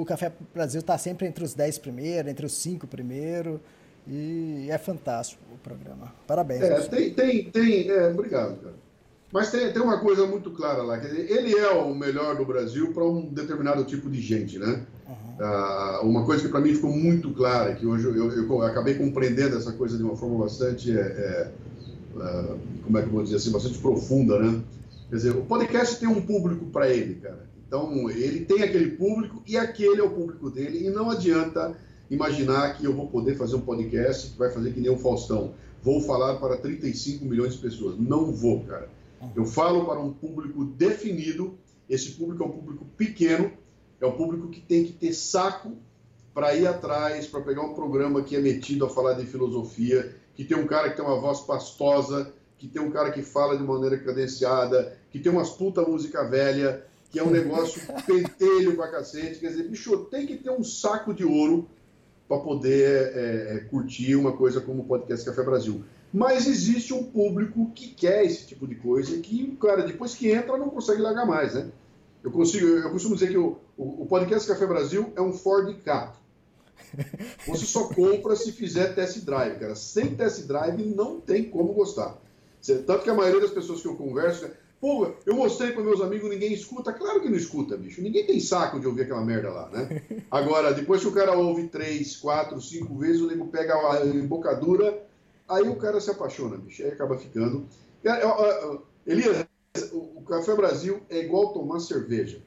o 0.00 0.04
Café 0.04 0.32
Brasil 0.54 0.80
está 0.80 0.96
sempre 0.96 1.26
entre 1.26 1.44
os 1.44 1.54
10 1.54 1.78
primeiros, 1.78 2.30
entre 2.30 2.46
os 2.46 2.52
5 2.52 2.86
primeiros. 2.86 3.60
E 4.06 4.66
é 4.70 4.78
fantástico 4.78 5.42
o 5.52 5.58
programa. 5.58 6.12
Parabéns. 6.26 6.62
É, 6.62 6.80
tem, 6.80 7.12
tem, 7.12 7.50
tem. 7.50 7.90
É, 7.90 8.08
obrigado, 8.08 8.56
cara. 8.60 8.74
Mas 9.32 9.50
tem, 9.50 9.72
tem 9.72 9.80
uma 9.80 10.00
coisa 10.00 10.26
muito 10.26 10.50
clara 10.50 10.82
lá, 10.82 10.98
quer 10.98 11.08
dizer, 11.08 11.30
ele 11.30 11.56
é 11.56 11.70
o 11.70 11.94
melhor 11.94 12.36
do 12.36 12.44
Brasil 12.44 12.92
para 12.92 13.04
um 13.04 13.28
determinado 13.28 13.84
tipo 13.84 14.10
de 14.10 14.20
gente, 14.20 14.58
né? 14.58 14.84
Uhum. 15.08 15.36
Ah, 15.38 16.00
uma 16.02 16.24
coisa 16.24 16.42
que 16.42 16.48
para 16.48 16.60
mim 16.60 16.74
ficou 16.74 16.90
muito 16.90 17.30
clara, 17.30 17.74
que 17.76 17.86
hoje 17.86 18.06
eu, 18.06 18.14
eu, 18.16 18.32
eu, 18.32 18.62
acabei 18.62 18.94
compreendendo 18.94 19.56
essa 19.56 19.70
coisa 19.72 19.96
de 19.96 20.02
uma 20.02 20.16
forma 20.16 20.36
bastante, 20.36 20.90
é, 20.90 21.00
é, 21.00 21.52
é, 22.20 22.56
como 22.82 22.98
é 22.98 23.02
que 23.02 23.06
eu 23.06 23.12
vou 23.12 23.22
dizer 23.22 23.36
assim, 23.36 23.52
bastante 23.52 23.78
profunda, 23.78 24.36
né? 24.40 24.60
Quer 25.08 25.16
dizer, 25.16 25.30
o 25.30 25.42
podcast 25.42 26.00
tem 26.00 26.08
um 26.08 26.22
público 26.22 26.66
para 26.66 26.88
ele, 26.88 27.14
cara. 27.14 27.49
Então, 27.70 28.10
ele 28.10 28.44
tem 28.44 28.64
aquele 28.64 28.96
público 28.96 29.44
e 29.46 29.56
aquele 29.56 30.00
é 30.00 30.02
o 30.02 30.10
público 30.10 30.50
dele, 30.50 30.88
e 30.88 30.90
não 30.90 31.08
adianta 31.08 31.78
imaginar 32.10 32.76
que 32.76 32.84
eu 32.84 32.92
vou 32.92 33.06
poder 33.06 33.36
fazer 33.36 33.54
um 33.54 33.60
podcast 33.60 34.32
que 34.32 34.36
vai 34.36 34.50
fazer 34.50 34.72
que 34.72 34.80
nem 34.80 34.90
o 34.90 34.98
Faustão. 34.98 35.54
Vou 35.80 36.00
falar 36.00 36.40
para 36.40 36.56
35 36.56 37.24
milhões 37.24 37.54
de 37.54 37.60
pessoas. 37.60 37.96
Não 37.96 38.32
vou, 38.32 38.64
cara. 38.64 38.90
Eu 39.36 39.44
falo 39.46 39.84
para 39.84 40.00
um 40.00 40.12
público 40.12 40.64
definido, 40.64 41.56
esse 41.88 42.10
público 42.10 42.42
é 42.42 42.46
um 42.46 42.50
público 42.50 42.84
pequeno, 42.96 43.52
é 44.00 44.06
um 44.06 44.16
público 44.16 44.48
que 44.48 44.60
tem 44.60 44.84
que 44.84 44.92
ter 44.92 45.12
saco 45.12 45.76
para 46.34 46.52
ir 46.56 46.66
atrás, 46.66 47.28
para 47.28 47.40
pegar 47.40 47.62
um 47.62 47.74
programa 47.74 48.20
que 48.24 48.34
é 48.34 48.40
metido 48.40 48.84
a 48.84 48.88
falar 48.88 49.12
de 49.12 49.26
filosofia, 49.26 50.12
que 50.34 50.42
tem 50.42 50.58
um 50.58 50.66
cara 50.66 50.90
que 50.90 50.96
tem 50.96 51.04
uma 51.04 51.20
voz 51.20 51.38
pastosa, 51.38 52.32
que 52.58 52.66
tem 52.66 52.82
um 52.82 52.90
cara 52.90 53.12
que 53.12 53.22
fala 53.22 53.56
de 53.56 53.62
maneira 53.62 53.96
cadenciada, 53.96 54.98
que 55.12 55.20
tem 55.20 55.30
umas 55.30 55.50
puta 55.50 55.82
música 55.82 56.24
velha, 56.24 56.84
que 57.10 57.18
é 57.18 57.24
um 57.24 57.30
negócio 57.30 57.82
pentelho 58.06 58.76
pra 58.76 58.88
cacete. 58.88 59.40
Quer 59.40 59.48
dizer, 59.48 59.64
bicho, 59.64 59.96
tem 60.04 60.26
que 60.26 60.36
ter 60.36 60.50
um 60.50 60.62
saco 60.62 61.12
de 61.12 61.24
ouro 61.24 61.68
para 62.28 62.38
poder 62.38 63.12
é, 63.14 63.56
é, 63.56 63.58
curtir 63.68 64.14
uma 64.14 64.36
coisa 64.36 64.60
como 64.60 64.82
o 64.82 64.86
Podcast 64.86 65.26
Café 65.26 65.42
Brasil. 65.42 65.84
Mas 66.12 66.46
existe 66.46 66.94
um 66.94 67.04
público 67.04 67.70
que 67.74 67.88
quer 67.88 68.24
esse 68.24 68.46
tipo 68.46 68.66
de 68.66 68.76
coisa 68.76 69.14
e 69.14 69.20
que, 69.20 69.56
cara, 69.60 69.82
depois 69.82 70.14
que 70.14 70.30
entra, 70.30 70.56
não 70.56 70.70
consegue 70.70 71.02
largar 71.02 71.26
mais, 71.26 71.54
né? 71.54 71.70
Eu, 72.22 72.30
consigo, 72.30 72.66
eu 72.66 72.90
costumo 72.90 73.14
dizer 73.14 73.30
que 73.30 73.38
o, 73.38 73.58
o, 73.76 74.02
o 74.02 74.06
podcast 74.06 74.46
Café 74.46 74.66
Brasil 74.66 75.12
é 75.16 75.20
um 75.20 75.32
Ford 75.32 75.74
Ka. 75.84 76.14
Você 77.46 77.66
só 77.66 77.88
compra 77.88 78.36
se 78.36 78.52
fizer 78.52 78.94
test 78.94 79.24
drive, 79.24 79.58
cara. 79.58 79.74
Sem 79.74 80.14
test 80.14 80.46
drive 80.46 80.84
não 80.84 81.20
tem 81.20 81.48
como 81.48 81.72
gostar. 81.72 82.18
Tanto 82.86 83.02
que 83.02 83.10
a 83.10 83.14
maioria 83.14 83.40
das 83.40 83.50
pessoas 83.50 83.80
que 83.80 83.88
eu 83.88 83.96
converso, 83.96 84.50
Pô, 84.80 85.12
eu 85.26 85.34
mostrei 85.34 85.72
para 85.72 85.82
meus 85.82 86.00
amigos, 86.00 86.30
ninguém 86.30 86.54
escuta. 86.54 86.92
Claro 86.92 87.20
que 87.20 87.28
não 87.28 87.36
escuta, 87.36 87.76
bicho. 87.76 88.00
Ninguém 88.00 88.24
tem 88.24 88.40
saco 88.40 88.80
de 88.80 88.86
ouvir 88.86 89.02
aquela 89.02 89.22
merda 89.22 89.50
lá, 89.50 89.68
né? 89.68 90.02
Agora, 90.30 90.72
depois 90.72 91.02
que 91.02 91.08
o 91.08 91.12
cara 91.12 91.36
ouve 91.36 91.68
três, 91.68 92.16
quatro, 92.16 92.60
cinco 92.60 92.96
vezes, 92.96 93.20
o 93.20 93.26
nego 93.26 93.48
pega 93.48 93.74
a 93.74 94.06
embocadura, 94.06 95.06
aí 95.46 95.68
o 95.68 95.76
cara 95.76 96.00
se 96.00 96.10
apaixona, 96.10 96.56
bicho. 96.56 96.82
Aí 96.82 96.90
acaba 96.90 97.18
ficando. 97.18 97.66
Elias, 99.06 99.44
o 99.92 100.22
Café 100.22 100.56
Brasil 100.56 101.00
é 101.10 101.18
igual 101.18 101.52
tomar 101.52 101.80
cerveja. 101.80 102.40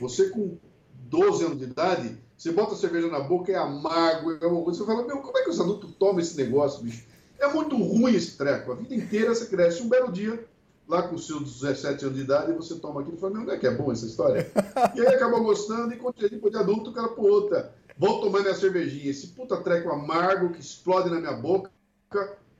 Você 0.00 0.30
com 0.30 0.56
12 0.94 1.44
anos 1.44 1.58
de 1.58 1.64
idade, 1.64 2.16
você 2.36 2.52
bota 2.52 2.74
a 2.74 2.78
cerveja 2.78 3.08
na 3.08 3.20
boca, 3.20 3.52
é 3.52 3.56
amargo, 3.56 4.38
é 4.40 4.46
uma 4.46 4.62
coisa. 4.62 4.78
Você 4.78 4.86
fala, 4.86 5.06
meu, 5.06 5.18
como 5.18 5.36
é 5.36 5.42
que 5.42 5.50
os 5.50 5.60
adultos 5.60 5.90
tomam 5.98 6.20
esse 6.20 6.36
negócio, 6.36 6.82
bicho? 6.82 7.04
É 7.38 7.46
muito 7.52 7.76
ruim 7.76 8.14
esse 8.14 8.36
treco. 8.36 8.72
A 8.72 8.74
vida 8.74 8.94
inteira 8.94 9.34
você 9.34 9.46
cresce. 9.46 9.82
Um 9.82 9.88
belo 9.88 10.10
dia, 10.10 10.44
lá 10.88 11.02
com 11.02 11.18
seus 11.18 11.60
17 11.60 12.06
anos 12.06 12.16
de 12.16 12.24
idade, 12.24 12.52
você 12.52 12.74
toma 12.76 13.02
aquilo 13.02 13.18
e 13.18 13.20
fala, 13.20 13.34
não 13.34 13.52
é 13.52 13.58
que 13.58 13.66
é 13.66 13.74
bom 13.74 13.92
essa 13.92 14.06
história? 14.06 14.50
e 14.96 15.00
aí 15.00 15.14
acabou 15.14 15.42
gostando, 15.42 15.92
e 15.92 15.96
depois 16.30 16.52
de 16.52 16.58
adulto, 16.58 16.90
o 16.90 16.92
cara, 16.94 17.08
puta, 17.08 17.72
vou 17.98 18.20
tomar 18.22 18.40
minha 18.40 18.54
cervejinha, 18.54 19.10
esse 19.10 19.28
puta 19.28 19.58
treco 19.58 19.90
amargo 19.90 20.50
que 20.50 20.60
explode 20.60 21.10
na 21.10 21.20
minha 21.20 21.34
boca, 21.34 21.70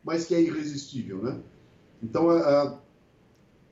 mas 0.04 0.26
que 0.26 0.34
é 0.34 0.40
irresistível, 0.42 1.22
né? 1.22 1.40
Então, 2.02 2.28
a, 2.28 2.38
a, 2.38 2.78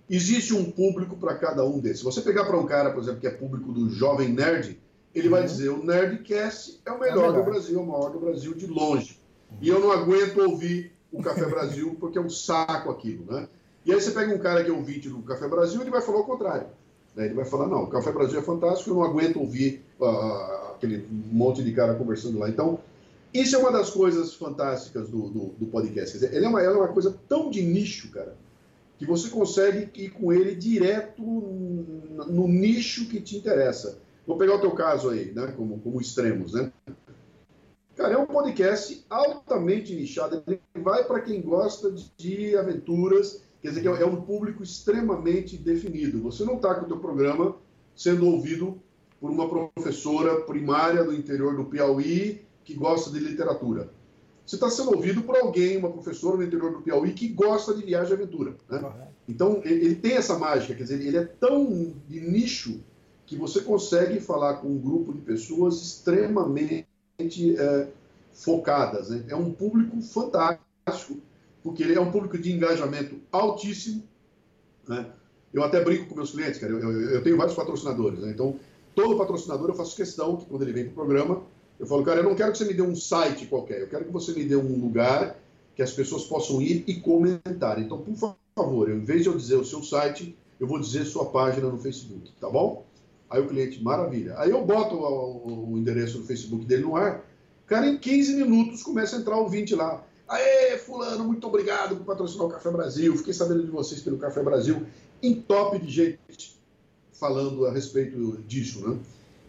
existe 0.08 0.54
um 0.54 0.70
público 0.70 1.16
para 1.16 1.36
cada 1.36 1.62
um 1.62 1.78
desses. 1.78 1.98
Se 1.98 2.04
você 2.04 2.22
pegar 2.22 2.46
para 2.46 2.56
um 2.56 2.66
cara, 2.66 2.90
por 2.90 3.02
exemplo, 3.02 3.20
que 3.20 3.26
é 3.26 3.30
público 3.30 3.72
do 3.72 3.90
Jovem 3.90 4.30
Nerd, 4.30 4.80
ele 5.14 5.28
uhum. 5.28 5.34
vai 5.34 5.44
dizer, 5.44 5.68
o 5.68 5.84
Nerdcast 5.84 6.80
é 6.84 6.90
o 6.90 6.98
melhor, 6.98 7.16
é 7.16 7.28
melhor 7.28 7.44
do 7.44 7.50
Brasil, 7.50 7.78
é 7.78 7.82
o 7.82 7.86
maior 7.86 8.10
do 8.10 8.20
Brasil 8.20 8.54
de 8.54 8.66
longe. 8.66 9.20
Uhum. 9.50 9.58
E 9.60 9.68
eu 9.68 9.80
não 9.80 9.92
aguento 9.92 10.38
ouvir 10.38 10.92
o 11.12 11.22
Café 11.22 11.44
Brasil, 11.44 11.94
porque 12.00 12.18
é 12.18 12.20
um 12.20 12.30
saco 12.30 12.90
aquilo, 12.90 13.30
né? 13.30 13.48
E 13.86 13.92
aí 13.92 14.00
você 14.00 14.10
pega 14.10 14.34
um 14.34 14.38
cara 14.38 14.64
que 14.64 14.70
é 14.70 14.72
ouvinte 14.72 15.08
do 15.08 15.22
Café 15.22 15.46
Brasil, 15.46 15.80
ele 15.80 15.90
vai 15.90 16.02
falar 16.02 16.18
o 16.18 16.24
contrário. 16.24 16.66
Né? 17.14 17.26
Ele 17.26 17.34
vai 17.34 17.44
falar, 17.44 17.68
não, 17.68 17.84
o 17.84 17.86
Café 17.86 18.10
Brasil 18.10 18.40
é 18.40 18.42
fantástico, 18.42 18.90
eu 18.90 18.94
não 18.94 19.04
aguento 19.04 19.38
ouvir 19.38 19.84
uh, 20.00 20.74
aquele 20.74 21.06
monte 21.08 21.62
de 21.62 21.72
cara 21.72 21.94
conversando 21.94 22.36
lá. 22.40 22.48
Então, 22.48 22.80
isso 23.32 23.54
é 23.54 23.58
uma 23.60 23.70
das 23.70 23.90
coisas 23.90 24.34
fantásticas 24.34 25.08
do, 25.08 25.28
do, 25.28 25.44
do 25.56 25.66
podcast. 25.66 26.18
Dizer, 26.18 26.34
ele 26.34 26.44
é, 26.44 26.48
uma, 26.48 26.60
ele 26.60 26.72
é 26.72 26.76
uma 26.76 26.88
coisa 26.88 27.16
tão 27.28 27.48
de 27.48 27.62
nicho, 27.62 28.10
cara, 28.10 28.36
que 28.98 29.06
você 29.06 29.28
consegue 29.28 29.88
ir 29.94 30.10
com 30.10 30.32
ele 30.32 30.56
direto 30.56 31.22
no, 31.22 32.24
no 32.24 32.48
nicho 32.48 33.06
que 33.06 33.20
te 33.20 33.36
interessa. 33.36 33.98
Vou 34.26 34.36
pegar 34.36 34.56
o 34.56 34.60
teu 34.60 34.72
caso 34.72 35.10
aí, 35.10 35.30
né, 35.32 35.54
como, 35.56 35.78
como 35.78 36.00
extremos, 36.00 36.54
né? 36.54 36.72
Cara, 37.94 38.14
é 38.14 38.18
um 38.18 38.26
podcast 38.26 39.06
altamente 39.08 39.94
nichado. 39.94 40.42
Ele 40.46 40.60
vai 40.74 41.04
para 41.04 41.20
quem 41.20 41.40
gosta 41.40 41.94
de 42.18 42.56
aventuras, 42.56 43.45
Quer 43.66 43.70
dizer 43.70 43.82
que 43.82 43.88
é 43.88 44.06
um 44.06 44.22
público 44.22 44.62
extremamente 44.62 45.56
definido. 45.56 46.22
Você 46.22 46.44
não 46.44 46.54
está 46.54 46.72
com 46.76 46.84
o 46.84 46.86
teu 46.88 46.98
programa 46.98 47.56
sendo 47.96 48.24
ouvido 48.28 48.80
por 49.20 49.28
uma 49.28 49.48
professora 49.48 50.42
primária 50.42 51.02
do 51.02 51.12
interior 51.12 51.56
do 51.56 51.64
Piauí 51.64 52.42
que 52.62 52.74
gosta 52.74 53.10
de 53.10 53.18
literatura. 53.18 53.90
Você 54.46 54.54
está 54.54 54.70
sendo 54.70 54.94
ouvido 54.94 55.22
por 55.22 55.34
alguém, 55.34 55.78
uma 55.78 55.90
professora 55.90 56.36
no 56.36 56.44
interior 56.44 56.74
do 56.74 56.82
Piauí 56.82 57.12
que 57.12 57.26
gosta 57.26 57.74
de 57.74 57.84
viagem 57.84 58.12
e 58.12 58.14
aventura. 58.14 58.54
Né? 58.70 59.08
Então, 59.28 59.60
ele 59.64 59.96
tem 59.96 60.12
essa 60.12 60.38
mágica, 60.38 60.72
quer 60.72 60.84
dizer, 60.84 61.04
ele 61.04 61.16
é 61.16 61.24
tão 61.24 61.92
de 62.06 62.20
nicho 62.20 62.78
que 63.26 63.34
você 63.34 63.62
consegue 63.62 64.20
falar 64.20 64.58
com 64.58 64.68
um 64.68 64.78
grupo 64.78 65.12
de 65.12 65.22
pessoas 65.22 65.82
extremamente 65.82 66.86
é, 67.18 67.88
focadas. 68.32 69.10
Né? 69.10 69.24
É 69.26 69.34
um 69.34 69.50
público 69.50 70.00
fantástico 70.02 71.20
porque 71.66 71.82
ele 71.82 71.96
é 71.96 72.00
um 72.00 72.12
público 72.12 72.38
de 72.38 72.52
engajamento 72.52 73.16
altíssimo. 73.32 74.04
Né? 74.86 75.04
Eu 75.52 75.64
até 75.64 75.82
brinco 75.82 76.06
com 76.06 76.14
meus 76.14 76.30
clientes, 76.30 76.60
cara. 76.60 76.72
Eu, 76.72 76.78
eu, 76.78 77.10
eu 77.10 77.22
tenho 77.24 77.36
vários 77.36 77.56
patrocinadores, 77.56 78.20
né? 78.20 78.30
então 78.30 78.54
todo 78.94 79.18
patrocinador 79.18 79.70
eu 79.70 79.74
faço 79.74 79.96
questão 79.96 80.36
que 80.36 80.46
quando 80.46 80.62
ele 80.62 80.72
vem 80.72 80.84
para 80.84 80.92
o 80.92 80.94
programa, 80.94 81.42
eu 81.80 81.84
falo, 81.84 82.04
cara, 82.04 82.20
eu 82.20 82.24
não 82.24 82.36
quero 82.36 82.52
que 82.52 82.58
você 82.58 82.66
me 82.66 82.72
dê 82.72 82.82
um 82.82 82.94
site 82.94 83.46
qualquer, 83.46 83.80
eu 83.80 83.88
quero 83.88 84.04
que 84.04 84.12
você 84.12 84.32
me 84.32 84.44
dê 84.44 84.54
um 84.54 84.80
lugar 84.80 85.36
que 85.74 85.82
as 85.82 85.90
pessoas 85.90 86.22
possam 86.22 86.62
ir 86.62 86.84
e 86.86 87.00
comentar. 87.00 87.82
Então, 87.82 87.98
por 87.98 88.36
favor, 88.54 88.88
em 88.88 89.04
vez 89.04 89.24
de 89.24 89.28
eu 89.28 89.36
dizer 89.36 89.56
o 89.56 89.64
seu 89.64 89.82
site, 89.82 90.38
eu 90.60 90.68
vou 90.68 90.78
dizer 90.78 91.04
sua 91.04 91.26
página 91.26 91.68
no 91.68 91.78
Facebook, 91.78 92.32
tá 92.40 92.48
bom? 92.48 92.86
Aí 93.28 93.40
o 93.40 93.48
cliente, 93.48 93.82
maravilha. 93.82 94.38
Aí 94.38 94.50
eu 94.50 94.64
boto 94.64 94.94
o, 94.94 95.72
o 95.72 95.78
endereço 95.78 96.18
do 96.18 96.24
Facebook 96.26 96.64
dele 96.64 96.84
no 96.84 96.94
ar, 96.94 97.24
cara, 97.66 97.88
em 97.88 97.98
15 97.98 98.36
minutos 98.36 98.84
começa 98.84 99.16
a 99.16 99.18
entrar 99.18 99.36
o 99.36 99.48
20 99.48 99.74
lá. 99.74 100.05
Aê, 100.28 100.76
fulano, 100.78 101.24
muito 101.24 101.46
obrigado 101.46 101.96
por 101.96 102.04
patrocinar 102.04 102.46
o 102.46 102.50
Café 102.50 102.70
Brasil. 102.70 103.16
Fiquei 103.16 103.32
sabendo 103.32 103.64
de 103.64 103.70
vocês 103.70 104.00
pelo 104.00 104.18
Café 104.18 104.42
Brasil. 104.42 104.86
Em 105.22 105.34
top 105.34 105.78
de 105.78 105.90
gente 105.90 106.56
falando 107.12 107.66
a 107.66 107.72
respeito 107.72 108.38
disso, 108.46 108.86
né? 108.86 108.98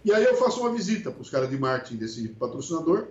E 0.06 0.14
aí 0.14 0.24
eu 0.24 0.38
faço 0.38 0.62
uma 0.62 0.72
visita 0.72 1.12
para 1.12 1.22
os 1.22 1.30
caras 1.30 1.50
de 1.50 1.58
marketing 1.58 1.98
desse 1.98 2.28
patrocinador, 2.30 3.08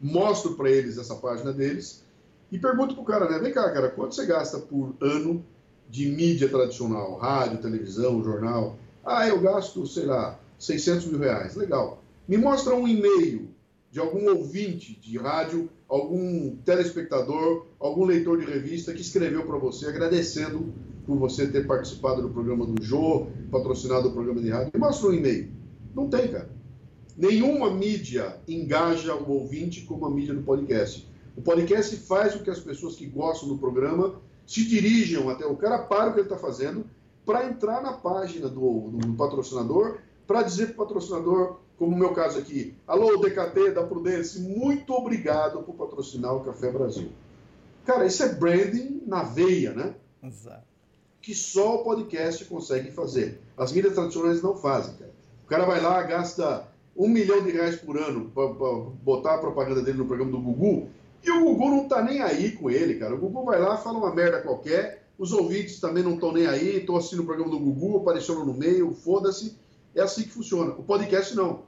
mostro 0.00 0.54
para 0.54 0.70
eles 0.70 0.96
essa 0.98 1.16
página 1.16 1.52
deles 1.52 2.04
e 2.52 2.58
pergunto 2.58 2.94
para 2.94 3.02
o 3.02 3.06
cara, 3.06 3.28
né? 3.28 3.38
Vem 3.38 3.52
cá, 3.52 3.68
cara, 3.72 3.88
quanto 3.88 4.14
você 4.14 4.26
gasta 4.26 4.58
por 4.58 4.94
ano 5.00 5.44
de 5.88 6.06
mídia 6.06 6.48
tradicional? 6.48 7.16
Rádio, 7.16 7.58
televisão, 7.58 8.22
jornal? 8.22 8.76
Ah, 9.04 9.26
eu 9.26 9.40
gasto, 9.40 9.86
sei 9.86 10.04
lá, 10.04 10.38
600 10.58 11.06
mil 11.06 11.18
reais. 11.18 11.56
Legal. 11.56 12.02
Me 12.28 12.36
mostra 12.36 12.74
um 12.74 12.86
e-mail 12.86 13.48
de 13.96 14.00
algum 14.00 14.28
ouvinte 14.28 15.00
de 15.00 15.16
rádio, 15.16 15.70
algum 15.88 16.54
telespectador, 16.66 17.64
algum 17.80 18.04
leitor 18.04 18.38
de 18.38 18.44
revista 18.44 18.92
que 18.92 19.00
escreveu 19.00 19.46
para 19.46 19.56
você 19.56 19.86
agradecendo 19.86 20.70
por 21.06 21.16
você 21.16 21.46
ter 21.46 21.66
participado 21.66 22.20
do 22.20 22.28
programa 22.28 22.66
do 22.66 22.84
Jô, 22.84 23.28
patrocinado 23.50 24.08
o 24.08 24.12
programa 24.12 24.42
de 24.42 24.50
rádio. 24.50 24.78
Mostra 24.78 25.08
um 25.08 25.14
e-mail. 25.14 25.50
Não 25.94 26.10
tem, 26.10 26.28
cara. 26.28 26.50
Nenhuma 27.16 27.70
mídia 27.70 28.36
engaja 28.46 29.14
o 29.14 29.30
ouvinte 29.30 29.80
como 29.86 30.04
a 30.04 30.10
mídia 30.10 30.34
do 30.34 30.42
podcast. 30.42 31.10
O 31.34 31.40
podcast 31.40 31.96
faz 31.96 32.34
com 32.34 32.44
que 32.44 32.50
as 32.50 32.60
pessoas 32.60 32.96
que 32.96 33.06
gostam 33.06 33.48
do 33.48 33.56
programa 33.56 34.20
se 34.46 34.62
dirijam 34.66 35.30
até 35.30 35.46
o 35.46 35.56
cara, 35.56 35.78
para 35.78 36.10
o 36.10 36.12
que 36.12 36.20
ele 36.20 36.26
está 36.26 36.36
fazendo, 36.36 36.84
para 37.24 37.46
entrar 37.46 37.82
na 37.82 37.94
página 37.94 38.46
do, 38.46 38.90
do 38.90 39.14
patrocinador, 39.14 39.96
para 40.26 40.42
dizer 40.42 40.74
para 40.74 40.84
o 40.84 40.86
patrocinador 40.86 41.58
como 41.78 41.92
no 41.92 41.98
meu 41.98 42.12
caso 42.12 42.38
aqui. 42.38 42.74
Alô, 42.86 43.18
DKT 43.18 43.72
da 43.72 43.82
Prudence, 43.82 44.40
muito 44.40 44.92
obrigado 44.94 45.62
por 45.62 45.74
patrocinar 45.74 46.34
o 46.34 46.44
Café 46.44 46.70
Brasil. 46.70 47.10
Cara, 47.84 48.06
isso 48.06 48.22
é 48.22 48.34
branding 48.34 49.02
na 49.06 49.22
veia, 49.22 49.72
né? 49.72 49.94
Exato. 50.22 50.64
Que 51.20 51.34
só 51.34 51.76
o 51.76 51.84
podcast 51.84 52.44
consegue 52.46 52.90
fazer. 52.90 53.40
As 53.56 53.72
mídias 53.72 53.94
tradicionais 53.94 54.42
não 54.42 54.56
fazem, 54.56 54.94
cara. 54.94 55.12
O 55.44 55.48
cara 55.48 55.64
vai 55.64 55.80
lá, 55.80 56.02
gasta 56.02 56.66
um 56.96 57.08
milhão 57.08 57.42
de 57.42 57.50
reais 57.50 57.76
por 57.76 57.98
ano 57.98 58.30
para 58.34 58.48
botar 59.02 59.34
a 59.34 59.38
propaganda 59.38 59.82
dele 59.82 59.98
no 59.98 60.06
programa 60.06 60.32
do 60.32 60.40
Gugu, 60.40 60.88
e 61.22 61.30
o 61.30 61.44
Gugu 61.44 61.68
não 61.68 61.88
tá 61.88 62.02
nem 62.02 62.22
aí 62.22 62.52
com 62.52 62.70
ele, 62.70 62.94
cara. 62.94 63.14
O 63.14 63.18
Gugu 63.18 63.44
vai 63.44 63.60
lá, 63.60 63.76
fala 63.76 63.98
uma 63.98 64.14
merda 64.14 64.40
qualquer, 64.40 65.06
os 65.18 65.32
ouvintes 65.32 65.80
também 65.80 66.02
não 66.02 66.14
estão 66.14 66.32
nem 66.32 66.46
aí, 66.46 66.78
estão 66.78 66.96
assistindo 66.96 67.22
o 67.22 67.26
programa 67.26 67.50
do 67.50 67.58
Gugu, 67.58 67.98
apareceram 67.98 68.44
no 68.44 68.54
meio, 68.54 68.92
foda-se. 68.92 69.56
É 69.96 70.02
assim 70.02 70.22
que 70.22 70.28
funciona. 70.28 70.72
O 70.72 70.82
podcast 70.82 71.34
não. 71.34 71.64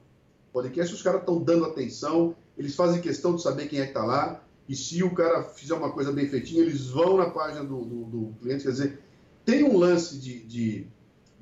O 0.50 0.52
podcast 0.52 0.94
os 0.94 1.02
caras 1.02 1.20
estão 1.20 1.42
dando 1.42 1.64
atenção, 1.64 2.36
eles 2.56 2.76
fazem 2.76 3.00
questão 3.00 3.34
de 3.34 3.42
saber 3.42 3.68
quem 3.68 3.80
é 3.80 3.84
que 3.84 3.90
está 3.90 4.04
lá, 4.04 4.42
e 4.68 4.76
se 4.76 5.02
o 5.02 5.14
cara 5.14 5.44
fizer 5.44 5.74
uma 5.74 5.90
coisa 5.90 6.12
bem 6.12 6.28
feitinha, 6.28 6.60
eles 6.60 6.88
vão 6.88 7.16
na 7.16 7.30
página 7.30 7.64
do, 7.64 7.80
do, 7.84 8.04
do 8.04 8.34
cliente. 8.40 8.64
Quer 8.64 8.70
dizer, 8.70 9.00
tem 9.46 9.64
um 9.64 9.78
lance 9.78 10.18
de, 10.18 10.40
de, 10.40 10.86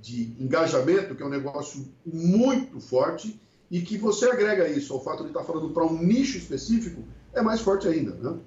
de, 0.01 0.37
engajamento 0.39 1.16
que 1.16 1.22
é 1.22 1.26
um 1.26 1.30
negócio 1.30 1.89
muito 2.05 2.78
forte 2.78 3.41
e 3.68 3.80
que 3.80 3.99
você 3.99 4.26
agrega 4.30 4.68
isso 4.68 4.93
ao 4.93 5.03
fato 5.03 5.24
de 5.24 5.30
estar 5.30 5.41
tá 5.41 5.47
falando 5.47 5.70
para 5.70 5.84
um 5.84 6.01
nicho 6.01 6.39
específico, 6.39 7.03
é 7.32 7.43
mais 7.43 7.61
forte 7.61 7.89
ainda. 7.89 8.14
Né? 8.14 8.39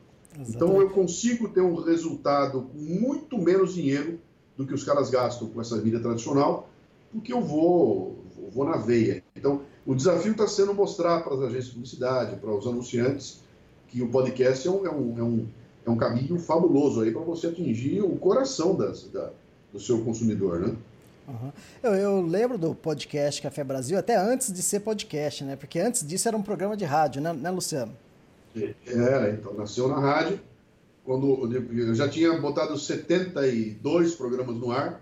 Então 0.47 0.79
eu 0.79 0.89
consigo 0.91 1.49
ter 1.49 1.61
um 1.61 1.75
resultado 1.75 2.61
com 2.61 2.77
muito 2.77 3.37
menos 3.37 3.73
dinheiro 3.73 4.17
do 4.55 4.65
que 4.65 4.73
os 4.73 4.83
caras 4.85 5.09
gastam 5.09 5.49
com 5.49 5.59
essa 5.59 5.77
vida 5.79 5.99
tradicional, 5.99 6.69
porque 7.11 7.33
eu 7.33 7.41
vou 7.41 8.18
eu 8.49 8.51
vou 8.51 8.65
na 8.65 8.77
veia. 8.77 9.23
Então, 9.35 9.61
o 9.85 9.95
desafio 9.95 10.31
está 10.31 10.47
sendo 10.47 10.73
mostrar 10.73 11.21
para 11.21 11.33
as 11.35 11.41
agências 11.41 11.65
de 11.65 11.71
publicidade, 11.71 12.35
para 12.37 12.51
os 12.51 12.65
anunciantes, 12.65 13.41
que 13.87 14.01
o 14.01 14.09
podcast 14.09 14.67
é 14.67 14.71
um, 14.71 14.85
é 14.85 14.91
um, 14.91 15.19
é 15.19 15.23
um, 15.23 15.47
é 15.85 15.89
um 15.89 15.97
caminho 15.97 16.39
fabuloso 16.39 17.01
aí 17.01 17.11
para 17.11 17.21
você 17.21 17.47
atingir 17.47 18.01
o 18.01 18.15
coração 18.17 18.75
das, 18.75 19.03
da, 19.09 19.31
do 19.71 19.79
seu 19.79 20.03
consumidor, 20.03 20.59
né? 20.59 20.75
Uhum. 21.27 21.51
Eu, 21.83 21.93
eu, 21.93 22.21
lembro 22.21 22.57
do 22.57 22.73
podcast 22.73 23.39
Café 23.39 23.63
Brasil 23.63 23.97
até 23.99 24.15
antes 24.15 24.51
de 24.51 24.63
ser 24.63 24.79
podcast, 24.79 25.43
né? 25.43 25.55
Porque 25.55 25.79
antes 25.79 26.05
disso 26.05 26.27
era 26.27 26.35
um 26.35 26.41
programa 26.41 26.75
de 26.75 26.85
rádio, 26.85 27.21
né, 27.21 27.31
né 27.33 27.51
Luciano? 27.51 27.93
Era, 28.87 29.29
então 29.29 29.53
nasceu 29.53 29.87
na 29.87 29.99
rádio. 29.99 30.39
Quando 31.05 31.51
eu 31.53 31.93
já 31.95 32.09
tinha 32.09 32.35
botado 32.39 32.77
72 32.77 34.15
programas 34.15 34.55
no 34.55 34.71
ar, 34.71 35.01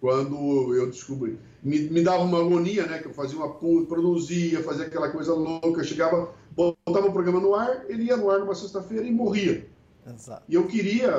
quando 0.00 0.74
eu 0.74 0.90
descobri. 0.90 1.38
Me, 1.62 1.78
me 1.78 2.02
dava 2.02 2.24
uma 2.24 2.40
agonia, 2.40 2.86
né? 2.86 2.98
Que 2.98 3.06
eu 3.06 3.14
fazia 3.14 3.38
uma 3.38 3.54
produzia, 3.54 4.62
fazia 4.62 4.86
aquela 4.86 5.10
coisa 5.10 5.32
louca, 5.32 5.84
chegava 5.84 6.34
botava 6.54 7.08
o 7.08 7.12
programa 7.12 7.40
no 7.40 7.54
ar, 7.54 7.84
ele 7.88 8.04
ia 8.04 8.16
no 8.16 8.30
ar 8.30 8.40
numa 8.40 8.54
sexta-feira 8.54 9.06
e 9.06 9.12
morria. 9.12 9.66
Exato. 10.06 10.42
E 10.48 10.54
eu 10.54 10.66
queria 10.66 11.12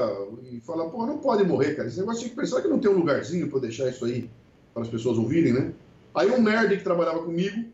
falar, 0.64 0.90
pô, 0.90 1.06
não 1.06 1.18
pode 1.18 1.44
morrer, 1.44 1.76
cara. 1.76 1.88
Esse 1.88 2.00
negócio 2.00 2.20
tinha 2.20 2.30
que 2.30 2.36
pensar 2.36 2.62
que 2.62 2.68
não 2.68 2.80
tem 2.80 2.92
um 2.92 2.98
lugarzinho 2.98 3.50
para 3.50 3.60
deixar 3.60 3.90
isso 3.90 4.06
aí 4.06 4.30
para 4.74 4.84
as 4.84 4.90
pessoas 4.90 5.18
ouvirem, 5.18 5.54
né? 5.54 5.74
Aí 6.14 6.30
um 6.30 6.42
nerd 6.42 6.78
que 6.78 6.84
trabalhava 6.84 7.24
comigo 7.24 7.66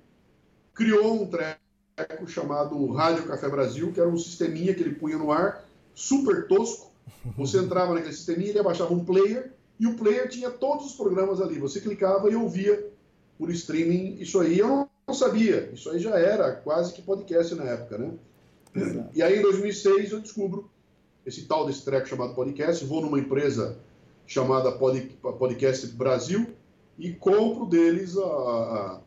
criou 0.73 1.21
um 1.21 1.27
treco 1.27 2.27
chamado 2.27 2.85
Rádio 2.93 3.23
Café 3.23 3.49
Brasil, 3.49 3.91
que 3.91 3.99
era 3.99 4.07
um 4.07 4.17
sisteminha 4.17 4.73
que 4.73 4.81
ele 4.81 4.95
punha 4.95 5.17
no 5.17 5.31
ar, 5.31 5.65
super 5.93 6.47
tosco. 6.47 6.89
Você 7.37 7.57
entrava 7.57 7.93
naquele 7.93 8.13
sisteminha, 8.13 8.51
ele 8.51 8.59
abaixava 8.59 8.93
um 8.93 9.03
player 9.03 9.51
e 9.79 9.87
o 9.87 9.95
player 9.95 10.27
tinha 10.27 10.49
todos 10.49 10.87
os 10.87 10.93
programas 10.93 11.39
ali. 11.39 11.57
Você 11.59 11.79
clicava 11.79 12.29
e 12.29 12.35
ouvia 12.35 12.91
por 13.37 13.49
streaming 13.51 14.17
isso 14.19 14.39
aí. 14.39 14.59
Eu 14.59 14.89
não 15.07 15.13
sabia, 15.13 15.69
isso 15.73 15.89
aí 15.89 15.99
já 15.99 16.17
era 16.19 16.51
quase 16.51 16.93
que 16.93 17.01
podcast 17.01 17.55
na 17.55 17.63
época, 17.63 17.97
né? 17.97 18.11
Exato. 18.75 19.09
E 19.15 19.23
aí 19.23 19.39
em 19.39 19.41
2006 19.41 20.11
eu 20.11 20.19
descubro 20.19 20.69
esse 21.25 21.45
tal 21.45 21.65
desse 21.65 21.83
treco 21.83 22.07
chamado 22.07 22.35
podcast, 22.35 22.83
vou 22.85 23.01
numa 23.01 23.19
empresa 23.19 23.77
chamada 24.27 24.71
Podcast 24.71 25.87
Brasil 25.87 26.47
e 26.97 27.11
compro 27.13 27.65
deles 27.65 28.15
a, 28.17 28.21
a, 28.21 28.99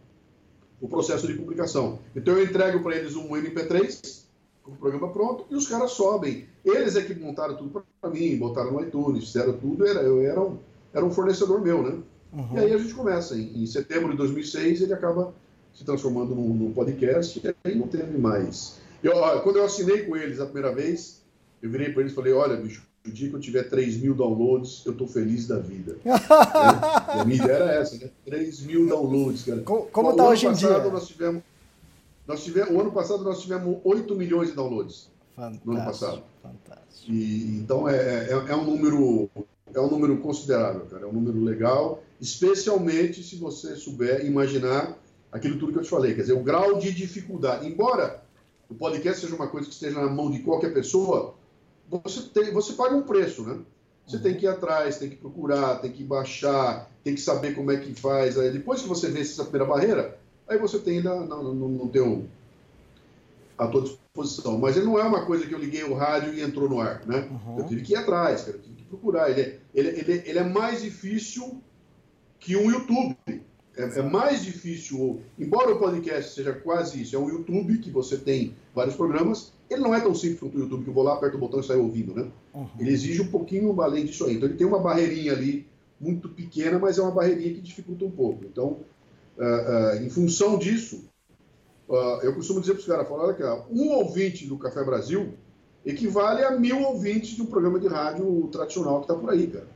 o 0.80 0.88
processo 0.88 1.26
de 1.26 1.34
publicação. 1.34 1.98
Então 2.16 2.36
eu 2.36 2.44
entrego 2.44 2.82
para 2.82 2.96
eles 2.96 3.14
um 3.14 3.28
MP3 3.28 4.21
com 4.62 4.72
o 4.72 4.76
programa 4.76 5.08
pronto 5.12 5.44
e 5.50 5.54
os 5.54 5.66
caras 5.66 5.92
sobem. 5.92 6.46
Eles 6.64 6.96
é 6.96 7.02
que 7.02 7.14
montaram 7.14 7.56
tudo 7.56 7.84
para 8.00 8.10
mim, 8.10 8.36
botaram 8.36 8.72
no 8.72 8.82
iTunes, 8.82 9.26
fizeram 9.26 9.54
tudo, 9.54 9.86
era, 9.86 10.00
eu 10.02 10.20
era 10.22 10.40
um, 10.40 10.58
era 10.92 11.04
um 11.04 11.10
fornecedor 11.10 11.60
meu, 11.60 11.82
né? 11.82 11.98
Uhum. 12.32 12.48
E 12.54 12.58
aí 12.58 12.72
a 12.72 12.78
gente 12.78 12.94
começa. 12.94 13.36
Em, 13.36 13.62
em, 13.62 13.66
setembro 13.66 14.10
de 14.12 14.16
2006 14.16 14.82
ele 14.82 14.94
acaba 14.94 15.34
se 15.74 15.84
transformando 15.84 16.34
num, 16.34 16.54
num 16.54 16.72
podcast 16.72 17.40
e 17.42 17.54
aí 17.64 17.74
não 17.74 17.88
teve 17.88 18.16
mais. 18.16 18.80
Eu, 19.02 19.14
quando 19.42 19.56
eu 19.56 19.64
assinei 19.64 20.04
com 20.04 20.16
eles 20.16 20.38
a 20.38 20.44
primeira 20.44 20.72
vez, 20.72 21.22
eu 21.60 21.68
virei 21.68 21.90
para 21.90 22.02
eles 22.02 22.12
e 22.12 22.14
falei, 22.14 22.32
olha, 22.32 22.56
bicho, 22.56 22.86
o 23.04 23.10
dia 23.10 23.28
que 23.28 23.34
eu 23.34 23.40
tiver 23.40 23.64
3 23.64 23.96
mil 23.96 24.14
downloads, 24.14 24.84
eu 24.86 24.94
tô 24.94 25.06
feliz 25.08 25.48
da 25.48 25.58
vida. 25.58 25.96
né? 26.04 26.12
a 27.08 27.24
minha 27.24 27.42
ideia 27.42 27.56
era 27.56 27.72
essa, 27.74 27.96
né? 27.98 28.10
3 28.24 28.60
mil 28.60 28.86
downloads, 28.86 29.44
cara. 29.44 29.60
Como, 29.62 29.82
como 29.86 30.14
tá 30.14 30.28
hoje 30.28 30.46
em 30.46 30.52
dia? 30.52 30.78
Nós 30.78 31.08
tivemos, 31.08 31.42
nós 32.26 32.44
tivemos, 32.44 32.70
o 32.70 32.80
ano 32.80 32.92
passado 32.92 33.24
nós 33.24 33.40
tivemos 33.40 33.78
8 33.84 34.14
milhões 34.14 34.50
de 34.50 34.56
downloads. 34.56 35.10
Fantástico, 35.34 35.66
no 35.70 35.76
ano 35.76 35.84
passado. 35.84 36.22
Fantástico. 36.42 37.12
E, 37.12 37.58
então 37.58 37.88
é, 37.88 38.28
é, 38.28 38.32
é, 38.32 38.56
um 38.56 38.64
número 38.64 39.30
é 39.74 39.80
um 39.80 39.90
número 39.90 40.18
considerável, 40.18 40.82
cara. 40.86 41.04
É 41.04 41.06
um 41.06 41.12
número 41.12 41.42
legal, 41.42 42.02
especialmente 42.20 43.22
se 43.22 43.36
você 43.36 43.74
souber 43.74 44.24
imaginar 44.24 44.98
aquilo 45.30 45.58
tudo 45.58 45.72
que 45.72 45.78
eu 45.78 45.82
te 45.82 45.88
falei, 45.88 46.14
quer 46.14 46.22
dizer, 46.22 46.34
o 46.34 46.42
grau 46.42 46.78
de 46.78 46.92
dificuldade. 46.92 47.66
Embora 47.66 48.22
o 48.68 48.74
podcast 48.74 49.22
seja 49.22 49.34
uma 49.34 49.48
coisa 49.48 49.66
que 49.66 49.72
esteja 49.72 50.00
na 50.00 50.10
mão 50.10 50.30
de 50.30 50.40
qualquer 50.40 50.72
pessoa, 50.74 51.34
você, 51.88 52.22
tem, 52.22 52.52
você 52.52 52.74
paga 52.74 52.94
um 52.94 53.02
preço, 53.02 53.42
né? 53.42 53.58
Você 54.06 54.18
tem 54.18 54.34
que 54.34 54.44
ir 54.44 54.48
atrás, 54.48 54.98
tem 54.98 55.08
que 55.08 55.16
procurar, 55.16 55.76
tem 55.76 55.92
que 55.92 56.02
baixar, 56.02 56.90
tem 57.04 57.14
que 57.14 57.20
saber 57.20 57.54
como 57.54 57.70
é 57.70 57.76
que 57.76 57.94
faz. 57.94 58.36
Aí, 58.36 58.50
depois 58.50 58.82
que 58.82 58.88
você 58.88 59.08
vence 59.08 59.32
essa 59.32 59.44
primeira 59.44 59.64
barreira, 59.64 60.18
aí 60.49 60.59
você 60.59 60.78
tem 60.78 61.03
no, 61.03 61.26
no, 61.26 61.68
no 61.68 61.88
teu, 61.88 62.24
à 63.57 63.66
tua 63.66 63.82
disposição. 63.82 64.59
Mas 64.59 64.76
ele 64.76 64.86
não 64.86 64.99
é 64.99 65.05
uma 65.05 65.24
coisa 65.24 65.47
que 65.47 65.55
eu 65.55 65.59
liguei 65.59 65.84
o 65.84 65.95
rádio 65.95 66.34
e 66.34 66.43
entrou 66.43 66.68
no 66.68 66.80
ar, 66.80 67.05
né? 67.07 67.28
Uhum. 67.30 67.59
Eu 67.59 67.66
tive 67.66 67.82
que 67.82 67.93
ir 67.93 67.97
atrás, 67.97 68.43
cara, 68.43 68.57
eu 68.57 68.62
tive 68.62 68.76
que 68.76 68.84
procurar. 68.84 69.30
Ele 69.30 69.40
é, 69.40 69.59
ele, 69.74 69.88
ele, 69.88 70.22
ele 70.26 70.38
é 70.38 70.45
mais 70.45 70.82
difícil 70.82 71.61
que 72.38 72.57
um 72.57 72.70
YouTube. 72.70 73.16
É, 73.74 74.01
é, 74.01 74.03
mais 74.03 74.45
difícil, 74.45 75.22
embora 75.38 75.72
o 75.72 75.78
podcast 75.78 76.34
seja 76.34 76.53
quase 76.53 77.01
isso, 77.01 77.16
é 77.16 77.18
um 77.18 77.30
YouTube 77.30 77.78
que 77.78 77.90
você 77.90 78.18
tem 78.18 78.55
vários 78.74 78.95
programas, 78.95 79.55
ele 79.70 79.80
não 79.80 79.95
é 79.95 80.01
tão 80.01 80.14
simples 80.14 80.40
quanto 80.40 80.59
o 80.59 80.61
YouTube, 80.61 80.84
que 80.84 80.90
eu 80.90 80.95
vou 80.95 81.03
lá, 81.03 81.14
aperto 81.14 81.38
o 81.38 81.40
botão 81.40 81.61
e 81.61 81.64
saio 81.64 81.82
ouvindo, 81.82 82.14
né? 82.14 82.28
Uhum. 82.53 82.68
Ele 82.78 82.93
exige 82.93 83.22
um 83.22 83.28
pouquinho 83.28 83.80
além 83.80 84.05
disso 84.05 84.26
aí. 84.26 84.34
Então 84.34 84.47
ele 84.47 84.59
tem 84.59 84.66
uma 84.66 84.78
barreirinha 84.78 85.32
ali, 85.32 85.66
muito 85.99 86.28
pequena, 86.28 86.78
mas 86.78 86.99
é 86.99 87.03
uma 87.03 87.12
barreirinha 87.12 87.55
que 87.55 87.61
dificulta 87.62 88.05
um 88.05 88.11
pouco. 88.11 88.45
Então, 88.45 88.80
uh, 89.39 89.43
uh, 89.43 90.05
em 90.05 90.11
função 90.11 90.59
disso, 90.59 91.05
uh, 91.89 92.20
eu 92.22 92.35
costumo 92.35 92.61
dizer 92.61 92.74
para 92.74 92.80
os 92.80 92.87
caras, 92.87 93.09
falar, 93.09 93.24
olha 93.24 93.33
aqui, 93.33 93.64
um 93.70 93.91
ouvinte 93.93 94.47
do 94.47 94.59
Café 94.59 94.85
Brasil 94.85 95.35
equivale 95.85 96.45
a 96.45 96.53
mil 96.53 96.80
ouvintes 96.83 97.30
de 97.30 97.43
um 97.43 97.47
programa 97.47 97.78
de 97.78 97.89
rádio 97.89 98.49
tradicional 98.53 99.01
que 99.01 99.05
está 99.05 99.14
por 99.14 99.30
aí, 99.30 99.47
cara. 99.49 99.66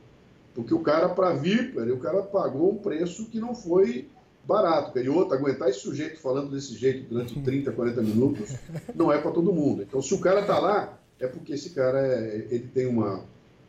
Porque 0.55 0.73
o 0.73 0.79
cara, 0.79 1.09
para 1.09 1.33
vir, 1.33 1.77
o 1.91 1.99
cara 1.99 2.23
pagou 2.23 2.71
um 2.71 2.77
preço 2.77 3.25
que 3.25 3.39
não 3.39 3.53
foi 3.53 4.07
barato. 4.43 4.93
Cara. 4.93 5.05
E 5.05 5.09
outro, 5.09 5.35
aguentar 5.35 5.69
esse 5.69 5.79
sujeito 5.79 6.19
falando 6.19 6.51
desse 6.51 6.73
jeito 6.73 7.07
durante 7.09 7.37
30, 7.41 7.71
40 7.71 8.01
minutos 8.01 8.55
não 8.95 9.11
é 9.11 9.19
para 9.19 9.31
todo 9.31 9.53
mundo. 9.53 9.83
Então, 9.83 10.01
se 10.01 10.13
o 10.13 10.19
cara 10.19 10.41
está 10.41 10.57
lá, 10.57 10.97
é 11.19 11.27
porque 11.27 11.53
esse 11.53 11.71
cara 11.71 11.99
é, 11.99 12.47
ele 12.49 12.67
tem 12.73 12.87
uma 12.87 13.23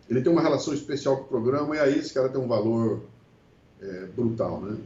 ele 0.09 0.23
tem 0.23 0.33
uma 0.33 0.41
relação 0.41 0.73
especial 0.73 1.19
com 1.19 1.25
o 1.25 1.29
programa 1.29 1.77
e 1.77 1.79
aí 1.79 1.99
esse 1.99 2.15
cara 2.15 2.31
tem 2.31 2.41
um 2.41 2.49
valor 2.49 3.03
é, 3.83 4.07
brutal, 4.07 4.61
né? 4.63 4.79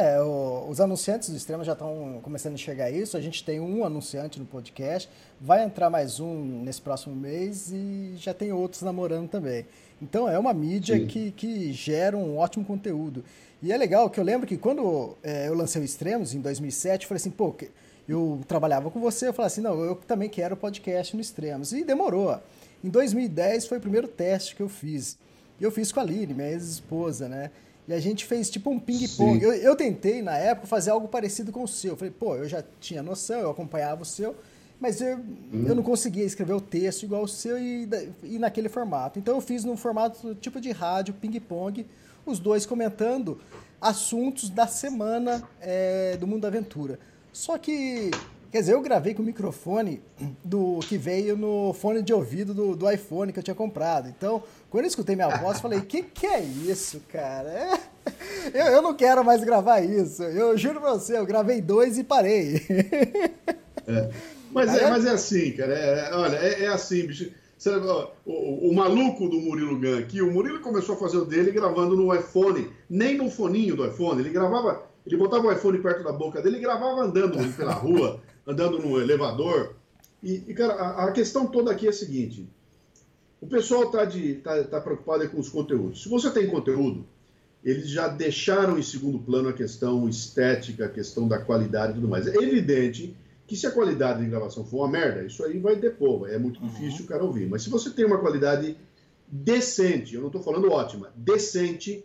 É, 0.00 0.18
o, 0.18 0.66
os 0.66 0.80
anunciantes 0.80 1.28
do 1.28 1.36
Extremo 1.36 1.62
já 1.62 1.74
estão 1.74 2.20
começando 2.22 2.52
a 2.52 2.54
enxergar 2.54 2.90
isso. 2.90 3.18
A 3.18 3.20
gente 3.20 3.44
tem 3.44 3.60
um 3.60 3.84
anunciante 3.84 4.40
no 4.40 4.46
podcast, 4.46 5.10
vai 5.38 5.62
entrar 5.62 5.90
mais 5.90 6.18
um 6.18 6.62
nesse 6.62 6.80
próximo 6.80 7.14
mês 7.14 7.70
e 7.70 8.14
já 8.16 8.32
tem 8.32 8.50
outros 8.50 8.80
namorando 8.80 9.28
também. 9.28 9.66
Então 10.00 10.26
é 10.26 10.38
uma 10.38 10.54
mídia 10.54 11.04
que, 11.04 11.32
que 11.32 11.70
gera 11.74 12.16
um 12.16 12.38
ótimo 12.38 12.64
conteúdo. 12.64 13.22
E 13.62 13.70
é 13.70 13.76
legal 13.76 14.08
que 14.08 14.18
eu 14.18 14.24
lembro 14.24 14.46
que 14.46 14.56
quando 14.56 15.18
é, 15.22 15.48
eu 15.48 15.54
lancei 15.54 15.82
o 15.82 15.84
Extremos, 15.84 16.32
em 16.32 16.40
2007, 16.40 17.02
eu 17.02 17.08
falei 17.08 17.20
assim, 17.20 17.30
pô, 17.30 17.54
eu 18.08 18.40
trabalhava 18.48 18.90
com 18.90 18.98
você, 18.98 19.28
eu 19.28 19.34
falei 19.34 19.48
assim, 19.48 19.60
não, 19.60 19.78
eu 19.84 19.96
também 19.96 20.30
quero 20.30 20.56
podcast 20.56 21.14
no 21.14 21.20
Extremos. 21.20 21.74
E 21.74 21.84
demorou. 21.84 22.40
Em 22.82 22.88
2010 22.88 23.66
foi 23.66 23.76
o 23.76 23.80
primeiro 23.82 24.08
teste 24.08 24.56
que 24.56 24.62
eu 24.62 24.68
fiz. 24.70 25.18
E 25.60 25.64
eu 25.64 25.70
fiz 25.70 25.92
com 25.92 26.00
a 26.00 26.02
Aline, 26.02 26.32
minha 26.32 26.48
ex-esposa, 26.48 27.28
né? 27.28 27.50
E 27.90 27.92
a 27.92 27.98
gente 27.98 28.24
fez 28.24 28.48
tipo 28.48 28.70
um 28.70 28.78
ping-pong. 28.78 29.42
Eu, 29.42 29.52
eu, 29.52 29.74
tentei, 29.74 30.22
na 30.22 30.38
época, 30.38 30.68
fazer 30.68 30.90
algo 30.90 31.08
parecido 31.08 31.50
com 31.50 31.64
o 31.64 31.68
seu. 31.68 31.92
Eu 31.92 31.96
falei, 31.96 32.14
pô, 32.16 32.36
eu 32.36 32.48
já 32.48 32.62
tinha 32.80 33.02
noção, 33.02 33.40
eu 33.40 33.50
acompanhava 33.50 34.02
o 34.02 34.04
seu. 34.04 34.36
Mas 34.78 35.00
eu, 35.00 35.18
hum. 35.18 35.64
eu 35.66 35.74
não 35.74 35.82
conseguia 35.82 36.24
escrever 36.24 36.52
o 36.52 36.60
texto 36.60 37.02
igual 37.02 37.24
o 37.24 37.28
seu 37.28 37.58
e, 37.58 37.88
e 38.22 38.38
naquele 38.38 38.68
formato. 38.68 39.18
Então 39.18 39.34
eu 39.34 39.40
fiz 39.40 39.64
num 39.64 39.76
formato 39.76 40.36
tipo 40.36 40.60
de 40.60 40.70
rádio, 40.70 41.14
ping-pong, 41.14 41.84
os 42.24 42.38
dois 42.38 42.64
comentando 42.64 43.40
assuntos 43.80 44.48
da 44.48 44.68
semana 44.68 45.42
é, 45.60 46.16
do 46.16 46.28
Mundo 46.28 46.42
da 46.42 46.48
Aventura. 46.48 46.96
Só 47.32 47.58
que, 47.58 48.12
quer 48.50 48.60
dizer, 48.60 48.74
eu 48.74 48.80
gravei 48.80 49.14
com 49.14 49.22
o 49.22 49.26
microfone 49.26 50.02
do 50.44 50.80
que 50.80 50.98
veio 50.98 51.36
no 51.36 51.72
fone 51.72 52.02
de 52.02 52.12
ouvido 52.12 52.52
do, 52.52 52.74
do 52.74 52.90
iPhone 52.90 53.32
que 53.32 53.38
eu 53.38 53.42
tinha 53.42 53.54
comprado. 53.54 54.08
Então, 54.08 54.42
quando 54.68 54.84
eu 54.84 54.88
escutei 54.88 55.14
minha 55.14 55.28
voz, 55.36 55.56
eu 55.56 55.62
falei, 55.62 55.80
que 55.80 56.02
que 56.02 56.26
é 56.26 56.40
isso, 56.40 57.00
cara? 57.08 57.48
É, 57.48 57.80
eu, 58.54 58.66
eu 58.66 58.82
não 58.82 58.94
quero 58.94 59.24
mais 59.24 59.42
gravar 59.44 59.80
isso. 59.80 60.22
Eu 60.22 60.56
juro 60.56 60.80
pra 60.80 60.92
você, 60.92 61.16
eu 61.16 61.26
gravei 61.26 61.60
dois 61.60 61.98
e 61.98 62.04
parei. 62.04 62.62
É. 63.86 64.10
Mas, 64.52 64.74
é, 64.74 64.90
mas 64.90 65.06
é 65.06 65.10
assim, 65.10 65.52
cara. 65.52 65.72
É, 65.72 66.08
é, 66.10 66.14
olha, 66.14 66.36
é, 66.36 66.64
é 66.64 66.68
assim, 66.68 67.06
bicho. 67.06 67.30
O, 68.24 68.30
o, 68.30 68.70
o, 68.70 68.74
maluco 68.74 69.28
do 69.28 69.38
Murilo 69.38 69.78
Gun 69.78 69.98
aqui, 69.98 70.22
o 70.22 70.32
Murilo 70.32 70.60
começou 70.60 70.94
a 70.94 70.98
fazer 70.98 71.18
o 71.18 71.26
dele 71.26 71.50
gravando 71.50 71.94
no 71.94 72.14
iPhone, 72.14 72.70
nem 72.88 73.18
no 73.18 73.30
foninho 73.30 73.76
do 73.76 73.86
iPhone. 73.86 74.18
Ele 74.18 74.30
gravava, 74.30 74.82
ele 75.06 75.16
botava 75.18 75.46
o 75.46 75.52
iPhone 75.52 75.78
perto 75.78 76.02
da 76.02 76.12
boca 76.12 76.40
dele 76.40 76.56
e 76.56 76.60
gravava 76.60 77.02
andando 77.02 77.36
pela 77.54 77.74
rua, 77.74 78.18
andando 78.50 78.78
no 78.78 79.00
elevador. 79.00 79.74
E, 80.22 80.44
e 80.48 80.54
cara, 80.54 80.74
a, 80.74 81.04
a, 81.06 81.12
questão 81.12 81.46
toda 81.46 81.70
aqui 81.70 81.86
é 81.86 81.90
a 81.90 81.92
seguinte: 81.92 82.46
o 83.40 83.46
pessoal 83.46 83.84
está 83.84 84.06
tá, 84.42 84.64
tá 84.64 84.80
preocupado 84.80 85.28
com 85.28 85.40
os 85.40 85.48
conteúdos. 85.48 86.02
Se 86.02 86.08
você 86.08 86.30
tem 86.30 86.48
conteúdo, 86.48 87.06
eles 87.64 87.88
já 87.88 88.08
deixaram 88.08 88.78
em 88.78 88.82
segundo 88.82 89.18
plano 89.18 89.48
a 89.48 89.52
questão 89.52 90.08
estética, 90.08 90.86
a 90.86 90.88
questão 90.88 91.28
da 91.28 91.38
qualidade 91.38 91.92
e 91.92 91.94
tudo 91.96 92.08
mais. 92.08 92.26
É 92.26 92.36
evidente 92.36 93.16
que 93.46 93.56
se 93.56 93.66
a 93.66 93.70
qualidade 93.70 94.22
de 94.22 94.30
gravação 94.30 94.64
for 94.64 94.78
uma 94.78 94.88
merda, 94.88 95.24
isso 95.24 95.44
aí 95.44 95.58
vai 95.58 95.76
depor, 95.76 96.28
é 96.28 96.38
muito 96.38 96.60
difícil 96.60 97.00
uhum. 97.00 97.04
o 97.04 97.08
cara 97.08 97.24
ouvir. 97.24 97.48
Mas 97.48 97.62
se 97.62 97.70
você 97.70 97.90
tem 97.90 98.04
uma 98.04 98.18
qualidade 98.18 98.76
decente, 99.26 100.14
eu 100.14 100.20
não 100.20 100.28
estou 100.28 100.42
falando 100.42 100.70
ótima, 100.70 101.12
decente, 101.16 102.04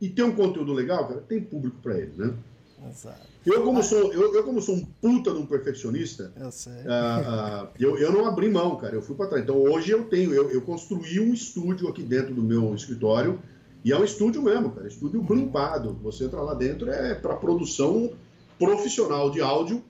e 0.00 0.08
tem 0.08 0.24
um 0.24 0.34
conteúdo 0.34 0.72
legal, 0.72 1.08
cara, 1.08 1.20
tem 1.20 1.40
público 1.40 1.78
para 1.82 1.98
ele, 1.98 2.12
né? 2.16 2.34
Exato. 2.88 3.26
Eu 3.44 3.62
como, 3.64 3.82
sou, 3.82 4.12
eu, 4.12 4.34
eu, 4.34 4.44
como 4.44 4.60
sou 4.60 4.76
um 4.76 4.84
puta 4.84 5.32
de 5.32 5.38
um 5.38 5.46
perfeccionista, 5.46 6.32
eu, 6.36 6.50
sei. 6.50 6.72
Uh, 6.72 7.64
uh, 7.64 7.68
eu, 7.78 7.98
eu 7.98 8.12
não 8.12 8.26
abri 8.26 8.48
mão, 8.48 8.76
cara, 8.76 8.94
eu 8.94 9.02
fui 9.02 9.16
para 9.16 9.26
trás. 9.26 9.42
Então 9.42 9.56
hoje 9.56 9.90
eu 9.90 10.04
tenho, 10.04 10.32
eu, 10.32 10.50
eu 10.50 10.62
construí 10.62 11.20
um 11.20 11.32
estúdio 11.32 11.88
aqui 11.88 12.02
dentro 12.02 12.34
do 12.34 12.42
meu 12.42 12.74
escritório, 12.74 13.40
e 13.84 13.92
é 13.92 13.98
um 13.98 14.04
estúdio 14.04 14.42
mesmo, 14.42 14.70
cara, 14.70 14.86
estúdio 14.86 15.22
blimpado. 15.22 15.98
Você 16.02 16.24
entra 16.24 16.40
lá 16.40 16.54
dentro, 16.54 16.90
é 16.90 17.14
para 17.14 17.34
produção 17.36 18.12
profissional 18.58 19.30
de 19.30 19.40
áudio 19.40 19.82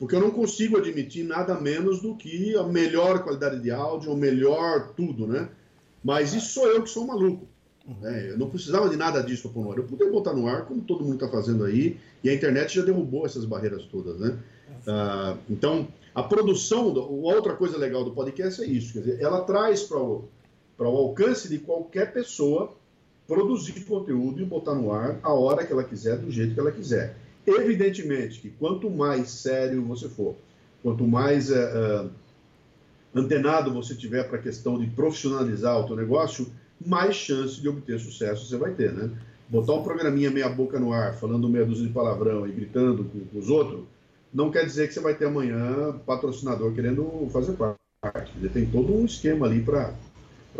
porque 0.00 0.16
eu 0.16 0.20
não 0.20 0.30
consigo 0.30 0.78
admitir 0.78 1.22
nada 1.24 1.60
menos 1.60 2.00
do 2.00 2.16
que 2.16 2.56
a 2.56 2.62
melhor 2.62 3.22
qualidade 3.22 3.60
de 3.60 3.70
áudio, 3.70 4.10
o 4.10 4.16
melhor 4.16 4.94
tudo, 4.96 5.26
né? 5.26 5.50
Mas 6.02 6.32
isso 6.32 6.54
sou 6.54 6.66
eu 6.68 6.82
que 6.82 6.88
sou 6.88 7.06
maluco. 7.06 7.46
Né? 8.00 8.30
Eu 8.30 8.38
não 8.38 8.48
precisava 8.48 8.88
de 8.88 8.96
nada 8.96 9.22
disso 9.22 9.42
para 9.42 9.52
pôr 9.52 9.64
no 9.64 9.72
ar. 9.72 9.78
Eu 9.78 9.84
podia 9.84 10.10
botar 10.10 10.32
no 10.32 10.46
ar, 10.46 10.66
como 10.66 10.82
todo 10.82 11.04
mundo 11.04 11.14
está 11.14 11.28
fazendo 11.28 11.64
aí, 11.64 11.98
e 12.22 12.28
a 12.28 12.34
internet 12.34 12.74
já 12.74 12.82
derrubou 12.82 13.26
essas 13.26 13.44
barreiras 13.44 13.84
todas. 13.84 14.18
Né? 14.18 14.38
Ah, 14.86 15.36
então, 15.48 15.88
a 16.14 16.22
produção, 16.22 16.92
outra 16.94 17.54
coisa 17.54 17.78
legal 17.78 18.04
do 18.04 18.12
podcast 18.12 18.62
é 18.62 18.66
isso, 18.66 18.92
quer 18.92 19.00
dizer, 19.00 19.20
ela 19.20 19.42
traz 19.42 19.82
para 19.82 19.98
o, 19.98 20.24
o 20.78 20.84
alcance 20.84 21.48
de 21.48 21.58
qualquer 21.58 22.12
pessoa 22.12 22.74
produzir 23.26 23.84
conteúdo 23.84 24.42
e 24.42 24.44
botar 24.44 24.74
no 24.74 24.92
ar 24.92 25.20
a 25.22 25.32
hora 25.32 25.64
que 25.64 25.72
ela 25.72 25.84
quiser, 25.84 26.18
do 26.18 26.30
jeito 26.30 26.54
que 26.54 26.60
ela 26.60 26.72
quiser. 26.72 27.16
Evidentemente 27.46 28.40
que 28.40 28.50
quanto 28.50 28.90
mais 28.90 29.30
sério 29.30 29.82
você 29.84 30.08
for, 30.08 30.34
quanto 30.82 31.06
mais 31.06 31.50
uh, 31.50 32.10
antenado 33.14 33.72
você 33.72 33.94
tiver 33.94 34.24
para 34.24 34.38
a 34.38 34.42
questão 34.42 34.78
de 34.78 34.86
profissionalizar 34.88 35.78
o 35.78 35.86
teu 35.86 35.94
negócio, 35.94 36.50
mais 36.84 37.14
chance 37.14 37.60
de 37.60 37.68
obter 37.68 37.98
sucesso 37.98 38.46
você 38.46 38.56
vai 38.56 38.72
ter, 38.72 38.92
né? 38.92 39.10
Botar 39.48 39.74
um 39.74 39.82
programinha 39.82 40.30
meia 40.30 40.48
boca 40.48 40.78
no 40.78 40.92
ar, 40.92 41.14
falando 41.14 41.48
meia 41.48 41.66
dúzia 41.66 41.86
de 41.86 41.92
palavrão 41.92 42.46
e 42.46 42.52
gritando 42.52 43.04
com, 43.04 43.20
com 43.20 43.38
os 43.38 43.50
outros, 43.50 43.82
não 44.32 44.50
quer 44.50 44.64
dizer 44.64 44.86
que 44.86 44.94
você 44.94 45.00
vai 45.00 45.14
ter 45.14 45.26
amanhã 45.26 45.98
patrocinador 46.06 46.72
querendo 46.72 47.28
fazer 47.32 47.54
parte. 47.54 48.32
Ele 48.36 48.48
tem 48.48 48.64
todo 48.64 48.94
um 48.94 49.04
esquema 49.04 49.46
ali 49.46 49.60
para 49.60 49.94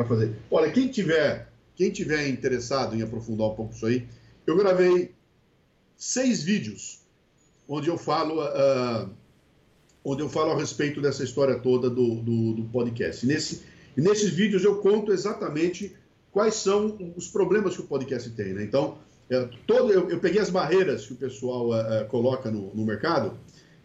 fazer. 0.07 0.37
Olha, 0.51 0.71
quem 0.71 0.89
tiver, 0.89 1.49
quem 1.77 1.91
tiver 1.91 2.29
interessado 2.29 2.97
em 2.97 3.03
aprofundar 3.03 3.47
um 3.49 3.55
pouco 3.55 3.73
isso 3.73 3.87
aí, 3.87 4.07
eu 4.47 4.57
gravei 4.57 5.15
seis 5.97 6.43
vídeos 6.43 7.01
onde 7.69 7.89
eu 7.89 7.97
falo 7.97 8.43
uh, 8.43 9.09
onde 10.05 10.23
eu 10.23 10.29
falo 10.29 10.53
a 10.53 10.59
respeito 10.59 11.01
dessa 11.01 11.23
história 11.23 11.59
toda 11.59 11.89
do, 11.89 12.17
do, 12.17 12.55
do 12.55 12.65
podcast. 12.73 13.25
E 13.25 13.29
nesse, 13.29 13.63
nesses 13.97 14.31
vídeos 14.31 14.65
eu 14.65 14.77
conto 14.77 15.13
exatamente 15.13 15.95
quais 16.33 16.55
são 16.55 16.97
os 17.17 17.29
problemas 17.29 17.75
que 17.75 17.83
o 17.83 17.87
podcast 17.87 18.31
tem. 18.31 18.53
Né? 18.53 18.65
Então, 18.65 18.99
é, 19.29 19.49
todo, 19.67 19.93
eu, 19.93 20.11
eu, 20.11 20.19
peguei 20.19 20.41
as 20.41 20.51
barreiras 20.51 21.07
que 21.07 21.13
o 21.13 21.17
pessoal 21.17 21.75
é, 21.75 22.05
coloca 22.05 22.51
no, 22.51 22.75
no, 22.75 22.85
mercado. 22.85 23.37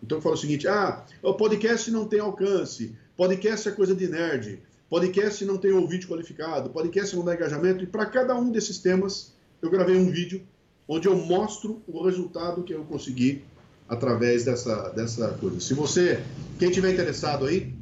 Então, 0.02 0.18
eu 0.18 0.22
falo 0.22 0.36
o 0.36 0.38
seguinte: 0.38 0.68
ah, 0.68 1.04
o 1.22 1.34
podcast 1.34 1.90
não 1.92 2.08
tem 2.08 2.20
alcance, 2.20 2.96
podcast 3.16 3.70
é 3.70 3.72
coisa 3.72 3.96
de 3.96 4.08
nerd, 4.08 4.60
podcast 4.90 5.44
não 5.46 5.58
tem 5.58 5.72
ouvinte 5.72 6.08
qualificado, 6.08 6.70
podcast 6.70 7.16
não 7.16 7.24
dá 7.24 7.36
engajamento. 7.36 7.84
E 7.84 7.88
para 7.88 8.06
cada 8.06 8.36
um 8.36 8.52
desses 8.52 8.80
temas, 8.80 9.34
eu 9.62 9.70
gravei 9.70 9.96
um 9.96 10.10
vídeo 10.10 10.42
onde 10.88 11.08
eu 11.08 11.16
mostro 11.16 11.82
o 11.88 12.04
resultado 12.04 12.64
que 12.64 12.74
eu 12.74 12.84
consegui 12.84 13.44
através 13.88 14.44
dessa, 14.44 14.90
dessa 14.90 15.30
coisa. 15.40 15.60
Se 15.60 15.74
você, 15.74 16.24
quem 16.58 16.72
tiver 16.72 16.92
interessado 16.92 17.46
aí, 17.46 17.74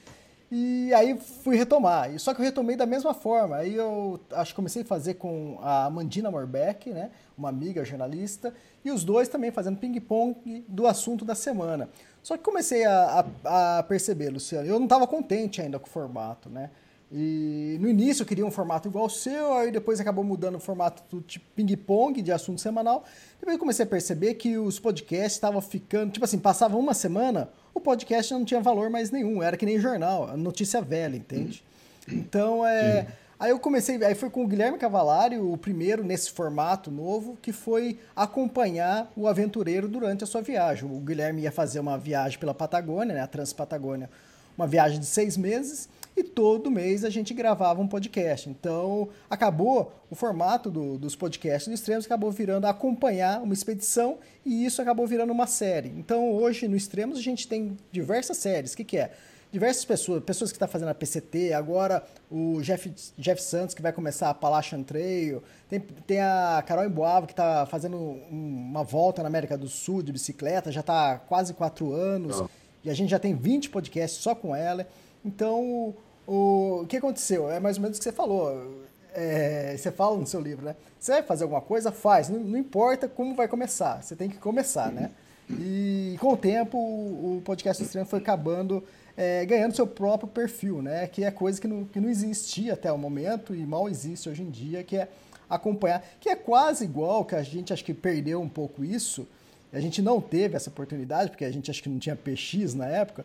E 0.57 0.95
aí 0.95 1.19
fui 1.19 1.57
retomar. 1.57 2.17
Só 2.21 2.33
que 2.33 2.41
eu 2.41 2.45
retomei 2.45 2.77
da 2.77 2.87
mesma 2.87 3.13
forma. 3.13 3.57
Aí 3.57 3.75
eu 3.75 4.21
acho 4.31 4.53
que 4.53 4.55
comecei 4.55 4.83
a 4.83 4.85
fazer 4.85 5.15
com 5.15 5.59
a 5.61 5.91
Mandina 5.91 6.31
Morbeck, 6.31 6.91
né? 6.91 7.11
Uma 7.37 7.49
amiga 7.49 7.85
jornalista, 7.85 8.55
e 8.85 8.93
os 8.93 9.03
dois 9.03 9.27
também 9.27 9.51
fazendo 9.51 9.79
ping-pong 9.79 10.65
do 10.69 10.87
assunto 10.87 11.25
da 11.25 11.35
semana. 11.35 11.89
Só 12.23 12.37
que 12.37 12.45
comecei 12.45 12.85
a, 12.85 13.27
a, 13.45 13.79
a 13.79 13.83
perceber, 13.83 14.31
Luciano, 14.31 14.69
eu 14.69 14.79
não 14.79 14.85
estava 14.85 15.09
contente 15.09 15.61
ainda 15.61 15.81
com 15.81 15.89
o 15.89 15.91
formato, 15.91 16.49
né? 16.49 16.71
E 17.11 17.77
no 17.81 17.89
início 17.89 18.23
eu 18.23 18.27
queria 18.27 18.47
um 18.47 18.51
formato 18.51 18.87
igual 18.87 19.05
ao 19.05 19.11
seu, 19.11 19.55
aí 19.55 19.73
depois 19.73 19.99
acabou 19.99 20.23
mudando 20.23 20.55
o 20.55 20.61
formato 20.61 21.03
do 21.11 21.21
tipo 21.21 21.45
ping-pong 21.57 22.23
de 22.23 22.31
assunto 22.31 22.61
semanal. 22.61 23.03
Depois 23.41 23.55
eu 23.55 23.59
comecei 23.59 23.85
a 23.85 23.89
perceber 23.89 24.35
que 24.35 24.57
os 24.57 24.79
podcasts 24.79 25.33
estavam 25.33 25.61
ficando, 25.61 26.13
tipo 26.13 26.25
assim, 26.25 26.39
passava 26.39 26.77
uma 26.77 26.95
semana, 26.95 27.51
o 27.75 27.81
podcast 27.81 28.33
não 28.33 28.45
tinha 28.45 28.61
valor 28.61 28.89
mais 28.89 29.11
nenhum, 29.11 29.43
era 29.43 29.57
que 29.57 29.67
nem 29.67 29.79
jornal, 29.79 30.37
notícia 30.37 30.81
velha, 30.81 31.17
entende? 31.17 31.63
Então 32.09 32.65
é. 32.65 33.03
Sim. 33.03 33.09
Aí 33.39 33.51
eu 33.51 33.59
comecei, 33.59 34.03
aí 34.05 34.15
foi 34.15 34.31
com 34.31 34.45
o 34.45 34.47
Guilherme 34.47 34.79
Cavalari, 34.79 35.37
o 35.39 35.57
primeiro 35.57 36.05
nesse 36.05 36.31
formato 36.31 36.91
novo, 36.91 37.37
que 37.43 37.53
foi 37.53 37.99
acompanhar 38.15 39.11
o 39.17 39.27
aventureiro 39.27 39.89
durante 39.89 40.23
a 40.23 40.27
sua 40.27 40.41
viagem. 40.41 40.89
O 40.89 41.01
Guilherme 41.01 41.43
ia 41.43 41.51
fazer 41.51 41.81
uma 41.81 41.99
viagem 41.99 42.39
pela 42.39 42.55
Patagônia, 42.55 43.13
né, 43.13 43.21
a 43.21 43.27
Transpatagônia, 43.27 44.09
uma 44.57 44.69
viagem 44.69 45.01
de 45.01 45.07
seis 45.07 45.37
meses, 45.37 45.89
e 46.17 46.23
todo 46.23 46.71
mês 46.71 47.05
a 47.05 47.11
gente 47.11 47.35
gravava 47.35 47.81
um 47.81 47.89
podcast. 47.89 48.49
Então, 48.49 49.09
acabou 49.29 49.93
o 50.11 50.15
formato 50.15 50.71
do, 50.71 50.97
dos 50.97 51.17
podcasts 51.17 51.69
do 51.69 51.75
Extremos, 51.75 52.07
acabou 52.07 52.31
virando 52.31 52.67
acompanhar 52.67 53.43
uma 53.43 53.53
expedição 53.53 54.19
e 54.45 54.65
isso 54.65 54.81
acabou 54.81 55.07
virando 55.07 55.33
uma 55.33 55.47
série. 55.47 55.89
Então, 55.89 56.31
hoje 56.31 56.69
no 56.69 56.77
Extremos 56.77 57.19
a 57.19 57.23
gente 57.23 57.49
tem 57.49 57.77
diversas 57.91 58.37
séries. 58.37 58.73
O 58.73 58.77
que, 58.77 58.85
que 58.85 58.97
é? 58.97 59.13
Diversas 59.51 59.85
pessoas, 59.85 60.23
pessoas 60.23 60.51
que 60.51 60.57
estão 60.57 60.67
tá 60.67 60.73
fazendo 60.73 60.89
a 60.89 60.95
PCT, 60.95 61.53
agora 61.53 62.05
o 62.29 62.61
Jeff, 62.61 62.93
Jeff 63.17 63.41
Santos 63.41 63.75
que 63.75 63.83
vai 63.83 63.93
começar 63.93 64.27
a 64.27 64.31
Appalachian 64.31 64.83
Trail, 64.83 65.43
tem, 65.69 65.79
tem 65.79 66.21
a 66.21 66.63
Carol 66.67 66.85
Emboava 66.85 67.27
que 67.27 67.33
está 67.33 67.65
fazendo 67.67 67.97
uma 68.31 68.83
volta 68.83 69.23
na 69.23 69.29
América 69.29 69.57
do 69.57 69.69
Sul 69.69 70.03
de 70.03 70.11
bicicleta, 70.11 70.73
já 70.73 70.81
está 70.81 71.19
quase 71.19 71.55
quatro 71.55 71.93
anos, 71.93 72.41
oh. 72.41 72.49
e 72.85 72.91
a 72.91 72.95
gente 72.95 73.11
já 73.11 73.19
tem 73.21 73.35
20 73.35 73.71
podcasts 73.71 74.21
só 74.21 74.35
com 74.35 74.57
ela. 74.57 74.89
Então, 75.25 75.95
o, 76.27 76.87
que 76.89 76.97
aconteceu? 76.97 77.51
É 77.51 77.61
mais 77.61 77.77
ou 77.77 77.83
menos 77.83 77.99
o 77.99 78.01
que 78.01 78.05
você 78.05 78.13
falou. 78.13 78.85
É, 79.15 79.77
você 79.77 79.93
fala 79.93 80.17
no 80.17 80.27
seu 80.27 80.41
livro, 80.41 80.65
né? 80.65 80.75
Você 80.99 81.13
vai 81.13 81.23
fazer 81.23 81.45
alguma 81.45 81.61
coisa? 81.61 81.93
Faz. 81.93 82.29
Não, 82.29 82.41
não, 82.41 82.59
importa 82.59 83.09
como 83.09 83.35
vai 83.35 83.47
começar. 83.47 84.03
Você 84.03 84.17
tem 84.17 84.29
que 84.29 84.39
começar, 84.39 84.91
né? 84.91 85.11
E 85.51 86.17
com 86.21 86.33
o 86.33 86.37
tempo, 86.37 86.79
o, 86.79 87.43
podcast 87.45 87.83
estranho 87.83 88.07
foi 88.07 88.19
acabando 88.19 88.83
é, 89.17 89.45
ganhando 89.45 89.75
seu 89.75 89.87
próprio 89.87 90.29
perfil, 90.29 90.83
né? 90.83 91.07
Que 91.07 91.25
é 91.25 91.31
coisa 91.31 91.61
que 91.61 91.69
não, 91.69 91.85
que 91.85 92.01
não 92.01 92.09
existia 92.09 92.73
até 92.73 92.91
o 92.91 92.99
momento 92.99 93.55
e 93.55 93.65
mal 93.65 93.89
existe 93.89 94.29
hoje 94.29 94.43
em 94.43 94.51
dia, 94.51 94.83
que 94.83 94.97
é 94.97 95.09
acompanhar, 95.49 96.05
que 96.21 96.29
é 96.29 96.35
quase 96.35 96.85
igual 96.85 97.25
que 97.25 97.35
a 97.35 97.43
gente 97.43 97.73
acho 97.73 97.85
que 97.85 97.95
perdeu 97.95 98.41
um 98.41 98.49
pouco 98.49 98.85
isso. 98.85 99.27
A 99.73 99.81
gente 99.81 100.01
não 100.01 100.21
teve 100.21 100.57
essa 100.57 100.71
oportunidade, 100.71 101.31
porque 101.31 101.45
a 101.45 101.51
gente 101.51 101.71
acho 101.71 101.83
que 101.83 101.89
não 101.89 101.99
tinha 101.99 102.17
PX 102.17 102.75
na 102.75 102.87
época, 102.87 103.25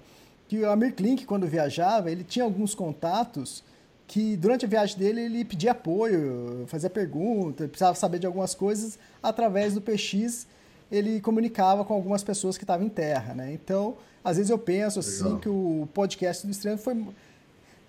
que 0.50 0.60
o 0.60 0.70
Amir 0.70 0.96
Klink, 0.96 1.26
quando 1.26 1.46
viajava, 1.46 2.12
ele 2.12 2.24
tinha 2.24 2.44
alguns 2.44 2.74
contatos 2.74 3.64
que 4.08 4.36
durante 4.36 4.66
a 4.66 4.68
viagem 4.68 4.98
dele 4.98 5.22
ele 5.22 5.46
pedia 5.46 5.72
apoio, 5.72 6.66
fazia 6.66 6.90
pergunta, 6.90 7.68
precisava 7.68 7.96
saber 7.96 8.18
de 8.18 8.26
algumas 8.26 8.56
coisas, 8.56 8.98
através 9.22 9.76
do 9.76 9.82
PX 9.82 10.48
ele 10.92 11.22
comunicava 11.22 11.86
com 11.86 11.94
algumas 11.94 12.24
pessoas 12.24 12.58
que 12.58 12.64
estavam 12.64 12.88
em 12.88 12.90
terra, 12.90 13.36
né? 13.36 13.54
Então, 13.54 13.96
às 14.24 14.38
vezes 14.38 14.50
eu 14.50 14.58
penso 14.58 14.98
assim 14.98 15.24
Legal. 15.24 15.40
que 15.40 15.50
o 15.50 15.88
podcast 15.94 16.48
do 16.48 16.52
Extremo 16.52 16.80
foi 16.80 17.06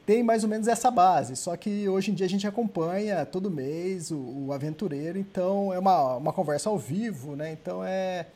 tem 0.04 0.22
mais 0.22 0.44
ou 0.44 0.50
menos 0.50 0.68
essa 0.68 0.90
base, 0.90 1.36
só 1.36 1.56
que 1.56 1.88
hoje 1.88 2.10
em 2.10 2.14
dia 2.14 2.26
a 2.26 2.28
gente 2.28 2.46
acompanha 2.46 3.24
todo 3.24 3.50
mês 3.50 4.10
o, 4.10 4.18
o 4.18 4.52
aventureiro, 4.52 5.18
então 5.18 5.72
é 5.72 5.78
uma, 5.78 6.16
uma 6.16 6.32
conversa 6.32 6.68
ao 6.68 6.78
vivo, 6.78 7.34
né? 7.36 7.52
Então 7.52 7.82
é 7.82 8.26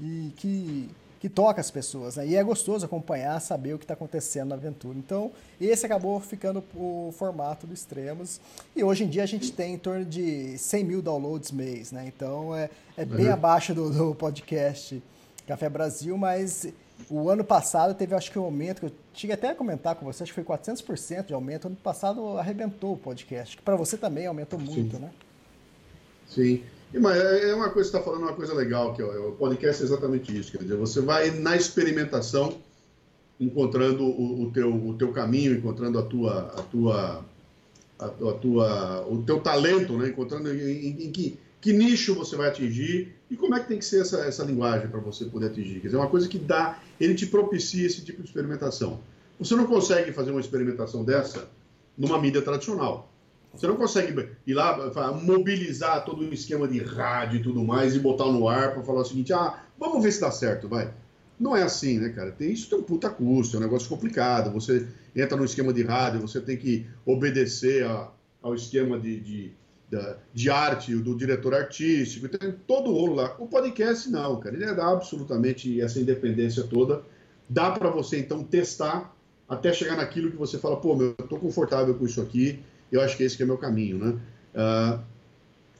e 0.00 0.32
que 0.36 0.88
que 1.24 1.28
toca 1.30 1.58
as 1.58 1.70
pessoas. 1.70 2.16
Né? 2.16 2.26
E 2.26 2.36
é 2.36 2.44
gostoso 2.44 2.84
acompanhar, 2.84 3.40
saber 3.40 3.72
o 3.72 3.78
que 3.78 3.84
está 3.84 3.94
acontecendo 3.94 4.50
na 4.50 4.56
aventura. 4.56 4.98
Então, 4.98 5.32
esse 5.58 5.86
acabou 5.86 6.20
ficando 6.20 6.62
o 6.76 7.14
formato 7.16 7.66
do 7.66 7.72
Extremos. 7.72 8.42
E 8.76 8.84
hoje 8.84 9.04
em 9.04 9.08
dia 9.08 9.22
a 9.22 9.26
gente 9.26 9.50
tem 9.50 9.72
em 9.72 9.78
torno 9.78 10.04
de 10.04 10.58
100 10.58 10.84
mil 10.84 11.00
downloads 11.00 11.50
mês. 11.50 11.92
Né? 11.92 12.12
Então, 12.14 12.54
é, 12.54 12.68
é 12.94 13.06
bem 13.06 13.28
uhum. 13.28 13.32
abaixo 13.32 13.72
do, 13.72 13.88
do, 13.88 14.14
podcast 14.14 15.02
Café 15.46 15.70
Brasil, 15.70 16.14
mas 16.18 16.66
o 17.08 17.30
ano 17.30 17.42
passado 17.42 17.94
teve, 17.94 18.14
acho 18.14 18.30
que, 18.30 18.38
um 18.38 18.44
aumento, 18.44 18.80
que 18.80 18.86
eu 18.88 18.92
cheguei 19.14 19.32
até 19.32 19.48
a 19.48 19.54
comentar 19.54 19.94
com 19.94 20.04
você, 20.04 20.24
acho 20.24 20.34
que 20.34 20.44
foi 20.44 20.58
400% 20.58 21.24
de 21.24 21.32
aumento. 21.32 21.68
Ano 21.68 21.76
passado 21.76 22.36
arrebentou 22.36 22.92
o 22.92 22.98
podcast, 22.98 23.56
que 23.56 23.62
para 23.62 23.76
você 23.76 23.96
também 23.96 24.26
aumentou 24.26 24.58
muito, 24.58 24.96
Sim. 24.96 25.02
né? 25.02 25.10
Sim. 26.28 26.62
Mas 27.00 27.16
é, 27.16 27.50
é 27.50 27.54
uma 27.54 27.70
coisa 27.70 27.90
que 27.90 27.96
está 27.96 28.00
falando, 28.00 28.22
uma 28.22 28.34
coisa 28.34 28.54
legal, 28.54 28.94
que 28.94 29.02
é 29.02 29.04
o 29.04 29.32
podcast 29.32 29.82
é 29.82 29.86
exatamente 29.86 30.36
isso. 30.36 30.52
Quer 30.52 30.58
dizer, 30.58 30.76
você 30.76 31.00
vai 31.00 31.30
na 31.30 31.56
experimentação 31.56 32.56
encontrando 33.38 34.04
o, 34.04 34.42
o, 34.42 34.50
teu, 34.52 34.74
o 34.74 34.94
teu 34.94 35.12
caminho, 35.12 35.52
encontrando 35.52 35.98
a 35.98 36.02
tua, 36.02 36.54
a 36.56 36.62
tua, 36.62 37.24
a, 37.98 38.06
a 38.06 38.32
tua, 38.34 39.06
o 39.08 39.22
teu 39.22 39.40
talento, 39.40 39.96
né? 39.98 40.08
encontrando 40.08 40.52
em, 40.54 40.60
em, 40.60 41.06
em, 41.06 41.12
que, 41.12 41.38
que 41.60 41.72
nicho 41.72 42.14
você 42.14 42.36
vai 42.36 42.48
atingir 42.48 43.14
e 43.30 43.36
como 43.36 43.54
é 43.54 43.60
que 43.60 43.68
tem 43.68 43.78
que 43.78 43.84
ser 43.84 44.02
essa, 44.02 44.18
essa 44.20 44.44
linguagem 44.44 44.88
para 44.88 45.00
você 45.00 45.24
poder 45.24 45.46
atingir. 45.46 45.80
Quer 45.80 45.88
dizer, 45.88 45.96
é 45.96 46.00
uma 46.00 46.08
coisa 46.08 46.28
que 46.28 46.38
dá, 46.38 46.78
ele 47.00 47.14
te 47.14 47.26
propicia 47.26 47.86
esse 47.86 48.02
tipo 48.02 48.22
de 48.22 48.28
experimentação. 48.28 49.00
Você 49.38 49.56
não 49.56 49.66
consegue 49.66 50.12
fazer 50.12 50.30
uma 50.30 50.40
experimentação 50.40 51.04
dessa 51.04 51.48
numa 51.98 52.20
mídia 52.20 52.40
tradicional. 52.40 53.10
Você 53.56 53.66
não 53.66 53.76
consegue 53.76 54.28
ir 54.46 54.54
lá, 54.54 54.90
mobilizar 55.22 56.04
todo 56.04 56.22
o 56.22 56.34
esquema 56.34 56.66
de 56.66 56.80
rádio 56.80 57.40
e 57.40 57.42
tudo 57.42 57.64
mais 57.64 57.94
e 57.94 58.00
botar 58.00 58.26
no 58.26 58.48
ar 58.48 58.72
para 58.72 58.82
falar 58.82 59.00
o 59.00 59.04
seguinte: 59.04 59.32
ah, 59.32 59.62
vamos 59.78 60.02
ver 60.02 60.12
se 60.12 60.20
dá 60.20 60.30
certo, 60.30 60.68
vai. 60.68 60.92
Não 61.38 61.56
é 61.56 61.62
assim, 61.62 61.98
né, 61.98 62.10
cara? 62.10 62.30
Tem, 62.30 62.52
isso 62.52 62.70
tem 62.70 62.78
um 62.78 62.82
puta 62.82 63.10
custo, 63.10 63.56
é 63.56 63.60
um 63.60 63.62
negócio 63.62 63.88
complicado. 63.88 64.52
Você 64.52 64.86
entra 65.14 65.36
no 65.36 65.44
esquema 65.44 65.72
de 65.72 65.82
rádio, 65.82 66.20
você 66.20 66.40
tem 66.40 66.56
que 66.56 66.86
obedecer 67.04 67.84
a, 67.84 68.10
ao 68.42 68.54
esquema 68.54 68.98
de, 68.98 69.20
de, 69.20 69.52
de, 69.90 70.16
de 70.32 70.50
arte 70.50 70.94
do 70.94 71.16
diretor 71.16 71.54
artístico, 71.54 72.28
tem 72.28 72.52
todo 72.66 72.90
o 72.90 72.92
rolo 72.92 73.14
lá. 73.14 73.36
O 73.38 73.46
podcast, 73.46 74.08
não, 74.10 74.38
cara. 74.38 74.54
Ele 74.54 74.66
dá 74.74 74.90
absolutamente 74.90 75.80
essa 75.80 75.98
independência 75.98 76.62
toda. 76.64 77.02
Dá 77.48 77.70
para 77.72 77.90
você, 77.90 78.18
então, 78.18 78.42
testar 78.44 79.14
até 79.48 79.72
chegar 79.72 79.96
naquilo 79.96 80.30
que 80.30 80.36
você 80.36 80.58
fala, 80.58 80.76
pô, 80.76 80.94
meu, 80.94 81.14
eu 81.18 81.26
tô 81.26 81.36
confortável 81.36 81.94
com 81.94 82.04
isso 82.04 82.20
aqui, 82.20 82.60
eu 82.96 83.02
acho 83.02 83.16
que 83.16 83.24
esse 83.24 83.36
que 83.36 83.42
é 83.42 83.46
meu 83.46 83.58
caminho, 83.58 83.98
né? 83.98 84.20
Uh, 84.54 85.00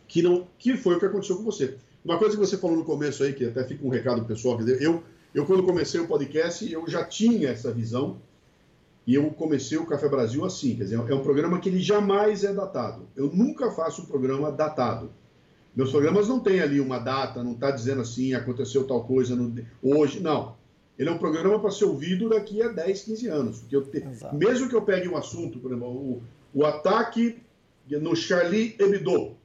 que, 0.08 0.22
não, 0.22 0.46
que 0.58 0.76
foi 0.76 0.96
o 0.96 0.98
que 0.98 1.06
aconteceu 1.06 1.36
com 1.36 1.44
você. 1.44 1.76
Uma 2.04 2.18
coisa 2.18 2.36
que 2.36 2.40
você 2.40 2.56
falou 2.56 2.76
no 2.76 2.84
começo 2.84 3.22
aí, 3.22 3.32
que 3.32 3.44
até 3.44 3.64
fica 3.64 3.86
um 3.86 3.88
recado 3.88 4.24
pessoal, 4.24 4.56
quer 4.56 4.64
dizer, 4.64 4.82
eu, 4.82 5.02
eu 5.34 5.46
quando 5.46 5.62
comecei 5.62 6.00
o 6.00 6.06
podcast, 6.06 6.70
eu 6.70 6.86
já 6.88 7.04
tinha 7.04 7.50
essa 7.50 7.72
visão, 7.72 8.18
e 9.06 9.14
eu 9.14 9.30
comecei 9.30 9.78
o 9.78 9.86
Café 9.86 10.08
Brasil 10.08 10.44
assim, 10.44 10.76
quer 10.76 10.84
dizer, 10.84 10.96
é 10.96 11.14
um 11.14 11.22
programa 11.22 11.60
que 11.60 11.68
ele 11.68 11.80
jamais 11.80 12.42
é 12.42 12.52
datado. 12.52 13.06
Eu 13.14 13.30
nunca 13.32 13.70
faço 13.70 14.02
um 14.02 14.06
programa 14.06 14.50
datado. 14.50 15.10
Meus 15.76 15.90
programas 15.90 16.28
não 16.28 16.40
têm 16.40 16.60
ali 16.60 16.80
uma 16.80 16.98
data, 16.98 17.42
não 17.42 17.52
está 17.52 17.70
dizendo 17.70 18.00
assim, 18.00 18.32
aconteceu 18.32 18.86
tal 18.86 19.04
coisa 19.04 19.36
no, 19.36 19.54
hoje, 19.82 20.20
não. 20.20 20.54
Ele 20.98 21.08
é 21.08 21.12
um 21.12 21.18
programa 21.18 21.58
para 21.58 21.70
ser 21.70 21.84
ouvido 21.84 22.28
daqui 22.28 22.62
a 22.62 22.68
10, 22.68 23.02
15 23.02 23.28
anos. 23.28 23.60
Porque 23.60 24.00
te... 24.00 24.06
mesmo 24.32 24.68
que 24.68 24.74
eu 24.74 24.82
pegue 24.82 25.08
um 25.08 25.16
assunto, 25.16 25.58
por 25.58 25.72
exemplo, 25.72 25.88
o, 25.88 26.22
o 26.54 26.64
ataque 26.64 27.42
no 27.90 28.14
Charlie 28.14 28.76
Hebdo, 28.78 29.36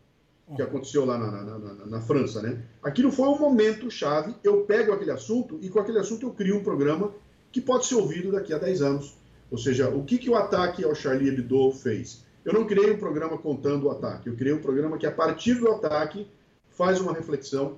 que 0.55 0.61
aconteceu 0.61 1.05
lá 1.05 1.17
na, 1.17 1.31
na, 1.31 1.59
na, 1.59 1.85
na, 1.85 2.01
França, 2.01 2.41
né? 2.41 2.63
Aquilo 2.81 3.11
foi 3.11 3.27
um 3.27 3.37
momento 3.37 3.91
chave. 3.91 4.35
Eu 4.43 4.61
pego 4.61 4.93
aquele 4.93 5.11
assunto 5.11 5.59
e 5.61 5.69
com 5.69 5.79
aquele 5.79 5.99
assunto 5.99 6.25
eu 6.25 6.31
crio 6.31 6.57
um 6.57 6.63
programa 6.63 7.11
que 7.51 7.59
pode 7.59 7.85
ser 7.85 7.95
ouvido 7.95 8.31
daqui 8.31 8.53
a 8.53 8.57
10 8.57 8.81
anos. 8.81 9.13
Ou 9.51 9.57
seja, 9.57 9.89
o 9.89 10.03
que, 10.03 10.17
que 10.17 10.29
o 10.29 10.35
ataque 10.35 10.83
ao 10.83 10.95
Charlie 10.95 11.29
Hebdo 11.29 11.71
fez? 11.71 12.23
Eu 12.45 12.53
não 12.53 12.65
criei 12.65 12.91
um 12.91 12.97
programa 12.97 13.37
contando 13.37 13.87
o 13.87 13.91
ataque, 13.91 14.29
eu 14.29 14.35
criei 14.35 14.53
um 14.53 14.61
programa 14.61 14.97
que, 14.97 15.05
a 15.05 15.11
partir 15.11 15.55
do 15.55 15.69
ataque, 15.69 16.27
faz 16.69 17.01
uma 17.01 17.13
reflexão 17.13 17.77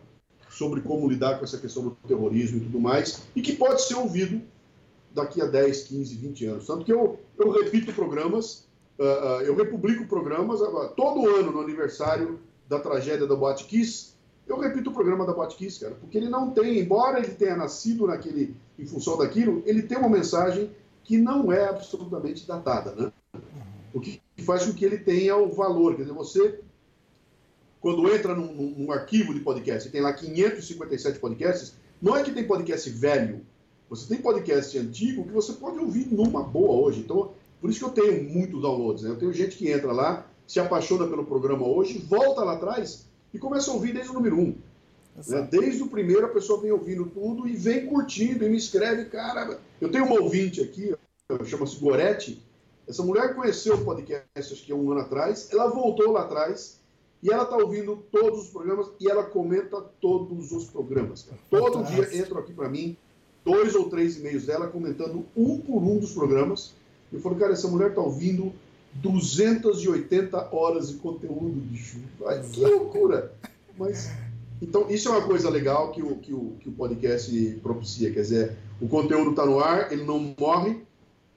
sobre 0.49 0.81
como 0.81 1.09
lidar 1.09 1.39
com 1.39 1.45
essa 1.45 1.57
questão 1.57 1.83
do 1.83 1.91
terrorismo 2.07 2.57
e 2.57 2.61
tudo 2.61 2.79
mais, 2.79 3.23
e 3.35 3.41
que 3.41 3.53
pode 3.53 3.81
ser 3.81 3.95
ouvido 3.95 4.41
daqui 5.13 5.41
a 5.41 5.45
10, 5.45 5.83
15, 5.83 6.15
20 6.15 6.45
anos. 6.45 6.67
Tanto 6.67 6.85
que 6.85 6.93
eu, 6.93 7.19
eu 7.39 7.51
repito 7.51 7.91
programas, 7.93 8.67
uh, 9.01 9.41
eu 9.41 9.55
republico 9.55 10.05
programas, 10.07 10.61
uh, 10.61 10.89
todo 10.95 11.27
ano 11.27 11.51
no 11.51 11.61
aniversário 11.61 12.39
da 12.67 12.79
tragédia 12.79 13.27
da 13.27 13.35
Boate 13.35 13.65
Kiss, 13.65 14.11
eu 14.47 14.59
repito 14.59 14.89
o 14.89 14.93
programa 14.93 15.25
da 15.25 15.33
Boate 15.33 15.55
Kiss, 15.55 15.79
cara, 15.79 15.95
porque 15.95 16.17
ele 16.17 16.29
não 16.29 16.51
tem, 16.51 16.79
embora 16.79 17.19
ele 17.19 17.33
tenha 17.33 17.55
nascido 17.55 18.07
naquele, 18.07 18.55
em 18.77 18.85
função 18.85 19.17
daquilo, 19.17 19.61
ele 19.65 19.83
tem 19.83 19.97
uma 19.97 20.09
mensagem 20.09 20.71
que 21.03 21.17
não 21.17 21.51
é 21.51 21.67
absolutamente 21.67 22.47
datada, 22.47 22.93
né? 22.95 23.11
O 23.93 23.99
que 23.99 24.21
faz 24.45 24.65
com 24.65 24.73
que 24.73 24.85
ele 24.85 24.97
tenha 24.97 25.35
o 25.35 25.51
valor, 25.51 25.95
quer 25.95 26.03
dizer, 26.03 26.13
você 26.13 26.59
quando 27.81 28.07
entra 28.13 28.35
num, 28.35 28.53
num, 28.53 28.91
arquivo 28.91 29.33
de 29.33 29.39
podcast 29.39 29.89
tem 29.89 30.01
lá 30.01 30.13
557 30.13 31.17
podcasts, 31.17 31.73
não 31.99 32.15
é 32.15 32.23
que 32.23 32.31
tem 32.31 32.45
podcast 32.45 32.87
velho. 32.91 33.41
Você 33.89 34.07
tem 34.07 34.21
podcast 34.21 34.77
antigo 34.77 35.25
que 35.25 35.31
você 35.31 35.53
pode 35.53 35.79
ouvir 35.79 36.07
numa 36.13 36.43
boa 36.43 36.85
hoje. 36.85 37.01
Então, 37.01 37.33
por 37.61 37.69
isso 37.69 37.79
que 37.79 37.85
eu 37.85 38.03
tenho 38.03 38.23
muitos 38.29 38.61
downloads. 38.61 39.03
Né? 39.03 39.11
Eu 39.11 39.17
tenho 39.17 39.31
gente 39.31 39.55
que 39.55 39.69
entra 39.69 39.91
lá, 39.91 40.25
se 40.47 40.59
apaixona 40.59 41.07
pelo 41.07 41.23
programa 41.23 41.65
hoje, 41.67 41.99
volta 41.99 42.43
lá 42.43 42.53
atrás 42.53 43.05
e 43.31 43.37
começa 43.37 43.69
a 43.69 43.73
ouvir 43.75 43.93
desde 43.93 44.09
o 44.11 44.15
número 44.15 44.37
um. 44.37 44.55
Né? 45.27 45.47
Desde 45.49 45.83
o 45.83 45.87
primeiro 45.87 46.25
a 46.25 46.29
pessoa 46.29 46.59
vem 46.59 46.71
ouvindo 46.71 47.05
tudo 47.05 47.47
e 47.47 47.55
vem 47.55 47.85
curtindo 47.85 48.43
e 48.43 48.49
me 48.49 48.57
escreve, 48.57 49.05
cara. 49.05 49.59
Eu 49.79 49.91
tenho 49.91 50.05
uma 50.05 50.19
ouvinte 50.19 50.61
aqui, 50.61 50.95
chama-se 51.45 51.77
Gorete. 51.77 52.43
Essa 52.87 53.03
mulher 53.03 53.35
conheceu 53.35 53.75
o 53.75 53.85
podcast 53.85 54.53
acho 54.53 54.65
que 54.65 54.73
um 54.73 54.91
ano 54.91 55.01
atrás, 55.01 55.49
ela 55.51 55.67
voltou 55.67 56.11
lá 56.11 56.21
atrás 56.21 56.79
e 57.21 57.31
ela 57.31 57.43
está 57.43 57.55
ouvindo 57.55 58.03
todos 58.11 58.45
os 58.45 58.49
programas 58.49 58.87
e 58.99 59.07
ela 59.07 59.23
comenta 59.23 59.79
todos 60.01 60.51
os 60.51 60.65
programas. 60.65 61.23
Cara. 61.23 61.39
Todo 61.49 61.83
dia 61.83 62.17
entram 62.17 62.39
aqui 62.39 62.51
para 62.51 62.67
mim 62.67 62.97
dois 63.45 63.75
ou 63.75 63.89
três 63.89 64.17
e-mails 64.17 64.45
dela 64.45 64.67
comentando 64.67 65.25
um 65.35 65.59
por 65.59 65.81
um 65.81 65.99
dos 65.99 66.13
programas. 66.13 66.73
Eu 67.11 67.19
falo, 67.19 67.35
cara, 67.35 67.53
essa 67.53 67.67
mulher 67.67 67.89
está 67.89 68.01
ouvindo 68.01 68.53
280 68.95 70.55
horas 70.55 70.89
de 70.89 70.95
conteúdo, 70.95 71.59
bicho. 71.69 71.97
Ai, 72.25 72.41
que 72.51 72.61
loucura! 72.61 73.33
Mas, 73.77 74.11
então, 74.61 74.89
isso 74.89 75.09
é 75.09 75.11
uma 75.11 75.21
coisa 75.21 75.49
legal 75.49 75.91
que 75.91 76.01
o, 76.01 76.15
que 76.17 76.33
o, 76.33 76.53
que 76.59 76.69
o 76.69 76.71
podcast 76.71 77.59
propicia. 77.63 78.11
Quer 78.11 78.21
dizer, 78.21 78.57
o 78.79 78.87
conteúdo 78.87 79.31
está 79.31 79.45
no 79.45 79.59
ar, 79.59 79.91
ele 79.91 80.03
não 80.03 80.33
morre. 80.37 80.81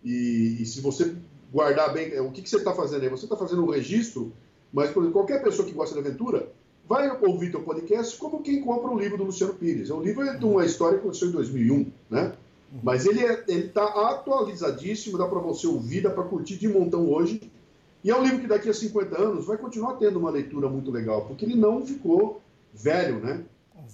E, 0.04 0.58
e 0.60 0.66
se 0.66 0.80
você 0.80 1.14
guardar 1.52 1.92
bem, 1.92 2.18
o 2.20 2.30
que, 2.30 2.42
que 2.42 2.50
você 2.50 2.56
está 2.56 2.72
fazendo 2.72 3.02
aí? 3.02 3.08
Você 3.08 3.24
está 3.24 3.36
fazendo 3.36 3.64
um 3.64 3.70
registro 3.70 4.32
mas, 4.74 4.90
por 4.90 5.04
exemplo, 5.04 5.20
qualquer 5.20 5.40
pessoa 5.40 5.66
que 5.66 5.72
gosta 5.72 5.94
de 5.94 6.00
aventura 6.00 6.48
vai 6.86 7.08
ouvir 7.22 7.52
teu 7.52 7.62
podcast 7.62 8.18
como 8.18 8.42
quem 8.42 8.60
compra 8.60 8.90
um 8.90 8.98
livro 8.98 9.16
do 9.16 9.22
Luciano 9.22 9.54
Pires. 9.54 9.88
O 9.88 10.00
livro 10.00 10.24
é 10.24 10.36
de 10.36 10.44
uma 10.44 10.66
história 10.66 10.98
que 10.98 11.04
aconteceu 11.04 11.28
em 11.28 11.32
2001, 11.32 11.92
né? 12.10 12.32
Mas 12.82 13.06
ele 13.06 13.20
é, 13.24 13.44
está 13.48 13.84
atualizadíssimo, 13.84 15.18
dá 15.18 15.26
para 15.26 15.38
você 15.38 15.66
ouvir, 15.66 16.02
dá 16.02 16.10
para 16.10 16.24
curtir 16.24 16.56
de 16.56 16.68
montão 16.68 17.08
hoje. 17.08 17.50
E 18.02 18.10
é 18.10 18.16
um 18.16 18.22
livro 18.22 18.40
que 18.40 18.46
daqui 18.46 18.68
a 18.68 18.74
50 18.74 19.20
anos 19.20 19.46
vai 19.46 19.56
continuar 19.56 19.94
tendo 19.94 20.18
uma 20.18 20.30
leitura 20.30 20.68
muito 20.68 20.90
legal, 20.90 21.24
porque 21.26 21.44
ele 21.44 21.54
não 21.54 21.84
ficou 21.86 22.42
velho, 22.72 23.20
né? 23.20 23.44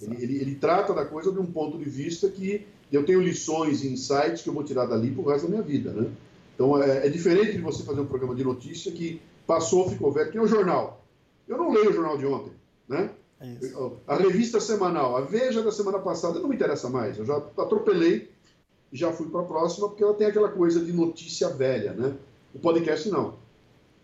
Ele, 0.01 0.23
ele, 0.23 0.41
ele, 0.41 0.55
trata 0.55 0.93
da 0.93 1.05
coisa 1.05 1.31
de 1.31 1.39
um 1.39 1.45
ponto 1.45 1.77
de 1.77 1.85
vista 1.85 2.29
que 2.29 2.65
eu 2.91 3.05
tenho 3.05 3.21
lições 3.21 3.83
e 3.83 3.87
insights 3.91 4.41
que 4.41 4.49
eu 4.49 4.53
vou 4.53 4.63
tirar 4.63 4.85
dali 4.85 5.11
pro 5.11 5.23
resto 5.23 5.43
da 5.43 5.49
minha 5.49 5.61
vida, 5.61 5.91
né? 5.91 6.09
Então 6.55 6.81
é, 6.81 7.07
é 7.07 7.09
diferente 7.09 7.53
de 7.53 7.61
você 7.61 7.83
fazer 7.83 8.01
um 8.01 8.05
programa 8.05 8.35
de 8.35 8.43
notícia 8.43 8.91
que 8.91 9.21
passou, 9.45 9.89
ficou 9.89 10.11
velho. 10.11 10.31
Tem 10.31 10.41
o 10.41 10.47
jornal. 10.47 11.05
Eu 11.47 11.57
não 11.57 11.71
leio 11.71 11.89
o 11.89 11.93
jornal 11.93 12.17
de 12.17 12.25
ontem, 12.25 12.53
né? 12.87 13.09
É 13.39 13.57
a 14.05 14.15
revista 14.17 14.59
semanal, 14.59 15.17
a 15.17 15.21
Veja 15.21 15.63
da 15.63 15.71
semana 15.71 15.97
passada, 15.97 16.39
não 16.39 16.47
me 16.47 16.55
interessa 16.55 16.89
mais. 16.89 17.17
Eu 17.17 17.25
já 17.25 17.37
atropelei 17.37 18.30
já 18.91 19.11
fui 19.11 19.27
para 19.27 19.41
a 19.41 19.45
próxima, 19.45 19.87
porque 19.87 20.03
ela 20.03 20.13
tem 20.13 20.27
aquela 20.27 20.49
coisa 20.49 20.83
de 20.83 20.91
notícia 20.91 21.49
velha, 21.49 21.93
né? 21.93 22.13
O 22.53 22.59
podcast 22.59 23.09
não. 23.09 23.35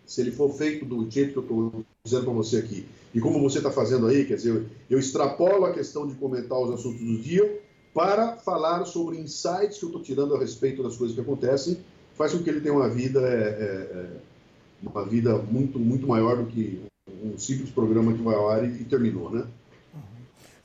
Se 0.06 0.22
ele 0.22 0.30
for 0.30 0.50
feito 0.54 0.84
do 0.84 1.08
jeito 1.10 1.32
que 1.32 1.38
eu 1.38 1.42
estou 1.42 1.84
dizendo 2.02 2.24
para 2.24 2.32
você 2.32 2.56
aqui, 2.56 2.86
e 3.14 3.20
como 3.20 3.40
você 3.40 3.58
está 3.58 3.70
fazendo 3.70 4.06
aí, 4.06 4.24
quer 4.24 4.36
dizer, 4.36 4.64
eu 4.88 4.98
extrapolo 4.98 5.66
a 5.66 5.72
questão 5.72 6.06
de 6.06 6.14
comentar 6.14 6.58
os 6.58 6.70
assuntos 6.70 7.00
do 7.00 7.18
dia 7.18 7.60
para 7.92 8.36
falar 8.36 8.84
sobre 8.84 9.18
insights 9.18 9.78
que 9.78 9.84
eu 9.84 9.88
estou 9.88 10.02
tirando 10.02 10.34
a 10.34 10.38
respeito 10.38 10.82
das 10.82 10.96
coisas 10.96 11.14
que 11.14 11.20
acontecem, 11.20 11.78
faz 12.14 12.32
com 12.32 12.42
que 12.42 12.48
ele 12.48 12.60
tenha 12.60 12.74
uma 12.74 12.88
vida 12.88 13.20
é, 13.20 13.32
é, 13.32 14.86
é 14.86 14.88
uma 14.88 15.04
vida 15.04 15.36
muito, 15.38 15.78
muito 15.78 16.06
maior 16.06 16.36
do 16.36 16.46
que 16.46 16.80
um 17.22 17.36
simples 17.36 17.70
programa 17.70 18.12
que 18.12 18.22
vai 18.22 18.34
ao 18.34 18.48
ar 18.48 18.64
e, 18.64 18.82
e 18.82 18.84
terminou, 18.84 19.30
né? 19.30 19.46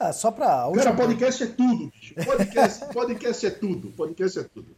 Ah, 0.03 0.11
só 0.11 0.31
para. 0.31 0.69
Cara, 0.75 0.93
podcast 0.93 1.43
é 1.43 1.47
tudo, 1.47 1.89
bicho. 1.89 2.13
Podcast, 2.25 2.85
podcast 2.91 3.45
é 3.45 3.49
tudo. 3.49 3.87
Podcast 3.91 4.39
é 4.39 4.43
tudo. 4.43 4.75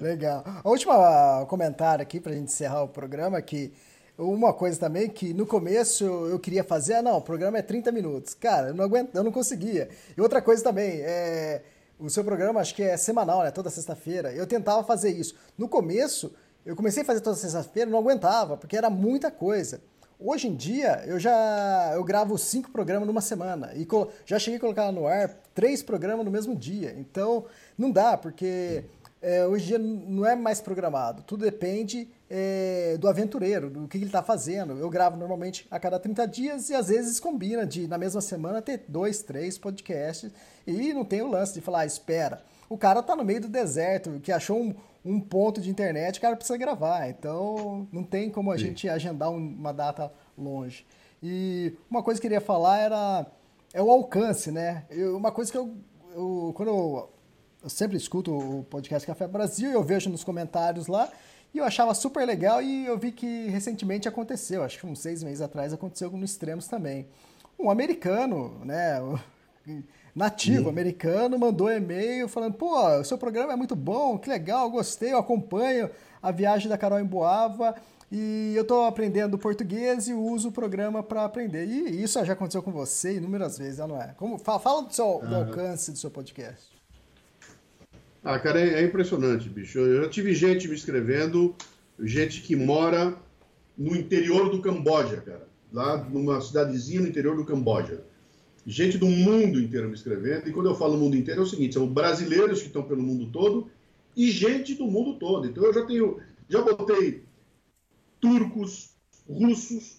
Legal. 0.00 0.44
A 0.62 0.68
última 0.68 1.44
comentário 1.48 2.02
aqui 2.02 2.20
para 2.20 2.30
a 2.30 2.34
gente 2.36 2.52
encerrar 2.52 2.84
o 2.84 2.88
programa 2.88 3.42
que 3.42 3.72
uma 4.16 4.52
coisa 4.52 4.78
também 4.78 5.08
que 5.08 5.34
no 5.34 5.44
começo 5.44 6.04
eu 6.04 6.38
queria 6.38 6.62
fazer, 6.62 6.94
ah, 6.94 7.02
não, 7.02 7.16
o 7.16 7.20
programa 7.20 7.58
é 7.58 7.62
30 7.62 7.90
minutos. 7.90 8.32
Cara, 8.34 8.68
eu 8.68 8.74
não 8.74 8.84
aguento, 8.84 9.12
eu 9.16 9.24
não 9.24 9.32
conseguia. 9.32 9.88
E 10.16 10.20
outra 10.20 10.40
coisa 10.40 10.62
também, 10.62 11.00
é, 11.00 11.62
o 11.98 12.08
seu 12.08 12.22
programa 12.22 12.60
acho 12.60 12.76
que 12.76 12.82
é 12.84 12.96
semanal, 12.96 13.42
né? 13.42 13.50
Toda 13.50 13.70
sexta-feira. 13.70 14.32
Eu 14.32 14.46
tentava 14.46 14.84
fazer 14.84 15.10
isso. 15.10 15.34
No 15.58 15.68
começo, 15.68 16.32
eu 16.64 16.76
comecei 16.76 17.02
a 17.02 17.06
fazer 17.06 17.22
toda 17.22 17.34
sexta-feira, 17.34 17.90
não 17.90 17.98
aguentava, 17.98 18.56
porque 18.56 18.76
era 18.76 18.88
muita 18.88 19.32
coisa. 19.32 19.82
Hoje 20.18 20.46
em 20.46 20.54
dia, 20.54 21.02
eu 21.06 21.18
já 21.18 21.90
eu 21.94 22.04
gravo 22.04 22.38
cinco 22.38 22.70
programas 22.70 23.06
numa 23.06 23.20
semana 23.20 23.72
e 23.74 23.86
já 24.24 24.38
cheguei 24.38 24.58
a 24.58 24.60
colocar 24.60 24.92
no 24.92 25.06
ar 25.06 25.28
três 25.52 25.82
programas 25.82 26.24
no 26.24 26.30
mesmo 26.30 26.54
dia. 26.54 26.94
Então, 26.96 27.46
não 27.76 27.90
dá, 27.90 28.16
porque 28.16 28.84
é, 29.20 29.44
hoje 29.44 29.64
em 29.64 29.66
dia 29.66 29.78
não 29.78 30.24
é 30.24 30.36
mais 30.36 30.60
programado. 30.60 31.22
Tudo 31.22 31.44
depende 31.44 32.08
é, 32.30 32.96
do 32.98 33.08
aventureiro, 33.08 33.68
do 33.68 33.88
que 33.88 33.96
ele 33.96 34.06
está 34.06 34.22
fazendo. 34.22 34.78
Eu 34.78 34.88
gravo 34.88 35.16
normalmente 35.16 35.66
a 35.68 35.80
cada 35.80 35.98
30 35.98 36.28
dias 36.28 36.70
e 36.70 36.74
às 36.74 36.88
vezes 36.88 37.18
combina 37.18 37.66
de, 37.66 37.88
na 37.88 37.98
mesma 37.98 38.20
semana, 38.20 38.62
ter 38.62 38.84
dois, 38.86 39.20
três 39.20 39.58
podcasts. 39.58 40.30
E 40.64 40.92
não 40.92 41.04
tem 41.04 41.22
o 41.22 41.28
lance 41.28 41.54
de 41.54 41.60
falar, 41.60 41.80
ah, 41.80 41.86
espera. 41.86 42.40
O 42.68 42.78
cara 42.78 43.00
está 43.00 43.16
no 43.16 43.24
meio 43.24 43.40
do 43.40 43.48
deserto, 43.48 44.20
que 44.22 44.30
achou 44.30 44.60
um, 44.60 44.74
um, 45.04 45.20
ponto 45.20 45.60
de 45.60 45.70
internet, 45.70 46.18
o 46.18 46.20
cara 46.20 46.36
precisa 46.36 46.56
gravar. 46.56 47.08
Então 47.08 47.86
não 47.92 48.02
tem 48.02 48.30
como 48.30 48.50
a 48.52 48.58
Sim. 48.58 48.66
gente 48.66 48.88
agendar 48.88 49.30
uma 49.30 49.72
data 49.72 50.12
longe. 50.36 50.86
E 51.22 51.74
uma 51.90 52.02
coisa 52.02 52.20
que 52.20 52.26
eu 52.26 52.30
queria 52.30 52.44
falar 52.44 52.78
era 52.78 53.26
é 53.72 53.82
o 53.82 53.90
alcance, 53.90 54.50
né? 54.50 54.84
Eu, 54.90 55.16
uma 55.16 55.32
coisa 55.32 55.50
que 55.50 55.58
eu, 55.58 55.74
eu 56.14 56.52
quando 56.54 56.68
eu 56.68 57.10
eu 57.64 57.70
sempre 57.70 57.96
escuto 57.96 58.30
o 58.30 58.62
podcast 58.64 59.06
Café 59.06 59.26
Brasil, 59.26 59.70
eu 59.70 59.82
vejo 59.82 60.10
nos 60.10 60.22
comentários 60.22 60.86
lá, 60.86 61.10
e 61.54 61.56
eu 61.56 61.64
achava 61.64 61.94
super 61.94 62.26
legal, 62.26 62.60
e 62.60 62.84
eu 62.84 62.98
vi 62.98 63.10
que 63.10 63.48
recentemente 63.48 64.06
aconteceu, 64.06 64.62
acho 64.62 64.78
que 64.78 64.86
uns 64.86 64.98
seis 64.98 65.22
meses 65.22 65.40
atrás 65.40 65.72
aconteceu 65.72 66.10
no 66.10 66.26
Extremos 66.26 66.68
também. 66.68 67.08
Um 67.58 67.70
americano, 67.70 68.62
né, 68.66 69.00
nativo 70.14 70.68
americano, 70.68 71.38
mandou 71.38 71.70
e-mail 71.70 72.28
falando, 72.28 72.54
pô, 72.54 73.00
o 73.00 73.04
seu 73.04 73.18
programa 73.18 73.52
é 73.52 73.56
muito 73.56 73.74
bom, 73.74 74.16
que 74.16 74.28
legal, 74.28 74.70
gostei, 74.70 75.12
eu 75.12 75.18
acompanho 75.18 75.90
a 76.22 76.30
viagem 76.30 76.68
da 76.68 76.78
Carol 76.78 77.00
em 77.00 77.04
Boava, 77.04 77.74
e 78.12 78.52
eu 78.54 78.62
estou 78.62 78.84
aprendendo 78.84 79.36
português 79.36 80.06
e 80.06 80.12
uso 80.12 80.48
o 80.50 80.52
programa 80.52 81.02
para 81.02 81.24
aprender. 81.24 81.66
E 81.66 82.00
isso 82.00 82.24
já 82.24 82.34
aconteceu 82.34 82.62
com 82.62 82.70
você 82.70 83.16
inúmeras 83.16 83.58
vezes, 83.58 83.78
não 83.78 84.00
é? 84.00 84.14
Como, 84.16 84.38
fala, 84.38 84.60
fala 84.60 84.82
do, 84.82 84.94
seu, 84.94 85.20
do 85.26 85.34
alcance 85.34 85.90
do 85.90 85.98
seu 85.98 86.10
podcast. 86.10 86.74
Ah, 88.22 88.38
cara, 88.38 88.60
é, 88.60 88.80
é, 88.80 88.82
impressionante, 88.84 89.48
bicho. 89.48 89.80
Eu 89.80 90.04
já 90.04 90.08
tive 90.08 90.32
gente 90.32 90.68
me 90.68 90.74
escrevendo, 90.74 91.56
gente 91.98 92.40
que 92.40 92.54
mora 92.54 93.16
no 93.76 93.96
interior 93.96 94.48
do 94.48 94.62
Camboja, 94.62 95.16
cara. 95.20 95.48
Lá 95.72 95.96
numa 95.96 96.40
cidadezinha 96.40 97.00
no 97.00 97.08
interior 97.08 97.36
do 97.36 97.44
Camboja. 97.44 98.00
Gente 98.66 98.96
do 98.96 99.06
mundo 99.06 99.60
inteiro 99.60 99.88
me 99.88 99.94
escrevendo. 99.94 100.48
E 100.48 100.52
quando 100.52 100.68
eu 100.68 100.74
falo 100.74 100.96
mundo 100.96 101.16
inteiro 101.16 101.40
é 101.40 101.44
o 101.44 101.46
seguinte: 101.46 101.74
são 101.74 101.86
brasileiros 101.86 102.60
que 102.60 102.68
estão 102.68 102.82
pelo 102.82 103.02
mundo 103.02 103.26
todo 103.30 103.70
e 104.16 104.30
gente 104.30 104.74
do 104.74 104.86
mundo 104.86 105.18
todo. 105.18 105.46
Então 105.46 105.64
eu 105.64 105.72
já 105.72 105.84
tenho, 105.84 106.18
já 106.48 106.62
botei 106.62 107.22
turcos, 108.20 108.90
russos, 109.28 109.98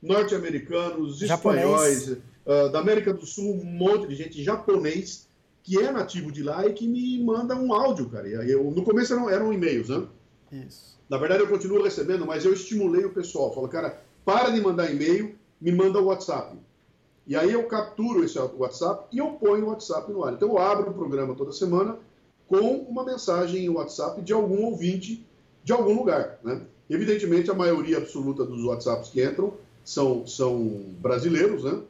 norte-americanos, 0.00 1.22
espanhóis, 1.22 2.08
uh, 2.08 2.70
da 2.70 2.78
América 2.78 3.12
do 3.12 3.26
Sul, 3.26 3.54
um 3.54 3.64
monte 3.64 4.06
de 4.06 4.14
gente, 4.14 4.42
japonês 4.42 5.26
que 5.64 5.78
é 5.78 5.90
nativo 5.90 6.30
de 6.30 6.42
lá 6.42 6.66
e 6.66 6.74
que 6.74 6.86
me 6.86 7.24
manda 7.24 7.56
um 7.56 7.72
áudio, 7.72 8.10
cara. 8.10 8.28
Eu, 8.28 8.70
no 8.70 8.84
começo 8.84 9.14
eram, 9.14 9.30
eram 9.30 9.52
e-mails, 9.52 9.88
né? 9.88 10.06
Isso. 10.52 10.98
Na 11.08 11.16
verdade, 11.16 11.42
eu 11.42 11.48
continuo 11.48 11.82
recebendo, 11.82 12.26
mas 12.26 12.44
eu 12.44 12.52
estimulei 12.52 13.04
o 13.04 13.14
pessoal. 13.14 13.52
Falo, 13.52 13.66
cara, 13.66 13.98
para 14.26 14.50
de 14.50 14.60
mandar 14.60 14.92
e-mail, 14.92 15.34
me 15.58 15.72
manda 15.72 15.98
o 15.98 16.04
WhatsApp. 16.04 16.56
E 17.26 17.34
aí 17.34 17.52
eu 17.52 17.64
capturo 17.64 18.22
esse 18.24 18.38
WhatsApp 18.38 19.06
e 19.12 19.18
eu 19.18 19.28
ponho 19.32 19.66
o 19.66 19.68
WhatsApp 19.68 20.12
no 20.12 20.24
ar. 20.24 20.34
Então 20.34 20.48
eu 20.48 20.58
abro 20.58 20.90
o 20.90 20.94
programa 20.94 21.34
toda 21.34 21.52
semana 21.52 21.96
com 22.46 22.76
uma 22.88 23.04
mensagem 23.04 23.64
em 23.64 23.68
WhatsApp 23.68 24.20
de 24.20 24.32
algum 24.32 24.64
ouvinte 24.64 25.26
de 25.62 25.72
algum 25.72 25.94
lugar, 25.94 26.38
né? 26.44 26.60
Evidentemente, 26.88 27.50
a 27.50 27.54
maioria 27.54 27.96
absoluta 27.96 28.44
dos 28.44 28.62
WhatsApps 28.62 29.08
que 29.08 29.24
entram 29.24 29.54
são, 29.82 30.26
são 30.26 30.66
brasileiros, 31.00 31.64
né? 31.64 31.80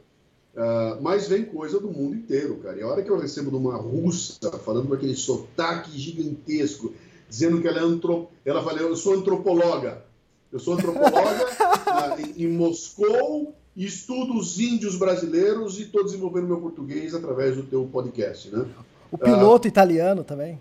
Uh, 0.54 1.02
mas 1.02 1.26
vem 1.26 1.44
coisa 1.44 1.80
do 1.80 1.90
mundo 1.90 2.14
inteiro, 2.14 2.56
cara. 2.58 2.78
E 2.78 2.82
a 2.82 2.86
hora 2.86 3.02
que 3.02 3.10
eu 3.10 3.18
recebo 3.18 3.50
de 3.50 3.56
uma 3.56 3.76
russa 3.76 4.52
falando 4.64 4.86
com 4.86 4.94
aquele 4.94 5.16
sotaque 5.16 5.98
gigantesco, 5.98 6.94
dizendo 7.28 7.60
que 7.60 7.66
ela 7.66 7.80
é 7.80 7.82
antrop... 7.82 8.28
ela 8.44 8.62
fala, 8.62 8.78
eu 8.78 8.94
sou 8.94 9.14
antropóloga. 9.14 10.04
Eu 10.52 10.60
sou 10.60 10.74
antropóloga 10.74 11.18
uh, 12.14 12.20
em, 12.20 12.44
em, 12.44 12.48
Moscou 12.48 13.52
estudo 13.76 14.36
os 14.36 14.58
índios 14.60 14.96
brasileiros 14.96 15.78
e 15.78 15.82
estou 15.82 16.04
desenvolvendo 16.04 16.46
meu 16.46 16.60
português 16.60 17.14
através 17.14 17.56
do 17.56 17.64
teu 17.64 17.86
podcast, 17.86 18.48
né? 18.50 18.66
O 19.10 19.18
piloto 19.18 19.66
uh, 19.66 19.68
italiano 19.68 20.22
também. 20.22 20.60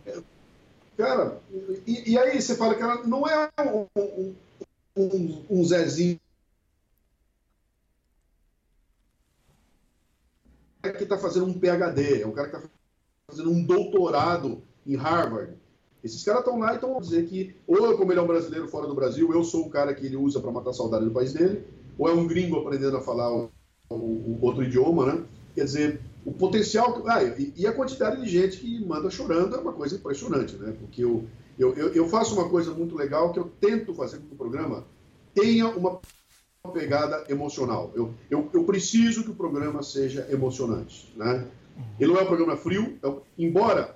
Cara, 0.97 1.39
e, 1.85 2.11
e, 2.11 2.17
aí 2.17 2.39
você 2.39 2.55
fala 2.55 2.75
que 2.75 2.83
ela 2.83 3.03
não 3.03 3.27
é 3.27 3.49
um, 3.59 3.87
um, 3.95 4.35
um, 4.95 5.43
um 5.49 5.65
Zezinho 5.65 6.19
que 10.91 11.03
está 11.03 11.17
fazendo 11.17 11.45
um 11.45 11.53
PhD, 11.53 12.21
é 12.21 12.27
um 12.27 12.31
cara 12.31 12.49
que 12.49 12.57
está 12.57 12.69
fazendo 13.29 13.49
um 13.49 13.63
doutorado 13.63 14.61
em 14.85 14.95
Harvard. 14.95 15.53
Esses 16.03 16.23
caras 16.23 16.41
estão 16.41 16.59
lá 16.59 16.73
e 16.73 16.75
estão 16.75 16.99
dizer 16.99 17.25
que, 17.27 17.55
ou 17.65 17.97
como 17.97 18.11
ele 18.11 18.19
é 18.19 18.23
um 18.23 18.27
brasileiro 18.27 18.67
fora 18.67 18.85
do 18.85 18.93
Brasil, 18.93 19.33
eu 19.33 19.43
sou 19.43 19.65
o 19.65 19.69
cara 19.69 19.93
que 19.93 20.05
ele 20.05 20.17
usa 20.17 20.41
para 20.41 20.51
matar 20.51 20.71
a 20.71 20.73
saudade 20.73 21.05
do 21.05 21.11
país 21.11 21.31
dele, 21.31 21.65
ou 21.97 22.09
é 22.09 22.13
um 22.13 22.27
gringo 22.27 22.57
aprendendo 22.57 22.97
a 22.97 23.01
falar 23.01 23.31
o, 23.33 23.51
o, 23.89 23.95
o 23.95 24.39
outro 24.41 24.63
idioma, 24.63 25.05
né? 25.05 25.23
Quer 25.55 25.65
dizer, 25.65 26.01
o 26.25 26.31
potencial. 26.31 27.03
Ah, 27.07 27.23
e, 27.23 27.53
e, 27.55 27.67
a 27.67 27.73
quantidade 27.73 28.21
de 28.21 28.29
gente 28.29 28.57
que 28.57 28.83
manda 28.85 29.09
chorando 29.09 29.55
é 29.55 29.59
uma 29.59 29.73
coisa 29.73 29.95
impressionante, 29.95 30.55
né? 30.55 30.75
Porque 30.79 31.03
eu, 31.03 31.25
eu, 31.57 31.73
eu 31.73 32.07
faço 32.07 32.33
uma 32.33 32.49
coisa 32.49 32.73
muito 32.73 32.95
legal 32.95 33.31
que 33.31 33.39
eu 33.39 33.51
tento 33.59 33.93
fazer 33.93 34.17
com 34.17 34.27
que 34.27 34.33
o 34.33 34.37
programa 34.37 34.85
tenha 35.33 35.67
uma 35.69 35.99
pegada 36.73 37.25
emocional. 37.29 37.91
Eu, 37.93 38.13
eu, 38.29 38.49
eu, 38.53 38.63
preciso 38.63 39.23
que 39.23 39.31
o 39.31 39.35
programa 39.35 39.83
seja 39.83 40.27
emocionante. 40.31 41.13
Né? 41.15 41.45
Ele 41.99 42.11
não 42.11 42.19
é 42.19 42.23
um 42.23 42.27
programa 42.27 42.55
frio, 42.55 42.93
então, 42.97 43.21
embora 43.37 43.95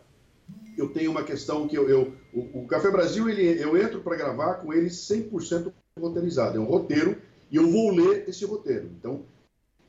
eu 0.78 0.90
tenha 0.90 1.10
uma 1.10 1.24
questão 1.24 1.68
que 1.68 1.78
eu. 1.78 1.90
eu 1.90 2.14
o, 2.34 2.62
o, 2.62 2.68
Café 2.68 2.92
Brasil, 2.92 3.28
ele, 3.30 3.62
eu 3.62 3.78
entro 3.78 4.02
para 4.02 4.16
gravar 4.16 4.56
com 4.56 4.74
ele 4.74 4.90
100% 4.90 5.72
roteirizado. 6.00 6.58
É 6.58 6.60
um 6.60 6.66
roteiro 6.66 7.18
e 7.52 7.56
eu 7.56 7.70
vou 7.70 7.92
ler 7.92 8.28
esse 8.28 8.46
roteiro. 8.46 8.90
Então, 9.00 9.22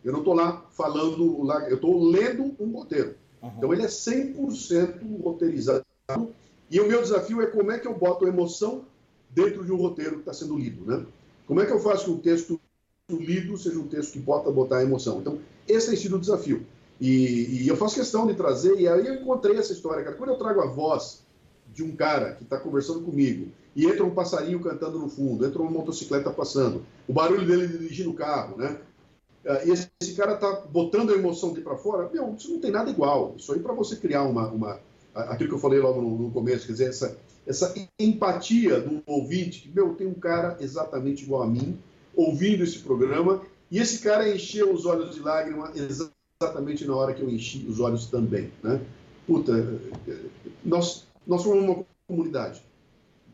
eu 0.04 0.12
não 0.12 0.20
estou 0.20 0.34
lá 0.34 0.66
falando, 0.70 1.42
lá, 1.42 1.68
eu 1.68 1.76
estou 1.76 2.02
lendo 2.04 2.54
um 2.58 2.70
roteiro. 2.72 3.16
Uhum. 3.42 3.52
Então, 3.56 3.72
ele 3.72 3.82
é 3.82 3.88
100% 3.88 5.22
roteirizado. 5.22 5.84
E 6.70 6.80
o 6.80 6.86
meu 6.86 7.00
desafio 7.02 7.42
é 7.42 7.46
como 7.46 7.72
é 7.72 7.78
que 7.78 7.86
eu 7.86 7.94
boto 7.94 8.26
emoção 8.26 8.84
dentro 9.30 9.64
de 9.64 9.72
um 9.72 9.76
roteiro 9.76 10.16
que 10.16 10.20
está 10.20 10.32
sendo 10.32 10.56
lido. 10.56 10.84
Né? 10.84 11.04
Como 11.46 11.60
é 11.60 11.66
que 11.66 11.72
eu 11.72 11.80
faço 11.80 12.04
que 12.04 12.10
o 12.10 12.18
texto 12.18 12.60
lido 13.16 13.56
seja 13.56 13.78
um 13.78 13.88
texto 13.88 14.12
que 14.12 14.18
bota 14.18 14.50
botar 14.50 14.82
emoção. 14.82 15.18
Então, 15.20 15.38
esse 15.66 15.88
tem 15.88 15.96
sido 15.96 16.16
o 16.16 16.20
desafio. 16.20 16.66
E, 17.00 17.62
e, 17.62 17.68
eu 17.68 17.76
faço 17.76 17.94
questão 17.94 18.26
de 18.26 18.34
trazer, 18.34 18.78
e 18.78 18.88
aí 18.88 19.06
eu 19.06 19.14
encontrei 19.14 19.56
essa 19.56 19.72
história, 19.72 20.04
cara. 20.04 20.16
Quando 20.16 20.30
eu 20.30 20.36
trago 20.36 20.60
a 20.60 20.66
voz 20.66 21.22
de 21.72 21.82
um 21.82 21.94
cara 21.94 22.32
que 22.32 22.42
está 22.42 22.58
conversando 22.58 23.00
comigo, 23.00 23.48
e 23.78 23.86
entra 23.86 24.04
um 24.04 24.10
passarinho 24.10 24.58
cantando 24.58 24.98
no 24.98 25.08
fundo, 25.08 25.46
entra 25.46 25.62
uma 25.62 25.70
motocicleta 25.70 26.32
passando, 26.32 26.84
o 27.06 27.12
barulho 27.12 27.46
dele 27.46 27.68
dirigindo 27.68 28.10
o 28.10 28.14
carro, 28.14 28.56
né? 28.56 28.76
Ah, 29.46 29.64
e 29.64 29.70
esse, 29.70 30.14
cara 30.16 30.36
tá 30.36 30.64
botando 30.68 31.12
a 31.12 31.14
emoção 31.14 31.52
de 31.52 31.60
para 31.60 31.76
fora, 31.76 32.10
meu, 32.12 32.34
isso 32.36 32.50
não 32.50 32.58
tem 32.58 32.72
nada 32.72 32.90
igual. 32.90 33.34
Isso 33.36 33.52
aí 33.52 33.60
para 33.60 33.72
você 33.72 33.94
criar 33.94 34.24
uma, 34.24 34.48
uma. 34.48 34.80
Aquilo 35.14 35.50
que 35.50 35.54
eu 35.54 35.60
falei 35.60 35.78
logo 35.78 36.02
no, 36.02 36.18
no 36.18 36.30
começo, 36.32 36.66
quer 36.66 36.72
dizer, 36.72 36.88
essa, 36.88 37.16
essa 37.46 37.72
empatia 38.00 38.80
do 38.80 39.00
ouvinte, 39.06 39.60
que, 39.60 39.72
meu, 39.72 39.94
tem 39.94 40.08
um 40.08 40.14
cara 40.14 40.56
exatamente 40.60 41.22
igual 41.22 41.44
a 41.44 41.46
mim, 41.46 41.78
ouvindo 42.16 42.64
esse 42.64 42.80
programa, 42.80 43.42
e 43.70 43.78
esse 43.78 44.00
cara 44.00 44.28
encheu 44.28 44.72
os 44.72 44.86
olhos 44.86 45.14
de 45.14 45.20
lágrima 45.20 45.70
exatamente 45.76 46.84
na 46.84 46.96
hora 46.96 47.14
que 47.14 47.22
eu 47.22 47.30
enchi 47.30 47.64
os 47.68 47.78
olhos 47.78 48.06
também. 48.06 48.52
Né? 48.60 48.80
Puta, 49.24 49.52
nós, 50.64 51.06
nós 51.24 51.42
somos 51.42 51.62
uma 51.62 51.84
comunidade. 52.08 52.66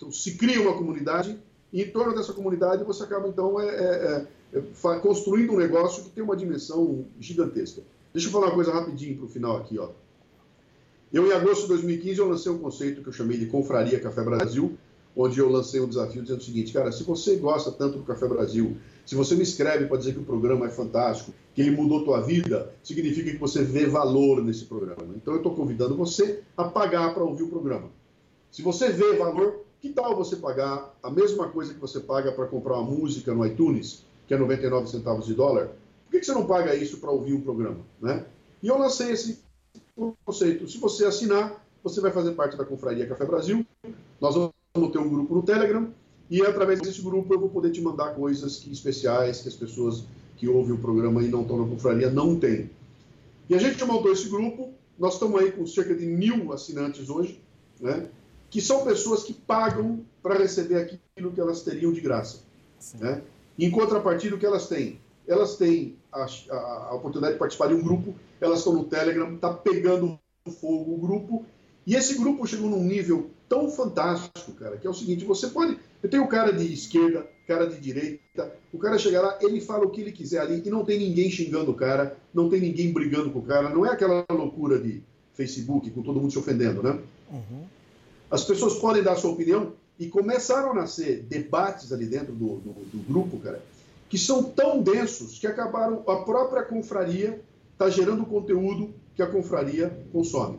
Então, 0.05 0.13
se 0.13 0.37
cria 0.37 0.61
uma 0.61 0.77
comunidade, 0.77 1.39
e 1.73 1.83
em 1.83 1.91
torno 1.91 2.15
dessa 2.15 2.33
comunidade 2.33 2.85
você 2.85 3.05
acaba, 3.05 3.27
então, 3.27 3.59
é, 3.59 3.66
é, 3.66 4.27
é, 4.59 4.99
construindo 4.99 5.55
um 5.55 5.57
negócio 5.57 6.05
que 6.05 6.11
tem 6.11 6.23
uma 6.23 6.37
dimensão 6.37 7.07
gigantesca. 7.19 7.83
Deixa 8.12 8.28
eu 8.28 8.33
falar 8.33 8.47
uma 8.47 8.55
coisa 8.55 8.73
rapidinho 8.73 9.16
para 9.16 9.24
o 9.24 9.28
final 9.28 9.57
aqui. 9.57 9.78
Ó. 9.78 9.89
Eu, 11.12 11.27
em 11.27 11.33
agosto 11.33 11.62
de 11.62 11.69
2015, 11.69 12.19
eu 12.19 12.28
lancei 12.28 12.53
um 12.53 12.59
conceito 12.59 13.03
que 13.03 13.09
eu 13.09 13.12
chamei 13.12 13.39
de 13.39 13.47
Confraria 13.47 13.99
Café 13.99 14.23
Brasil, 14.23 14.77
onde 15.16 15.39
eu 15.39 15.49
lancei 15.49 15.81
um 15.81 15.89
desafio 15.89 16.23
dizendo 16.23 16.41
o 16.41 16.45
seguinte, 16.45 16.73
cara, 16.73 16.93
se 16.93 17.03
você 17.03 17.37
gosta 17.37 17.73
tanto 17.73 17.99
do 17.99 18.05
Café 18.05 18.28
Brasil, 18.28 18.77
se 19.07 19.15
você 19.15 19.35
me 19.35 19.43
escreve 19.43 19.87
para 19.87 19.97
dizer 19.97 20.12
que 20.12 20.19
o 20.19 20.24
programa 20.24 20.66
é 20.66 20.70
fantástico, 20.70 21.33
que 21.55 21.62
ele 21.62 21.70
mudou 21.70 22.05
tua 22.05 22.20
vida, 22.20 22.73
significa 22.83 23.31
que 23.31 23.39
você 23.39 23.62
vê 23.62 23.87
valor 23.87 24.43
nesse 24.43 24.65
programa. 24.65 25.15
Então 25.16 25.35
eu 25.35 25.39
estou 25.39 25.55
convidando 25.55 25.97
você 25.97 26.43
a 26.57 26.65
pagar 26.65 27.15
para 27.15 27.23
ouvir 27.23 27.45
o 27.45 27.49
programa. 27.49 27.91
Se 28.51 28.62
você 28.62 28.91
vê 28.91 29.15
valor, 29.15 29.65
que 29.85 29.90
tal 29.90 30.16
você 30.16 30.36
pagar 30.36 30.94
a 31.02 31.11
mesma 31.11 31.47
coisa 31.51 31.74
que 31.74 31.78
você 31.78 32.01
paga 32.01 32.32
para 32.32 32.47
comprar 32.47 32.78
uma 32.78 32.90
música 32.90 33.35
no 33.35 33.44
iTunes, 33.44 34.02
que 34.27 34.32
é 34.32 34.39
99 34.39 34.89
centavos 34.89 35.27
de 35.27 35.35
dólar? 35.35 35.66
Por 36.06 36.12
que, 36.12 36.20
que 36.20 36.24
você 36.24 36.32
não 36.32 36.47
paga 36.47 36.74
isso 36.74 36.97
para 36.97 37.11
ouvir 37.11 37.35
o 37.35 37.43
programa? 37.43 37.77
Né? 38.01 38.24
E 38.62 38.69
eu 38.69 38.78
lancei 38.78 39.11
esse 39.11 39.40
conceito. 40.24 40.66
Se 40.70 40.78
você 40.78 41.05
assinar, 41.05 41.62
você 41.82 42.01
vai 42.01 42.11
fazer 42.11 42.32
parte 42.32 42.56
da 42.56 42.65
Confraria 42.65 43.06
Café 43.06 43.27
Brasil. 43.27 43.66
Nós 44.19 44.35
vamos 44.35 44.52
vamos 44.74 44.90
ter 44.90 44.98
um 44.98 45.09
grupo 45.11 45.35
no 45.35 45.43
Telegram 45.43 45.93
e 46.31 46.40
através 46.40 46.81
desse 46.81 47.02
grupo 47.02 47.35
eu 47.35 47.39
vou 47.39 47.51
poder 47.51 47.70
te 47.70 47.82
mandar 47.82 48.15
coisas 48.15 48.56
que, 48.56 48.73
especiais 48.73 49.43
que 49.43 49.48
as 49.48 49.55
pessoas 49.55 50.05
que 50.39 50.48
ouvem 50.48 50.73
o 50.73 50.78
programa 50.78 51.23
e 51.23 51.28
não 51.28 51.43
estão 51.43 51.59
na 51.59 51.69
confraria 51.69 52.11
não 52.11 52.40
têm. 52.40 52.70
E 53.51 53.55
a 53.55 53.59
gente 53.59 53.85
montou 53.85 54.11
esse 54.11 54.31
grupo, 54.31 54.73
nós 54.98 55.12
estamos 55.12 55.39
aí 55.39 55.52
com 55.52 55.66
cerca 55.66 55.94
de 55.94 56.06
mil 56.06 56.55
assinantes 56.55 57.11
hoje, 57.11 57.39
né? 57.78 58.09
Que 58.55 58.60
são 58.60 58.85
pessoas 58.85 59.24
que 59.24 59.32
pagam 59.32 60.05
para 60.22 60.39
receber 60.39 60.76
aquilo 60.76 61.32
que 61.32 61.40
elas 61.40 61.62
teriam 61.62 61.93
de 61.93 62.01
graça. 62.01 62.39
Né? 63.01 63.20
Em 63.59 63.68
contrapartida, 63.68 64.36
o 64.36 64.39
que 64.39 64.47
elas 64.47 64.68
têm? 64.68 65.01
Elas 65.26 65.56
têm 65.56 65.97
a, 66.12 66.24
a, 66.24 66.56
a 66.90 66.94
oportunidade 66.94 67.32
de 67.32 67.39
participar 67.40 67.66
de 67.66 67.74
um 67.74 67.82
grupo, 67.82 68.14
elas 68.40 68.60
estão 68.60 68.72
no 68.72 68.85
Telegram, 68.85 69.35
está 69.35 69.52
pegando 69.52 70.16
fogo 70.60 70.94
o 70.94 70.98
grupo, 70.98 71.44
e 71.85 71.97
esse 71.97 72.14
grupo 72.14 72.47
chegou 72.47 72.70
num 72.70 72.85
nível 72.85 73.28
tão 73.48 73.68
fantástico, 73.68 74.52
cara, 74.52 74.76
que 74.76 74.86
é 74.86 74.90
o 74.90 74.94
seguinte: 74.94 75.24
você 75.24 75.48
pode. 75.48 75.76
Eu 76.01 76.09
tenho 76.09 76.28
cara 76.28 76.52
de 76.52 76.72
esquerda, 76.72 77.26
cara 77.48 77.66
de 77.66 77.81
direita, 77.81 78.55
o 78.72 78.78
cara 78.78 78.98
chega 78.98 79.20
lá, 79.20 79.36
ele 79.43 79.60
fala 79.60 79.85
o 79.85 79.90
que 79.90 80.01
ele 80.01 80.12
quiser 80.12 80.39
ali 80.39 80.62
e 80.64 80.70
não 80.70 80.85
tem 80.85 81.01
ninguém 81.01 81.28
xingando 81.28 81.72
o 81.72 81.74
cara, 81.74 82.16
não 82.32 82.48
tem 82.48 82.60
ninguém 82.60 82.93
brigando 82.93 83.31
com 83.31 83.40
o 83.40 83.44
cara, 83.44 83.68
não 83.68 83.85
é 83.85 83.90
aquela 83.90 84.24
loucura 84.31 84.78
de 84.78 85.02
Facebook 85.32 85.90
com 85.90 86.02
todo 86.02 86.20
mundo 86.20 86.31
se 86.31 86.39
ofendendo, 86.39 86.85
né? 86.85 87.01
Uhum. 87.32 87.64
As 88.31 88.45
pessoas 88.45 88.75
podem 88.75 89.03
dar 89.03 89.17
sua 89.17 89.33
opinião 89.33 89.73
e 89.99 90.09
começaram 90.09 90.73
a 90.73 90.75
nascer 90.75 91.23
debates 91.23 91.93
ali 91.93 92.07
dentro 92.07 92.33
do, 92.33 92.57
do, 92.57 92.73
do 92.73 92.99
grupo, 93.07 93.39
cara, 93.39 93.63
que 94.09 94.19
são 94.19 94.43
tão 94.43 94.81
densos 94.81 95.39
que 95.39 95.47
acabaram, 95.47 96.03
a 96.07 96.17
própria 96.17 96.63
confraria 96.63 97.41
está 97.73 97.89
gerando 97.91 98.25
conteúdo 98.25 98.95
que 99.15 99.23
a 99.23 99.27
confraria 99.27 100.07
consome. 100.13 100.59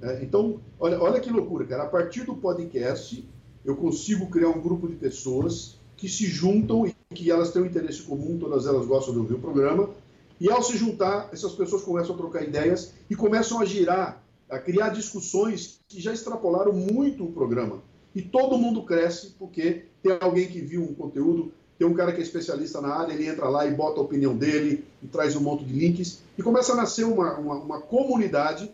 É, 0.00 0.22
então, 0.22 0.60
olha, 0.78 1.00
olha 1.00 1.20
que 1.20 1.30
loucura, 1.30 1.64
cara. 1.64 1.84
A 1.84 1.88
partir 1.88 2.24
do 2.24 2.34
podcast, 2.34 3.28
eu 3.64 3.76
consigo 3.76 4.28
criar 4.28 4.48
um 4.48 4.60
grupo 4.60 4.86
de 4.86 4.94
pessoas 4.94 5.78
que 5.96 6.08
se 6.08 6.26
juntam 6.26 6.86
e 6.86 6.94
que 7.14 7.30
elas 7.30 7.50
têm 7.50 7.62
um 7.62 7.66
interesse 7.66 8.02
comum, 8.02 8.38
todas 8.38 8.66
elas 8.66 8.86
gostam 8.86 9.12
de 9.12 9.20
ouvir 9.20 9.34
o 9.34 9.38
programa. 9.40 9.90
E 10.40 10.48
ao 10.50 10.62
se 10.62 10.76
juntar, 10.76 11.28
essas 11.32 11.52
pessoas 11.52 11.82
começam 11.82 12.14
a 12.14 12.18
trocar 12.18 12.44
ideias 12.44 12.92
e 13.10 13.16
começam 13.16 13.60
a 13.60 13.64
girar, 13.64 14.22
a 14.50 14.58
criar 14.58 14.90
discussões 14.90 15.80
que 15.88 16.00
já 16.00 16.12
extrapolaram 16.12 16.72
muito 16.72 17.24
o 17.24 17.32
programa. 17.32 17.82
E 18.14 18.22
todo 18.22 18.58
mundo 18.58 18.82
cresce 18.82 19.34
porque 19.38 19.84
tem 20.02 20.16
alguém 20.20 20.48
que 20.48 20.60
viu 20.60 20.82
um 20.82 20.94
conteúdo, 20.94 21.52
tem 21.78 21.86
um 21.86 21.94
cara 21.94 22.12
que 22.12 22.20
é 22.20 22.22
especialista 22.22 22.80
na 22.80 22.88
área, 22.88 23.12
ele 23.12 23.26
entra 23.26 23.48
lá 23.48 23.66
e 23.66 23.74
bota 23.74 24.00
a 24.00 24.02
opinião 24.02 24.36
dele 24.36 24.84
e 25.02 25.06
traz 25.06 25.36
um 25.36 25.40
monte 25.40 25.64
de 25.64 25.72
links 25.72 26.22
e 26.36 26.42
começa 26.42 26.72
a 26.72 26.76
nascer 26.76 27.04
uma, 27.04 27.38
uma, 27.38 27.54
uma 27.56 27.80
comunidade 27.80 28.70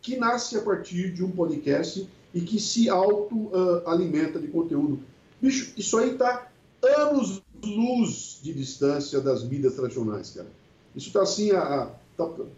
que 0.00 0.16
nasce 0.16 0.56
a 0.56 0.62
partir 0.62 1.12
de 1.12 1.22
um 1.22 1.30
podcast 1.30 2.08
e 2.32 2.40
que 2.40 2.58
se 2.58 2.88
auto-alimenta 2.88 4.38
uh, 4.38 4.42
de 4.42 4.48
conteúdo. 4.48 5.00
Bicho, 5.40 5.72
isso 5.76 5.98
aí 5.98 6.12
está 6.12 6.50
anos-luz 6.82 8.40
de 8.42 8.54
distância 8.54 9.20
das 9.20 9.44
mídias 9.44 9.74
tradicionais, 9.74 10.30
cara. 10.30 10.48
Isso 10.94 11.08
está 11.08 11.22
assim, 11.22 11.50
a, 11.50 11.90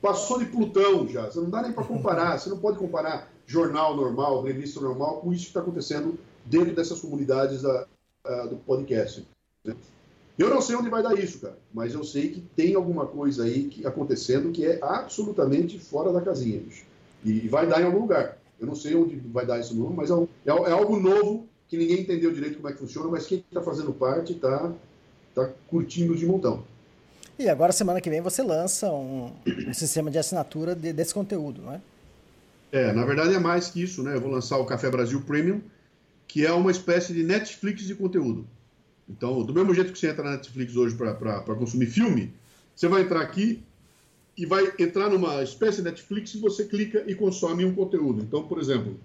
passou 0.01 0.39
de 0.39 0.47
Plutão 0.47 1.09
já. 1.09 1.31
Você 1.31 1.41
não 1.41 1.51
dá 1.51 1.63
nem 1.63 1.73
para 1.73 1.85
comparar. 1.85 2.39
Você 2.39 2.49
não 2.49 2.59
pode 2.59 2.79
comparar 2.79 3.31
jornal 3.47 3.97
normal, 3.97 4.43
revista 4.43 4.81
normal, 4.81 5.21
com 5.21 5.33
isso 5.33 5.45
que 5.45 5.49
está 5.51 5.61
acontecendo 5.61 6.19
dentro 6.45 6.75
dessas 6.75 7.01
comunidades 7.01 7.63
da, 7.63 7.87
a, 8.25 8.47
do 8.47 8.57
podcast. 8.57 9.27
Né? 9.65 9.75
Eu 10.39 10.49
não 10.49 10.63
sei 10.63 10.77
onde 10.77 10.89
vai 10.89 11.03
dar 11.03 11.19
isso, 11.19 11.41
cara, 11.41 11.59
mas 11.73 11.93
eu 11.93 12.03
sei 12.03 12.31
que 12.31 12.41
tem 12.41 12.75
alguma 12.75 13.07
coisa 13.07 13.45
aí 13.45 13.65
que, 13.65 13.87
acontecendo 13.87 14.51
que 14.51 14.65
é 14.65 14.79
absolutamente 14.83 15.79
fora 15.79 16.13
da 16.13 16.21
casinha, 16.21 16.59
bicho. 16.61 16.85
E 17.25 17.47
vai 17.49 17.67
dar 17.67 17.81
em 17.81 17.85
algum 17.85 18.01
lugar. 18.01 18.39
Eu 18.59 18.67
não 18.67 18.75
sei 18.75 18.95
onde 18.95 19.17
vai 19.17 19.45
dar 19.45 19.61
isso 19.61 19.77
novo, 19.77 19.93
mas 19.95 20.11
é, 20.11 20.15
é, 20.15 20.51
é 20.51 20.73
algo 20.73 20.99
novo 20.99 21.47
que 21.69 21.77
ninguém 21.77 22.01
entendeu 22.01 22.33
direito 22.33 22.57
como 22.57 22.69
é 22.69 22.73
que 22.73 22.79
funciona, 22.79 23.09
mas 23.09 23.27
quem 23.27 23.39
está 23.39 23.61
fazendo 23.61 23.93
parte 23.93 24.33
está 24.33 24.73
tá 25.35 25.51
curtindo 25.69 26.15
de 26.15 26.27
montão. 26.27 26.65
E 27.43 27.48
agora, 27.48 27.73
semana 27.73 28.01
que 28.01 28.09
vem, 28.09 28.20
você 28.20 28.40
lança 28.40 28.89
um, 28.93 29.32
um 29.66 29.74
sistema 29.74 30.12
de 30.12 30.16
assinatura 30.16 30.77
de, 30.77 30.93
desse 30.93 31.12
conteúdo, 31.12 31.60
não 31.60 31.73
é? 31.73 31.81
É, 32.70 32.93
na 32.93 33.05
verdade 33.05 33.35
é 33.35 33.39
mais 33.40 33.69
que 33.69 33.82
isso, 33.82 34.01
né? 34.01 34.14
Eu 34.14 34.20
vou 34.20 34.31
lançar 34.31 34.59
o 34.59 34.64
Café 34.64 34.89
Brasil 34.89 35.20
Premium, 35.23 35.60
que 36.28 36.47
é 36.47 36.52
uma 36.52 36.70
espécie 36.70 37.12
de 37.12 37.24
Netflix 37.24 37.82
de 37.82 37.97
conteúdo. 37.97 38.47
Então, 39.09 39.43
do 39.43 39.52
mesmo 39.52 39.74
jeito 39.74 39.93
que 39.93 39.98
você 39.98 40.09
entra 40.09 40.23
na 40.23 40.31
Netflix 40.32 40.77
hoje 40.77 40.94
para 40.94 41.43
consumir 41.56 41.86
filme, 41.86 42.32
você 42.77 42.86
vai 42.86 43.02
entrar 43.02 43.20
aqui 43.20 43.60
e 44.39 44.47
vai 44.47 44.73
entrar 44.78 45.10
numa 45.10 45.43
espécie 45.43 45.78
de 45.78 45.82
Netflix 45.82 46.35
e 46.35 46.39
você 46.39 46.64
clica 46.64 47.02
e 47.09 47.14
consome 47.14 47.64
um 47.64 47.74
conteúdo. 47.74 48.23
Então, 48.23 48.44
por 48.44 48.60
exemplo, 48.60 48.97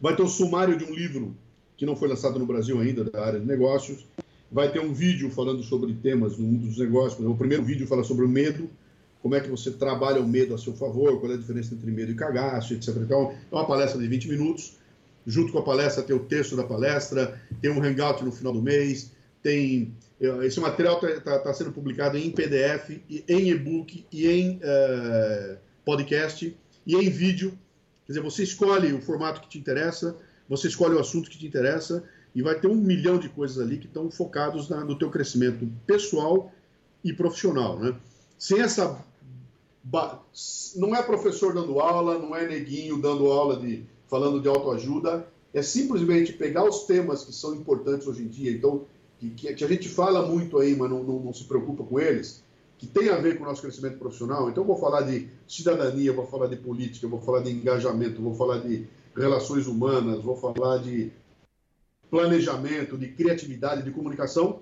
vai 0.00 0.16
ter 0.16 0.22
o 0.22 0.24
um 0.24 0.28
sumário 0.28 0.78
de 0.78 0.84
um 0.84 0.94
livro 0.94 1.36
que 1.76 1.84
não 1.84 1.96
foi 1.96 2.08
lançado 2.08 2.38
no 2.38 2.46
Brasil 2.46 2.80
ainda, 2.80 3.04
da 3.04 3.22
área 3.22 3.38
de 3.38 3.46
negócios. 3.46 4.06
Vai 4.50 4.70
ter 4.70 4.80
um 4.80 4.92
vídeo 4.92 5.30
falando 5.30 5.62
sobre 5.62 5.94
temas 5.94 6.38
no 6.38 6.46
mundo 6.46 6.66
dos 6.66 6.78
negócios. 6.78 7.24
O 7.26 7.34
primeiro 7.34 7.64
vídeo 7.64 7.86
fala 7.86 8.04
sobre 8.04 8.24
o 8.24 8.28
medo, 8.28 8.70
como 9.22 9.34
é 9.34 9.40
que 9.40 9.48
você 9.48 9.70
trabalha 9.70 10.20
o 10.20 10.28
medo 10.28 10.54
a 10.54 10.58
seu 10.58 10.74
favor, 10.74 11.18
qual 11.18 11.32
é 11.32 11.34
a 11.34 11.38
diferença 11.38 11.74
entre 11.74 11.90
medo 11.90 12.12
e 12.12 12.14
cagaço, 12.14 12.74
etc. 12.74 12.96
Então, 12.96 13.32
é 13.50 13.54
uma 13.54 13.66
palestra 13.66 14.00
de 14.00 14.06
20 14.06 14.28
minutos. 14.28 14.76
Junto 15.26 15.52
com 15.52 15.58
a 15.58 15.62
palestra 15.62 16.02
tem 16.02 16.14
o 16.14 16.20
texto 16.20 16.54
da 16.54 16.64
palestra, 16.64 17.40
tem 17.60 17.70
um 17.70 17.82
hangout 17.82 18.22
no 18.22 18.30
final 18.30 18.52
do 18.52 18.60
mês, 18.60 19.12
tem 19.42 19.94
esse 20.42 20.60
material 20.60 21.00
está 21.04 21.20
tá, 21.20 21.38
tá 21.38 21.54
sendo 21.54 21.72
publicado 21.72 22.16
em 22.16 22.30
PDF, 22.30 23.00
em 23.28 23.50
e-book 23.50 24.06
e 24.12 24.28
em 24.28 24.56
uh, 24.56 25.58
podcast 25.84 26.56
e 26.86 26.94
em 26.94 27.10
vídeo. 27.10 27.50
Quer 28.06 28.12
dizer, 28.12 28.20
você 28.20 28.42
escolhe 28.42 28.92
o 28.92 29.00
formato 29.00 29.40
que 29.40 29.48
te 29.48 29.58
interessa, 29.58 30.16
você 30.48 30.68
escolhe 30.68 30.94
o 30.94 31.00
assunto 31.00 31.28
que 31.28 31.38
te 31.38 31.46
interessa 31.46 32.04
e 32.34 32.42
vai 32.42 32.58
ter 32.58 32.66
um 32.66 32.74
milhão 32.74 33.18
de 33.18 33.28
coisas 33.28 33.58
ali 33.58 33.78
que 33.78 33.86
estão 33.86 34.10
focados 34.10 34.68
na, 34.68 34.84
no 34.84 34.98
teu 34.98 35.10
crescimento 35.10 35.68
pessoal 35.86 36.50
e 37.04 37.12
profissional, 37.12 37.78
né? 37.78 37.94
Sem 38.38 38.60
essa 38.60 39.02
não 40.76 40.96
é 40.96 41.02
professor 41.02 41.54
dando 41.54 41.78
aula, 41.78 42.18
não 42.18 42.34
é 42.34 42.48
neguinho 42.48 43.00
dando 43.00 43.26
aula 43.26 43.56
de 43.56 43.84
falando 44.08 44.40
de 44.40 44.48
autoajuda, 44.48 45.26
é 45.52 45.62
simplesmente 45.62 46.32
pegar 46.32 46.64
os 46.64 46.84
temas 46.84 47.24
que 47.24 47.32
são 47.32 47.54
importantes 47.54 48.06
hoje 48.06 48.22
em 48.22 48.28
dia. 48.28 48.50
Então, 48.50 48.84
que, 49.18 49.30
que, 49.54 49.64
a 49.64 49.68
gente 49.68 49.88
fala 49.88 50.26
muito 50.26 50.58
aí, 50.58 50.74
mas 50.76 50.90
não, 50.90 51.02
não, 51.02 51.20
não, 51.20 51.32
se 51.32 51.44
preocupa 51.44 51.84
com 51.84 51.98
eles, 51.98 52.42
que 52.78 52.86
tem 52.86 53.08
a 53.08 53.16
ver 53.16 53.38
com 53.38 53.44
o 53.44 53.46
nosso 53.46 53.62
crescimento 53.62 53.98
profissional. 53.98 54.48
Então, 54.48 54.62
eu 54.62 54.66
vou 54.66 54.78
falar 54.78 55.02
de 55.02 55.28
cidadania, 55.46 56.12
vou 56.12 56.26
falar 56.26 56.48
de 56.48 56.56
política, 56.56 57.06
vou 57.06 57.20
falar 57.20 57.40
de 57.40 57.50
engajamento, 57.50 58.20
vou 58.20 58.34
falar 58.34 58.58
de 58.58 58.86
relações 59.16 59.66
humanas, 59.66 60.22
vou 60.22 60.36
falar 60.36 60.78
de 60.78 61.12
planejamento, 62.10 62.96
de 62.96 63.08
criatividade, 63.08 63.82
de 63.82 63.90
comunicação, 63.90 64.60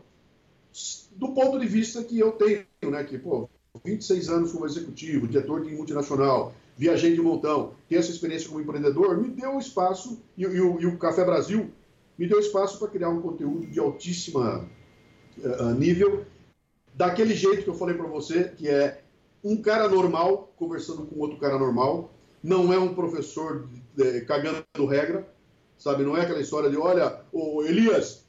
do 1.12 1.32
ponto 1.32 1.58
de 1.58 1.66
vista 1.66 2.02
que 2.02 2.18
eu 2.18 2.32
tenho, 2.32 2.64
né? 2.90 3.04
Que, 3.04 3.18
pô, 3.18 3.48
26 3.84 4.28
anos 4.28 4.52
como 4.52 4.66
executivo, 4.66 5.26
diretor 5.26 5.62
de 5.62 5.74
multinacional, 5.74 6.54
viajei 6.76 7.14
de 7.14 7.20
montão, 7.20 7.74
tenho 7.88 8.00
essa 8.00 8.10
experiência 8.10 8.48
como 8.48 8.60
empreendedor, 8.60 9.20
me 9.20 9.28
deu 9.28 9.58
espaço, 9.58 10.22
e, 10.36 10.44
e, 10.44 10.56
e 10.56 10.86
o 10.86 10.98
Café 10.98 11.24
Brasil 11.24 11.70
me 12.18 12.26
deu 12.26 12.38
espaço 12.38 12.78
para 12.78 12.88
criar 12.88 13.08
um 13.08 13.20
conteúdo 13.20 13.66
de 13.66 13.78
altíssima 13.78 14.68
uh, 15.38 15.74
nível, 15.74 16.24
daquele 16.94 17.34
jeito 17.34 17.64
que 17.64 17.70
eu 17.70 17.74
falei 17.74 17.96
para 17.96 18.06
você, 18.06 18.44
que 18.44 18.68
é 18.68 19.02
um 19.42 19.60
cara 19.60 19.88
normal 19.88 20.52
conversando 20.56 21.04
com 21.06 21.18
outro 21.18 21.38
cara 21.38 21.58
normal, 21.58 22.12
não 22.42 22.72
é 22.72 22.78
um 22.78 22.94
professor 22.94 23.68
de, 23.94 24.20
cagando 24.22 24.86
regra, 24.88 25.31
sabe? 25.82 26.04
Não 26.04 26.16
é 26.16 26.22
aquela 26.22 26.40
história 26.40 26.70
de, 26.70 26.76
olha, 26.76 27.20
o 27.32 27.62
Elias, 27.62 28.24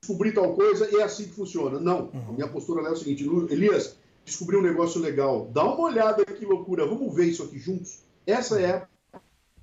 descobri 0.00 0.32
tal 0.32 0.54
coisa 0.54 0.88
e 0.90 0.96
é 0.96 1.02
assim 1.02 1.24
que 1.24 1.34
funciona. 1.34 1.78
Não, 1.78 2.10
uhum. 2.12 2.28
a 2.28 2.32
minha 2.32 2.48
postura 2.48 2.86
é 2.86 2.90
o 2.90 2.96
seguinte, 2.96 3.28
Elias, 3.50 3.96
descobri 4.24 4.56
um 4.56 4.62
negócio 4.62 5.00
legal, 5.00 5.48
dá 5.52 5.64
uma 5.64 5.84
olhada 5.84 6.24
que 6.24 6.44
loucura, 6.44 6.86
vamos 6.86 7.14
ver 7.14 7.26
isso 7.26 7.42
aqui 7.42 7.58
juntos. 7.58 8.00
Essa 8.26 8.60
é 8.60 8.86
a 9.12 9.20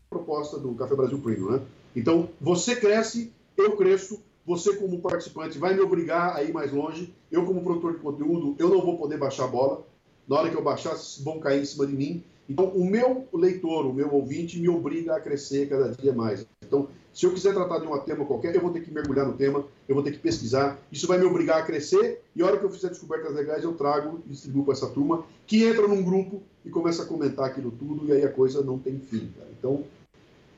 proposta 0.09 0.57
do 0.57 0.73
Café 0.75 0.95
Brasil 0.95 1.19
Premium, 1.19 1.51
né? 1.51 1.61
Então, 1.95 2.29
você 2.39 2.75
cresce 2.75 3.31
eu 3.57 3.75
cresço, 3.75 4.21
você 4.45 4.75
como 4.75 5.01
participante 5.01 5.57
vai 5.57 5.73
me 5.73 5.81
obrigar 5.81 6.35
a 6.35 6.43
ir 6.43 6.53
mais 6.53 6.71
longe, 6.71 7.13
eu 7.31 7.43
como 7.43 7.63
produtor 7.63 7.93
de 7.93 7.99
conteúdo, 7.99 8.55
eu 8.59 8.69
não 8.69 8.81
vou 8.81 8.97
poder 8.97 9.17
baixar 9.17 9.45
a 9.45 9.47
bola, 9.47 9.83
na 10.27 10.35
hora 10.37 10.49
que 10.49 10.55
eu 10.55 10.63
baixar, 10.63 10.95
vão 11.23 11.39
cair 11.39 11.61
em 11.61 11.65
cima 11.65 11.87
de 11.87 11.93
mim. 11.93 12.23
Então, 12.49 12.65
o 12.65 12.85
meu 12.85 13.27
leitor, 13.33 13.85
o 13.85 13.93
meu 13.93 14.13
ouvinte, 14.13 14.59
me 14.59 14.69
obriga 14.69 15.15
a 15.15 15.19
crescer 15.19 15.67
cada 15.67 15.89
dia 15.89 16.13
mais. 16.13 16.45
Então, 16.65 16.87
se 17.13 17.25
eu 17.25 17.33
quiser 17.33 17.53
tratar 17.53 17.79
de 17.79 17.87
um 17.87 17.97
tema 17.99 18.25
qualquer, 18.25 18.55
eu 18.55 18.61
vou 18.61 18.71
ter 18.71 18.81
que 18.81 18.91
mergulhar 18.91 19.25
no 19.25 19.33
tema, 19.33 19.65
eu 19.87 19.95
vou 19.95 20.03
ter 20.03 20.11
que 20.11 20.19
pesquisar. 20.19 20.79
Isso 20.91 21.07
vai 21.07 21.17
me 21.17 21.25
obrigar 21.25 21.59
a 21.59 21.65
crescer 21.65 22.21
e 22.35 22.41
a 22.41 22.45
hora 22.45 22.57
que 22.57 22.63
eu 22.63 22.69
fizer 22.69 22.89
descobertas 22.89 23.33
legais, 23.33 23.63
eu 23.63 23.73
trago 23.73 24.21
e 24.25 24.29
distribuo 24.29 24.63
para 24.63 24.73
essa 24.73 24.87
turma, 24.87 25.25
que 25.45 25.63
entra 25.63 25.87
num 25.87 26.03
grupo 26.03 26.43
e 26.63 26.69
começa 26.69 27.03
a 27.03 27.05
comentar 27.05 27.45
aquilo 27.45 27.71
tudo 27.71 28.07
e 28.07 28.11
aí 28.11 28.23
a 28.23 28.31
coisa 28.31 28.61
não 28.61 28.77
tem 28.77 28.99
fim. 28.99 29.31
Cara. 29.35 29.49
Então, 29.57 29.83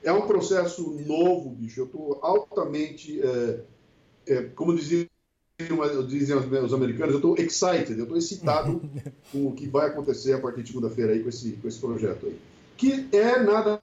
é 0.04 0.12
um 0.12 0.28
processo 0.28 0.92
novo, 1.08 1.50
bicho. 1.50 1.80
Eu 1.80 1.86
estou 1.86 2.20
altamente, 2.22 3.22
é, 3.22 3.60
é, 4.28 4.44
como 4.56 4.76
diziam, 4.76 5.08
dizem 6.08 6.36
os 6.36 6.74
americanos, 6.74 7.14
eu 7.14 7.18
estou 7.18 7.38
excited, 7.38 7.98
eu 7.98 8.04
estou 8.04 8.18
excitado 8.18 8.82
com 9.32 9.48
o 9.48 9.52
que 9.52 9.68
vai 9.68 9.88
acontecer 9.88 10.34
a 10.34 10.40
partir 10.40 10.64
de 10.64 10.70
segunda-feira 10.70 11.14
aí 11.14 11.22
com 11.22 11.30
esse, 11.30 11.52
com 11.54 11.68
esse 11.68 11.80
projeto 11.80 12.28
aí. 12.28 12.40
Que 12.78 13.10
é 13.12 13.40
nada 13.44 13.82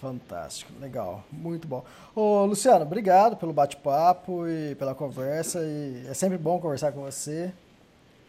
Fantástico, 0.00 0.72
legal, 0.80 1.24
muito 1.30 1.68
bom. 1.68 1.84
Ô, 2.14 2.46
Luciano, 2.46 2.86
obrigado 2.86 3.36
pelo 3.36 3.52
bate-papo 3.52 4.48
e 4.48 4.74
pela 4.76 4.94
conversa. 4.94 5.60
E 5.62 6.06
é 6.08 6.14
sempre 6.14 6.38
bom 6.38 6.58
conversar 6.58 6.92
com 6.92 7.02
você. 7.02 7.52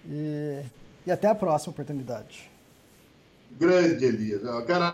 E, 0.05 0.61
e 1.07 1.11
até 1.11 1.29
a 1.29 1.35
próxima 1.35 1.71
oportunidade. 1.71 2.51
Grande, 3.51 4.03
Elias. 4.03 4.41
Cara, 4.67 4.93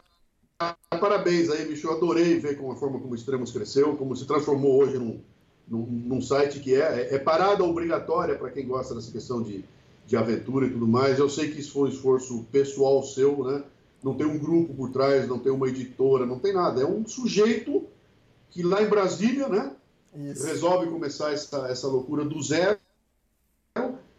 parabéns 0.99 1.49
aí, 1.49 1.65
bicho. 1.65 1.87
Eu 1.87 1.93
adorei 1.93 2.39
ver 2.39 2.57
como 2.57 2.71
a 2.71 2.75
forma 2.75 2.99
como 2.99 3.11
o 3.13 3.15
Extremos 3.15 3.51
cresceu, 3.51 3.95
como 3.95 4.15
se 4.15 4.25
transformou 4.25 4.81
hoje 4.81 4.97
num, 4.97 5.19
num, 5.67 5.85
num 5.85 6.21
site 6.21 6.59
que 6.59 6.75
é, 6.75 7.15
é 7.15 7.19
parada 7.19 7.63
obrigatória 7.63 8.35
para 8.35 8.49
quem 8.49 8.67
gosta 8.67 8.95
dessa 8.95 9.11
questão 9.11 9.41
de, 9.41 9.63
de 10.05 10.17
aventura 10.17 10.65
e 10.65 10.71
tudo 10.71 10.87
mais. 10.87 11.19
Eu 11.19 11.29
sei 11.29 11.51
que 11.51 11.59
isso 11.59 11.73
foi 11.73 11.89
um 11.89 11.91
esforço 11.91 12.45
pessoal 12.51 13.03
seu, 13.03 13.43
né? 13.43 13.63
não 14.03 14.15
tem 14.15 14.25
um 14.25 14.37
grupo 14.37 14.73
por 14.73 14.91
trás, 14.91 15.27
não 15.27 15.39
tem 15.39 15.51
uma 15.51 15.67
editora, 15.67 16.25
não 16.25 16.39
tem 16.39 16.53
nada. 16.53 16.81
É 16.81 16.85
um 16.85 17.05
sujeito 17.05 17.85
que 18.49 18.63
lá 18.63 18.81
em 18.81 18.87
Brasília, 18.87 19.47
né, 19.47 19.71
Isso. 20.15 20.45
resolve 20.45 20.89
começar 20.89 21.33
essa, 21.33 21.67
essa 21.67 21.87
loucura 21.87 22.23
do 22.23 22.41
zero, 22.41 22.77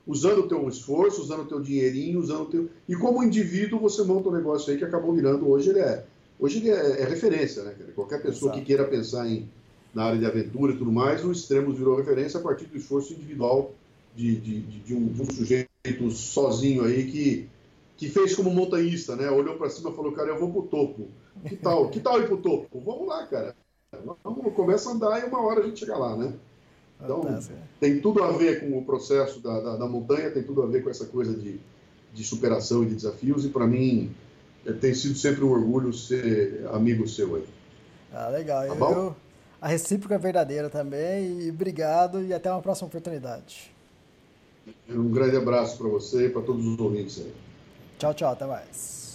usando 0.06 0.40
o 0.40 0.48
teu 0.48 0.68
esforço, 0.68 1.20
usando 1.20 1.42
o 1.42 1.46
teu 1.46 1.60
dinheirinho, 1.60 2.20
usando 2.20 2.42
o 2.42 2.46
teu... 2.46 2.68
E 2.88 2.96
como 2.96 3.22
indivíduo, 3.22 3.78
você 3.78 4.02
monta 4.02 4.28
um 4.28 4.32
negócio 4.32 4.72
aí 4.72 4.78
que 4.78 4.84
acabou 4.84 5.12
virando, 5.12 5.48
hoje 5.48 5.70
ele 5.70 5.80
é, 5.80 6.04
hoje 6.38 6.58
ele 6.58 6.70
é, 6.70 7.02
é 7.02 7.04
referência, 7.04 7.62
né? 7.62 7.74
Qualquer 7.94 8.22
pessoa 8.22 8.50
Exato. 8.50 8.58
que 8.60 8.66
queira 8.66 8.84
pensar 8.84 9.28
em, 9.28 9.48
na 9.94 10.04
área 10.04 10.18
de 10.18 10.26
aventura 10.26 10.72
e 10.72 10.76
tudo 10.76 10.92
mais, 10.92 11.24
o 11.24 11.32
Extremos 11.32 11.76
virou 11.76 11.96
referência 11.96 12.38
a 12.40 12.42
partir 12.42 12.66
do 12.66 12.76
esforço 12.76 13.12
individual 13.12 13.72
de, 14.14 14.36
de, 14.36 14.60
de, 14.60 14.78
de, 14.80 14.94
um, 14.94 15.06
de 15.06 15.22
um 15.22 15.30
sujeito 15.30 16.10
sozinho 16.10 16.84
aí 16.84 17.10
que 17.10 17.48
que 17.98 18.08
fez 18.08 18.34
como 18.34 18.54
montanhista, 18.54 19.16
né? 19.16 19.28
Olhou 19.28 19.56
para 19.56 19.68
cima 19.68 19.90
e 19.90 19.94
falou, 19.94 20.12
cara, 20.12 20.28
eu 20.28 20.38
vou 20.38 20.52
pro 20.52 20.62
topo. 20.62 21.08
Que 21.44 21.56
tal? 21.56 21.90
Que 21.90 21.98
tal 21.98 22.20
ir 22.20 22.28
pro 22.28 22.36
topo? 22.36 22.80
Vamos 22.80 23.08
lá, 23.08 23.26
cara. 23.26 23.56
Vamos, 24.22 24.54
começa 24.54 24.88
a 24.88 24.92
andar 24.92 25.20
e 25.20 25.26
uma 25.26 25.44
hora 25.44 25.60
a 25.60 25.66
gente 25.66 25.80
chega 25.80 25.96
lá, 25.96 26.16
né? 26.16 26.32
Então, 27.02 27.22
tem 27.80 28.00
tudo 28.00 28.22
a 28.22 28.30
ver 28.30 28.60
com 28.60 28.78
o 28.78 28.84
processo 28.84 29.40
da, 29.40 29.60
da, 29.60 29.76
da, 29.76 29.88
montanha, 29.88 30.30
tem 30.30 30.44
tudo 30.44 30.62
a 30.62 30.66
ver 30.66 30.82
com 30.84 30.90
essa 30.90 31.06
coisa 31.06 31.34
de, 31.34 31.60
de 32.14 32.24
superação 32.24 32.84
e 32.84 32.86
de 32.86 32.94
desafios, 32.94 33.44
e 33.44 33.48
para 33.48 33.66
mim 33.66 34.10
tem 34.80 34.94
sido 34.94 35.16
sempre 35.16 35.44
um 35.44 35.50
orgulho 35.50 35.92
ser 35.92 36.66
amigo 36.72 37.08
seu 37.08 37.36
aí. 37.36 37.44
Ah, 38.12 38.28
legal. 38.28 38.66
Tá 38.66 38.74
eu, 38.74 38.92
eu, 38.92 39.16
a 39.60 39.68
recíproca 39.68 40.14
é 40.14 40.18
verdadeira 40.18 40.70
também, 40.70 41.42
e 41.42 41.50
obrigado, 41.50 42.22
e 42.22 42.32
até 42.32 42.50
uma 42.50 42.62
próxima 42.62 42.88
oportunidade. 42.88 43.72
Um 44.88 45.10
grande 45.10 45.36
abraço 45.36 45.78
para 45.78 45.88
você 45.88 46.26
e 46.26 46.30
para 46.30 46.42
todos 46.42 46.64
os 46.64 46.78
ouvintes 46.78 47.18
aí. 47.18 47.32
Tchau, 47.98 48.14
tchau, 48.14 48.32
até 48.32 48.46
mais. 48.46 49.07